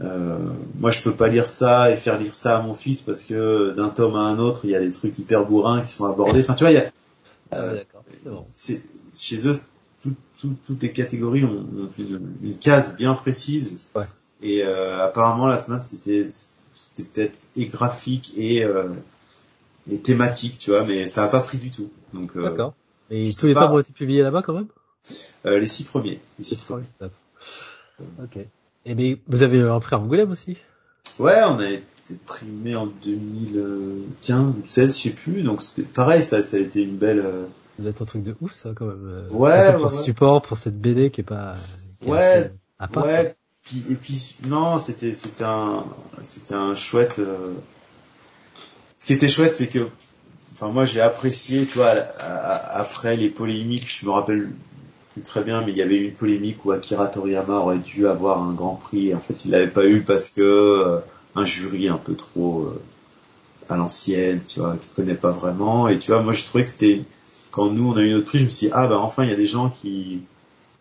euh, 0.00 0.36
moi, 0.80 0.90
je 0.90 1.02
peux 1.02 1.12
pas 1.14 1.28
lire 1.28 1.48
ça 1.48 1.90
et 1.90 1.96
faire 1.96 2.18
lire 2.18 2.34
ça 2.34 2.58
à 2.58 2.62
mon 2.62 2.74
fils 2.74 3.02
parce 3.02 3.24
que 3.24 3.72
d'un 3.76 3.88
tome 3.88 4.16
à 4.16 4.20
un 4.20 4.38
autre, 4.38 4.64
il 4.64 4.70
y 4.70 4.74
a 4.76 4.80
des 4.80 4.90
trucs 4.90 5.18
hyper 5.18 5.44
bourrins 5.46 5.82
qui 5.82 5.92
sont 5.92 6.06
abordés. 6.06 6.40
Enfin, 6.40 6.54
tu 6.54 6.64
vois, 6.64 6.72
il 6.72 6.74
y 6.74 6.78
a, 6.78 6.90
Ah 7.50 7.66
ouais, 7.66 7.74
d'accord. 7.74 8.02
Bon. 8.24 8.44
chez 9.14 9.48
eux, 9.48 9.52
tout- 10.02 10.16
tout- 10.40 10.56
toutes 10.66 10.82
les 10.82 10.92
catégories 10.92 11.44
ont, 11.44 11.66
ont 11.76 11.90
une, 11.98 12.36
une 12.42 12.58
case 12.58 12.96
bien 12.96 13.14
précise. 13.14 13.90
Ouais. 13.94 14.04
Et 14.42 14.64
euh, 14.64 15.04
apparemment, 15.04 15.46
la 15.46 15.56
semaine, 15.58 15.80
c'était, 15.80 16.26
c'était 16.74 17.08
peut-être 17.08 17.38
et 17.56 17.66
graphique 17.66 18.32
et, 18.36 18.64
euh, 18.64 18.88
et 19.90 20.00
thématique, 20.00 20.58
tu 20.58 20.70
vois, 20.70 20.84
mais 20.84 21.06
ça 21.06 21.24
a 21.24 21.28
pas 21.28 21.40
pris 21.40 21.58
du 21.58 21.70
tout. 21.70 21.90
Donc, 22.12 22.36
euh, 22.36 22.42
D'accord. 22.42 22.74
Et 23.10 23.30
tous 23.32 23.46
les 23.46 23.54
pas. 23.54 23.70
ont 23.70 23.78
été 23.78 23.92
publiés 23.92 24.22
là-bas 24.22 24.42
quand 24.42 24.54
même? 24.54 24.68
Euh, 25.46 25.58
les 25.58 25.66
six 25.66 25.84
premiers. 25.84 26.20
Les 26.38 26.44
six 26.44 26.56
premiers. 26.56 26.86
D'accord. 27.00 27.18
Ok. 28.22 28.38
Et 28.84 28.94
mais 28.94 29.20
vous 29.28 29.42
avez 29.42 29.62
repris 29.62 29.94
Angoulême 29.94 30.30
aussi? 30.30 30.56
Ouais, 31.18 31.40
on 31.44 31.58
a 31.58 31.68
été 31.70 32.14
primé 32.26 32.74
en 32.74 32.86
2015 32.86 34.40
ou 34.56 34.62
16, 34.66 34.96
je 34.98 35.02
sais 35.02 35.10
plus. 35.10 35.42
Donc 35.42 35.62
c'était 35.62 35.88
pareil, 35.88 36.22
ça, 36.22 36.42
ça 36.42 36.56
a 36.56 36.60
été 36.60 36.82
une 36.82 36.96
belle. 36.96 37.20
euh, 37.20 37.44
Ça 37.76 37.82
doit 37.82 37.90
être 37.90 38.02
un 38.02 38.06
truc 38.06 38.22
de 38.22 38.36
ouf 38.40 38.52
ça 38.52 38.72
quand 38.74 38.86
même. 38.86 39.06
euh, 39.06 39.28
Ouais, 39.30 39.64
surtout 39.64 39.80
pour 39.82 39.90
ouais, 39.90 39.90
ce 39.90 39.96
ouais. 39.98 40.02
support, 40.04 40.42
pour 40.42 40.56
cette 40.56 40.80
BD 40.80 41.10
qui 41.10 41.20
est 41.20 41.24
pas... 41.24 41.54
Qui 42.00 42.08
est 42.08 42.12
Ouais, 42.12 42.18
assez 42.20 42.50
à 42.78 42.88
part, 42.88 43.02
quoi. 43.04 43.12
ouais. 43.12 43.36
Puis, 43.64 43.84
et 43.90 43.94
puis 43.94 44.36
non, 44.48 44.78
c'était 44.80 45.12
c'était 45.12 45.44
un 45.44 45.84
c'était 46.24 46.54
un 46.54 46.74
chouette. 46.74 47.20
euh, 47.20 47.52
Ce 48.98 49.06
qui 49.06 49.12
était 49.12 49.28
chouette, 49.28 49.54
c'est 49.54 49.68
que, 49.68 49.88
enfin 50.52 50.68
moi 50.68 50.84
j'ai 50.84 51.00
apprécié, 51.00 51.64
tu 51.64 51.78
vois, 51.78 51.90
à- 51.90 52.24
à- 52.24 52.80
après 52.80 53.16
les 53.16 53.30
polémiques, 53.30 53.88
je 53.88 54.04
me 54.06 54.10
rappelle 54.10 54.50
très 55.20 55.42
bien, 55.42 55.62
mais 55.62 55.72
il 55.72 55.76
y 55.76 55.82
avait 55.82 55.96
eu 55.96 56.08
une 56.08 56.14
polémique 56.14 56.64
où 56.64 56.72
Akira 56.72 57.08
Toriyama 57.08 57.58
aurait 57.58 57.78
dû 57.78 58.06
avoir 58.06 58.42
un 58.42 58.52
grand 58.52 58.76
prix. 58.76 59.14
En 59.14 59.20
fait, 59.20 59.44
il 59.44 59.50
l'avait 59.50 59.70
pas 59.70 59.86
eu 59.86 60.02
parce 60.02 60.30
que 60.30 60.40
euh, 60.40 60.98
un 61.34 61.44
jury 61.44 61.88
un 61.88 61.98
peu 61.98 62.14
trop 62.14 62.62
euh, 62.62 62.80
à 63.68 63.76
l'ancienne, 63.76 64.40
tu 64.44 64.60
vois, 64.60 64.76
qui 64.80 64.90
connaît 64.90 65.14
pas 65.14 65.30
vraiment. 65.30 65.88
Et 65.88 65.98
tu 65.98 66.12
vois, 66.12 66.22
moi 66.22 66.32
je 66.32 66.44
trouvais 66.44 66.64
que 66.64 66.70
c'était 66.70 67.04
quand 67.50 67.70
nous 67.70 67.92
on 67.92 67.96
a 67.96 68.02
eu 68.02 68.12
notre 68.12 68.26
prix, 68.26 68.38
je 68.38 68.44
me 68.44 68.48
suis 68.48 68.68
dit 68.68 68.72
ah 68.74 68.86
bah 68.88 68.98
enfin 68.98 69.24
il 69.24 69.30
y 69.30 69.32
a 69.32 69.36
des 69.36 69.46
gens 69.46 69.68
qui 69.68 70.22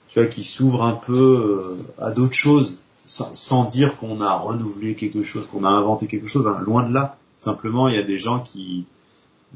tu 0.07 0.19
vois 0.19 0.27
qui 0.27 0.43
s'ouvrent 0.43 0.84
un 0.84 0.93
peu 0.93 1.77
euh, 1.99 2.03
à 2.03 2.11
d'autres 2.11 2.34
choses 2.34 2.82
sans, 3.07 3.36
sans 3.36 3.65
dire 3.65 3.97
qu'on 3.97 4.21
a 4.21 4.34
renouvelé 4.34 4.95
quelque 4.95 5.23
chose, 5.23 5.45
qu'on 5.47 5.65
a 5.65 5.69
inventé 5.69 6.07
quelque 6.07 6.27
chose, 6.27 6.47
hein, 6.47 6.59
loin 6.65 6.88
de 6.88 6.93
là. 6.93 7.17
Simplement, 7.36 7.89
il 7.89 7.95
y 7.95 7.97
a 7.97 8.03
des 8.03 8.17
gens 8.17 8.39
qui, 8.39 8.86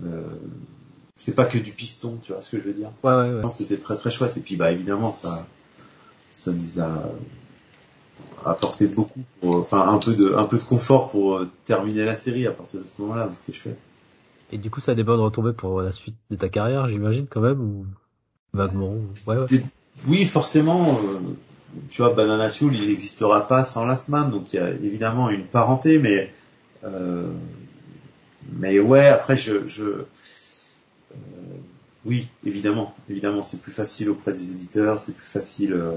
euh, 0.04 0.24
c'est 1.16 1.36
pas 1.36 1.46
que 1.46 1.58
du 1.58 1.72
piston, 1.72 2.20
tu 2.22 2.34
vois 2.34 2.42
ce 2.42 2.52
que 2.52 2.60
je 2.60 2.64
veux 2.66 2.74
dire. 2.74 2.92
Ouais, 3.04 3.14
ouais, 3.14 3.32
ouais. 3.42 3.50
C'était 3.50 3.78
très 3.78 3.96
très 3.96 4.12
chouette. 4.12 4.36
Et 4.38 4.42
puis 4.42 4.56
bah 4.56 4.72
évidemment, 4.72 5.12
ça, 5.12 5.48
ça 6.32 6.52
nous 6.52 6.80
a 6.82 7.04
apporté 8.46 8.88
beaucoup, 8.88 9.22
pour, 9.42 9.56
enfin 9.56 9.88
un 9.90 9.98
peu 9.98 10.14
de, 10.14 10.34
un 10.36 10.46
peu 10.46 10.58
de 10.58 10.64
confort 10.64 11.10
pour 11.10 11.38
euh, 11.38 11.50
terminer 11.66 12.04
la 12.06 12.16
série 12.16 12.46
à 12.48 12.52
partir 12.52 12.80
de 12.82 12.86
ce 12.86 13.02
moment-là. 13.02 13.30
C'était 13.34 13.54
chouette. 13.54 13.78
Et 14.52 14.58
du 14.58 14.70
coup, 14.70 14.80
ça 14.82 14.92
a 14.92 14.96
des 14.96 15.04
bonnes 15.04 15.20
retombées 15.20 15.54
pour 15.54 15.82
la 15.82 15.92
suite 15.92 16.16
de 16.30 16.36
ta 16.36 16.50
carrière, 16.50 16.88
j'imagine, 16.88 17.26
quand 17.28 17.42
même, 17.42 17.60
ou 17.60 17.86
vaguement. 18.54 18.94
ou- 18.94 19.08
Ouais, 19.30 19.38
ouais. 19.38 19.46
Oui, 20.08 20.26
forcément. 20.26 21.00
euh, 21.00 21.20
tu 21.90 22.02
vois, 22.02 22.14
Banana 22.14 22.50
Soul, 22.50 22.76
il 22.76 22.88
n'existera 22.88 23.48
pas 23.48 23.64
sans 23.64 23.86
Last 23.86 24.10
Man, 24.10 24.30
donc 24.32 24.54
il 24.54 24.58
y 24.58 24.60
a 24.60 24.70
évidemment 24.70 25.30
une 25.30 25.46
parenté, 25.46 25.98
mais 26.00 26.32
euh, 26.84 27.28
mais 28.54 28.80
ouais, 28.80 29.08
après 29.08 29.36
je, 29.36 29.66
je 29.68 30.04
oui, 32.06 32.28
évidemment, 32.46 32.96
évidemment, 33.10 33.42
c'est 33.42 33.62
plus 33.62 33.72
facile 33.72 34.10
auprès 34.10 34.32
des 34.32 34.52
éditeurs, 34.52 35.00
c'est 35.00 35.16
plus 35.16 35.26
facile 35.26 35.74
euh, 35.74 35.92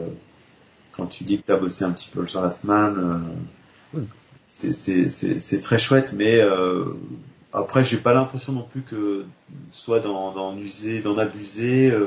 quand 0.92 1.06
tu 1.06 1.24
dis 1.24 1.38
que 1.38 1.46
tu 1.46 1.52
as 1.52 1.56
bossé 1.56 1.84
un 1.84 1.92
petit 1.92 2.08
peu 2.10 2.24
Man. 2.64 2.94
euh, 2.96 3.18
Oui. 3.94 4.02
c'est 4.48 5.60
très 5.60 5.78
chouette, 5.78 6.14
mais 6.16 6.40
euh, 6.40 6.84
après 7.52 7.84
j'ai 7.84 7.98
pas 7.98 8.14
l'impression 8.14 8.52
non 8.54 8.62
plus 8.62 8.82
que 8.82 9.24
soit 9.70 10.00
d'en 10.00 10.56
user, 10.56 11.00
d'en 11.00 11.18
abuser. 11.18 11.90
euh, 11.90 12.06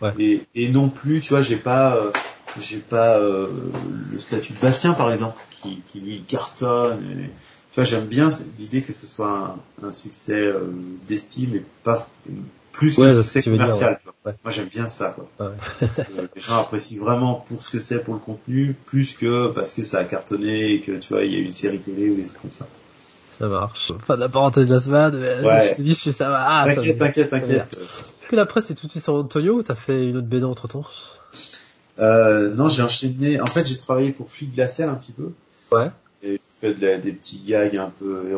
Ouais. 0.00 0.14
et, 0.18 0.42
et 0.54 0.68
non 0.68 0.88
plus, 0.90 1.20
tu 1.20 1.30
vois, 1.30 1.42
j'ai 1.42 1.56
pas, 1.56 1.96
euh, 1.96 2.12
j'ai 2.60 2.78
pas 2.78 3.18
euh, 3.18 3.48
le 4.12 4.18
statut 4.20 4.52
de 4.52 4.58
Bastien 4.60 4.92
par 4.94 5.12
exemple, 5.12 5.40
qui, 5.50 5.80
qui 5.86 6.00
lui 6.00 6.22
cartonne. 6.22 7.02
et- 7.20 7.30
vois, 7.80 7.84
j'aime 7.84 8.06
bien 8.06 8.28
l'idée 8.58 8.82
que 8.82 8.92
ce 8.92 9.06
soit 9.06 9.58
un, 9.82 9.86
un 9.88 9.92
succès 9.92 10.46
euh, 10.46 10.60
d'estime 11.06 11.54
et 11.56 11.64
pas 11.84 12.08
plus 12.72 12.96
Ouais, 12.98 13.10
succès 13.12 13.40
dire, 13.40 13.52
commercial. 13.52 13.96
tu 13.98 14.04
vois. 14.04 14.14
Ouais. 14.26 14.38
Moi, 14.44 14.52
j'aime 14.52 14.68
bien 14.68 14.86
ça. 14.88 15.16
Quoi. 15.16 15.28
Euh, 15.40 15.54
les 16.36 16.40
gens 16.40 16.58
apprécient 16.60 17.02
vraiment 17.02 17.34
pour 17.34 17.62
ce 17.62 17.70
que 17.70 17.80
c'est 17.80 18.04
pour 18.04 18.14
le 18.14 18.20
contenu, 18.20 18.74
plus 18.86 19.14
que 19.14 19.48
parce 19.48 19.72
que 19.72 19.82
ça 19.82 19.98
a 19.98 20.04
cartonné 20.04 20.74
et 20.74 20.80
que 20.80 20.92
tu 20.92 21.12
vois, 21.12 21.24
il 21.24 21.32
y 21.32 21.36
a 21.36 21.40
une 21.40 21.52
série 21.52 21.80
télé 21.80 22.08
ou 22.10 22.14
des 22.14 22.24
trucs 22.24 22.40
comme 22.40 22.52
ça. 22.52 22.66
Ça 23.40 23.46
marche. 23.48 23.92
Pas 24.06 24.16
de 24.16 24.20
la 24.20 24.28
parenthèse 24.28 24.66
de 24.66 24.74
la 24.74 24.80
semaine, 24.80 25.16
mais 25.18 25.40
Ouais. 25.46 25.68
je 25.72 25.76
te 25.76 25.82
dis, 25.82 25.90
je 25.90 25.94
suis 26.00 26.12
ça 26.12 26.28
va. 26.28 26.44
Ah, 26.48 26.64
t'inquiète, 26.66 26.98
t'inquiète, 26.98 27.30
t'inquiète. 27.30 27.76
Est-ce 27.78 28.28
que 28.28 28.36
la 28.36 28.46
presse 28.46 28.70
est 28.70 28.74
tout 28.74 28.86
de 28.86 28.90
suite 28.92 29.02
sur 29.04 29.14
Antonio 29.14 29.54
ou 29.58 29.62
t'as 29.62 29.74
fait 29.74 30.08
une 30.08 30.16
autre 30.18 30.26
BD 30.26 30.44
entre 30.44 30.68
temps? 30.68 30.84
Euh, 31.98 32.54
non, 32.54 32.68
j'ai 32.68 32.82
enchaîné. 32.82 33.40
En 33.40 33.46
fait, 33.46 33.66
j'ai 33.66 33.76
travaillé 33.76 34.12
pour 34.12 34.30
Fluide 34.30 34.52
Glacial 34.54 34.88
un 34.88 34.94
petit 34.94 35.12
peu. 35.12 35.30
Ouais. 35.72 35.90
Et 36.22 36.32
j'ai 36.32 36.38
fait 36.60 36.74
de 36.74 36.86
la- 36.86 36.98
des 36.98 37.12
petits 37.12 37.42
gags 37.46 37.76
un 37.76 37.90
peu, 37.90 38.32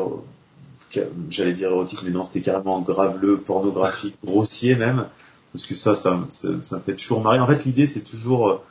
j'allais 1.29 1.53
dire 1.53 1.69
érotiques, 1.71 2.01
mais 2.03 2.09
non, 2.11 2.23
c'était 2.23 2.41
carrément 2.41 2.81
graveleux, 2.81 3.39
pornographique, 3.39 4.15
grossier 4.23 4.75
même. 4.75 5.07
Parce 5.53 5.65
que 5.65 5.75
ça, 5.75 5.95
ça, 5.95 6.23
ça, 6.29 6.49
ça 6.63 6.77
me 6.77 6.81
fait 6.81 6.95
toujours 6.95 7.21
marrer. 7.21 7.39
En 7.39 7.47
fait, 7.47 7.65
l'idée, 7.65 7.85
c'est 7.85 8.03
toujours 8.03 8.61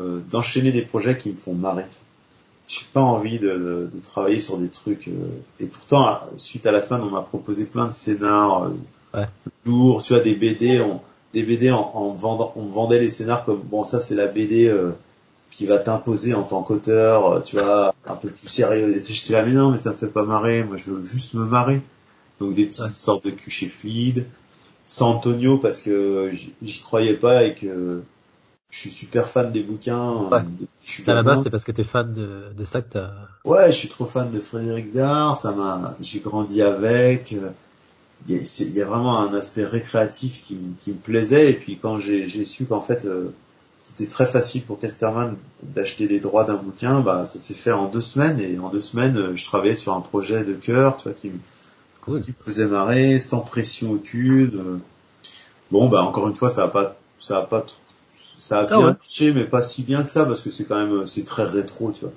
euh, 0.00 0.20
d'enchaîner 0.30 0.72
des 0.72 0.82
projets 0.82 1.16
qui 1.18 1.30
me 1.30 1.36
font 1.36 1.54
marrer. 1.54 1.84
J'ai 2.68 2.84
pas 2.92 3.00
envie 3.00 3.38
de, 3.38 3.48
de- 3.50 3.90
de 3.94 4.02
travailler 4.02 4.40
sur 4.40 4.58
des 4.58 4.68
trucs. 4.68 5.08
euh, 5.08 5.12
et 5.60 5.66
pourtant, 5.66 6.20
suite 6.36 6.66
à 6.66 6.72
la 6.72 6.80
semaine, 6.80 7.02
on 7.02 7.10
m'a 7.10 7.22
proposé 7.22 7.64
plein 7.66 7.86
de 7.86 7.92
scénars 7.92 8.64
euh, 8.64 8.70
Ouais. 9.14 9.26
lourds. 9.64 10.02
Tu 10.02 10.12
vois, 10.12 10.22
des 10.22 10.34
BD, 10.34 10.80
on, 10.80 11.00
des 11.32 11.42
BD 11.44 11.70
en, 11.70 11.80
en 11.94 12.10
vendant, 12.12 12.52
on 12.56 12.66
vendait 12.66 12.98
les 13.00 13.08
scénars 13.08 13.44
comme 13.44 13.60
bon, 13.62 13.84
ça 13.84 14.00
c'est 14.00 14.14
la 14.14 14.26
BD 14.26 14.68
euh, 14.68 14.92
qui 15.50 15.66
va 15.66 15.78
t'imposer 15.78 16.34
en 16.34 16.42
tant 16.44 16.62
qu'auteur, 16.62 17.32
euh, 17.32 17.40
tu 17.40 17.56
vois, 17.56 17.94
un 18.06 18.14
peu 18.16 18.28
plus 18.28 18.48
sérieux. 18.48 18.94
Et 18.96 19.00
j'étais 19.00 19.32
là, 19.34 19.44
mais 19.44 19.52
non, 19.52 19.70
mais 19.70 19.78
ça 19.78 19.90
me 19.90 19.96
fait 19.96 20.08
pas 20.08 20.24
marrer. 20.24 20.64
Moi, 20.64 20.76
je 20.76 20.90
veux 20.90 21.02
juste 21.04 21.34
me 21.34 21.44
marrer. 21.44 21.80
Donc 22.40 22.54
des 22.54 22.66
petites 22.66 22.84
Ouais. 22.84 22.90
sortes 22.90 23.24
de 23.24 23.30
cul 23.30 23.50
chez 23.50 23.66
Fluide. 23.66 24.26
Sans 24.84 25.10
Antonio 25.16 25.58
parce 25.58 25.82
que 25.82 26.30
j'y- 26.62 26.80
croyais 26.80 27.14
pas 27.16 27.44
et 27.44 27.54
que 27.54 28.00
je 28.70 28.78
suis 28.78 28.90
super 28.90 29.28
fan 29.28 29.50
des 29.52 29.62
bouquins. 29.62 30.28
Ouais. 30.30 30.38
euh, 30.38 30.40
que 30.40 30.64
je 30.84 30.90
suis 30.92 31.10
À 31.10 31.14
la 31.14 31.22
base, 31.22 31.42
c'est 31.42 31.50
parce 31.50 31.64
que 31.64 31.72
t'es 31.72 31.84
fan 31.84 32.12
de, 32.14 32.52
de 32.56 32.64
ça 32.64 32.80
que 32.82 32.92
t'as. 32.92 33.10
Ouais, 33.44 33.66
je 33.72 33.76
suis 33.76 33.88
trop 33.88 34.04
fan 34.06 34.30
de 34.30 34.40
Frédéric 34.40 34.92
Dard, 34.92 35.34
ça 35.36 35.52
m'a, 35.52 35.96
j'ai 36.00 36.20
grandi 36.20 36.62
avec. 36.62 37.32
euh, 37.32 37.50
Il 38.28 38.34
y, 38.36 38.38
a, 38.38 38.44
c'est- 38.44 38.64
il 38.66 38.74
y 38.74 38.82
a 38.82 38.84
vraiment 38.84 39.18
un 39.20 39.32
aspect 39.34 39.64
récréatif 39.64 40.42
qui, 40.42 40.56
me- 40.56 40.74
qui 40.78 40.90
me 40.92 40.96
plaisait. 40.96 41.50
Et 41.50 41.54
puis 41.54 41.78
quand 41.78 41.98
j'ai, 41.98 42.26
j'ai 42.26 42.44
su 42.44 42.66
qu'en 42.66 42.80
fait 42.80 43.04
euh, 43.04 43.30
c'était 43.80 44.08
très 44.08 44.26
facile 44.26 44.62
pour 44.64 44.78
Casterman 44.78 45.36
d'acheter 45.62 46.08
les 46.08 46.20
droits 46.20 46.44
d'un 46.44 46.56
bouquin, 46.56 47.00
bah 47.00 47.24
ça 47.24 47.38
s'est 47.38 47.54
fait 47.54 47.72
en 47.72 47.86
deux 47.88 48.00
semaines. 48.00 48.40
Et 48.40 48.58
en 48.58 48.70
deux 48.70 48.80
semaines, 48.80 49.16
euh, 49.16 49.36
je 49.36 49.44
travaillais 49.44 49.74
sur 49.74 49.94
un 49.94 50.00
projet 50.00 50.44
de 50.44 50.54
cœur, 50.54 50.96
tu 50.96 51.04
vois, 51.04 51.12
qui 51.12 51.30
Cool. 52.04 52.22
qui 52.22 52.30
me 52.32 52.36
faisait 52.42 52.66
marrer, 52.66 53.20
sans 53.20 53.40
pression 53.40 53.92
aucune. 53.92 54.56
euh. 54.56 54.78
Bon, 55.70 55.88
bah 55.88 56.02
encore 56.02 56.28
une 56.28 56.36
fois, 56.36 56.50
ça 56.50 56.64
a 56.64 56.68
pas, 56.68 56.96
ça 57.18 57.38
a 57.38 57.42
pas, 57.42 57.64
ça 58.38 58.60
a 58.60 58.64
bien 58.64 58.76
Ah 58.76 58.80
ouais. 58.80 58.92
marché, 58.92 59.32
mais 59.32 59.44
pas 59.44 59.62
si 59.62 59.82
bien 59.82 60.02
que 60.02 60.10
ça 60.10 60.24
parce 60.26 60.40
que 60.42 60.50
c'est 60.50 60.64
quand 60.64 60.76
même, 60.76 61.06
c'est 61.06 61.24
très 61.24 61.44
rétro, 61.44 61.92
tu 61.92 62.02
vois. 62.02 62.12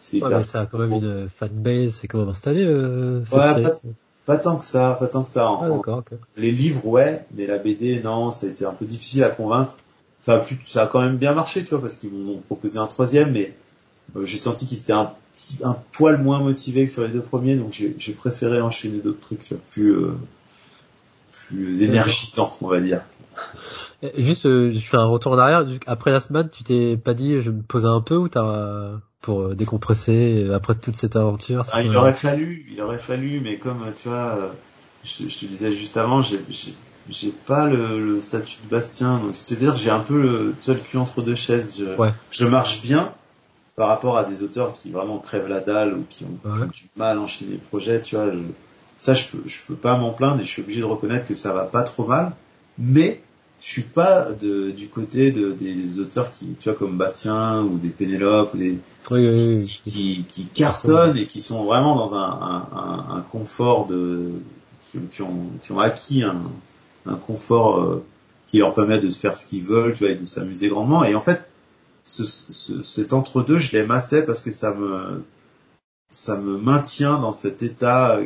C'est 0.00 0.20
Ouais, 0.22 0.44
ça 0.44 0.60
a 0.60 0.66
quand 0.66 0.78
même 0.78 0.92
une 0.92 1.28
fanbase, 1.28 1.94
c'est 2.00 2.08
quand 2.08 2.18
même 2.20 2.28
installé, 2.28 2.64
euh, 2.64 3.24
cette 3.24 3.34
Ouais, 3.34 3.54
série. 3.54 3.94
pas- 4.26 4.38
tant 4.38 4.56
que 4.56 4.64
ça, 4.64 4.96
pas 4.98 5.08
tant 5.08 5.22
que 5.22 5.28
ça. 5.28 5.50
En- 5.50 5.64
Ah, 5.64 5.70
en- 5.72 6.02
les 6.36 6.52
livres, 6.52 6.86
ouais, 6.86 7.24
mais 7.34 7.46
la 7.46 7.58
BD, 7.58 8.00
non, 8.02 8.30
ça 8.30 8.46
a 8.46 8.50
été 8.50 8.64
un 8.64 8.72
peu 8.72 8.84
difficile 8.84 9.24
à 9.24 9.30
convaincre. 9.30 9.76
Ça 10.20 10.34
a, 10.34 10.38
plus, 10.40 10.58
ça 10.66 10.82
a 10.82 10.86
quand 10.86 11.00
même 11.00 11.16
bien 11.16 11.32
marché, 11.32 11.62
tu 11.62 11.70
vois, 11.70 11.80
parce 11.80 11.96
qu'ils 11.96 12.10
m'ont 12.10 12.38
proposé 12.38 12.78
un 12.78 12.86
troisième, 12.86 13.32
mais 13.32 13.54
euh, 14.16 14.24
j'ai 14.24 14.36
senti 14.36 14.66
qu'ils 14.66 14.80
étaient 14.80 14.92
un, 14.92 15.12
petit, 15.34 15.58
un 15.62 15.76
poil 15.92 16.20
moins 16.20 16.40
motivés 16.40 16.86
que 16.86 16.92
sur 16.92 17.02
les 17.02 17.08
deux 17.08 17.22
premiers, 17.22 17.56
donc 17.56 17.72
j'ai 17.72 18.12
préféré 18.12 18.60
enchaîner 18.60 18.98
d'autres 18.98 19.20
trucs 19.20 19.44
tu 19.44 19.54
vois, 19.54 19.62
plus, 19.70 19.92
euh, 19.92 20.14
plus 21.30 21.82
énergisants, 21.82 22.52
on 22.60 22.68
va 22.68 22.80
dire. 22.80 23.02
Juste, 24.16 24.46
euh, 24.46 24.70
je 24.72 24.78
fais 24.80 24.96
un 24.96 25.06
retour 25.06 25.32
en 25.32 25.38
arrière. 25.38 25.66
Après 25.86 26.10
la 26.10 26.20
semaine, 26.20 26.50
tu 26.50 26.64
t'es 26.64 26.96
pas 26.96 27.14
dit, 27.14 27.40
je 27.40 27.50
vais 27.50 27.56
me 27.56 27.62
poser 27.62 27.86
un 27.86 28.00
peu 28.00 28.16
ou 28.16 28.28
t'as, 28.28 28.98
pour 29.20 29.42
euh, 29.42 29.54
décompresser 29.54 30.44
euh, 30.44 30.54
après 30.54 30.74
toute 30.74 30.96
cette 30.96 31.16
aventure 31.16 31.64
Ah, 31.72 31.82
il 31.82 31.94
aurait 31.96 32.14
fallu, 32.14 32.66
il 32.70 32.80
aurait 32.80 32.98
fallu, 32.98 33.40
mais 33.40 33.58
comme 33.58 33.84
tu 33.96 34.08
vois, 34.08 34.36
euh, 34.36 34.48
je, 35.04 35.28
je 35.28 35.38
te 35.38 35.46
disais 35.46 35.72
juste 35.72 35.96
avant, 35.96 36.22
j'ai 36.22 36.40
j'ai- 37.10 37.30
pas 37.30 37.66
le, 37.68 38.00
le 38.14 38.20
statut 38.22 38.58
de 38.64 38.68
Bastien, 38.70 39.18
donc 39.18 39.34
c'est-à-dire 39.36 39.76
j'ai 39.76 39.90
un 39.90 40.00
peu 40.00 40.20
le, 40.20 40.54
tu 40.60 40.66
vois, 40.70 40.74
le 40.74 40.80
cul 40.80 40.96
entre 40.98 41.22
deux 41.22 41.34
chaises. 41.34 41.78
Je, 41.80 41.96
Ouais. 42.00 42.12
je 42.30 42.46
marche 42.46 42.82
bien 42.82 43.12
par 43.76 43.88
rapport 43.88 44.18
à 44.18 44.24
des 44.24 44.42
auteurs 44.42 44.74
qui 44.74 44.90
vraiment 44.90 45.18
crèvent 45.18 45.48
la 45.48 45.60
dalle 45.60 45.94
ou 45.94 46.04
qui 46.10 46.24
ont, 46.24 46.48
Ouais. 46.48 46.66
du 46.66 46.84
mal 46.96 47.16
à 47.18 47.20
enchaîner 47.20 47.52
les 47.52 47.58
projets, 47.58 48.00
tu 48.02 48.16
vois. 48.16 48.30
je- 48.30 48.38
ça, 48.98 49.14
je 49.14 49.28
peux, 49.28 49.42
je 49.46 49.58
peux 49.68 49.76
pas 49.76 49.96
m'en 49.96 50.10
plaindre 50.12 50.40
et 50.40 50.44
je 50.44 50.50
suis 50.50 50.62
obligé 50.62 50.80
de 50.80 50.84
reconnaître 50.86 51.26
que 51.26 51.34
ça 51.34 51.52
va 51.52 51.64
pas 51.64 51.84
trop 51.84 52.04
mal, 52.04 52.32
mais 52.78 53.20
je 53.60 53.66
suis 53.68 53.82
pas 53.82 54.32
de, 54.32 54.70
du 54.72 54.88
côté 54.88 55.30
de, 55.32 55.52
des 55.52 56.00
auteurs 56.00 56.30
qui, 56.32 56.48
tu 56.58 56.68
vois, 56.68 56.76
comme 56.78 56.96
Bastien 56.96 57.62
ou 57.62 57.78
des 57.78 57.90
Pénélope 57.90 58.54
ou 58.54 58.58
des, 58.58 58.78
Oui, 59.10 59.28
oui, 59.28 59.54
oui. 59.56 59.80
qui, 59.84 60.24
qui 60.28 60.46
cartonnent 60.46 61.16
et 61.16 61.26
qui 61.26 61.40
sont 61.40 61.64
vraiment 61.64 61.94
dans 61.94 62.14
un, 62.14 62.22
un, 62.22 62.66
un, 62.76 63.16
un 63.18 63.20
confort 63.32 63.86
de 63.86 64.30
qui, 64.86 64.98
qui 65.12 65.22
ont, 65.22 65.46
qui 65.62 65.70
ont 65.72 65.78
acquis 65.80 66.22
un, 66.24 66.40
un 67.08 67.16
confort 67.16 67.80
euh, 67.80 68.04
qui 68.46 68.58
leur 68.58 68.74
permet 68.74 69.00
de 69.00 69.10
faire 69.10 69.36
ce 69.36 69.46
qu'ils 69.46 69.64
veulent, 69.64 69.94
tu 69.94 70.04
vois, 70.04 70.10
et 70.10 70.14
de 70.14 70.24
s'amuser 70.24 70.68
grandement. 70.68 71.04
Et 71.04 71.14
en 71.14 71.20
fait, 71.20 71.48
ce, 72.04 72.24
ce, 72.24 72.82
cet 72.82 73.12
entre-deux, 73.12 73.58
je 73.58 73.76
l'aime 73.76 73.90
assez 73.90 74.24
parce 74.24 74.40
que 74.40 74.50
ça 74.50 74.74
me 74.74 75.22
ça 76.10 76.40
me 76.40 76.56
maintient 76.56 77.18
dans 77.18 77.32
cet 77.32 77.62
état 77.62 78.18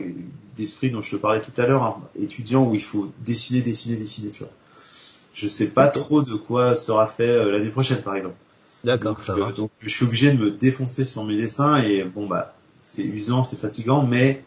d'esprit 0.57 0.91
dont 0.91 1.01
je 1.01 1.11
te 1.11 1.17
parlais 1.17 1.43
tout 1.43 1.61
à 1.61 1.67
l'heure, 1.67 1.83
hein, 1.83 2.01
étudiant 2.15 2.65
où 2.65 2.75
il 2.75 2.83
faut 2.83 3.11
dessiner, 3.25 3.61
dessiner, 3.61 3.97
dessiner, 3.97 4.31
tu 4.31 4.45
vois. 4.45 4.53
Je 5.33 5.47
sais 5.47 5.71
pas 5.71 5.89
trop 5.89 6.23
de 6.23 6.35
quoi 6.35 6.75
sera 6.75 7.07
fait 7.07 7.29
euh, 7.29 7.51
l'année 7.51 7.71
prochaine, 7.71 8.03
par 8.03 8.15
exemple. 8.15 8.37
D'accord, 8.85 9.17
Donc, 9.17 9.39
euh, 9.39 9.53
donc 9.53 9.71
je 9.81 9.89
suis 9.89 10.05
obligé 10.05 10.33
de 10.33 10.39
me 10.39 10.51
défoncer 10.51 11.05
sur 11.05 11.25
mes 11.25 11.37
dessins 11.37 11.77
et 11.77 12.05
bon 12.05 12.27
bah 12.27 12.55
c'est 12.83 13.05
usant, 13.05 13.45
c'est 13.45 13.57
fatigant, 13.57 14.03
mais 14.03 14.45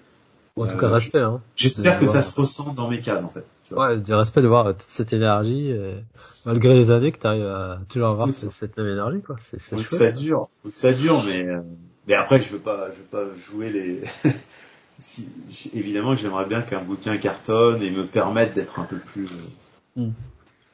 En 0.58 0.66
tout 0.68 0.76
euh, 0.76 0.80
cas, 0.80 0.88
respect, 0.89 1.20
hein. 1.20 1.41
j'espère 1.56 1.99
que 1.99 2.06
ça 2.06 2.14
voir- 2.14 2.24
se 2.24 2.39
ressent 2.39 2.74
dans 2.74 2.89
mes 2.89 3.01
cases 3.01 3.24
en 3.24 3.30
fait. 3.30 3.45
Tu 3.68 3.74
vois. 3.74 3.88
Ouais, 3.89 3.99
du 3.99 4.14
respect 4.14 4.41
de 4.41 4.47
voir 4.47 4.68
euh, 4.68 4.72
toute 4.74 4.88
cette 4.89 5.12
énergie, 5.12 5.72
euh, 5.72 5.99
malgré 6.45 6.74
les 6.76 6.91
années 6.91 7.12
que 7.12 7.20
t'arrives 7.20 7.45
à 7.45 7.80
toujours 7.89 8.10
avoir 8.10 8.30
cette, 8.30 8.51
cette 8.53 8.78
même 8.78 8.88
énergie, 8.88 9.22
quoi. 9.22 9.36
C'est, 9.41 9.60
c'est 9.60 9.76
Faut 9.76 9.82
que 9.84 9.89
ça 9.89 10.12
dure, 10.12 10.47
faut 10.64 10.70
que 10.70 10.76
ça 10.76 10.93
dure, 10.93 11.24
mais 11.26 11.43
euh, 11.45 11.60
mais 12.08 12.14
après 12.14 12.41
je 12.41 12.53
veux 12.53 12.60
pas, 12.60 12.89
je 12.91 12.97
veux 12.97 13.26
pas 13.28 13.36
jouer 13.38 13.70
les. 13.70 14.01
si, 14.99 15.30
évidemment 15.74 16.16
que 16.16 16.22
j'aimerais 16.22 16.45
bien 16.45 16.62
qu'un 16.62 16.82
bouquin 16.82 17.18
cartonne 17.18 17.82
et 17.82 17.91
me 17.91 18.06
permette 18.06 18.53
d'être 18.53 18.80
un 18.80 18.86
peu 18.86 18.97
plus 18.97 19.26
euh, 19.26 20.01
Mm. 20.08 20.12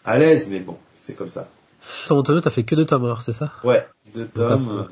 à 0.05 0.17
l'aise, 0.17 0.49
mais 0.51 0.59
bon, 0.59 0.77
c'est 0.95 1.15
comme 1.15 1.29
ça. 1.29 1.47
Sur 1.81 2.17
Antonio, 2.17 2.41
t'as 2.41 2.49
fait 2.49 2.63
que 2.63 2.75
deux 2.75 2.85
tomes 2.85 3.05
alors, 3.05 3.21
c'est 3.21 3.33
ça? 3.33 3.51
Ouais, 3.63 3.87
deux 4.13 4.27
tomes. 4.27 4.87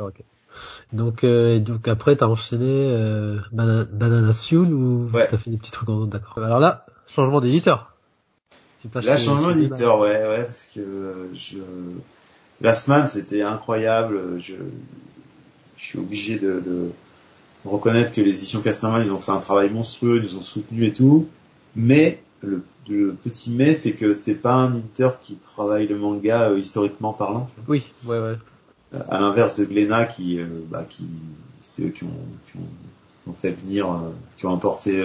Donc, 0.93 1.23
euh, 1.23 1.59
donc 1.59 1.87
après, 1.87 2.15
t'as 2.15 2.27
enchaîné 2.27 2.91
euh, 2.91 3.39
Banana, 3.51 3.85
Banana 3.85 4.33
Soul 4.33 4.73
ou 4.73 5.09
Ouais. 5.13 5.27
t'as 5.29 5.37
fait 5.37 5.51
des 5.51 5.57
petits 5.57 5.71
trucs 5.71 5.89
en 5.89 6.05
d'accord. 6.05 6.43
Alors 6.43 6.59
là, 6.59 6.85
changement 7.07 7.39
d'éditeur. 7.41 7.93
Là, 8.95 9.17
chez- 9.17 9.25
changement 9.25 9.51
d'éditeur, 9.51 9.99
ouais, 9.99 10.21
ouais, 10.25 10.43
parce 10.43 10.71
que 10.73 10.79
euh, 10.79 11.33
je... 11.33 11.57
Last 12.61 12.87
Man, 12.87 13.07
c'était 13.07 13.41
incroyable. 13.41 14.39
Je, 14.39 14.55
je 15.77 15.83
suis 15.83 15.99
obligé 15.99 16.39
de, 16.39 16.59
de, 16.65 16.91
reconnaître 17.65 18.13
que 18.13 18.21
les 18.21 18.35
éditions 18.37 18.61
Casterman, 18.61 19.05
ils 19.05 19.11
ont 19.11 19.17
fait 19.17 19.31
un 19.31 19.39
travail 19.39 19.69
monstrueux, 19.69 20.17
ils 20.17 20.23
nous 20.23 20.37
ont 20.37 20.41
soutenus 20.41 20.89
et 20.89 20.93
tout. 20.93 21.27
Mais 21.75 22.21
le, 22.41 22.63
le 22.87 23.13
petit 23.13 23.51
mais, 23.51 23.73
c'est 23.75 23.93
que 23.93 24.13
c'est 24.13 24.35
pas 24.35 24.53
un 24.55 24.75
éditeur 24.77 25.19
qui 25.19 25.35
travaille 25.35 25.87
le 25.87 25.97
manga 25.97 26.49
euh, 26.49 26.57
historiquement 26.57 27.13
parlant. 27.13 27.49
Oui, 27.67 27.85
ouais, 28.05 28.19
ouais. 28.19 28.35
Euh, 28.93 28.99
à 29.09 29.19
l'inverse 29.19 29.59
de 29.59 29.65
Glénat, 29.65 30.05
qui, 30.05 30.39
euh, 30.39 30.47
bah, 30.69 30.85
qui, 30.87 31.07
c'est 31.63 31.83
eux 31.83 31.89
qui 31.89 32.03
ont, 32.03 32.25
qui 32.45 32.57
ont, 32.57 33.31
ont 33.31 33.33
fait 33.33 33.51
venir, 33.51 33.87
qui 34.37 34.45
ont 34.45 34.53
importé 34.53 35.03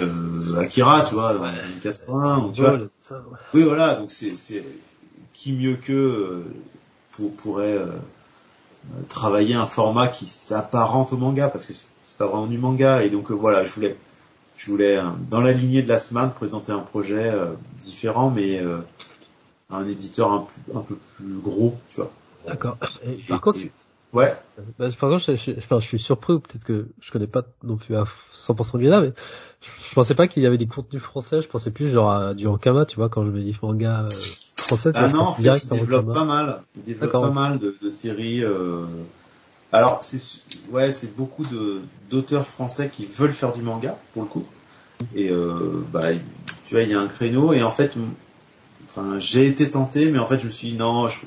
Akira, 0.57 1.03
tu 1.03 1.15
vois, 1.15 1.33
dans 1.33 1.43
les 1.43 1.59
années 1.59 1.79
80. 1.83 2.51
tu 2.53 2.61
vois. 2.61 2.79
Oui, 3.53 3.63
voilà. 3.63 3.95
Donc 3.95 4.11
c'est, 4.11 4.35
c'est 4.35 4.63
qui 5.33 5.53
mieux 5.53 5.75
que 5.75 6.43
pour, 7.11 7.31
pourrait 7.33 7.79
travailler 9.09 9.53
un 9.53 9.67
format 9.67 10.07
qui 10.07 10.25
s'apparente 10.25 11.13
au 11.13 11.17
manga, 11.17 11.49
parce 11.49 11.67
que 11.67 11.73
c'est 11.73 12.17
pas 12.17 12.25
vraiment 12.25 12.47
du 12.47 12.57
manga. 12.57 13.03
Et 13.03 13.11
donc 13.11 13.29
voilà, 13.29 13.63
je 13.63 13.71
voulais 13.73 13.95
je 14.55 14.71
voulais, 14.71 14.97
euh, 14.97 15.09
dans 15.29 15.41
la 15.41 15.51
lignée 15.51 15.81
de 15.81 15.89
la 15.89 15.99
semaine, 15.99 16.31
présenter 16.31 16.71
un 16.71 16.79
projet 16.79 17.29
euh, 17.29 17.53
différent, 17.81 18.29
mais 18.29 18.59
euh, 18.59 18.79
un 19.69 19.87
éditeur 19.87 20.31
un, 20.31 20.47
un, 20.73 20.81
peu 20.81 20.95
plus 20.95 21.37
gros, 21.39 21.75
tu 21.89 21.97
vois. 21.97 22.11
D'accord. 22.47 22.77
Par 23.27 23.41
contre, 23.41 23.59
ouais. 24.13 24.35
Bah, 24.79 24.87
par 24.99 25.09
contre, 25.09 25.23
je, 25.25 25.35
je, 25.35 25.57
enfin, 25.57 25.79
je 25.79 25.85
suis 25.85 25.99
surpris, 25.99 26.33
ou 26.33 26.39
peut-être 26.39 26.63
que 26.63 26.87
je 27.01 27.11
connais 27.11 27.27
pas 27.27 27.43
non 27.63 27.77
plus 27.77 27.95
à 27.95 28.05
100% 28.33 28.81
là, 28.87 29.01
mais 29.01 29.13
je, 29.61 29.89
je 29.89 29.93
pensais 29.93 30.15
pas 30.15 30.27
qu'il 30.27 30.43
y 30.43 30.45
avait 30.45 30.57
des 30.57 30.67
contenus 30.67 31.01
français. 31.01 31.41
Je 31.41 31.47
pensais 31.47 31.71
plus 31.71 31.91
genre 31.91 32.11
à 32.11 32.33
du 32.33 32.47
Ankama, 32.47 32.85
tu 32.85 32.97
vois, 32.97 33.09
quand 33.09 33.25
je 33.25 33.31
me 33.31 33.41
dis 33.41 33.55
manga 33.61 34.07
français. 34.57 34.91
Ah 34.93 35.07
non, 35.07 35.21
en 35.21 35.35
fait, 35.35 35.63
il 35.63 35.69
développe 35.69 36.13
pas 36.13 36.25
mal. 36.25 36.61
Il 36.75 36.83
développe 36.83 37.11
pas 37.11 37.29
mal 37.29 37.59
de, 37.59 37.75
de 37.81 37.89
séries. 37.89 38.43
Euh, 38.43 38.85
alors, 39.71 40.03
c'est 40.03 40.41
ouais, 40.71 40.91
c'est 40.91 41.15
beaucoup 41.15 41.45
de 41.45 41.81
d'auteurs 42.09 42.45
français 42.45 42.89
qui 42.89 43.05
veulent 43.05 43.33
faire 43.33 43.53
du 43.53 43.61
manga 43.61 43.97
pour 44.13 44.23
le 44.23 44.27
coup. 44.27 44.45
Et 45.13 45.29
euh, 45.29 45.83
bah, 45.91 46.13
tu 46.63 46.75
vois, 46.75 46.83
il 46.83 46.89
y 46.89 46.93
a 46.93 46.99
un 46.99 47.07
créneau 47.07 47.53
et 47.53 47.63
en 47.63 47.71
fait, 47.71 47.97
enfin, 48.85 49.19
j'ai 49.19 49.47
été 49.47 49.69
tenté, 49.69 50.09
mais 50.09 50.19
en 50.19 50.25
fait, 50.25 50.39
je 50.39 50.45
me 50.45 50.51
suis 50.51 50.69
dit 50.69 50.77
non, 50.77 51.07
je, 51.07 51.25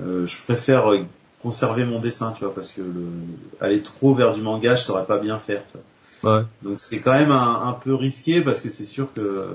euh, 0.00 0.26
je 0.26 0.42
préfère 0.42 0.92
conserver 1.40 1.84
mon 1.84 2.00
dessin, 2.00 2.32
tu 2.32 2.44
vois, 2.44 2.54
parce 2.54 2.72
que 2.72 2.80
le, 2.80 3.06
aller 3.60 3.82
trop 3.82 4.14
vers 4.14 4.32
du 4.32 4.42
manga, 4.42 4.74
je 4.74 4.82
saurais 4.82 5.06
pas 5.06 5.18
bien 5.18 5.38
faire. 5.38 5.62
Tu 5.64 5.78
vois. 5.78 6.38
Ouais. 6.38 6.44
Donc 6.62 6.80
c'est 6.80 7.00
quand 7.00 7.12
même 7.12 7.30
un, 7.30 7.62
un, 7.66 7.72
peu 7.72 7.94
risqué 7.94 8.40
parce 8.40 8.60
que 8.60 8.70
c'est 8.70 8.84
sûr 8.84 9.12
que 9.12 9.20
euh, 9.20 9.54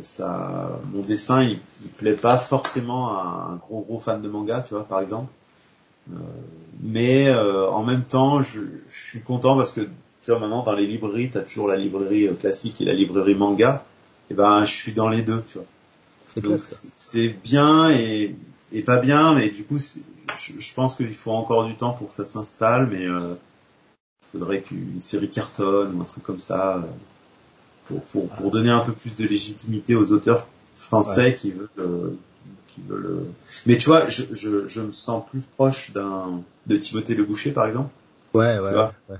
ça, 0.00 0.80
mon 0.92 1.02
dessin, 1.02 1.42
il, 1.42 1.58
il 1.84 1.90
plaît 1.90 2.14
pas 2.14 2.38
forcément 2.38 3.18
à 3.18 3.48
un 3.50 3.56
gros 3.56 3.82
gros 3.82 4.00
fan 4.00 4.20
de 4.20 4.28
manga, 4.28 4.60
tu 4.60 4.74
vois, 4.74 4.84
par 4.84 5.00
exemple. 5.00 5.30
Euh, 6.12 6.16
mais 6.82 7.28
euh, 7.28 7.68
en 7.70 7.82
même 7.82 8.04
temps, 8.04 8.42
je, 8.42 8.60
je, 8.88 9.08
suis 9.10 9.20
content 9.20 9.56
parce 9.56 9.72
que 9.72 9.80
tu 9.80 10.30
vois 10.30 10.38
maintenant 10.38 10.62
dans 10.62 10.74
les 10.74 10.86
librairies, 10.86 11.30
tu 11.30 11.38
as 11.38 11.42
toujours 11.42 11.68
la 11.68 11.76
librairie 11.76 12.28
euh, 12.28 12.34
classique 12.34 12.80
et 12.80 12.84
la 12.84 12.92
librairie 12.92 13.34
manga. 13.34 13.84
Et 14.30 14.34
ben, 14.34 14.64
je 14.64 14.72
suis 14.72 14.92
dans 14.92 15.08
les 15.08 15.22
deux, 15.22 15.42
tu 15.46 15.58
vois. 15.58 15.66
Donc 16.42 16.60
c'est 16.62 17.28
bien 17.44 17.90
et, 17.90 18.34
et 18.72 18.82
pas 18.82 18.98
bien, 18.98 19.34
mais 19.34 19.50
du 19.50 19.64
coup, 19.64 19.78
je, 19.78 20.52
je, 20.58 20.74
pense 20.74 20.94
qu'il 20.94 21.14
faut 21.14 21.32
encore 21.32 21.66
du 21.66 21.76
temps 21.76 21.92
pour 21.92 22.08
que 22.08 22.12
ça 22.12 22.24
s'installe, 22.24 22.88
mais 22.88 23.04
il 23.04 23.36
faudrait 24.32 24.62
qu'une 24.62 25.00
série 25.00 25.30
cartonne 25.30 25.94
ou 25.94 26.02
un 26.02 26.04
truc 26.04 26.24
comme 26.24 26.40
ça 26.40 26.84
pour, 27.86 28.02
pour, 28.02 28.28
pour 28.30 28.50
donner 28.50 28.70
un 28.70 28.80
peu 28.80 28.92
plus 28.92 29.14
de 29.14 29.26
légitimité 29.26 29.94
aux 29.94 30.12
auteurs 30.12 30.48
français 30.76 31.34
qui 31.34 31.52
veulent 31.52 32.16
veulent. 32.88 33.26
Mais 33.66 33.76
tu 33.76 33.86
vois, 33.86 34.08
je, 34.08 34.22
je, 34.32 34.66
je 34.66 34.80
me 34.80 34.92
sens 34.92 35.24
plus 35.28 35.40
proche 35.40 35.92
d'un 35.92 36.42
de 36.66 36.76
Timothée 36.76 37.14
Le 37.14 37.24
Boucher 37.24 37.52
par 37.52 37.66
exemple. 37.66 37.90
Ouais, 38.32 38.58
ouais. 38.58 38.70
ouais, 38.70 38.90
ouais. 39.08 39.18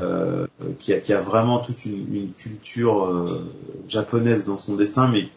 Euh, 0.00 0.46
qui, 0.78 0.94
a, 0.94 1.00
qui 1.00 1.12
a 1.12 1.20
vraiment 1.20 1.58
toute 1.58 1.84
une, 1.84 2.14
une 2.14 2.32
culture 2.32 3.04
euh, 3.04 3.52
japonaise 3.88 4.46
dans 4.46 4.56
son 4.56 4.74
dessin, 4.74 5.08
mais 5.08 5.28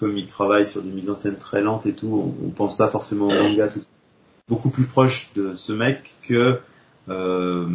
comme 0.00 0.16
il 0.16 0.26
travaille 0.26 0.66
sur 0.66 0.82
des 0.82 0.90
mises 0.90 1.10
en 1.10 1.14
scène 1.14 1.36
très 1.36 1.60
lentes 1.60 1.86
et 1.86 1.94
tout, 1.94 2.34
on, 2.42 2.46
on 2.46 2.50
pense 2.50 2.76
pas 2.76 2.88
forcément 2.88 3.28
au 3.28 3.34
manga 3.34 3.68
tout 3.68 3.80
beaucoup 4.48 4.70
plus 4.70 4.84
proche 4.84 5.32
de 5.34 5.54
ce 5.54 5.72
mec 5.72 6.16
que 6.22 6.58
euh, 7.08 7.68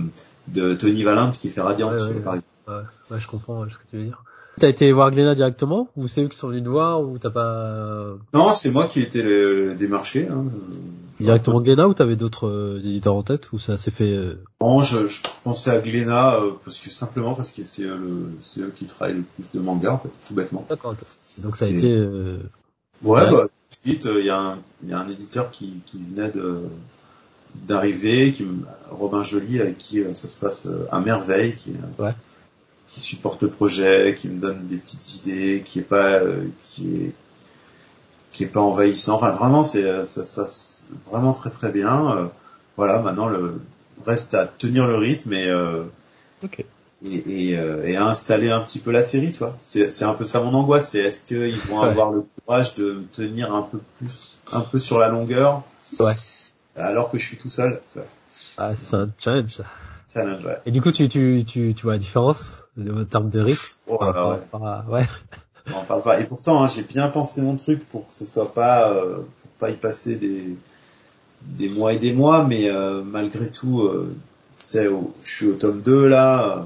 de 0.47 0.73
Tony 0.75 1.03
Valente 1.03 1.37
qui 1.37 1.49
fait 1.49 1.61
Radiant, 1.61 1.89
par 2.23 2.35
exemple. 2.35 2.43
Ouais, 2.67 3.19
je 3.19 3.27
comprends 3.27 3.67
ce 3.69 3.77
que 3.77 3.83
tu 3.89 3.97
veux 3.97 4.03
dire. 4.03 4.23
T'as 4.57 4.69
été 4.69 4.91
voir 4.93 5.11
Glénat 5.11 5.35
directement 5.35 5.89
ou 5.97 6.07
c'est 6.07 6.23
eux 6.23 6.27
qui 6.29 6.37
sont 6.37 6.47
venus 6.47 6.63
te 6.63 6.69
voir 6.69 7.01
ou 7.01 7.17
t'as 7.17 7.29
pas 7.29 8.15
Non, 8.33 8.53
c'est 8.53 8.71
moi 8.71 8.85
qui 8.85 8.99
ai 8.99 9.03
été 9.03 9.21
le, 9.21 9.75
démarché. 9.75 10.27
Hein. 10.29 10.45
Directement 11.19 11.59
Glénat 11.61 11.87
ou 11.87 11.93
t'avais 11.93 12.15
d'autres 12.15 12.47
euh, 12.47 12.79
éditeurs 12.79 13.15
en 13.15 13.23
tête 13.23 13.51
ou 13.51 13.59
ça 13.59 13.77
s'est 13.77 13.91
fait 13.91 14.15
euh... 14.15 14.35
Non, 14.61 14.81
je, 14.81 15.07
je, 15.07 15.21
pensais 15.43 15.71
à 15.71 15.79
Glénat 15.79 16.35
euh, 16.35 16.51
parce 16.63 16.79
que 16.79 16.89
simplement 16.89 17.35
parce 17.35 17.51
que 17.51 17.63
c'est 17.63 17.83
le 17.83 18.31
c'est 18.39 18.61
eux 18.61 18.73
qui 18.73 18.85
travaillent 18.85 19.17
le 19.17 19.23
plus 19.23 19.51
de 19.53 19.59
manga 19.59 19.93
en 19.93 19.97
fait, 19.97 20.09
tout 20.27 20.33
bêtement. 20.33 20.65
D'accord. 20.69 20.95
Donc 21.39 21.57
ça 21.57 21.65
a 21.65 21.67
été. 21.67 21.91
Euh... 21.91 22.39
Ouais, 23.03 23.29
bah 23.29 23.47
tout 23.49 23.87
de 23.87 23.89
suite 23.89 24.07
il 24.09 24.25
y 24.25 24.29
a 24.29 24.39
un 24.39 24.59
il 24.83 24.89
y 24.89 24.93
a 24.93 24.99
un 24.99 25.07
éditeur 25.07 25.51
qui 25.51 25.81
qui 25.85 26.01
venait 26.01 26.31
de 26.31 26.63
d'arriver, 27.55 28.31
qui 28.31 28.45
Robin 28.89 29.23
Joly 29.23 29.59
avec 29.61 29.77
qui 29.77 30.01
ça 30.13 30.27
se 30.27 30.39
passe 30.39 30.67
à 30.91 30.99
merveille, 30.99 31.55
qui 31.55 31.73
ouais 31.99 32.13
qui 32.87 33.01
supporte 33.01 33.43
le 33.43 33.49
projet, 33.49 34.15
qui 34.17 34.29
me 34.29 34.39
donne 34.39 34.67
des 34.67 34.77
petites 34.77 35.15
idées, 35.15 35.63
qui 35.65 35.79
est 35.79 35.83
pas 35.83 36.19
euh, 36.19 36.47
qui 36.63 36.95
est 36.95 37.11
qui 38.31 38.43
est 38.43 38.47
pas 38.47 38.61
envahissant. 38.61 39.15
Enfin 39.15 39.29
vraiment 39.29 39.63
c'est 39.63 39.83
euh, 39.83 40.05
ça, 40.05 40.23
ça 40.23 40.45
vraiment 41.09 41.33
très 41.33 41.49
très 41.49 41.71
bien. 41.71 42.17
Euh, 42.17 42.25
voilà 42.77 43.01
maintenant 43.01 43.27
le 43.27 43.61
reste 44.05 44.33
à 44.33 44.45
tenir 44.45 44.87
le 44.87 44.97
rythme 44.97 45.33
et 45.33 45.51
okay. 46.43 46.65
et, 47.03 47.15
et, 47.15 47.49
et, 47.51 47.95
à 47.95 48.05
installer 48.05 48.51
un 48.51 48.59
petit 48.59 48.79
peu 48.79 48.91
la 48.91 49.01
série, 49.01 49.31
toi. 49.31 49.57
C'est 49.61 49.89
c'est 49.89 50.05
un 50.05 50.13
peu 50.13 50.25
ça 50.25 50.41
mon 50.41 50.53
angoisse, 50.53 50.91
c'est 50.91 50.99
est-ce 50.99 51.23
qu'ils 51.25 51.59
vont 51.69 51.81
avoir 51.81 52.11
le 52.11 52.25
courage 52.45 52.75
de 52.75 53.03
tenir 53.13 53.53
un 53.53 53.63
peu 53.63 53.79
plus 53.97 54.39
un 54.51 54.61
peu 54.61 54.79
sur 54.79 54.99
la 54.99 55.07
longueur. 55.07 55.63
Ouais. 55.99 56.13
Alors 56.75 57.09
que 57.09 57.17
je 57.17 57.25
suis 57.25 57.37
tout 57.37 57.49
seul. 57.49 57.81
Tu 57.91 57.99
vois. 57.99 58.07
Ah 58.57 58.71
c'est 58.75 58.95
un 58.95 59.09
challenge. 59.17 59.61
Challenge, 60.15 60.45
ouais. 60.45 60.57
Et 60.65 60.71
du 60.71 60.81
coup, 60.81 60.91
tu, 60.91 61.09
tu, 61.09 61.43
tu, 61.45 61.73
tu 61.73 61.83
vois 61.83 61.93
la 61.93 61.99
différence 61.99 62.63
en 62.79 63.03
termes 63.03 63.29
de 63.29 63.41
rythme 63.41 63.75
oh, 63.87 63.99
ouais. 64.01 64.59
ouais. 64.89 65.07
On 65.73 65.83
parle 65.83 66.01
pas. 66.01 66.19
Et 66.21 66.25
pourtant, 66.25 66.63
hein, 66.63 66.67
j'ai 66.67 66.83
bien 66.83 67.09
pensé 67.09 67.41
mon 67.41 67.55
truc 67.57 67.87
pour 67.89 68.07
que 68.07 68.13
ce 68.13 68.25
soit 68.25 68.53
pas, 68.53 68.93
euh, 68.93 69.17
pour 69.17 69.51
pas 69.59 69.69
y 69.71 69.75
passer 69.75 70.15
des, 70.15 70.55
des 71.41 71.69
mois 71.69 71.93
et 71.93 71.99
des 71.99 72.13
mois, 72.13 72.45
mais 72.45 72.69
euh, 72.69 73.03
malgré 73.03 73.51
tout, 73.51 73.81
euh, 73.81 74.15
tu 74.59 74.65
sais, 74.67 74.87
je 75.23 75.29
suis 75.29 75.47
au 75.47 75.55
tome 75.55 75.81
2 75.81 76.07
là, 76.07 76.65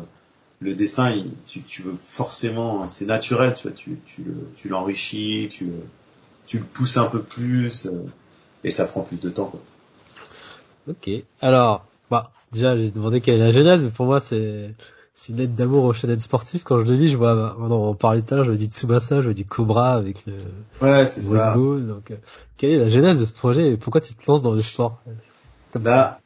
le 0.60 0.76
dessin, 0.76 1.10
il, 1.12 1.32
tu, 1.45 1.62
tu 1.62 1.82
veux 1.82 1.95
forcément, 1.95 2.88
c'est 2.88 3.06
naturel, 3.06 3.56
tu 3.56 3.64
vois, 3.64 3.72
tu, 3.72 4.00
tu, 4.06 4.26
tu 4.56 4.70
l'enrichis, 4.70 5.47
tu, 5.50 5.72
tu 6.45 6.60
le 6.60 6.66
pousses 6.66 6.97
un 6.97 7.06
peu 7.06 7.22
plus, 7.22 7.89
et 8.64 8.70
ça 8.70 8.86
prend 8.86 9.02
plus 9.02 9.22
de 9.22 9.30
temps. 9.30 9.47
Quoi. 9.47 9.62
Ok. 10.89 11.10
Alors, 11.41 11.86
bah, 12.10 12.32
déjà, 12.51 12.78
j'ai 12.78 12.91
demandé 12.91 13.22
quelle 13.22 13.36
est 13.36 13.39
la 13.39 13.51
genèse, 13.51 13.84
mais 13.84 13.89
pour 13.89 14.05
moi, 14.05 14.20
c'est, 14.20 14.74
c'est 15.14 15.34
une 15.34 15.39
lettre 15.39 15.53
d'amour 15.53 15.84
au 15.84 15.93
shonen 15.93 16.20
sportif. 16.20 16.64
Quand 16.64 16.84
je 16.84 16.89
le 16.89 16.97
dis, 16.97 17.10
je 17.10 17.18
vois, 17.18 17.36
bah, 17.36 17.55
on 17.60 17.93
parlait 17.93 18.22
tout 18.22 18.34
à 18.34 18.38
l'heure, 18.38 18.45
je 18.45 18.51
me 18.51 18.57
dis 18.57 18.68
Tsubasa, 18.68 19.22
je 19.22 19.28
me 19.28 19.34
dis 19.34 19.45
Cobra 19.45 19.93
avec 19.93 20.26
le, 20.26 20.34
ouais, 20.82 21.05
c'est 21.05 21.22
ça. 21.22 21.55
Donc, 21.55 22.12
euh, 22.12 22.16
quelle 22.57 22.72
est 22.72 22.78
la 22.78 22.89
genèse 22.89 23.20
de 23.20 23.26
ce 23.26 23.34
projet 23.34 23.72
et 23.72 23.78
pourquoi 23.78 24.01
tu 24.01 24.14
te 24.14 24.24
lances 24.28 24.41
dans 24.41 24.53
le 24.53 24.62
sport? 24.62 25.01
Comme 25.72 25.84
bah, 25.84 26.20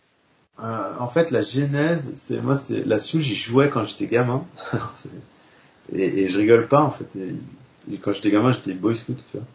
euh, 0.59 0.93
en 0.99 1.07
fait, 1.07 1.31
la 1.31 1.41
genèse, 1.41 2.13
c'est, 2.15 2.41
moi, 2.41 2.55
c'est, 2.55 2.85
la 2.85 2.99
souche, 2.99 3.23
j'y 3.23 3.35
jouais 3.35 3.69
quand 3.69 3.83
j'étais 3.85 4.07
gamin. 4.07 4.45
et, 5.93 6.23
et, 6.23 6.27
je 6.27 6.37
rigole 6.37 6.67
pas, 6.67 6.81
en 6.81 6.91
fait. 6.91 7.15
Et, 7.15 7.97
quand 7.97 8.13
j'étais 8.13 8.31
gamin, 8.31 8.51
j'étais 8.51 8.73
boy 8.73 8.95
scout, 8.95 9.17
tu 9.17 9.37
vois. 9.37 9.45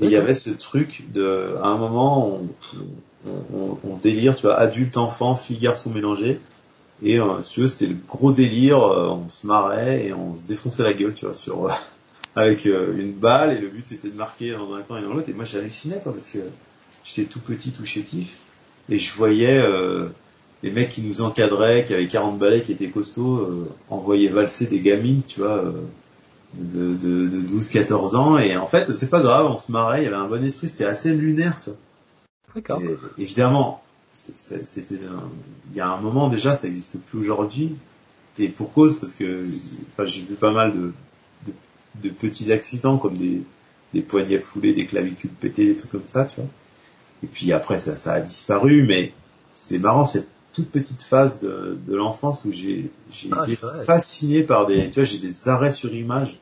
Et 0.00 0.04
il 0.04 0.10
y 0.10 0.16
avait 0.16 0.34
ce 0.34 0.50
truc 0.50 1.06
de, 1.12 1.56
à 1.60 1.66
un 1.66 1.78
moment, 1.78 2.40
on, 2.40 2.48
on, 3.52 3.78
on, 3.84 3.96
délire, 3.96 4.34
tu 4.34 4.42
vois, 4.42 4.54
adulte, 4.54 4.96
enfant, 4.96 5.34
fille, 5.34 5.58
garçon 5.58 5.90
mélangé. 5.90 6.40
Et 7.02 7.18
euh, 7.20 7.40
tu 7.40 7.60
veux, 7.60 7.66
c'était 7.66 7.92
le 7.92 7.96
gros 8.06 8.32
délire, 8.32 8.82
euh, 8.82 9.08
on 9.08 9.28
se 9.28 9.46
marrait 9.46 10.06
et 10.06 10.12
on 10.12 10.38
se 10.38 10.44
défonçait 10.44 10.82
la 10.82 10.92
gueule, 10.92 11.14
tu 11.14 11.24
vois, 11.24 11.34
sur 11.34 11.66
euh, 11.66 11.70
avec 12.36 12.66
euh, 12.66 12.96
une 12.98 13.12
balle 13.12 13.56
et 13.56 13.58
le 13.58 13.68
but 13.68 13.86
c'était 13.86 14.08
de 14.08 14.16
marquer 14.16 14.52
dans 14.52 14.72
un 14.74 14.82
coin 14.82 14.98
et 14.98 15.02
dans 15.02 15.12
l'autre. 15.12 15.28
Et 15.28 15.32
moi 15.32 15.44
j'hallucinais 15.44 16.00
quoi 16.02 16.12
parce 16.12 16.30
que 16.30 16.38
j'étais 17.04 17.24
tout 17.24 17.40
petit, 17.40 17.70
tout 17.70 17.84
chétif 17.84 18.38
et 18.88 18.98
je 18.98 19.14
voyais 19.14 19.62
les 20.62 20.70
mecs 20.70 20.88
qui 20.88 21.02
nous 21.02 21.20
encadraient, 21.20 21.84
qui 21.84 21.92
avaient 21.92 22.08
40 22.08 22.38
balais, 22.38 22.62
qui 22.62 22.72
étaient 22.72 22.88
costauds, 22.88 23.68
envoyer 23.90 24.30
valser 24.30 24.66
des 24.66 24.80
gamines, 24.80 25.22
tu 25.26 25.40
vois, 25.40 25.62
de, 26.58 26.94
de, 26.94 27.28
de 27.28 27.38
12-14 27.40 28.16
ans. 28.16 28.38
Et 28.38 28.56
en 28.56 28.66
fait, 28.66 28.92
c'est 28.92 29.10
pas 29.10 29.20
grave, 29.20 29.46
on 29.50 29.56
se 29.56 29.72
marrait, 29.72 30.02
il 30.02 30.04
y 30.04 30.06
avait 30.06 30.16
un 30.16 30.28
bon 30.28 30.42
esprit, 30.42 30.68
c'était 30.68 30.84
assez 30.84 31.14
lunaire, 31.14 31.58
tu 31.60 31.70
vois. 31.70 31.78
D'accord. 32.54 32.82
Évidemment, 33.18 33.82
c'était 34.12 34.96
il 35.70 35.76
y 35.76 35.80
a 35.80 35.88
un 35.88 36.00
moment 36.00 36.28
déjà, 36.28 36.54
ça 36.54 36.66
n'existe 36.66 37.00
plus 37.02 37.18
aujourd'hui. 37.18 37.76
Et 38.38 38.48
pour 38.48 38.72
cause, 38.72 38.98
parce 38.98 39.14
que 39.14 39.44
enfin, 39.90 40.04
j'ai 40.04 40.22
vu 40.22 40.34
pas 40.34 40.52
mal 40.52 40.72
de, 40.72 40.92
de, 41.46 41.52
de, 42.02 42.08
petits 42.08 42.52
accidents 42.52 42.96
comme 42.96 43.16
des, 43.16 43.42
des 43.94 44.02
poignets 44.02 44.38
foulés, 44.38 44.72
des 44.72 44.86
clavicules 44.86 45.30
pétées, 45.30 45.66
des 45.66 45.76
trucs 45.76 45.90
comme 45.90 46.06
ça, 46.06 46.24
tu 46.24 46.36
vois. 46.36 46.48
Et 47.24 47.26
puis 47.26 47.52
après, 47.52 47.78
ça, 47.78 47.96
ça 47.96 48.12
a 48.12 48.20
disparu, 48.20 48.84
mais 48.86 49.12
c'est 49.54 49.80
marrant, 49.80 50.04
c'est 50.04 50.28
toute 50.52 50.70
petite 50.70 51.02
phase 51.02 51.40
de, 51.40 51.78
de 51.86 51.96
l'enfance 51.96 52.44
où 52.44 52.52
j'ai 52.52 52.90
j'ai 53.10 53.28
Ah, 53.32 53.42
été 53.44 53.56
fasciné 53.56 54.44
par 54.44 54.66
des, 54.66 54.88
tu 54.90 55.00
vois, 55.00 55.04
j'ai 55.04 55.18
des 55.18 55.48
arrêts 55.48 55.72
sur 55.72 55.92
image 55.92 56.40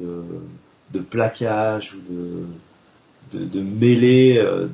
de 0.00 0.22
de 0.92 0.98
plaquage 1.00 1.94
ou 1.94 2.00
de 2.12 2.44
de, 3.38 3.44
de 3.44 3.60
mêlées 3.60 4.38
euh, 4.38 4.68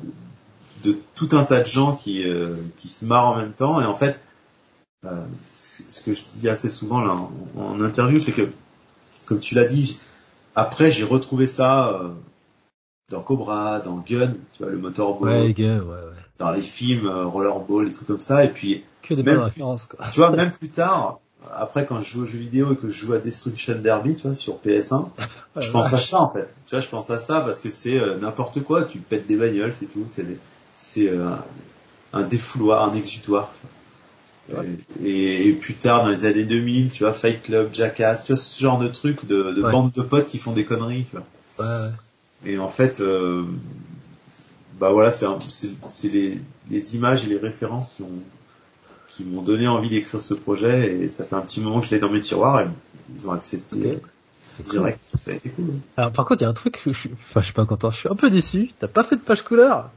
de, 0.84 0.92
de 0.92 0.98
tout 1.14 1.28
un 1.32 1.44
tas 1.44 1.60
de 1.60 1.66
gens 1.66 1.94
qui 1.96 2.28
euh, 2.28 2.54
qui 2.76 2.88
se 2.88 3.04
marrent 3.04 3.26
en 3.28 3.36
même 3.36 3.52
temps 3.52 3.80
et 3.80 3.84
en 3.84 3.94
fait 3.94 4.20
euh, 5.04 5.24
ce 5.50 6.00
que 6.02 6.12
je 6.12 6.22
dis 6.36 6.48
assez 6.48 6.68
souvent 6.68 7.00
là 7.00 7.12
en, 7.12 7.30
en 7.60 7.80
interview 7.80 8.18
c'est 8.20 8.32
que 8.32 8.48
comme 9.26 9.38
tu 9.40 9.54
l'as 9.54 9.64
dit 9.66 9.98
après 10.54 10.90
j'ai 10.90 11.04
retrouvé 11.04 11.46
ça 11.46 11.90
euh, 11.94 12.08
dans 13.10 13.22
Cobra, 13.22 13.80
dans 13.80 13.96
Gun, 14.06 14.34
tu 14.52 14.62
vois 14.62 14.70
le 14.70 14.76
motorball, 14.76 15.30
Ouais, 15.30 15.54
ouais, 15.56 15.80
ouais. 15.80 15.96
dans 16.38 16.50
les 16.50 16.60
films 16.60 17.06
euh, 17.06 17.24
Rollerball, 17.24 17.88
des 17.88 17.94
trucs 17.94 18.06
comme 18.06 18.20
ça 18.20 18.44
et 18.44 18.50
puis 18.50 18.84
Que 19.00 19.14
des 19.14 19.22
Même 19.22 19.36
bonnes 19.36 19.44
références, 19.44 19.86
quoi. 19.86 20.04
tu 20.12 20.20
vois, 20.20 20.30
même 20.30 20.50
plus 20.52 20.68
tard, 20.68 21.18
après 21.54 21.86
quand 21.86 22.00
je 22.00 22.10
joue 22.10 22.22
aux 22.22 22.26
jeux 22.26 22.38
vidéo 22.38 22.72
et 22.72 22.76
que 22.76 22.90
je 22.90 23.06
joue 23.06 23.12
à 23.14 23.18
Destruction 23.18 23.78
Derby, 23.80 24.14
tu 24.14 24.26
vois, 24.26 24.34
sur 24.34 24.58
PS1, 24.64 25.08
je 25.60 25.70
pense 25.70 25.92
à 25.94 25.98
ça 25.98 26.20
en 26.20 26.30
fait. 26.32 26.54
Tu 26.66 26.74
vois, 26.74 26.80
je 26.80 26.88
pense 26.88 27.10
à 27.10 27.18
ça 27.18 27.40
parce 27.40 27.60
que 27.60 27.70
c'est 27.70 27.98
euh, 27.98 28.16
n'importe 28.18 28.62
quoi. 28.62 28.84
Tu 28.84 28.98
pètes 28.98 29.26
des 29.26 29.36
bagnoles, 29.36 29.72
c'est 29.74 29.86
tout. 29.86 30.06
C'est 30.74 31.08
euh, 31.08 31.30
un 32.12 32.22
défouloir, 32.24 32.84
un 32.90 32.94
exutoire. 32.94 33.50
tu 34.48 34.54
vois. 34.54 34.64
Et, 35.02 35.48
et 35.48 35.52
plus 35.52 35.74
tard, 35.74 36.02
dans 36.02 36.08
les 36.08 36.24
années 36.24 36.44
2000, 36.44 36.92
tu 36.92 37.04
vois, 37.04 37.12
Fight 37.14 37.42
Club, 37.42 37.70
Jackass, 37.72 38.24
tu 38.24 38.32
vois, 38.32 38.40
ce 38.40 38.62
genre 38.62 38.78
de 38.78 38.88
trucs 38.88 39.26
de, 39.26 39.52
de 39.52 39.62
Ouais. 39.62 39.72
bandes 39.72 39.90
de 39.92 40.02
potes 40.02 40.26
qui 40.26 40.38
font 40.38 40.52
des 40.52 40.64
conneries, 40.64 41.04
tu 41.04 41.16
vois. 41.16 41.24
Ouais. 41.66 41.90
Et 42.44 42.58
en 42.58 42.68
fait, 42.68 43.00
euh, 43.00 43.44
bah 44.78 44.92
voilà, 44.92 45.10
c'est 45.10 45.26
les, 46.12 46.40
les 46.70 46.94
images 46.96 47.24
et 47.24 47.28
les 47.28 47.36
références 47.38 47.94
qui 47.94 48.02
ont 48.02 48.22
qui 49.08 49.24
m'ont 49.24 49.42
donné 49.42 49.66
envie 49.66 49.88
d'écrire 49.88 50.20
ce 50.20 50.34
projet 50.34 50.96
et 51.02 51.08
ça 51.08 51.24
fait 51.24 51.34
un 51.34 51.40
petit 51.40 51.60
moment 51.60 51.80
que 51.80 51.86
je 51.86 51.90
l'ai 51.90 51.98
dans 51.98 52.10
mes 52.10 52.20
tiroirs 52.20 52.60
et 52.60 52.66
ils 53.16 53.26
ont 53.26 53.32
accepté 53.32 53.96
Ok. 53.96 54.02
C'est 54.40 54.62
cool. 54.64 54.72
direct. 54.72 55.00
Ça 55.18 55.30
a 55.30 55.34
été 55.34 55.50
cool. 55.50 55.66
Alors, 55.96 56.12
par 56.12 56.24
contre, 56.24 56.42
il 56.42 56.44
y 56.44 56.46
a 56.46 56.50
un 56.50 56.54
truc, 56.54 56.80
je 56.86 56.92
suis, 56.92 57.10
enfin, 57.30 57.40
je 57.40 57.46
suis 57.46 57.54
pas 57.54 57.64
content, 57.64 57.90
je 57.90 57.98
suis 57.98 58.08
un 58.08 58.14
peu 58.16 58.30
déçu. 58.30 58.70
T'as 58.78 58.88
pas 58.88 59.04
fait 59.04 59.16
de 59.16 59.20
page 59.20 59.42
couleur? 59.42 59.90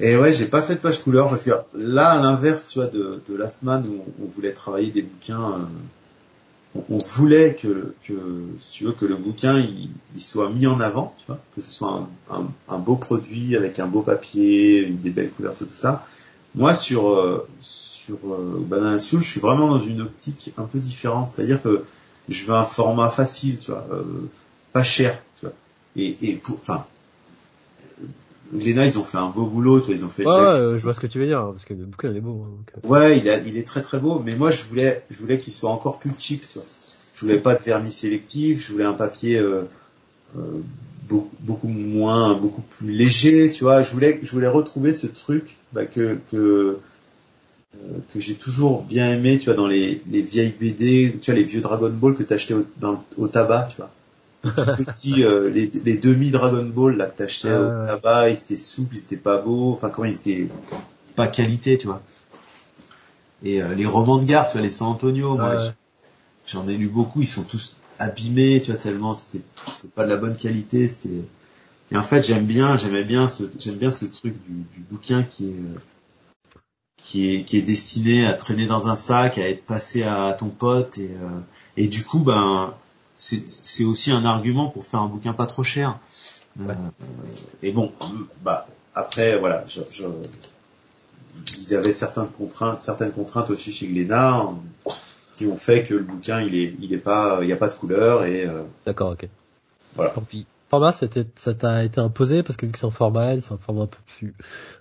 Et 0.00 0.16
ouais, 0.16 0.32
j'ai 0.32 0.46
pas 0.46 0.62
fait 0.62 0.76
de 0.76 0.80
page 0.80 1.02
couleur 1.02 1.28
parce 1.28 1.44
que 1.44 1.50
là, 1.74 2.10
à 2.10 2.22
l'inverse, 2.22 2.68
tu 2.68 2.78
vois, 2.78 2.88
de, 2.88 3.20
de 3.28 3.34
Last 3.34 3.62
Man 3.64 3.84
où 3.88 4.04
on 4.24 4.26
voulait 4.28 4.52
travailler 4.52 4.90
des 4.90 5.02
bouquins, 5.02 5.52
euh, 5.52 5.64
on, 6.76 6.84
on 6.96 6.98
voulait 6.98 7.54
que, 7.56 7.94
que, 8.04 8.14
si 8.58 8.70
tu 8.72 8.84
veux, 8.84 8.92
que 8.92 9.06
le 9.06 9.16
bouquin 9.16 9.58
il, 9.58 9.90
il 10.14 10.20
soit 10.20 10.50
mis 10.50 10.66
en 10.66 10.78
avant, 10.80 11.14
tu 11.18 11.24
vois, 11.26 11.38
que 11.54 11.60
ce 11.60 11.70
soit 11.70 12.06
un, 12.30 12.34
un, 12.34 12.46
un 12.68 12.78
beau 12.78 12.96
produit 12.96 13.56
avec 13.56 13.78
un 13.80 13.86
beau 13.86 14.02
papier, 14.02 14.86
des 14.86 15.10
belles 15.10 15.30
couvertures, 15.30 15.66
tout 15.66 15.74
ça. 15.74 16.06
Moi, 16.54 16.74
sur 16.74 17.10
euh, 17.10 17.46
sur 17.60 18.16
euh, 18.24 18.64
Banana 18.66 18.98
Soul, 18.98 19.20
je 19.22 19.28
suis 19.28 19.40
vraiment 19.40 19.68
dans 19.68 19.80
une 19.80 20.00
optique 20.00 20.52
un 20.56 20.64
peu 20.64 20.78
différente, 20.78 21.28
c'est-à-dire 21.28 21.62
que 21.62 21.84
je 22.28 22.44
veux 22.46 22.54
un 22.54 22.64
format 22.64 23.10
facile, 23.10 23.58
tu 23.58 23.70
vois, 23.70 23.86
euh, 23.92 24.02
pas 24.72 24.82
cher, 24.82 25.20
tu 25.38 25.46
vois, 25.46 25.54
et, 25.96 26.16
et 26.22 26.34
pour, 26.36 26.56
enfin. 26.60 26.84
Glénat, 28.54 28.86
ils 28.86 28.98
ont 28.98 29.04
fait 29.04 29.18
un 29.18 29.28
beau 29.28 29.44
boulot, 29.44 29.80
toi, 29.80 29.92
ils 29.92 30.04
ont 30.06 30.08
fait 30.08 30.24
Ouais, 30.24 30.32
Jack- 30.34 30.78
je 30.78 30.82
vois 30.82 30.94
ce 30.94 31.00
que 31.00 31.06
tu 31.06 31.18
veux 31.18 31.26
dire, 31.26 31.44
parce 31.50 31.66
que 31.66 31.74
le 31.74 31.84
bouquin, 31.84 32.10
il 32.10 32.16
est 32.16 32.20
beau. 32.20 32.42
hein, 32.46 32.50
donc, 32.56 32.72
euh. 32.82 32.88
Ouais, 32.88 33.18
il, 33.18 33.28
a, 33.28 33.36
il 33.38 33.58
est 33.58 33.66
très 33.66 33.82
très 33.82 33.98
beau, 33.98 34.20
mais 34.24 34.36
moi 34.36 34.50
je 34.50 34.64
voulais, 34.64 35.04
je 35.10 35.18
voulais 35.18 35.38
qu'il 35.38 35.52
soit 35.52 35.70
encore 35.70 35.98
plus 35.98 36.12
cheap. 36.16 36.40
Tu 36.48 36.54
vois. 36.58 36.66
Je 37.14 37.20
voulais 37.20 37.40
pas 37.40 37.56
de 37.56 37.62
vernis 37.62 37.90
sélectif, 37.90 38.66
je 38.66 38.72
voulais 38.72 38.84
un 38.86 38.94
papier 38.94 39.38
euh, 39.38 39.64
euh, 40.38 40.40
beaucoup, 41.08 41.36
beaucoup 41.40 41.68
moins, 41.68 42.34
beaucoup 42.34 42.62
plus 42.62 42.92
léger. 42.92 43.50
Tu 43.50 43.64
vois, 43.64 43.82
je 43.82 43.92
voulais, 43.92 44.20
je 44.22 44.30
voulais 44.30 44.48
retrouver 44.48 44.92
ce 44.92 45.06
truc 45.06 45.56
bah, 45.72 45.86
que 45.86 46.18
que 46.30 46.78
euh, 47.74 47.78
que 48.12 48.20
j'ai 48.20 48.34
toujours 48.34 48.82
bien 48.82 49.12
aimé. 49.12 49.38
Tu 49.38 49.46
vois, 49.46 49.54
dans 49.54 49.66
les, 49.66 50.02
les 50.10 50.22
vieilles 50.22 50.54
BD, 50.58 51.16
tu 51.20 51.30
vois, 51.30 51.38
les 51.38 51.44
vieux 51.44 51.60
Dragon 51.60 51.90
Ball 51.90 52.14
que 52.14 52.22
t'achetais 52.22 52.54
au, 52.54 52.66
dans, 52.78 53.04
au 53.16 53.28
tabac. 53.28 53.68
Tu 53.70 53.76
vois, 53.76 53.90
euh, 55.18 55.50
les, 55.50 55.70
les 55.84 55.96
demi 55.96 56.30
Dragon 56.30 56.64
Ball 56.64 56.96
là 56.96 57.06
que 57.06 57.18
t'achetais 57.18 57.50
Ah, 57.50 57.60
au 57.60 57.80
ouais. 57.80 57.86
tabac, 57.86 58.30
ils 58.30 58.38
étaient 58.38 58.56
souples, 58.56 58.94
ils 58.96 59.02
étaient 59.02 59.16
pas 59.16 59.38
beaux. 59.38 59.72
Enfin, 59.72 59.90
comment 59.90 60.06
ils 60.06 60.16
étaient 60.16 60.48
pas 61.16 61.26
qualité, 61.26 61.78
tu 61.78 61.86
vois. 61.86 62.02
Et 63.42 63.62
euh, 63.62 63.74
les 63.74 63.86
romans 63.86 64.18
de 64.18 64.24
gare, 64.24 64.46
tu 64.48 64.52
vois, 64.54 64.62
les 64.62 64.70
San 64.70 64.88
Antonio, 64.88 65.36
moi, 65.36 65.56
j'en 66.46 66.66
ai 66.68 66.76
lu 66.76 66.88
beaucoup, 66.88 67.20
ils 67.20 67.26
sont 67.26 67.44
tous 67.44 67.76
abîmés, 67.98 68.60
tu 68.60 68.70
vois, 68.70 68.80
tellement 68.80 69.14
c'était 69.14 69.44
pas 69.94 70.04
de 70.04 70.10
la 70.10 70.16
bonne 70.16 70.36
qualité, 70.36 70.88
c'était. 70.88 71.24
Et 71.90 71.96
en 71.96 72.02
fait, 72.02 72.22
j'aime 72.26 72.44
bien, 72.44 72.76
j'aimais 72.76 73.04
bien 73.04 73.28
ce, 73.28 73.44
j'aime 73.58 73.76
bien 73.76 73.90
ce 73.90 74.04
truc 74.04 74.34
du, 74.46 74.52
du 74.74 74.80
bouquin 74.90 75.22
qui 75.22 75.48
est, 75.48 75.54
qui 77.02 77.34
est, 77.34 77.44
qui 77.44 77.56
est 77.56 77.62
destiné 77.62 78.26
à 78.26 78.34
traîner 78.34 78.66
dans 78.66 78.88
un 78.88 78.94
sac, 78.94 79.38
à 79.38 79.48
être 79.48 79.64
passé 79.64 80.02
à 80.02 80.34
ton 80.38 80.48
pote, 80.48 80.98
et, 80.98 81.10
euh, 81.10 81.40
et 81.76 81.86
du 81.88 82.04
coup, 82.04 82.18
ben, 82.18 82.74
c'est, 83.16 83.42
c'est 83.50 83.84
aussi 83.84 84.10
un 84.10 84.24
argument 84.24 84.68
pour 84.68 84.84
faire 84.84 85.00
un 85.00 85.08
bouquin 85.08 85.32
pas 85.32 85.46
trop 85.46 85.64
cher. 85.64 85.98
Euh, 86.60 86.74
et 87.62 87.72
bon, 87.72 87.92
bah, 88.42 88.66
après, 88.94 89.38
voilà, 89.38 89.64
je, 89.66 89.80
je, 89.90 90.04
ils 91.58 91.74
avaient 91.74 91.92
certaines 91.92 92.28
contraintes, 92.28 92.80
certaines 92.80 93.12
contraintes 93.12 93.50
aussi 93.50 93.72
chez 93.72 93.86
Glénat 93.86 94.34
hein, 94.34 94.58
qui 95.38 95.46
ont 95.46 95.56
fait 95.56 95.84
que 95.84 95.94
le 95.94 96.02
bouquin 96.02 96.40
il 96.40 96.56
est, 96.56 96.74
il 96.80 96.92
est 96.92 96.98
pas, 96.98 97.38
il 97.42 97.46
n'y 97.46 97.52
a 97.52 97.56
pas 97.56 97.68
de 97.68 97.74
couleur 97.74 98.24
et 98.24 98.44
euh, 98.44 98.64
D'accord, 98.84 99.12
ok. 99.12 99.28
Voilà. 99.94 100.10
Tant 100.10 100.22
pis. 100.22 100.46
Format, 100.68 100.92
c'était, 100.92 101.24
ça 101.36 101.54
t'a 101.54 101.84
été 101.84 102.00
imposé 102.00 102.42
parce 102.42 102.56
que 102.56 102.66
vu 102.66 102.72
que 102.72 102.78
c'est 102.78 102.86
un 102.86 102.90
format 102.90 103.32
L, 103.32 103.42
c'est 103.42 103.52
un 103.52 103.58
format 103.58 103.84
un 103.84 103.86
peu 103.86 103.98
plus, 104.18 104.34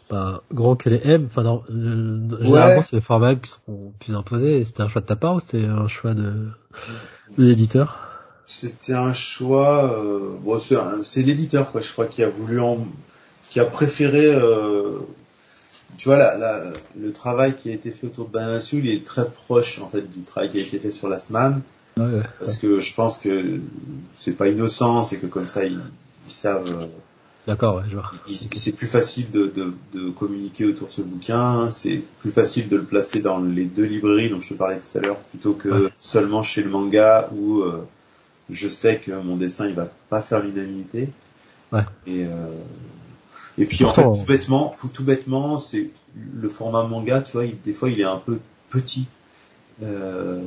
bah, 0.09 0.41
grand 0.51 0.75
que 0.75 0.89
les 0.89 0.99
M. 1.01 1.27
Enfin, 1.29 1.43
non, 1.43 1.63
euh, 1.69 2.27
généralement, 2.41 2.81
c'est 2.81 2.97
les 2.97 3.01
formats 3.01 3.33
M 3.33 3.39
qui 3.39 3.51
seront 3.51 3.93
plus 3.99 4.15
imposés. 4.15 4.63
C'était 4.65 4.81
un 4.81 4.89
choix 4.89 5.01
de 5.01 5.05
ta 5.05 5.15
part 5.15 5.35
ou 5.35 5.39
c'était 5.39 5.63
un 5.63 5.87
choix 5.87 6.13
de, 6.13 6.49
l'éditeur? 7.37 7.99
c'était 8.47 8.95
un 8.95 9.13
choix. 9.13 9.93
Euh, 9.93 10.35
bon, 10.41 10.59
c'est, 10.59 11.21
l'éditeur 11.21 11.71
quoi, 11.71 11.81
je 11.81 11.91
crois 11.91 12.07
qui 12.07 12.23
a 12.23 12.29
voulu 12.29 12.59
en, 12.59 12.79
qui 13.49 13.59
a 13.59 13.65
préféré. 13.65 14.35
Tu 15.97 16.09
vois, 16.09 16.17
la, 16.17 16.37
la, 16.37 16.63
le 16.99 17.11
travail 17.13 17.55
qui 17.55 17.69
a 17.69 17.73
été 17.73 17.91
fait 17.91 18.07
autour 18.07 18.27
de 18.27 18.33
Banana 18.33 18.59
Soul, 18.59 18.85
il 18.85 18.89
est 18.93 19.05
très 19.05 19.27
proche 19.29 19.79
en 19.79 19.87
fait 19.87 20.01
du 20.01 20.21
travail 20.21 20.49
qui 20.49 20.57
a 20.57 20.61
été 20.61 20.77
fait 20.79 20.91
sur 20.91 21.07
Last 21.09 21.29
Man. 21.31 21.61
Ouais, 21.97 22.03
ouais. 22.05 22.23
parce 22.39 22.57
que 22.57 22.79
je 22.79 22.93
pense 22.93 23.17
que 23.17 23.59
c'est 24.13 24.33
pas 24.33 24.47
innocent, 24.49 25.01
c'est 25.01 25.17
que 25.17 25.25
comme 25.25 25.47
ça 25.47 25.65
ils, 25.65 25.79
ils 26.27 26.31
savent, 26.31 26.69
euh, 26.69 26.85
D'accord, 27.47 27.77
ouais, 27.77 27.83
je 27.89 27.95
vois. 27.95 28.11
c'est 28.27 28.73
plus 28.75 28.85
facile 28.87 29.31
de, 29.31 29.47
de, 29.47 29.73
de 29.93 30.09
communiquer 30.09 30.65
autour 30.65 30.87
de 30.87 30.91
ce 30.91 31.01
bouquin, 31.01 31.69
c'est 31.69 32.03
plus 32.19 32.29
facile 32.29 32.67
de 32.69 32.75
le 32.75 32.83
placer 32.83 33.21
dans 33.21 33.39
les 33.39 33.63
deux 33.65 33.85
librairies 33.85 34.29
dont 34.29 34.41
je 34.41 34.49
te 34.49 34.53
parlais 34.55 34.77
tout 34.77 34.97
à 34.97 35.01
l'heure, 35.01 35.17
plutôt 35.17 35.53
que 35.53 35.69
Ouais. 35.69 35.89
seulement 35.95 36.43
chez 36.43 36.61
le 36.61 36.69
manga 36.69 37.29
où 37.35 37.61
euh, 37.61 37.87
je 38.49 38.67
sais 38.67 38.99
que 38.99 39.11
mon 39.13 39.37
dessin 39.37 39.67
il 39.67 39.73
va 39.75 39.89
pas 40.09 40.21
faire 40.21 40.43
l'unanimité. 40.43 41.09
Ouais. 41.71 41.85
Et 42.05 42.25
euh, 42.25 42.47
et 43.57 43.65
puis 43.65 43.77
Pourtant, 43.83 44.09
en 44.09 44.13
fait 44.13 44.21
tout 44.21 44.27
bêtement, 44.27 44.75
tout, 44.79 44.87
tout 44.87 45.03
bêtement, 45.03 45.57
c'est 45.57 45.89
le 46.15 46.49
format 46.49 46.83
manga, 46.83 47.21
tu 47.21 47.33
vois, 47.33 47.45
il- 47.45 47.59
des 47.61 47.73
fois 47.73 47.89
il 47.89 47.99
est 47.99 48.03
un 48.05 48.17
peu 48.17 48.39
petit. 48.69 49.07
Euh, 49.83 50.41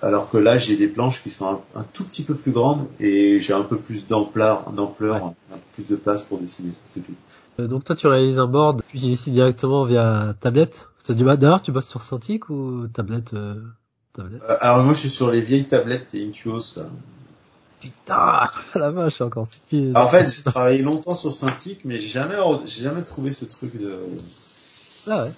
alors 0.00 0.30
que 0.30 0.38
là, 0.38 0.58
j'ai 0.58 0.76
des 0.76 0.86
planches 0.88 1.22
qui 1.22 1.30
sont 1.30 1.46
un, 1.74 1.80
un 1.80 1.82
tout 1.92 2.04
petit 2.04 2.22
peu 2.22 2.34
plus 2.34 2.52
grandes 2.52 2.86
et 3.00 3.40
j'ai 3.40 3.52
un 3.52 3.62
peu 3.64 3.76
plus 3.76 4.06
d'ampleur, 4.06 4.70
d'ampleur, 4.70 5.16
un 5.24 5.34
peu 5.50 5.58
plus 5.72 5.88
de 5.88 5.96
place 5.96 6.22
pour 6.22 6.38
dessiner. 6.38 6.72
c'est 6.94 7.00
tout. 7.00 7.12
Euh, 7.58 7.66
donc 7.66 7.84
toi, 7.84 7.96
tu 7.96 8.06
réalises 8.06 8.38
un 8.38 8.46
board, 8.46 8.82
puis 8.86 9.00
tu 9.00 9.06
décides 9.06 9.32
directement 9.32 9.84
via 9.84 10.34
tablette. 10.40 10.88
Tu- 11.04 11.14
D'ailleurs, 11.14 11.62
tu 11.62 11.72
bosses 11.72 11.88
sur 11.88 12.02
Cintiq 12.02 12.48
ou 12.50 12.86
tablette, 12.92 13.34
euh, 13.34 13.56
tablette? 14.12 14.40
Euh, 14.48 14.56
alors 14.60 14.84
moi, 14.84 14.94
je 14.94 15.00
suis 15.00 15.08
sur 15.10 15.30
les 15.32 15.40
vieilles 15.40 15.66
tablettes 15.66 16.14
et 16.14 16.24
Intuos. 16.24 16.78
Putain, 17.80 18.48
la 18.74 18.90
vache, 18.90 19.20
encore 19.20 19.48
en 19.94 20.08
fait, 20.08 20.30
j'ai 20.34 20.42
travaillé 20.42 20.82
longtemps 20.82 21.14
sur 21.14 21.30
Cintiq, 21.32 21.80
mais 21.84 21.98
j'ai 21.98 22.08
jamais, 22.08 22.34
j'ai 22.66 22.82
jamais 22.82 23.02
trouvé 23.02 23.30
ce 23.30 23.44
truc 23.44 23.80
de. 23.80 23.94
Ah 25.06 25.24
ouais. 25.24 25.30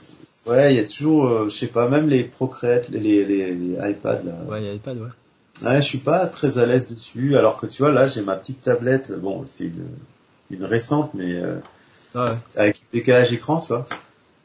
Ouais, 0.46 0.74
il 0.74 0.76
y 0.76 0.80
a 0.80 0.84
toujours, 0.86 1.26
euh, 1.26 1.48
je 1.48 1.54
sais 1.54 1.66
pas, 1.66 1.88
même 1.88 2.08
les 2.08 2.24
Procreate, 2.24 2.88
les, 2.88 2.98
les, 3.00 3.24
les, 3.26 3.54
les 3.54 3.90
iPads 3.90 4.22
là. 4.24 4.32
Ouais, 4.48 4.62
il 4.62 4.66
y 4.66 4.70
a 4.70 4.74
iPad, 4.74 4.98
ouais. 4.98 5.66
Ouais, 5.68 5.76
je 5.82 5.86
suis 5.86 5.98
pas 5.98 6.26
très 6.28 6.56
à 6.58 6.64
l'aise 6.64 6.90
dessus, 6.90 7.36
alors 7.36 7.58
que 7.58 7.66
tu 7.66 7.82
vois, 7.82 7.92
là, 7.92 8.06
j'ai 8.06 8.22
ma 8.22 8.36
petite 8.36 8.62
tablette. 8.62 9.12
Bon, 9.20 9.44
c'est 9.44 9.66
une, 9.66 9.88
une 10.50 10.64
récente, 10.64 11.12
mais 11.12 11.34
euh, 11.36 11.56
Ah 12.14 12.24
ouais. 12.30 12.36
avec 12.56 12.80
décalage 12.92 13.32
écran, 13.32 13.60
tu 13.60 13.68
vois. 13.68 13.86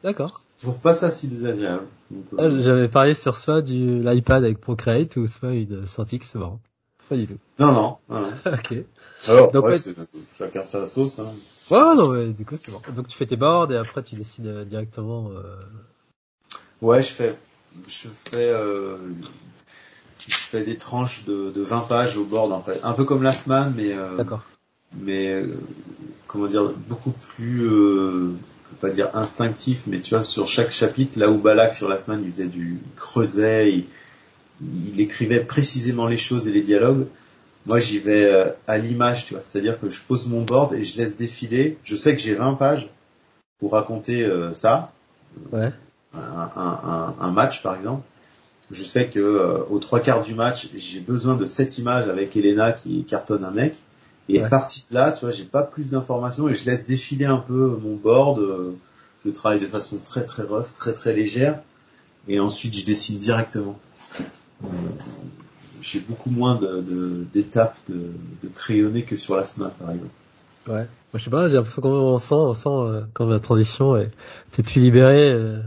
D'accord. 0.04 0.42
Je 0.58 0.64
trouve 0.64 0.78
pas 0.78 0.92
ça 0.94 1.10
si 1.10 1.28
désagréable. 1.28 1.86
Donc, 2.10 2.24
Ah, 2.38 2.42
euh, 2.42 2.62
J'avais 2.62 2.88
parlé 2.88 3.14
sur 3.14 3.36
soit 3.36 3.62
du 3.62 4.02
l'iPad 4.02 4.44
avec 4.44 4.60
Procreate 4.60 5.16
ou 5.16 5.26
soit 5.26 5.54
une 5.54 5.86
Cintiq, 5.86 6.22
c'est 6.24 6.38
marrant. 6.38 6.60
Pas 7.08 7.16
du 7.16 7.26
tout. 7.26 7.38
non, 7.58 7.72
non, 7.72 7.98
ok. 8.46 8.74
Alors, 9.28 9.50
Donc, 9.52 9.64
ouais, 9.64 9.72
ouais. 9.72 9.78
c'est- 9.78 9.94
chacun 10.36 10.62
sa 10.62 10.86
sauce. 10.86 11.18
Hein. 11.18 11.32
Ouais, 11.70 11.94
non, 11.94 12.10
mais 12.10 12.32
du 12.32 12.44
coup, 12.44 12.56
c'est 12.60 12.72
bon. 12.72 12.80
Donc 12.94 13.08
tu 13.08 13.16
fais 13.16 13.26
tes 13.26 13.36
boards 13.36 13.72
et 13.72 13.76
après 13.76 14.02
tu 14.02 14.14
décides 14.14 14.46
euh, 14.46 14.64
directement. 14.64 15.30
Euh... 15.30 15.56
Ouais, 16.82 17.02
je 17.02 17.08
fais, 17.08 17.34
je 17.88 18.08
fais, 18.30 18.50
euh, 18.50 18.98
je 20.28 20.34
fais 20.36 20.64
des 20.64 20.76
tranches 20.76 21.24
de, 21.24 21.50
de 21.50 21.62
20 21.62 21.80
pages 21.80 22.16
au 22.16 22.24
board 22.24 22.52
en 22.52 22.62
fait, 22.62 22.80
un 22.84 22.92
peu 22.92 23.04
comme 23.04 23.22
Last 23.22 23.46
Man, 23.46 23.72
mais 23.76 23.92
euh, 23.92 24.16
D'accord. 24.16 24.42
mais 24.96 25.32
euh, 25.32 25.56
comment 26.26 26.46
dire, 26.46 26.70
beaucoup 26.88 27.12
plus 27.12 27.62
euh, 27.66 28.34
peux 28.70 28.88
pas 28.88 28.90
dire 28.92 29.10
instinctif, 29.14 29.84
mais 29.86 30.00
tu 30.00 30.14
vois, 30.14 30.24
sur 30.24 30.46
chaque 30.46 30.70
chapitre, 30.70 31.18
là 31.18 31.30
où 31.30 31.38
Balak 31.38 31.72
sur 31.72 31.88
la 31.88 31.98
semaine, 31.98 32.20
il 32.24 32.30
faisait 32.30 32.46
du 32.48 32.78
creuset, 32.96 33.72
il, 33.72 33.86
il 34.60 35.00
écrivait 35.00 35.40
précisément 35.40 36.06
les 36.06 36.16
choses 36.16 36.48
et 36.48 36.52
les 36.52 36.62
dialogues. 36.62 37.06
Moi, 37.66 37.78
j'y 37.78 37.98
vais 37.98 38.24
euh, 38.24 38.50
à 38.66 38.78
l'image, 38.78 39.26
tu 39.26 39.34
vois. 39.34 39.42
C'est-à-dire 39.42 39.80
que 39.80 39.90
je 39.90 40.00
pose 40.02 40.26
mon 40.28 40.42
board 40.42 40.72
et 40.74 40.84
je 40.84 40.96
laisse 40.96 41.16
défiler. 41.16 41.78
Je 41.82 41.96
sais 41.96 42.14
que 42.14 42.22
j'ai 42.22 42.34
20 42.34 42.54
pages 42.54 42.88
pour 43.58 43.72
raconter 43.72 44.24
euh, 44.24 44.52
ça. 44.52 44.92
Ouais. 45.52 45.72
Un, 46.14 46.50
un, 46.56 47.14
un, 47.18 47.30
match, 47.32 47.62
par 47.62 47.74
exemple. 47.74 48.02
Je 48.70 48.84
sais 48.84 49.08
que 49.08 49.18
euh, 49.18 49.64
aux 49.68 49.78
trois 49.78 50.00
quarts 50.00 50.22
du 50.22 50.34
match, 50.34 50.68
j'ai 50.74 51.00
besoin 51.00 51.34
de 51.34 51.46
cette 51.46 51.76
image 51.78 52.08
avec 52.08 52.36
Elena 52.36 52.72
qui 52.72 53.04
cartonne 53.04 53.44
un 53.44 53.50
mec. 53.50 53.82
Et 54.28 54.42
à 54.42 54.48
partir 54.48 54.84
de 54.90 54.94
là, 54.94 55.12
tu 55.12 55.20
vois, 55.20 55.30
j'ai 55.30 55.44
pas 55.44 55.62
plus 55.62 55.92
d'informations 55.92 56.48
et 56.48 56.54
je 56.54 56.64
laisse 56.64 56.86
défiler 56.86 57.26
un 57.26 57.36
peu 57.36 57.78
mon 57.80 57.94
board. 57.94 58.40
je 59.24 59.30
travaille 59.30 59.60
de 59.60 59.68
façon 59.68 59.98
très 59.98 60.24
très 60.24 60.42
rough, 60.42 60.66
très 60.76 60.92
très 60.92 61.12
légère. 61.12 61.60
Et 62.26 62.40
ensuite, 62.40 62.76
je 62.76 62.84
dessine 62.84 63.18
directement 63.18 63.78
j'ai 65.80 66.00
beaucoup 66.00 66.30
moins 66.30 66.58
d'étapes 67.32 67.78
de, 67.88 67.94
de, 67.94 68.00
de, 68.44 68.48
crayonner 68.54 69.02
que 69.02 69.16
sur 69.16 69.36
la 69.36 69.44
snap 69.44 69.78
par 69.78 69.90
exemple. 69.90 70.12
Ouais. 70.68 70.86
Moi, 71.12 71.18
je 71.18 71.24
sais 71.24 71.30
pas, 71.30 71.48
j'ai 71.48 71.54
l'impression 71.54 71.82
qu'on 71.82 72.18
sent, 72.18 72.34
on 72.34 72.54
sent 72.54 72.68
euh, 72.68 73.02
quand 73.14 73.26
la 73.26 73.38
transition 73.38 73.96
est, 73.96 74.10
t'es 74.50 74.62
plus 74.62 74.80
libéré. 74.80 75.30
Euh, 75.30 75.60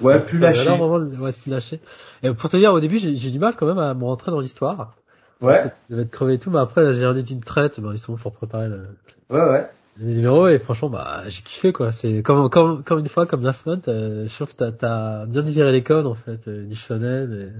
ouais, 0.00 0.20
plus 0.20 0.38
lâché. 0.38 0.70
ouais, 0.70 1.32
plus 1.32 1.50
lâché. 1.50 1.80
Et 2.22 2.32
pour 2.32 2.48
te 2.48 2.56
dire, 2.56 2.72
au 2.72 2.80
début, 2.80 2.98
j'ai 2.98 3.30
du 3.30 3.38
mal 3.38 3.54
quand 3.56 3.66
même 3.66 3.78
à 3.78 3.94
me 3.94 4.04
rentrer 4.04 4.30
dans 4.30 4.40
l'histoire. 4.40 4.94
Ouais. 5.40 5.70
Je 5.90 5.96
vais 5.96 6.02
être 6.02 6.10
crevé 6.10 6.34
et 6.34 6.38
tout, 6.38 6.50
mais 6.50 6.58
après, 6.58 6.92
j'ai 6.94 7.06
regardé 7.06 7.30
une 7.30 7.42
traite, 7.42 7.78
bah, 7.80 7.90
justement, 7.92 8.16
pour 8.16 8.32
préparer 8.32 8.68
le, 8.68 8.82
ouais, 9.30 9.50
ouais. 9.50 9.70
les 9.98 10.14
numéros, 10.14 10.48
et 10.48 10.58
franchement, 10.58 10.88
bah, 10.88 11.22
j'ai 11.28 11.42
kiffé, 11.42 11.72
quoi. 11.72 11.92
C'est 11.92 12.22
comme, 12.22 12.48
comme, 12.50 12.82
comme 12.82 12.98
une 12.98 13.08
fois, 13.08 13.26
comme 13.26 13.44
la 13.44 13.52
semaine, 13.52 13.80
je 13.86 14.34
trouve 14.34 14.48
que 14.48 14.70
t'as, 14.70 15.20
as 15.22 15.26
bien 15.26 15.42
digéré 15.42 15.70
les 15.70 15.84
codes, 15.84 16.06
en 16.06 16.14
fait, 16.14 16.48
euh, 16.48 16.64
du 16.64 16.74
shonen, 16.74 17.32
et 17.32 17.52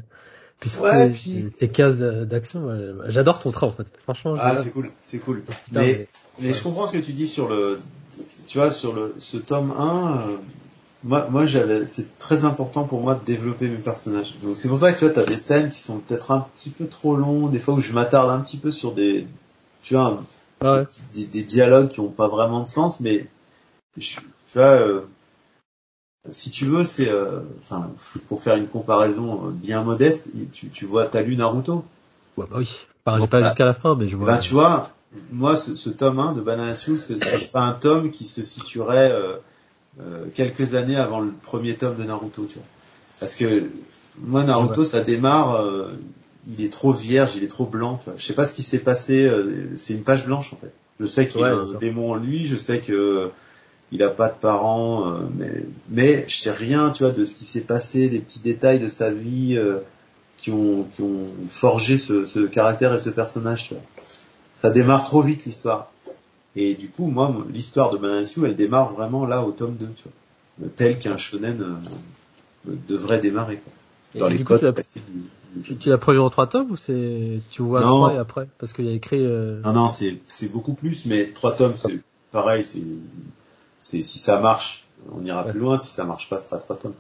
puis 0.61 0.71
ouais, 0.81 1.11
puis... 1.11 1.51
tes 1.59 1.69
cases 1.69 1.97
d'action, 1.97 2.69
j'adore 3.07 3.41
ton 3.41 3.53
trait 3.53 3.67
en 3.67 3.73
fait. 3.73 3.87
Franchement. 4.03 4.35
Ah 4.39 4.57
c'est 4.63 4.71
cool, 4.71 4.91
c'est 5.03 5.19
cool. 5.19 5.43
mais, 5.73 6.09
mais, 6.41 6.53
je 6.53 6.63
comprends 6.63 6.87
ce 6.87 6.93
que 6.93 6.99
tu 6.99 7.13
dis 7.13 7.29
sur 7.29 7.49
le, 7.49 7.79
tu 8.47 8.59
vois, 8.59 8.71
sur 8.71 8.93
le 8.93 9.15
ce 9.19 9.37
tome 9.37 9.73
1. 9.77 10.19
Euh, 10.29 10.37
moi, 11.05 11.29
moi 11.31 11.47
j'avais, 11.47 11.87
c'est 11.87 12.19
très 12.19 12.45
important 12.45 12.85
pour 12.85 13.01
moi 13.01 13.15
de 13.15 13.25
développer 13.25 13.69
mes 13.69 13.77
personnages. 13.77 14.35
Donc 14.43 14.57
c'est 14.57 14.69
pour 14.69 14.79
ça 14.79 14.93
que 14.93 14.99
tu 14.99 15.05
vois, 15.05 15.15
t'as 15.15 15.25
des 15.25 15.39
scènes 15.39 15.71
qui 15.71 15.79
sont 15.79 16.01
peut-être 16.01 16.33
un 16.33 16.41
petit 16.41 16.71
peu 16.71 16.87
trop 16.87 17.15
longs, 17.15 17.49
des 17.49 17.61
fois 17.61 17.75
où 17.75 17.81
je 17.81 17.93
m'attarde 17.93 18.31
un 18.31 18.41
petit 18.41 18.57
peu 18.57 18.73
sur 18.73 18.93
des, 18.93 19.29
tu 19.83 19.95
vois, 19.95 20.21
ouais. 20.63 20.85
des, 21.15 21.27
des, 21.27 21.43
dialogues 21.45 21.89
qui 21.89 22.01
ont 22.01 22.11
pas 22.11 22.27
vraiment 22.27 22.61
de 22.61 22.69
sens, 22.69 22.99
mais 23.01 23.29
tu 23.99 24.19
vois. 24.55 24.65
Euh, 24.65 25.03
si 26.31 26.51
tu 26.51 26.65
veux, 26.67 26.85
c'est, 26.85 27.09
euh, 27.09 27.41
enfin, 27.63 27.91
pour 28.27 28.43
faire 28.43 28.57
une 28.57 28.69
comparaison 28.69 29.47
euh, 29.47 29.51
bien 29.51 29.83
modeste, 29.83 30.33
tu, 30.53 30.69
tu 30.69 30.85
vois, 30.85 31.07
t'as 31.07 31.23
lu 31.23 31.37
Naruto. 31.37 31.85
Ouais, 32.37 32.47
bah 32.51 32.57
oui. 32.59 32.71
Enfin, 33.05 33.19
j'ai 33.21 33.27
pas 33.27 33.41
bah, 33.41 33.47
jusqu'à 33.47 33.65
la 33.65 33.75
fin, 33.75 33.95
mais 33.95 34.09
je 34.09 34.17
vois. 34.17 34.27
Bah, 34.27 34.39
tu 34.39 34.53
vois, 34.53 34.91
moi, 35.33 35.57
ce, 35.57 35.75
ce 35.77 35.91
tome 35.91 36.19
1 36.19 36.35
de 36.35 36.41
Banana 36.41 36.75
c'est 36.75 37.53
pas 37.53 37.63
un 37.63 37.73
tome 37.73 38.11
qui 38.11 38.25
se 38.25 38.43
situerait 38.43 39.11
euh, 39.11 39.37
euh, 40.01 40.27
quelques 40.35 40.75
années 40.75 40.97
avant 40.97 41.21
le 41.21 41.31
premier 41.31 41.77
tome 41.77 41.97
de 41.97 42.05
Naruto, 42.05 42.45
tu 42.47 42.55
vois. 42.55 42.67
Parce 43.21 43.35
que 43.35 43.65
moi, 44.21 44.45
Naruto, 44.45 44.85
ça 44.85 45.01
démarre, 45.01 45.57
euh, 45.57 45.93
il 46.47 46.65
est 46.65 46.73
trop 46.73 46.93
vierge, 46.93 47.33
il 47.37 47.43
est 47.43 47.49
trop 47.49 47.67
blanc, 47.67 47.97
tu 47.97 48.11
vois. 48.11 48.19
Je 48.19 48.25
sais 48.25 48.35
pas 48.35 48.47
ce 48.47 48.55
qui 48.55 48.63
s'est 48.63 48.79
passé, 48.79 49.31
c'est 49.77 49.95
une 49.95 50.05
page 50.05 50.27
blanche 50.27 50.53
en 50.53 50.57
fait. 50.57 50.73
Je 51.01 51.07
sais 51.07 51.29
qu'il 51.29 51.41
y 51.41 51.45
a 51.45 51.55
un 51.55 51.75
démon 51.75 52.13
en 52.13 52.15
lui, 52.17 52.45
je 52.45 52.57
sais 52.57 52.81
que 52.81 53.31
il 53.93 54.03
a 54.03 54.11
pas 54.11 54.29
de 54.29 54.37
parents, 54.39 55.09
euh, 55.09 55.21
mais, 55.37 55.65
mais 55.89 56.25
je 56.29 56.37
sais 56.37 56.51
rien, 56.51 56.91
tu 56.91 57.05
vois, 57.05 57.13
de 57.13 57.25
ce 57.25 57.37
qui 57.37 57.45
s'est 57.45 57.63
passé, 57.63 58.09
des 58.09 58.21
petits 58.21 58.41
détails 58.41 58.81
de 58.81 58.89
sa 58.89 59.11
vie 59.11 59.57
euh, 59.57 59.79
qui 60.37 60.51
ont 60.51 60.87
qui 60.95 61.03
ont 61.03 61.29
forgé 61.49 61.97
ce, 61.97 62.27
ce, 62.27 62.41
caractère 62.41 62.93
et 62.95 62.99
ce 62.99 63.11
personnage. 63.11 63.69
Tu 63.69 63.75
vois. 63.75 63.83
Ça 64.57 64.71
démarre 64.71 65.05
trop 65.05 65.23
vite 65.23 65.45
l'histoire. 65.47 65.91
Et 66.55 66.75
du 66.75 66.91
coup, 66.91 67.07
moi, 67.07 67.35
l'histoire 67.51 67.91
de 67.91 67.99
Manassu, 67.99 68.45
elle 68.45 68.57
démarre 68.57 68.89
vraiment 68.89 69.27
là 69.27 69.43
au 69.43 69.53
tome 69.53 69.77
2, 69.77 69.89
tu 69.97 70.05
vois, 70.05 70.69
tel 70.77 70.99
qu'un 70.99 71.17
shonen 71.17 71.61
euh, 72.67 72.75
devrait 72.89 73.21
démarrer. 73.21 73.57
Quoi. 73.57 74.21
Dans 74.21 74.29
les 74.29 74.43
codes. 74.43 74.75
Tu, 75.63 75.77
tu, 75.77 75.89
l'as 75.89 75.99
prévu 75.99 76.21
en 76.21 76.29
trois 76.29 76.47
tomes 76.47 76.71
ou 76.71 76.77
c'est 76.77 77.41
tu 77.51 77.63
vois 77.63 77.81
trois 77.81 78.13
et 78.13 78.19
après? 78.19 78.49
Parce 78.59 78.75
qu'il 78.75 78.85
y 78.85 78.91
a 78.91 78.93
écrit. 78.93 79.23
Non 79.23 79.73
non, 79.73 79.89
c'est 79.89 80.19
c'est 80.27 80.53
beaucoup 80.53 80.75
plus, 80.75 81.07
mais 81.07 81.29
trois 81.29 81.57
tomes 81.57 81.73
c'est 81.77 82.01
pareil, 82.33 82.65
c'est 82.65 82.83
c'est 83.81 84.03
si 84.03 84.19
ça 84.19 84.41
marche, 84.41 84.85
on 85.13 85.25
ira 85.25 85.45
plus 85.45 85.61
loin. 85.61 85.77
Si 85.77 85.93
ça 85.93 86.05
marche 86.05 86.29
pas, 86.29 86.39
ce 86.39 86.49
sera 86.49 86.59
trois 86.59 86.77
tomes. 86.77 86.95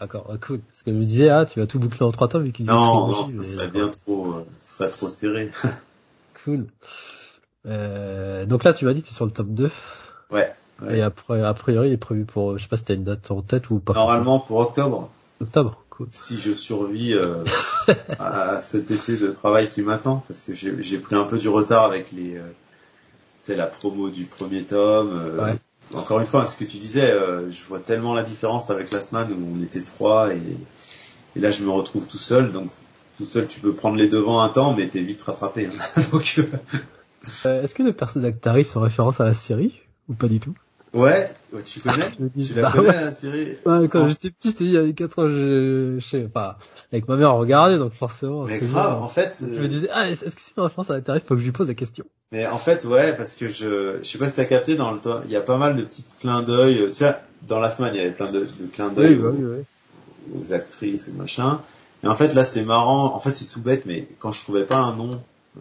D'accord, 0.00 0.26
cool. 0.46 0.60
Parce 0.60 0.82
que 0.82 0.90
je 0.90 0.96
me 0.96 1.04
disais, 1.04 1.28
ah, 1.28 1.44
tu 1.44 1.60
vas 1.60 1.66
tout 1.66 1.78
boucler 1.78 2.04
en 2.04 2.12
trois 2.12 2.28
tomes 2.28 2.46
et 2.46 2.52
Non, 2.62 3.08
non, 3.08 3.26
ça 3.26 3.42
serait 3.42 3.68
bien 3.68 3.88
trop, 3.88 4.32
euh, 4.32 4.46
ça 4.58 4.78
serait 4.78 4.90
trop 4.90 5.08
serré. 5.08 5.50
cool. 6.44 6.66
Euh, 7.66 8.46
donc 8.46 8.64
là, 8.64 8.72
tu 8.72 8.84
m'as 8.84 8.94
dit 8.94 9.02
que 9.02 9.08
tu 9.08 9.12
es 9.12 9.16
sur 9.16 9.26
le 9.26 9.30
top 9.30 9.48
2. 9.48 9.70
Ouais. 10.30 10.54
Et 10.90 11.02
après, 11.02 11.42
a 11.42 11.52
priori, 11.52 11.88
il 11.88 11.92
est 11.92 11.98
prévu 11.98 12.24
pour, 12.24 12.56
je 12.56 12.62
sais 12.62 12.68
pas 12.68 12.78
si 12.78 12.84
t'as 12.84 12.94
une 12.94 13.04
date 13.04 13.30
en 13.30 13.42
tête 13.42 13.68
ou 13.68 13.78
pas. 13.78 13.92
Normalement 13.92 14.40
pour 14.40 14.58
octobre. 14.58 15.10
Octobre, 15.40 15.84
cool. 15.90 16.08
Si 16.10 16.38
je 16.38 16.52
survis 16.52 17.12
euh, 17.12 17.44
à 18.18 18.58
cet 18.58 18.90
été 18.90 19.18
de 19.18 19.28
travail 19.28 19.68
qui 19.68 19.82
m'attend, 19.82 20.22
parce 20.26 20.42
que 20.42 20.54
j'ai 20.54 20.98
pris 20.98 21.16
un 21.16 21.24
peu 21.24 21.36
du 21.38 21.50
retard 21.50 21.84
avec 21.84 22.12
les, 22.12 22.40
c'est 23.40 23.56
la 23.56 23.66
promo 23.66 24.08
du 24.08 24.24
premier 24.24 24.64
tome. 24.64 25.38
Ouais 25.38 25.58
encore 25.94 26.20
une 26.20 26.26
fois, 26.26 26.44
ce 26.44 26.56
que 26.56 26.64
tu 26.64 26.78
disais, 26.78 27.10
euh, 27.10 27.50
je 27.50 27.64
vois 27.64 27.80
tellement 27.80 28.14
la 28.14 28.22
différence 28.22 28.70
avec 28.70 28.92
la 28.92 29.00
semaine 29.00 29.32
où 29.32 29.56
on 29.56 29.62
était 29.62 29.82
trois 29.82 30.32
et, 30.32 30.40
et, 31.36 31.40
là 31.40 31.50
je 31.50 31.64
me 31.64 31.70
retrouve 31.70 32.06
tout 32.06 32.18
seul. 32.18 32.52
Donc 32.52 32.70
tout 33.18 33.26
seul, 33.26 33.46
tu 33.46 33.60
peux 33.60 33.74
prendre 33.74 33.96
les 33.96 34.08
devants 34.08 34.40
un 34.40 34.48
temps, 34.48 34.74
mais 34.74 34.88
t'es 34.88 35.00
vite 35.00 35.22
rattrapé. 35.22 35.66
Hein. 35.66 36.02
donc, 36.12 36.36
euh, 36.38 36.44
euh, 37.46 37.62
Est-ce 37.62 37.74
que 37.74 37.82
le 37.82 37.92
personnage 37.92 38.32
d'Actari 38.32 38.64
sont 38.64 38.80
référence 38.80 39.20
à 39.20 39.24
la 39.24 39.34
série 39.34 39.80
ou 40.08 40.14
pas 40.14 40.28
du 40.28 40.40
tout? 40.40 40.54
Ouais, 40.92 41.30
tu 41.64 41.80
connais? 41.80 42.10
Tu 42.40 42.54
la 42.54 42.62
bah 42.62 42.72
connais 42.72 42.92
la 42.92 43.12
série? 43.12 43.56
Ouais, 43.64 43.86
Quand 43.88 44.08
j'étais 44.08 44.30
petit, 44.30 44.50
je 44.50 44.54
t'ai 44.54 44.64
dit, 44.64 44.70
il 44.70 44.74
y 44.74 44.78
a 44.78 44.92
4 44.92 45.18
ans, 45.20 45.28
je, 45.28 45.98
je 46.00 46.04
sais 46.04 46.28
pas. 46.28 46.58
Avec 46.92 47.06
ma 47.06 47.16
mère, 47.16 47.34
on 47.34 47.38
regardait, 47.38 47.78
donc 47.78 47.92
forcément. 47.92 48.44
Mais 48.44 48.58
grave, 48.58 49.00
en 49.00 49.08
fait. 49.08 49.36
Je 49.40 49.60
me 49.60 49.68
disais, 49.68 49.88
ah, 49.92 50.10
est-ce 50.10 50.24
que 50.24 50.40
c'est 50.40 50.56
une 50.56 50.64
référence 50.64 50.90
à 50.90 50.94
la 50.94 51.00
tarif 51.00 51.22
Faut 51.26 51.34
que 51.34 51.40
je 51.40 51.44
lui 51.44 51.52
pose 51.52 51.68
la 51.68 51.74
question. 51.74 52.04
Mais 52.32 52.46
en 52.46 52.58
fait, 52.58 52.84
ouais, 52.84 53.14
parce 53.16 53.34
que 53.34 53.48
je, 53.48 53.98
je 54.02 54.08
sais 54.08 54.18
pas 54.18 54.28
si 54.28 54.36
t'as 54.36 54.44
capté 54.44 54.76
dans 54.76 54.92
le 54.92 55.00
temps, 55.00 55.20
il 55.24 55.30
y 55.30 55.36
a 55.36 55.40
pas 55.40 55.58
mal 55.58 55.74
de 55.76 55.82
petits 55.82 56.04
clins 56.20 56.42
d'œil. 56.42 56.86
Tu 56.88 56.94
sais, 56.94 57.16
dans 57.48 57.58
la 57.58 57.70
semaine, 57.70 57.94
il 57.94 57.98
y 57.98 58.00
avait 58.00 58.12
plein 58.12 58.30
de, 58.30 58.40
de 58.40 58.66
clins 58.72 58.90
d'œil 58.90 59.16
oui, 59.16 59.32
oui, 59.36 59.64
oui, 60.32 60.40
aux, 60.40 60.52
actrices 60.52 61.08
et 61.08 61.12
machin. 61.12 61.60
Et 62.04 62.06
en 62.06 62.14
fait, 62.14 62.34
là, 62.34 62.44
c'est 62.44 62.64
marrant. 62.64 63.14
En 63.14 63.18
fait, 63.18 63.32
c'est 63.32 63.46
tout 63.46 63.60
bête, 63.60 63.84
mais 63.84 64.06
quand 64.20 64.30
je 64.30 64.40
trouvais 64.40 64.64
pas 64.64 64.78
un 64.78 64.94
nom 64.94 65.10
euh, 65.10 65.60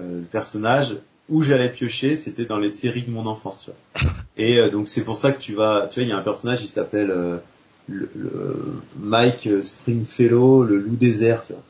euh, 0.00 0.20
de 0.20 0.26
personnage, 0.26 0.96
où 1.28 1.42
j'allais 1.42 1.68
piocher, 1.68 2.16
c'était 2.16 2.44
dans 2.44 2.58
les 2.58 2.70
séries 2.70 3.04
de 3.04 3.10
mon 3.10 3.26
enfance. 3.26 3.64
Tu 3.64 3.70
vois. 3.70 4.12
Et 4.36 4.58
euh, 4.58 4.70
donc 4.70 4.88
c'est 4.88 5.04
pour 5.04 5.16
ça 5.16 5.32
que 5.32 5.40
tu 5.40 5.54
vas, 5.54 5.86
tu 5.88 6.00
vois, 6.00 6.04
il 6.04 6.08
y 6.08 6.12
a 6.12 6.16
un 6.16 6.22
personnage, 6.22 6.60
il 6.62 6.68
s'appelle 6.68 7.10
euh, 7.10 7.38
le, 7.88 8.10
Mike 8.98 9.48
Springfellow, 9.62 10.64
le 10.64 10.78
loup 10.78 10.96
désert. 10.96 11.42
Tu 11.46 11.52
vois. 11.52 11.62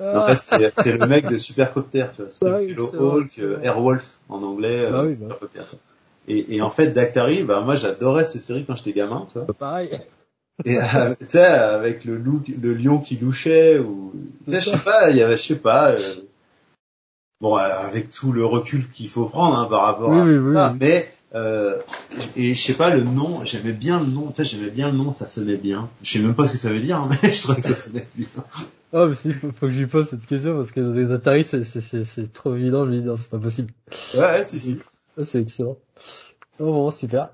En 0.00 0.26
fait, 0.26 0.72
c'est 0.82 0.96
le 0.96 1.06
mec 1.06 1.26
de 1.26 1.38
Supercopter, 1.38 2.06
tu 2.14 2.22
vois, 2.22 2.30
Springfellow 2.30 2.94
Hulk, 2.94 3.38
euh, 3.38 3.60
Airwolf 3.60 4.18
en 4.28 4.42
anglais, 4.42 4.90
bah 4.90 5.04
oui, 5.04 5.14
Supercopter. 5.14 5.62
Et, 6.28 6.56
et, 6.56 6.62
en 6.62 6.70
fait, 6.70 6.88
Dactari, 6.88 7.42
bah 7.42 7.60
moi 7.60 7.74
j'adorais 7.74 8.24
cette 8.24 8.40
série 8.40 8.64
quand 8.64 8.76
j'étais 8.76 8.92
gamin, 8.92 9.26
tu 9.32 9.38
vois. 9.38 9.46
Bah, 9.46 9.54
pareil. 9.58 10.00
Et 10.64 10.78
tu 11.18 11.26
sais, 11.28 11.44
avec 11.44 12.04
le 12.04 12.16
loup, 12.16 12.42
le 12.60 12.74
lion 12.74 12.98
qui 12.98 13.16
louchait, 13.16 13.78
ou 13.78 14.12
tu 14.44 14.54
sais, 14.54 14.60
je 14.60 14.70
sais 14.70 14.78
pas, 14.78 15.10
il 15.10 15.16
y 15.16 15.22
avait, 15.22 15.36
je 15.36 15.42
sais 15.42 15.58
pas. 15.58 15.94
bon, 17.40 17.54
avec 17.56 18.10
tout 18.10 18.32
le 18.32 18.44
recul 18.44 18.88
qu'il 18.90 19.08
faut 19.08 19.26
prendre 19.26 19.58
hein, 19.58 19.66
par 19.66 19.82
rapport 19.82 20.12
à 20.12 20.42
ça, 20.52 20.74
mais 20.78 21.08
euh, 21.34 21.78
et 22.36 22.54
je 22.54 22.62
sais 22.62 22.74
pas 22.74 22.94
le 22.94 23.02
nom, 23.02 23.44
j'aimais 23.44 23.72
bien 23.72 24.00
le 24.00 24.06
nom, 24.06 24.28
tu 24.28 24.36
sais, 24.36 24.44
j'aimais 24.44 24.70
bien 24.70 24.90
le 24.90 24.96
nom, 24.96 25.10
ça 25.10 25.26
sonnait 25.26 25.56
bien. 25.56 25.88
Je 26.02 26.12
sais 26.12 26.18
même 26.18 26.34
pas 26.34 26.46
ce 26.46 26.52
que 26.52 26.58
ça 26.58 26.70
veut 26.70 26.80
dire, 26.80 26.98
hein, 26.98 27.08
mais 27.22 27.32
je 27.32 27.42
trouvais 27.42 27.62
que 27.62 27.68
ça 27.68 27.74
sonnait 27.74 28.06
bien. 28.14 28.26
Oh, 28.92 29.06
mais 29.06 29.14
si, 29.14 29.32
faut, 29.32 29.50
faut 29.50 29.66
que 29.66 29.72
je 29.72 29.78
lui 29.78 29.86
pose 29.86 30.10
cette 30.10 30.26
question 30.26 30.56
parce 30.56 30.70
que 30.72 30.80
dans 30.80 30.92
les 30.92 31.10
Atari, 31.10 31.44
c'est, 31.44 31.64
c'est, 31.64 31.80
c'est, 31.80 32.04
c'est 32.04 32.30
trop 32.30 32.54
évident, 32.54 32.86
dis 32.86 33.00
non, 33.00 33.16
c'est 33.16 33.30
pas 33.30 33.38
possible. 33.38 33.72
Ouais, 34.14 34.44
si, 34.44 34.60
si. 34.60 34.78
Ah, 35.18 35.24
c'est 35.24 35.40
excellent. 35.40 35.78
Oh, 36.58 36.72
bon, 36.72 36.90
super. 36.90 37.30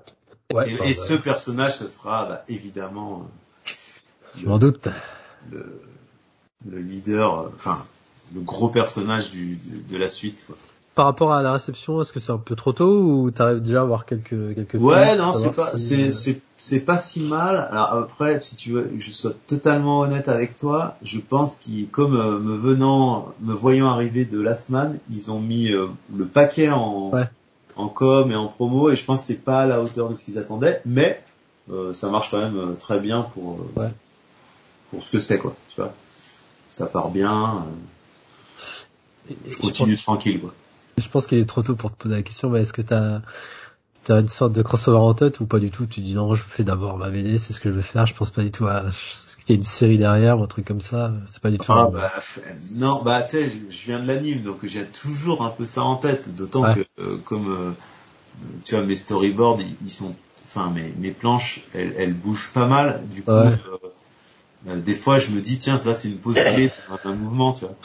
Ouais, 0.53 0.69
et, 0.69 0.91
et 0.91 0.95
ce 0.95 1.13
personnage, 1.13 1.77
ce 1.77 1.87
sera, 1.89 2.25
bah, 2.25 2.45
évidemment, 2.47 3.27
euh, 3.65 3.71
je 4.41 4.45
m'en 4.47 4.57
doute. 4.57 4.87
Le, 5.51 5.81
le 6.69 6.79
leader, 6.79 7.39
euh, 7.39 7.51
enfin, 7.53 7.85
le 8.33 8.41
gros 8.41 8.69
personnage 8.69 9.31
du, 9.31 9.57
de, 9.57 9.91
de 9.91 9.97
la 9.97 10.07
suite, 10.07 10.45
quoi 10.47 10.55
par 10.99 11.05
rapport 11.05 11.31
à 11.31 11.41
la 11.41 11.53
réception, 11.53 12.01
est-ce 12.01 12.11
que 12.11 12.19
c'est 12.19 12.33
un 12.33 12.37
peu 12.37 12.57
trop 12.57 12.73
tôt 12.73 12.99
ou 13.01 13.31
t'arrives 13.31 13.61
déjà 13.61 13.83
à 13.83 13.85
voir 13.85 14.05
quelques 14.05 14.53
quelques 14.53 14.73
Ouais, 14.73 15.17
non, 15.17 15.31
c'est 15.31 15.55
pas 15.55 15.77
c'est 15.77 16.11
c'est 16.11 16.41
c'est 16.57 16.81
pas 16.81 16.97
si 16.97 17.21
mal. 17.21 17.69
Alors 17.71 17.93
après, 17.93 18.41
si 18.41 18.57
tu 18.57 18.71
veux, 18.73 18.81
que 18.81 18.99
je 18.99 19.09
sois 19.09 19.31
totalement 19.47 20.01
honnête 20.01 20.27
avec 20.27 20.57
toi, 20.57 20.97
je 21.01 21.19
pense 21.19 21.55
qu'ils 21.55 21.87
comme 21.87 22.17
euh, 22.17 22.37
me 22.37 22.53
venant, 22.53 23.33
me 23.39 23.53
voyant 23.53 23.87
arriver 23.89 24.25
de 24.25 24.41
Last 24.41 24.71
Man, 24.71 24.99
ils 25.09 25.31
ont 25.31 25.39
mis 25.39 25.71
euh, 25.71 25.87
le 26.13 26.25
paquet 26.25 26.67
en 26.69 27.13
en 27.77 27.87
com 27.87 28.29
et 28.29 28.35
en 28.35 28.47
promo 28.47 28.89
et 28.89 28.97
je 28.97 29.05
pense 29.05 29.21
que 29.21 29.27
c'est 29.27 29.45
pas 29.45 29.61
à 29.61 29.65
la 29.67 29.81
hauteur 29.81 30.09
de 30.09 30.15
ce 30.15 30.25
qu'ils 30.25 30.37
attendaient, 30.37 30.81
mais 30.85 31.23
euh, 31.71 31.93
ça 31.93 32.09
marche 32.09 32.29
quand 32.29 32.39
même 32.41 32.57
euh, 32.57 32.73
très 32.77 32.99
bien 32.99 33.21
pour 33.21 33.57
Ouais. 33.77 33.93
pour 34.91 35.01
ce 35.01 35.11
que 35.11 35.21
c'est 35.21 35.39
quoi. 35.39 35.55
Tu 35.73 35.79
vois, 35.79 35.93
ça 36.69 36.87
part 36.87 37.09
bien. 37.09 37.63
Je 39.47 39.55
continue 39.59 39.95
tranquille 39.95 40.41
quoi. 40.41 40.53
Je 40.99 41.09
pense 41.09 41.27
qu'il 41.27 41.37
est 41.37 41.45
trop 41.45 41.63
tôt 41.63 41.75
pour 41.75 41.91
te 41.91 41.97
poser 41.97 42.15
la 42.15 42.23
question, 42.23 42.49
mais 42.49 42.61
est-ce 42.61 42.73
que 42.73 42.81
t'as 42.81 43.21
as 44.09 44.19
une 44.19 44.29
sorte 44.29 44.53
de 44.53 44.61
crossover 44.63 44.97
en 44.97 45.13
tête 45.13 45.39
ou 45.39 45.45
pas 45.45 45.59
du 45.59 45.69
tout? 45.69 45.85
Tu 45.85 46.01
dis 46.01 46.15
non, 46.15 46.33
je 46.33 46.41
fais 46.41 46.63
d'abord 46.63 46.97
ma 46.97 47.09
BD, 47.09 47.37
c'est 47.37 47.53
ce 47.53 47.59
que 47.59 47.69
je 47.69 47.75
veux 47.75 47.81
faire. 47.81 48.05
Je 48.05 48.15
pense 48.15 48.31
pas 48.31 48.41
du 48.41 48.51
tout 48.51 48.67
à 48.67 48.85
ce 48.91 49.37
qu'il 49.37 49.49
y 49.49 49.51
a 49.53 49.55
une 49.55 49.63
série 49.63 49.97
derrière 49.97 50.39
ou 50.39 50.43
un 50.43 50.47
truc 50.47 50.65
comme 50.65 50.81
ça. 50.81 51.13
C'est 51.27 51.41
pas 51.41 51.51
du 51.51 51.57
tout. 51.57 51.71
Ah 51.71 51.87
bah 51.91 52.11
non 52.75 53.01
bah 53.03 53.21
tu 53.21 53.31
sais 53.31 53.49
je, 53.49 53.85
viens 53.85 53.99
de 53.99 54.07
l'anime 54.07 54.41
donc 54.41 54.65
j'ai 54.65 54.85
toujours 54.85 55.43
un 55.43 55.49
peu 55.49 55.65
ça 55.65 55.83
en 55.83 55.95
tête 55.95 56.35
d'autant 56.35 56.63
Ouais. 56.63 56.75
que 56.75 57.01
euh, 57.01 57.17
comme 57.17 57.49
euh, 57.49 57.71
tu 58.63 58.75
vois 58.75 58.83
mes 58.83 58.95
storyboards 58.95 59.59
ils, 59.83 59.91
sont 59.91 60.15
enfin 60.43 60.71
mes 60.71 60.93
mes 60.97 61.11
planches 61.11 61.61
elles, 61.73 61.93
elles 61.97 62.13
bougent 62.13 62.51
pas 62.53 62.65
mal 62.65 63.01
du 63.09 63.23
coup 63.23 63.31
Ouais. 63.31 63.57
euh, 64.67 64.79
des 64.81 64.95
fois 64.95 65.19
je 65.19 65.31
me 65.31 65.41
dis 65.41 65.57
tiens 65.57 65.77
là 65.85 65.93
c'est 65.93 66.09
une 66.09 66.17
pause 66.17 66.35
clé 66.35 66.71
un, 66.89 67.09
un 67.09 67.13
mouvement 67.13 67.53
tu 67.53 67.65
vois 67.65 67.75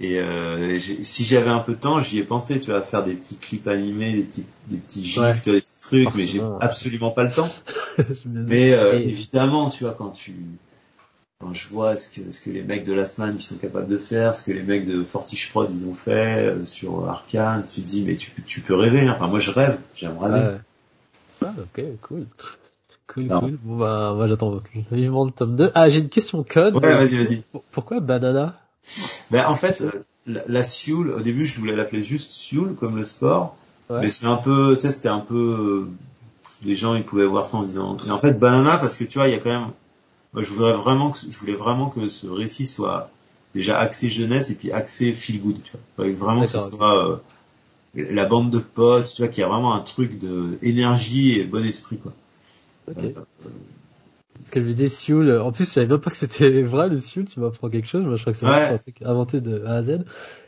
et 0.00 0.18
euh, 0.18 0.76
si 0.78 1.24
j'avais 1.24 1.50
un 1.50 1.60
peu 1.60 1.74
de 1.74 1.78
temps 1.80 2.00
j'y 2.00 2.18
ai 2.18 2.24
pensé 2.24 2.58
tu 2.58 2.70
vois 2.70 2.80
à 2.80 2.82
faire 2.82 3.04
des 3.04 3.14
petits 3.14 3.36
clips 3.36 3.68
animés 3.68 4.12
des 4.14 4.22
petits 4.24 4.46
des 4.68 4.76
petits 4.78 5.04
gifs 5.04 5.18
Ouais. 5.18 5.32
des 5.44 5.60
petits 5.60 5.78
trucs 5.78 6.14
mais 6.16 6.26
j'ai 6.26 6.40
ouais. 6.40 6.56
absolument 6.60 7.10
pas 7.12 7.22
le 7.24 7.30
temps 7.30 7.48
mais 8.24 8.72
euh, 8.72 8.98
Et- 8.98 9.08
évidemment, 9.08 9.70
tu 9.70 9.84
vois, 9.84 9.94
quand 9.94 10.10
tu 10.10 10.34
quand 11.40 11.52
je 11.52 11.68
vois 11.68 11.94
ce 11.96 12.08
que 12.08 12.32
ce 12.32 12.40
que 12.42 12.50
les 12.50 12.62
mecs 12.62 12.84
de 12.84 12.92
Last 12.92 13.18
Man 13.18 13.34
ils 13.36 13.40
sont 13.42 13.56
capables 13.56 13.86
de 13.88 13.98
faire, 13.98 14.34
ce 14.34 14.44
que 14.44 14.52
les 14.52 14.62
mecs 14.62 14.86
de 14.86 15.04
Fortiche 15.04 15.50
Prod 15.50 15.70
ils 15.72 15.86
ont 15.86 15.94
fait 15.94 16.46
euh, 16.48 16.64
sur 16.66 17.08
Arkane, 17.08 17.64
tu 17.64 17.82
te 17.82 17.86
dis 17.86 18.02
mais 18.04 18.16
tu 18.16 18.30
peux 18.30 18.42
tu 18.42 18.60
peux 18.62 18.74
rêver. 18.74 19.02
hein. 19.02 19.12
Enfin 19.14 19.28
moi 19.28 19.38
je 19.40 19.50
rêve, 19.50 19.78
j'aimerais 19.94 20.28
bien. 20.30 20.48
Ouais. 20.52 20.58
Ah, 21.44 21.54
ok, 21.58 21.84
cool. 22.02 22.26
Cool, 23.06 23.24
Non. 23.26 23.40
cool. 23.40 23.58
Bon, 23.62 23.76
bah, 23.76 24.14
moi, 24.16 24.26
j'attends 24.28 24.62
vivement 24.90 25.26
le 25.26 25.30
tome 25.30 25.56
2. 25.56 25.70
Ah, 25.74 25.90
j'ai 25.90 26.00
une 26.00 26.08
question 26.08 26.42
code. 26.42 26.74
Ouais, 26.76 26.94
vas-y, 26.94 27.16
vas-y. 27.22 27.42
Pour- 27.52 27.62
Pourquoi 27.64 28.00
banana? 28.00 28.58
Ben 29.30 29.46
en 29.46 29.56
fait, 29.56 29.80
euh, 29.80 29.90
la, 30.26 30.42
la 30.46 30.62
Sioule, 30.64 31.10
au 31.10 31.20
début 31.20 31.46
je 31.46 31.58
voulais 31.58 31.74
l'appeler 31.76 32.02
juste 32.02 32.30
Sioule 32.30 32.74
comme 32.74 32.96
le 32.96 33.04
sport, 33.04 33.56
Ouais. 33.90 34.00
mais 34.00 34.08
c'est 34.10 34.26
un 34.26 34.36
peu, 34.36 34.74
tu 34.76 34.80
sais, 34.86 34.92
c'était 34.92 35.08
un 35.10 35.20
peu, 35.20 35.34
euh, 35.34 35.88
les 36.64 36.74
gens 36.74 36.94
ils 36.94 37.04
pouvaient 37.04 37.26
voir 37.26 37.46
ça 37.46 37.58
en 37.58 37.62
disant. 37.62 37.96
Et 38.06 38.10
en 38.10 38.16
fait 38.18 38.32
banana 38.38 38.78
parce 38.78 38.96
que 38.96 39.04
tu 39.04 39.18
vois 39.18 39.28
il 39.28 39.32
y 39.32 39.36
a 39.36 39.40
quand 39.40 39.50
même, 39.50 39.70
moi 40.32 40.42
je 40.42 40.48
voudrais 40.50 40.72
vraiment 40.72 41.10
que 41.10 41.18
je 41.28 41.38
voulais 41.38 41.54
vraiment 41.54 41.90
que 41.90 42.08
ce 42.08 42.26
récit 42.26 42.66
soit 42.66 43.10
déjà 43.54 43.78
axé 43.78 44.08
jeunesse 44.08 44.48
et 44.50 44.54
puis 44.54 44.72
axé 44.72 45.12
feel 45.12 45.40
good, 45.40 45.62
tu 45.62 45.72
vois. 45.98 46.10
Vraiment 46.12 46.40
que 46.42 46.46
ce 46.46 46.60
soit 46.60 47.10
euh, 47.12 47.16
la 47.94 48.24
bande 48.24 48.50
de 48.50 48.58
potes, 48.58 49.12
tu 49.14 49.22
vois, 49.22 49.28
qu'il 49.28 49.42
y 49.42 49.44
a 49.44 49.48
vraiment 49.48 49.74
un 49.74 49.80
truc 49.80 50.18
de 50.18 50.58
énergie 50.62 51.38
et 51.38 51.44
bon 51.44 51.64
esprit 51.64 51.98
quoi. 51.98 52.12
Parce 54.40 54.50
que 54.50 54.60
je 54.60 54.66
me 54.66 54.72
dis 54.72 54.88
Sioul, 54.90 55.38
en 55.40 55.52
plus, 55.52 55.64
je 55.64 55.70
savais 55.70 55.86
même 55.86 55.98
pas 56.00 56.10
que 56.10 56.16
c'était 56.16 56.62
vrai, 56.62 56.88
le 56.88 56.98
Sioul, 56.98 57.24
tu 57.24 57.40
m'apprends 57.40 57.70
quelque 57.70 57.88
chose. 57.88 58.04
Moi, 58.04 58.16
je 58.16 58.20
crois 58.22 58.32
que 58.32 58.38
c'est 58.38 58.46
Ouais. 58.46 58.74
un 58.74 58.78
truc 58.78 58.96
inventé 59.02 59.40
de 59.40 59.64
A 59.64 59.76
à 59.76 59.82
Z. 59.82 60.00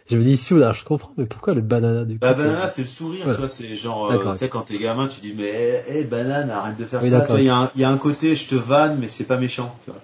Je 0.09 0.17
me 0.17 0.23
dis 0.23 0.37
Sioul, 0.37 0.63
alors 0.63 0.75
je 0.75 0.85
comprends, 0.85 1.13
mais 1.17 1.27
pourquoi 1.27 1.55
le 1.55 1.63
banana, 1.63 2.05
du 2.05 2.15
coup? 2.15 2.21
Bah 2.21 2.35
banana 2.35 2.69
c'est 2.69 2.83
le 2.83 2.89
sourire, 2.89 3.25
tu 3.25 3.39
vois, 3.39 3.49
c'est 3.49 3.75
genre, 3.75 4.11
euh, 4.11 4.33
tu 4.33 4.39
sais 4.39 4.49
quand 4.49 4.61
t'es 4.61 4.79
gamin 4.79 5.09
tu 5.09 5.21
dis 5.21 5.35
mais 5.37 5.83
hé 5.89 6.05
banane 6.05 6.49
arrête 6.51 6.77
de 6.77 6.85
faire 6.85 7.03
Oui, 7.03 7.11
ça, 7.11 7.23
tu 7.23 7.27
vois, 7.33 7.41
il 7.41 7.47
y, 7.47 7.49
a 7.49 7.57
un- 7.57 7.71
il 7.75 7.81
y 7.81 7.85
a 7.85 7.91
un 7.91 7.99
côté 7.99 8.37
je 8.37 8.47
te 8.49 8.55
vanne 8.55 8.99
mais 9.01 9.09
c'est 9.09 9.25
pas 9.25 9.37
méchant, 9.37 9.75
tu 9.85 9.91
vois. 9.91 10.01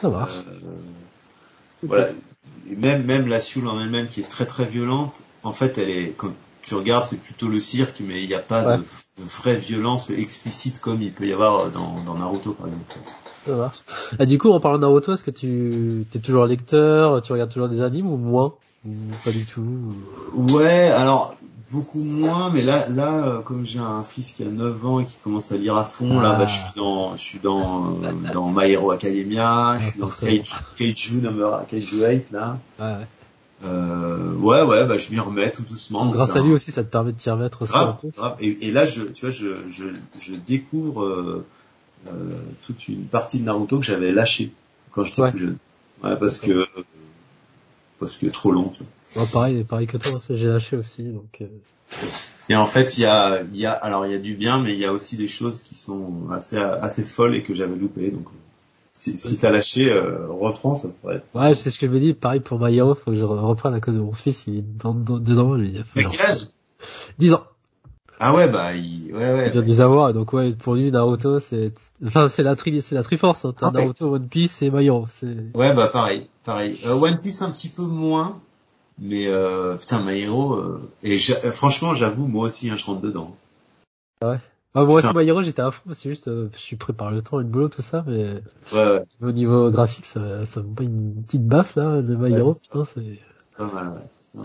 Ça 0.00 0.08
marche. 0.08 0.34
Euh, 0.34 1.86
voilà. 1.88 2.10
Et 2.70 2.76
même 2.76 3.04
même 3.04 3.26
la 3.26 3.40
Sioule 3.40 3.66
en 3.66 3.80
elle-même 3.80 4.06
qui 4.06 4.20
est 4.20 4.28
très 4.28 4.46
très 4.46 4.66
violente, 4.66 5.24
en 5.42 5.52
fait 5.52 5.78
elle 5.78 5.90
est 5.90 6.14
tu 6.62 6.74
regardes 6.74 7.04
c'est 7.06 7.20
plutôt 7.20 7.48
le 7.48 7.60
cirque 7.60 8.00
mais 8.06 8.22
il 8.22 8.28
n'y 8.28 8.34
a 8.34 8.38
pas 8.40 8.64
Ouais. 8.66 8.76
de, 8.78 8.82
de 8.82 9.28
vraie 9.28 9.56
violence 9.56 10.10
explicite 10.10 10.80
comme 10.80 11.02
il 11.02 11.12
peut 11.12 11.26
y 11.26 11.32
avoir 11.32 11.70
dans, 11.70 11.96
dans 12.06 12.14
Naruto 12.14 12.52
par 12.52 12.66
exemple. 12.68 12.94
Ça 13.46 13.54
marche. 13.56 13.78
Ah, 14.18 14.26
du 14.26 14.36
coup, 14.38 14.50
en 14.50 14.60
parlant 14.60 14.76
de 14.76 14.82
Naruto, 14.82 15.14
est-ce 15.14 15.24
que 15.24 15.30
tu, 15.30 16.04
t'es 16.10 16.18
toujours 16.18 16.44
lecteur, 16.44 17.22
tu 17.22 17.32
regardes 17.32 17.50
toujours 17.50 17.68
des 17.70 17.80
animes 17.80 18.06
ou 18.06 18.16
moins? 18.18 18.52
Ou 18.86 18.90
pas 19.24 19.30
du 19.30 19.44
tout? 19.46 19.64
ou- 20.34 20.52
Ouais, 20.52 20.90
alors 20.90 21.34
beaucoup 21.72 22.02
moins, 22.02 22.50
mais 22.50 22.62
là, 22.62 22.86
là, 22.88 23.26
euh, 23.26 23.40
comme 23.40 23.64
j'ai 23.64 23.78
un 23.78 24.02
fils 24.04 24.32
qui 24.32 24.42
a 24.42 24.46
9 24.46 24.84
ans 24.84 25.00
et 25.00 25.04
qui 25.06 25.16
commence 25.22 25.52
à 25.52 25.56
lire 25.56 25.76
à 25.76 25.84
fond, 25.84 26.20
là, 26.20 26.32
Ah. 26.34 26.38
bah, 26.38 26.46
je 26.46 26.52
suis 26.58 26.68
dans, 26.76 27.16
je 27.16 27.22
suis 27.22 27.38
dans, 27.38 27.94
euh, 28.02 28.32
dans 28.34 28.50
My 28.50 28.70
Hero 28.72 28.90
Academia, 28.90 29.78
je 29.78 29.86
Ah, 29.86 29.90
suis 29.90 30.00
dans. 30.00 30.08
Cage, 30.20 30.50
Kaiju 30.76 31.20
number, 31.22 31.64
Kaiju 31.68 32.04
8 32.06 32.24
là. 32.32 32.58
Ouais, 32.78 32.84
ouais. 32.86 33.06
Euh, 33.62 34.32
ouais, 34.36 34.62
ouais, 34.62 34.86
bah, 34.86 34.96
je 34.96 35.10
m'y 35.10 35.18
remets 35.18 35.52
tout 35.52 35.62
doucement. 35.62 36.10
Grâce 36.10 36.34
à 36.34 36.38
un- 36.38 36.44
lui 36.44 36.52
aussi, 36.52 36.72
ça 36.72 36.82
te 36.82 36.90
permet 36.90 37.12
de 37.12 37.18
t'y 37.18 37.28
remettre 37.30 37.62
aussi 37.62 37.72
un 37.74 37.76
Grave, 37.76 37.96
peu. 38.00 38.08
grave. 38.16 38.36
Et, 38.40 38.68
et 38.68 38.70
là, 38.72 38.86
je, 38.86 39.02
tu 39.04 39.22
vois, 39.26 39.30
je, 39.30 39.68
je, 39.68 39.84
je 40.18 40.34
découvre 40.34 41.04
euh, 41.04 41.44
euh, 42.08 42.10
toute 42.66 42.88
une 42.88 43.04
partie 43.04 43.38
de 43.40 43.44
Naruto 43.44 43.78
que 43.78 43.84
j'avais 43.84 44.12
lâché 44.12 44.52
quand 44.92 45.04
j'étais 45.04 45.22
Ouais. 45.22 45.30
plus 45.30 45.38
jeune. 45.40 45.56
Ouais, 46.02 46.16
parce 46.18 46.38
que 46.38 46.66
parce 47.98 48.16
que 48.16 48.26
trop 48.28 48.50
long. 48.52 48.70
Tu 48.70 48.82
vois. 49.14 49.22
Ouais, 49.22 49.28
pareil, 49.32 49.64
pareil 49.64 49.86
que 49.86 49.96
toi, 49.98 50.12
j'ai 50.30 50.46
lâché 50.46 50.76
aussi, 50.76 51.02
donc, 51.04 51.38
euh, 51.42 51.46
Et 52.48 52.56
en 52.56 52.66
fait, 52.66 52.96
il 52.96 53.02
y 53.02 53.06
a, 53.06 53.42
il 53.42 53.56
y 53.56 53.66
a, 53.66 53.72
alors 53.72 54.06
il 54.06 54.12
y 54.12 54.14
a 54.14 54.18
du 54.18 54.34
bien, 54.36 54.58
mais 54.62 54.72
il 54.72 54.78
y 54.78 54.86
a 54.86 54.92
aussi 54.92 55.16
des 55.16 55.28
choses 55.28 55.62
qui 55.62 55.74
sont 55.74 56.30
assez, 56.32 56.56
assez 56.56 57.04
folles 57.04 57.34
et 57.34 57.42
que 57.42 57.52
j'avais 57.52 57.76
loupées. 57.76 58.10
Donc, 58.10 58.26
si, 58.94 59.16
si 59.16 59.38
t'as 59.38 59.50
lâché, 59.50 59.90
euh, 59.90 60.26
reprends, 60.28 60.74
ça 60.74 60.88
pourrait 61.00 61.16
être. 61.16 61.26
Ouais, 61.34 61.54
c'est 61.54 61.70
ce 61.70 61.78
que 61.78 61.86
je 61.86 61.92
me 61.92 61.98
dis. 62.00 62.12
Pareil 62.14 62.40
pour 62.40 62.58
My 62.60 62.74
Hero, 62.76 62.94
faut 62.94 63.12
que 63.12 63.16
je 63.16 63.24
re- 63.24 63.38
reprenne 63.40 63.74
à 63.74 63.80
cause 63.80 63.94
de 63.96 64.00
mon 64.00 64.12
fils. 64.12 64.44
Il 64.46 64.58
est 64.58 64.64
dans, 64.78 64.94
dans- 64.94 65.18
dedans, 65.18 65.54
lui. 65.54 65.76
T'as 65.94 66.02
quel 66.04 66.20
âge? 66.20 66.48
10 67.18 67.32
ans. 67.34 67.44
Ah 68.22 68.34
ouais, 68.34 68.48
bah, 68.48 68.74
il, 68.74 69.14
ouais, 69.14 69.18
ouais. 69.32 69.46
Il 69.46 69.52
vient 69.52 69.62
de 69.62 69.66
les 69.66 69.80
avoir. 69.80 70.12
Donc, 70.12 70.32
ouais, 70.34 70.52
pour 70.52 70.74
lui, 70.74 70.90
Naruto, 70.92 71.40
c'est, 71.40 71.72
enfin, 72.04 72.28
c'est 72.28 72.42
la 72.42 72.54
tri, 72.56 72.82
c'est 72.82 72.94
la 72.94 73.02
triforce. 73.02 73.46
Hein. 73.46 73.54
T'as 73.56 73.68
Ah 73.68 73.70
ouais. 73.70 73.80
Naruto, 73.80 74.12
One 74.14 74.28
Piece 74.28 74.60
et 74.60 74.70
My 74.70 74.84
Hero. 74.84 75.06
C'est, 75.10 75.34
Ouais, 75.54 75.72
bah 75.74 75.88
pareil, 75.88 76.26
pareil. 76.44 76.78
Euh, 76.84 76.92
One 76.94 77.18
Piece 77.18 77.40
un 77.40 77.50
petit 77.50 77.68
peu 77.70 77.82
moins, 77.82 78.38
mais 78.98 79.26
euh, 79.28 79.76
putain, 79.76 80.02
My 80.04 80.20
Hero. 80.20 80.52
euh, 80.54 80.82
et 81.02 81.18
franchement, 81.18 81.94
j'avoue, 81.94 82.26
moi 82.26 82.48
aussi, 82.48 82.68
hein, 82.68 82.76
je 82.76 82.84
rentre 82.84 83.00
dedans. 83.00 83.34
ah, 84.22 84.36
moi 84.74 84.84
Putain. 84.96 85.12
aussi, 85.12 85.14
My 85.14 85.26
Hero, 85.28 85.42
j'étais 85.42 85.62
à 85.62 85.70
fond. 85.70 85.82
C'est 85.92 86.08
juste, 86.10 86.28
euh, 86.28 86.48
je 86.54 86.58
suis 86.58 86.76
pris 86.76 86.92
par 86.92 87.10
le 87.10 87.22
temps 87.22 87.40
et 87.40 87.42
le 87.42 87.48
boulot, 87.48 87.68
tout 87.68 87.82
ça, 87.82 88.04
mais 88.06 88.42
Ouais, 88.72 88.78
ouais, 88.78 89.04
au 89.22 89.32
niveau 89.32 89.70
graphique, 89.70 90.06
ça, 90.06 90.46
ça 90.46 90.62
me 90.62 90.74
pas 90.74 90.84
une 90.84 91.22
petite 91.24 91.46
baffe, 91.46 91.76
là, 91.76 92.02
de 92.02 92.16
My 92.16 92.30
Ouais, 92.32 92.40
Hero. 92.40 92.54
c'est 92.54 92.62
Putain, 92.62 92.84
c'est, 92.84 93.18
pas 93.56 93.66
mal, 93.66 93.88
ouais. 94.36 94.42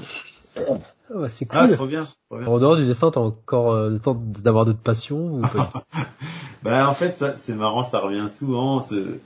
ah, 1.09 1.17
ouais, 1.19 1.29
c'est 1.29 1.45
Ah, 1.49 1.67
cool. 1.67 1.75
trop 1.75 1.87
bien, 1.87 2.03
trop 2.29 2.37
bien. 2.39 2.47
en 2.47 2.59
dehors 2.59 2.75
du 2.75 2.85
dessin, 2.85 3.11
t'as 3.11 3.19
encore 3.21 3.71
euh, 3.71 3.89
le 3.89 3.99
temps 3.99 4.15
d'avoir 4.15 4.65
d'autres 4.65 4.79
passions 4.79 5.35
ou 5.41 5.47
pas 5.47 5.65
tout 5.65 5.79
Bah 6.63 6.89
en 6.89 6.93
fait 6.93 7.15
ça 7.15 7.37
c'est 7.37 7.55
marrant, 7.55 7.83
ça 7.83 7.99
revient 7.99 8.27
souvent. 8.29 8.81
Ce, 8.81 9.17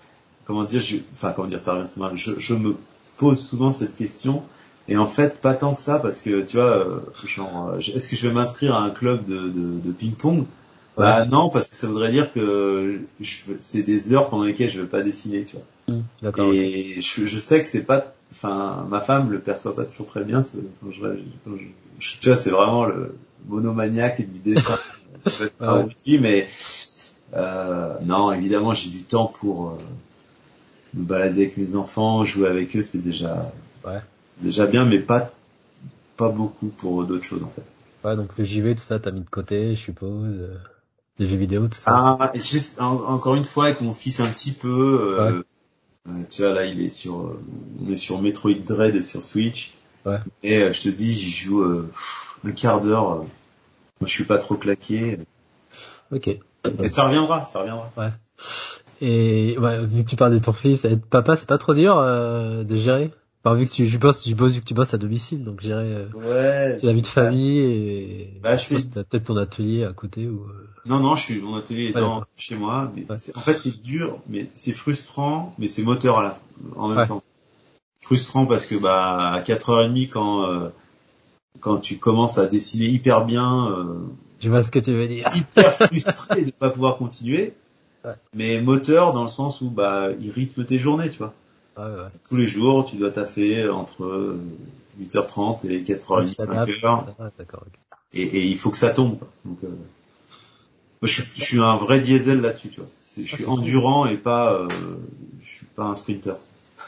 comment 0.46 0.64
dire, 0.64 0.82
je, 0.82 0.98
enfin 1.14 1.32
comment 1.36 1.48
dire, 1.48 1.60
ça 1.60 1.74
revient 1.76 1.88
souvent. 1.88 2.16
Je, 2.16 2.40
je 2.40 2.54
me 2.56 2.76
pose 3.18 3.40
souvent 3.40 3.72
cette 3.72 3.96
question 3.96 4.44
et 4.88 4.98
en 4.98 5.06
fait 5.08 5.40
pas 5.42 5.54
tant 5.54 5.74
que 5.74 5.80
ça 5.82 6.00
parce 6.00 6.22
que 6.22 6.42
tu 6.42 6.58
vois, 6.58 6.78
euh, 6.88 7.00
genre, 7.26 7.76
est-ce 7.80 8.10
que 8.10 8.16
je 8.16 8.28
vais 8.28 8.34
m'inscrire 8.34 8.76
à 8.76 8.82
un 8.82 8.90
club 8.92 9.26
de, 9.26 9.50
de, 9.50 9.80
de 9.80 9.92
ping-pong? 9.92 10.46
Bah 10.98 11.26
non 11.26 11.50
parce 11.50 11.70
que 11.70 11.76
ça 11.76 11.88
voudrait 11.88 12.12
dire 12.12 12.32
que 12.34 13.00
veux- 13.20 13.58
c'est 13.60 13.84
des 13.84 14.14
heures 14.14 14.30
pendant 14.30 14.44
lesquelles 14.44 14.70
je 14.70 14.82
vais 14.82 14.88
pas 14.88 15.02
dessiner, 15.02 15.46
tu 15.46 15.56
vois. 15.56 15.66
Hmm, 15.96 16.02
D'accord. 16.22 16.52
Et 16.54 17.00
je, 17.00 17.26
je 17.26 17.38
sais 17.38 17.62
que 17.62 17.68
c'est 17.70 17.86
pas, 17.86 18.14
enfin 18.32 18.86
ma 18.90 19.00
femme 19.00 19.32
le 19.32 19.40
perçoit 19.40 19.76
pas 19.76 19.86
toujours 19.86 20.08
très 20.08 20.24
bien. 20.26 20.44
ce- 20.44 20.58
Quand 20.84 20.92
je, 20.92 21.02
quand 21.46 21.56
je- 21.56 21.66
je- 22.00 22.18
tu 22.20 22.28
vois, 22.28 22.36
c'est 22.36 22.50
vraiment 22.50 22.86
le 22.86 23.16
monomaniaque 23.48 24.22
du 24.30 24.40
dessin. 24.40 24.78
Ouais. 25.60 25.84
aussi, 25.84 26.18
mais 26.18 26.48
euh, 27.36 27.94
non, 28.06 28.32
évidemment, 28.32 28.74
j'ai 28.74 28.90
du 28.90 29.04
temps 29.04 29.28
pour 29.28 29.72
euh, 29.72 29.78
me 30.94 31.04
balader 31.04 31.44
avec 31.44 31.58
mes 31.58 31.76
enfants, 31.76 32.24
jouer 32.26 32.48
avec 32.48 32.76
eux, 32.76 32.82
c'est 32.82 33.00
déjà 33.04 33.52
Ouais. 33.86 34.00
déjà 34.42 34.66
bien, 34.66 34.86
mais 34.86 35.00
pas 35.00 35.32
pas 36.18 36.30
beaucoup 36.30 36.68
pour 36.68 37.04
d'autres 37.06 37.24
choses 37.26 37.44
en 37.44 37.50
fait. 37.50 37.64
Ouais, 38.08 38.16
donc 38.16 38.38
le 38.38 38.44
JV, 38.46 38.76
tout 38.76 38.84
ça, 38.84 39.00
t'as 39.00 39.12
mis 39.12 39.22
de 39.22 39.30
côté, 39.30 39.76
je 39.76 39.80
suppose. 39.82 40.50
Euh, 41.20 41.24
les 41.24 41.30
jeux 41.30 41.38
vidéo, 41.38 41.68
tout 41.68 41.78
ça. 41.80 42.18
Ah, 42.20 42.32
juste, 42.36 42.82
en- 42.82 43.04
encore 43.08 43.36
une 43.36 43.44
fois 43.46 43.66
avec 43.66 43.82
mon 43.82 43.94
fils 43.94 44.20
un 44.20 44.28
petit 44.30 44.52
peu. 44.52 45.18
euh, 45.20 45.44
euh, 46.08 46.24
tu 46.30 46.42
vois 46.42 46.54
là, 46.54 46.66
il 46.66 46.82
est 46.82 46.90
sur, 46.90 47.20
euh, 47.22 47.40
on 47.86 47.92
est 47.92 47.96
sur 47.96 48.22
Metroid 48.22 48.54
Dread 48.66 48.96
et 48.96 49.02
sur 49.02 49.22
Switch. 49.24 49.74
Ouais. 50.06 50.20
Et 50.44 50.64
euh, 50.64 50.74
je 50.74 50.82
te 50.82 50.90
dis, 50.90 51.12
j'y 51.14 51.30
joue 51.32 51.62
euh, 51.62 51.92
un 52.46 52.52
quart 52.52 52.80
d'heure. 52.82 53.12
euh, 53.12 53.18
moi, 53.18 54.08
je 54.08 54.12
suis 54.14 54.24
pas 54.26 54.38
trop 54.38 54.56
claqué. 54.56 55.20
Ok. 56.12 56.28
Et 56.28 56.88
ça 56.88 57.06
reviendra, 57.06 57.46
ça 57.52 57.60
reviendra. 57.60 57.92
Et 59.02 59.58
ouais, 59.58 59.86
vu 59.86 60.04
que 60.04 60.10
tu 60.10 60.16
parles 60.16 60.34
de 60.34 60.40
ton 60.40 60.54
fils, 60.54 60.84
être 60.86 61.06
papa, 61.06 61.36
c'est 61.36 61.48
pas 61.48 61.58
trop 61.58 61.74
dur 61.74 61.98
euh, 61.98 62.64
de 62.64 62.76
gérer? 62.76 63.12
Enfin, 63.44 63.56
vu 63.56 63.66
que 63.68 63.72
tu 63.72 63.88
je 63.88 63.98
bosses, 63.98 64.28
je 64.28 64.36
bosse 64.36 64.54
vu 64.54 64.60
que 64.60 64.66
tu 64.66 64.74
bosses 64.74 64.94
à 64.94 64.98
domicile, 64.98 65.46
donc 65.46 65.62
gérer 65.62 65.94
euh, 65.96 66.06
Ouais. 66.14 66.78
c'est 66.80 66.88
la 66.88 66.94
vie 66.94 67.02
de 67.02 67.08
famille 67.08 67.60
et 67.60 68.34
Bah, 68.44 68.58
c'est- 68.58 68.90
t'as 68.94 69.04
peut-être 69.06 69.26
ton 69.26 69.38
atelier 69.38 69.86
à 69.86 69.94
côté 69.94 70.28
ou. 70.28 70.44
euh, 70.44 70.68
Non, 70.86 71.00
non, 71.00 71.16
je 71.16 71.24
suis, 71.24 71.42
mon 71.42 71.56
atelier 71.56 71.86
est 71.90 71.96
Ouais, 71.96 72.02
dans, 72.02 72.24
chez 72.36 72.56
moi. 72.56 72.92
Mais 72.96 73.06
Ouais. 73.10 73.16
en 73.36 73.40
fait, 73.40 73.58
c'est 73.58 73.82
dur, 73.82 74.20
mais 74.28 74.50
c'est 74.56 74.74
frustrant, 74.74 75.56
mais 75.58 75.68
c'est 75.70 75.84
moteur 75.84 76.18
à 76.20 76.24
la, 76.24 76.40
en 76.76 76.90
même 76.90 77.08
temps. 77.08 77.24
Frustrant 78.02 78.46
parce 78.46 78.66
que 78.66 78.76
bah 78.76 79.34
à 79.34 79.42
4h30 79.42 80.08
quand 80.10 80.44
euh, 80.46 80.70
quand 81.60 81.78
tu 81.78 81.98
commences 81.98 82.38
à 82.38 82.48
dessiner 82.48 82.86
hyper 82.88 83.26
bien, 83.26 83.68
euh, 83.72 84.00
Je 84.40 84.50
vois 84.50 84.64
ce 84.64 84.72
que 84.72 84.80
tu 84.80 84.92
veux 84.92 85.08
dire. 85.08 85.30
hyper 85.36 85.74
frustré 85.74 86.46
de 86.46 86.52
pas 86.52 86.70
pouvoir 86.70 86.98
continuer. 86.98 87.54
Ouais. 88.06 88.14
Mais 88.34 88.62
moteur 88.62 89.12
dans 89.14 89.24
le 89.24 89.30
sens 89.30 89.60
où 89.62 89.70
bah 89.70 90.10
il 90.20 90.32
rythme 90.32 90.64
tes 90.66 90.78
journées, 90.78 91.10
tu 91.10 91.18
vois. 91.20 91.34
Ouais, 91.80 91.96
ouais. 92.04 92.10
Tous 92.28 92.36
les 92.36 92.48
jours, 92.48 92.86
tu 92.86 92.98
dois 92.98 93.12
taffer 93.12 93.70
entre 93.70 94.04
euh, 94.04 94.40
8h30 95.00 95.66
et 95.68 95.82
4h30, 95.84 96.36
5h. 96.36 97.06
Ouais, 97.06 97.30
D'accord, 97.38 97.64
ok. 97.66 97.80
Et, 98.14 98.24
et 98.24 98.46
il 98.48 98.56
faut 98.58 98.70
que 98.72 98.78
ça 98.78 98.90
tombe. 98.90 99.18
Donc, 99.46 99.58
euh, 99.64 99.68
moi, 99.68 99.78
je, 101.04 101.22
suis, 101.22 101.32
je 101.36 101.44
suis 101.44 101.60
un 101.62 101.78
vrai 101.78 102.02
diesel 102.02 102.42
là-dessus, 102.42 102.70
tu 102.70 102.82
vois. 102.82 102.90
Je 103.06 103.22
suis 103.24 103.46
endurant 103.46 104.06
et 104.06 104.18
pas, 104.18 104.54
euh, 104.54 104.68
je 105.42 105.48
suis 105.50 105.66
pas 105.68 105.84
un 105.86 105.96
sprinter. 105.96 106.36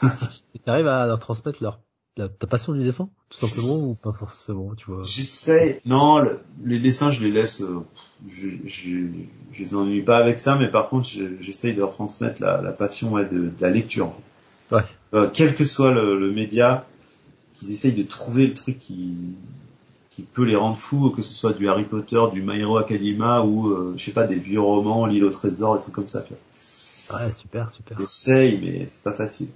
Et 0.54 0.58
t'arrives 0.58 0.86
à 0.88 1.06
leur 1.06 1.18
transmettre 1.18 1.62
leur, 1.62 1.80
la- 2.18 2.28
ta 2.28 2.46
passion 2.46 2.74
du 2.74 2.82
dessin, 2.84 3.08
tout 3.30 3.38
simplement, 3.38 3.76
ou 3.76 3.94
pas 3.94 4.12
forcément, 4.12 4.74
tu 4.74 4.90
vois? 4.90 5.02
J'essaie. 5.02 5.80
Non, 5.86 6.18
le- 6.18 6.40
les 6.64 6.78
dessins, 6.78 7.10
je 7.10 7.22
les 7.22 7.30
laisse. 7.30 7.62
euh, 7.62 7.80
je, 8.28 8.48
je, 8.66 9.06
je 9.52 9.58
les 9.62 9.74
ennuie 9.74 10.02
pas 10.02 10.18
avec 10.18 10.38
ça, 10.38 10.56
mais 10.56 10.70
par 10.70 10.90
contre, 10.90 11.08
je- 11.08 11.40
j'essaye 11.40 11.74
de 11.74 11.80
leur 11.80 11.90
transmettre 11.90 12.42
la, 12.42 12.60
la 12.60 12.72
passion 12.72 13.12
ouais, 13.12 13.24
de, 13.24 13.38
de 13.38 13.52
la 13.60 13.70
lecture. 13.70 14.12
Ouais. 14.72 14.84
Euh, 15.14 15.28
quel 15.32 15.54
que 15.54 15.64
soit 15.64 15.92
le, 15.92 16.18
le 16.18 16.32
média, 16.32 16.86
qu'ils 17.54 17.70
essayent 17.70 17.94
de 17.94 18.02
trouver 18.02 18.46
le 18.46 18.54
truc 18.54 18.78
qui 18.78 19.14
qui 20.14 20.22
peut 20.22 20.44
les 20.44 20.56
rendre 20.56 20.76
fous, 20.76 21.10
que 21.10 21.22
ce 21.22 21.32
soit 21.32 21.54
du 21.54 21.68
Harry 21.68 21.84
Potter, 21.84 22.20
du 22.34 22.42
My 22.42 22.60
Hero 22.60 22.76
Academia 22.76 23.42
ou 23.42 23.68
euh, 23.68 23.94
je 23.96 24.04
sais 24.04 24.12
pas 24.12 24.24
des 24.24 24.36
vieux 24.36 24.60
romans, 24.60 25.06
l'île 25.06 25.24
au 25.24 25.30
trésor, 25.30 25.76
des 25.76 25.82
trucs 25.82 25.94
comme 25.94 26.08
ça. 26.08 26.20
Tu 26.20 26.34
vois. 26.34 27.18
Ouais, 27.18 27.32
super, 27.32 27.72
super. 27.72 27.98
J'essaye, 27.98 28.60
mais 28.60 28.86
c'est 28.88 29.02
pas 29.02 29.14
facile. 29.14 29.48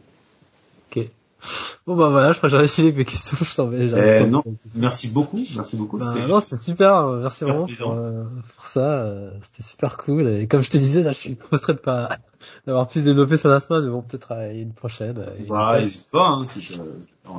Bon 1.87 1.97
bah 1.97 2.09
voilà, 2.11 2.33
je 2.33 2.39
crois 2.39 2.49
que 2.49 2.57
j'aurais 2.57 2.69
fini 2.69 2.89
avec 2.89 2.99
mes 2.99 3.05
questions, 3.05 3.37
je 3.43 3.55
t'en 3.55 3.69
vais. 3.69 3.79
De 3.89 4.27
non. 4.27 4.43
Merci 4.77 5.09
beaucoup, 5.11 5.41
merci 5.57 5.77
beaucoup. 5.77 5.99
Bah, 5.99 6.11
c'était- 6.13 6.27
non, 6.27 6.41
c'est 6.41 6.57
super, 6.57 6.97
euh, 7.07 7.21
merci 7.23 7.39
super 7.39 7.55
vraiment 7.55 7.69
pour, 7.79 7.93
euh, 7.93 8.25
pour 8.57 8.67
ça, 8.67 8.81
euh, 9.03 9.31
c'était 9.43 9.63
super 9.63 9.97
cool. 9.97 10.29
Et 10.29 10.47
comme 10.49 10.63
je 10.63 10.71
te 10.71 10.77
disais, 10.77 11.03
là, 11.03 11.13
je 11.13 11.19
suis 11.19 11.35
frustré 11.41 11.75
de 11.75 11.79
pas 11.79 12.19
d'avoir 12.67 12.89
plus 12.89 13.03
développé 13.03 13.37
sur 13.37 13.49
la 13.49 13.61
semaine, 13.61 13.85
mais 13.85 13.91
bon, 13.91 14.03
peut-être 14.03 14.33
à 14.33 14.49
une 14.53 14.73
prochaine. 14.73 15.19
euh, 15.19 15.45
prochaine. 15.47 15.81
n'hésite 15.83 16.11
pas 16.11 16.27
hein, 16.29 16.45
si. 16.47 16.79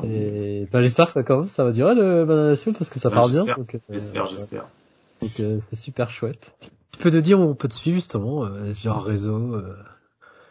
Et 0.04 0.68
bah, 0.72 0.82
j'espère 0.82 1.08
que 1.08 1.12
ça 1.14 1.24
commence, 1.24 1.50
ça 1.52 1.64
va 1.64 1.72
durer 1.72 1.96
le 1.96 2.26
bananation 2.26 2.74
parce 2.74 2.90
que 2.90 3.00
ça 3.00 3.10
Ouais, 3.10 3.16
part 3.16 3.30
bien. 3.30 3.46
j'espère, 3.46 4.24
euh, 4.24 4.28
J'espère, 4.30 4.68
donc 5.22 5.32
euh, 5.40 5.60
c'est 5.62 5.76
super 5.76 6.10
chouette. 6.12 6.52
Tu 6.92 7.00
peux 7.00 7.10
nous 7.10 7.22
dire 7.22 7.40
où 7.40 7.44
on 7.44 7.56
peut 7.56 7.68
te 7.68 7.74
suivre 7.76 7.96
justement, 7.96 8.44
euh, 8.46 8.74
genre 8.74 9.04
réseau. 9.04 9.56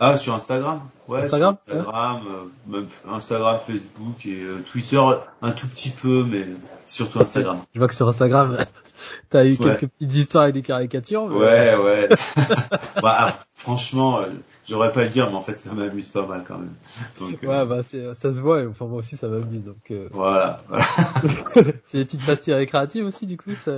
Euh, 0.01 0.13
Ah, 0.13 0.17
sur 0.17 0.35
Instagram 0.35 0.81
Ouais, 1.09 1.23
Instagram, 1.23 1.55
sur 1.55 1.75
Instagram, 1.77 2.21
euh, 2.27 2.45
même 2.73 2.87
Instagram, 3.09 3.59
Facebook 3.65 4.27
et 4.27 4.43
euh, 4.43 4.59
Twitter 4.71 5.01
un 5.41 5.53
tout 5.53 5.69
petit 5.69 5.91
peu, 5.91 6.25
mais 6.29 6.47
surtout 6.85 7.21
Instagram. 7.21 7.59
Je 7.75 7.79
vois 7.79 7.87
que 7.89 7.95
sur 7.95 8.09
Instagram, 8.09 8.59
t'as 9.31 9.45
eu 9.45 9.51
Ouais. 9.53 9.57
quelques 9.79 9.87
petites 9.87 10.15
histoires 10.17 10.43
avec 10.45 10.55
des 10.55 10.63
caricatures. 10.63 11.29
mais- 11.29 11.37
Ouais, 11.37 11.77
ouais. 11.77 12.09
bah, 13.03 13.17
ah, 13.21 13.33
franchement, 13.55 14.19
euh, 14.21 14.27
j'aurais 14.69 14.91
pas 14.91 15.03
à 15.03 15.05
le 15.05 15.11
dire, 15.11 15.31
mais 15.31 15.37
en 15.37 15.43
fait, 15.43 15.61
ça 15.61 15.73
m'amuse 15.75 16.09
pas 16.09 16.27
mal 16.27 16.43
quand 16.47 16.59
même. 16.59 16.75
Donc, 17.21 17.39
euh, 17.45 17.47
Ouais, 17.47 17.67
bah 17.67 17.83
ça 18.15 18.33
se 18.33 18.41
voit. 18.41 18.63
Et, 18.63 18.67
enfin 18.67 18.87
moi 18.87 18.99
aussi, 18.99 19.17
ça 19.17 19.29
m'amuse. 19.29 19.63
Donc 19.65 19.91
euh, 19.93 20.09
voilà. 20.13 20.59
voilà. 20.69 20.85
c'est 21.85 21.99
des 21.99 22.05
petites 22.05 22.27
pastilles 22.27 22.55
récréatives 22.55 23.07
aussi, 23.07 23.27
du 23.27 23.37
coup. 23.37 23.53
Ça... 23.55 23.71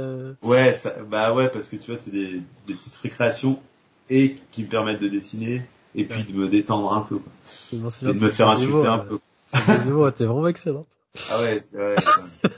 Ouais, 0.42 0.72
ça, 0.72 0.94
bah 1.10 1.34
ouais, 1.34 1.48
parce 1.48 1.68
que 1.68 1.76
tu 1.76 1.90
vois, 1.90 1.98
c'est 1.98 2.10
des, 2.10 2.40
des 2.66 2.74
petites 2.74 2.96
récréations 2.96 3.60
et 4.08 4.38
qui 4.50 4.62
me 4.62 4.68
permettent 4.68 5.02
de 5.02 5.08
dessiner 5.08 5.62
et 5.94 6.04
puis 6.04 6.24
de 6.24 6.32
me 6.36 6.48
détendre 6.48 6.92
un 6.92 7.02
peu. 7.02 7.18
C'est 7.44 7.80
bon, 7.80 7.90
c'est 7.90 8.06
Et 8.06 8.12
de 8.14 8.18
me 8.20 8.28
faire 8.30 8.48
c'est 8.56 8.64
insulter 8.64 8.86
un 8.86 8.98
ouais. 8.98 9.04
peu. 9.08 9.18
C'est 9.52 10.14
t'es 10.16 10.24
vraiment 10.26 10.46
excellent. 10.48 10.86
Ah 11.30 11.40
ouais, 11.40 11.58
c'est 11.58 11.76
ouais. 11.76 11.96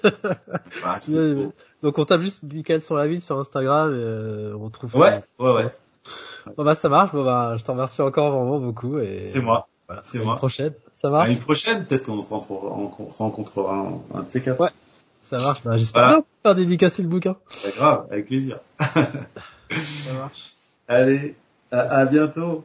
bah, 0.82 0.97
c'est. 1.01 1.35
Donc 1.82 1.98
on 1.98 2.05
tape 2.05 2.20
juste 2.20 2.43
Michael 2.43 2.82
sur 2.82 2.97
la 2.97 3.07
ville 3.07 3.23
sur 3.23 3.39
Instagram 3.39 3.90
et 3.93 3.97
euh, 3.97 4.55
on 4.59 4.69
trouve. 4.70 4.94
Ouais, 4.97 5.20
ouais, 5.39 5.52
ouais. 5.55 5.69
Bon 6.57 6.65
bah 6.65 6.74
ça 6.74 6.89
marche. 6.89 7.12
Bon 7.12 7.24
bah 7.24 7.55
je 7.57 7.65
te 7.65 7.70
remercie 7.70 8.02
encore 8.02 8.32
vraiment 8.32 8.59
beaucoup 8.59 8.98
et. 8.98 9.23
C'est 9.23 9.40
moi. 9.40 9.69
Voilà, 9.86 10.02
c'est 10.05 10.19
à 10.20 10.24
moi. 10.24 10.32
Une 10.35 10.39
prochaine. 10.39 10.74
Ça 10.93 11.09
À 11.09 11.11
marche. 11.11 11.31
une 11.31 11.39
prochaine, 11.39 11.86
peut-être 11.86 12.09
on 12.11 12.20
se 12.23 12.35
rencontrera, 12.35 12.73
on 12.77 12.89
rencontrera 13.09 13.74
un, 13.74 14.19
un 14.19 14.23
de 14.24 14.28
ces 14.28 14.43
quatre. 14.43 14.61
Ouais. 14.61 14.70
Ça 15.23 15.36
marche. 15.39 15.62
Bah, 15.65 15.77
j'espère 15.77 16.02
Voilà. 16.02 16.16
bien 16.19 16.24
faire 16.43 16.55
dédicacer 16.55 17.02
le 17.02 17.09
bouquin. 17.09 17.36
Pas 17.62 17.70
grave, 17.70 18.07
avec 18.11 18.27
plaisir. 18.27 18.59
Ça 18.78 20.12
marche. 20.19 20.51
Allez, 20.89 21.35
à, 21.73 21.81
à 21.81 22.07
bientôt. 22.07 22.65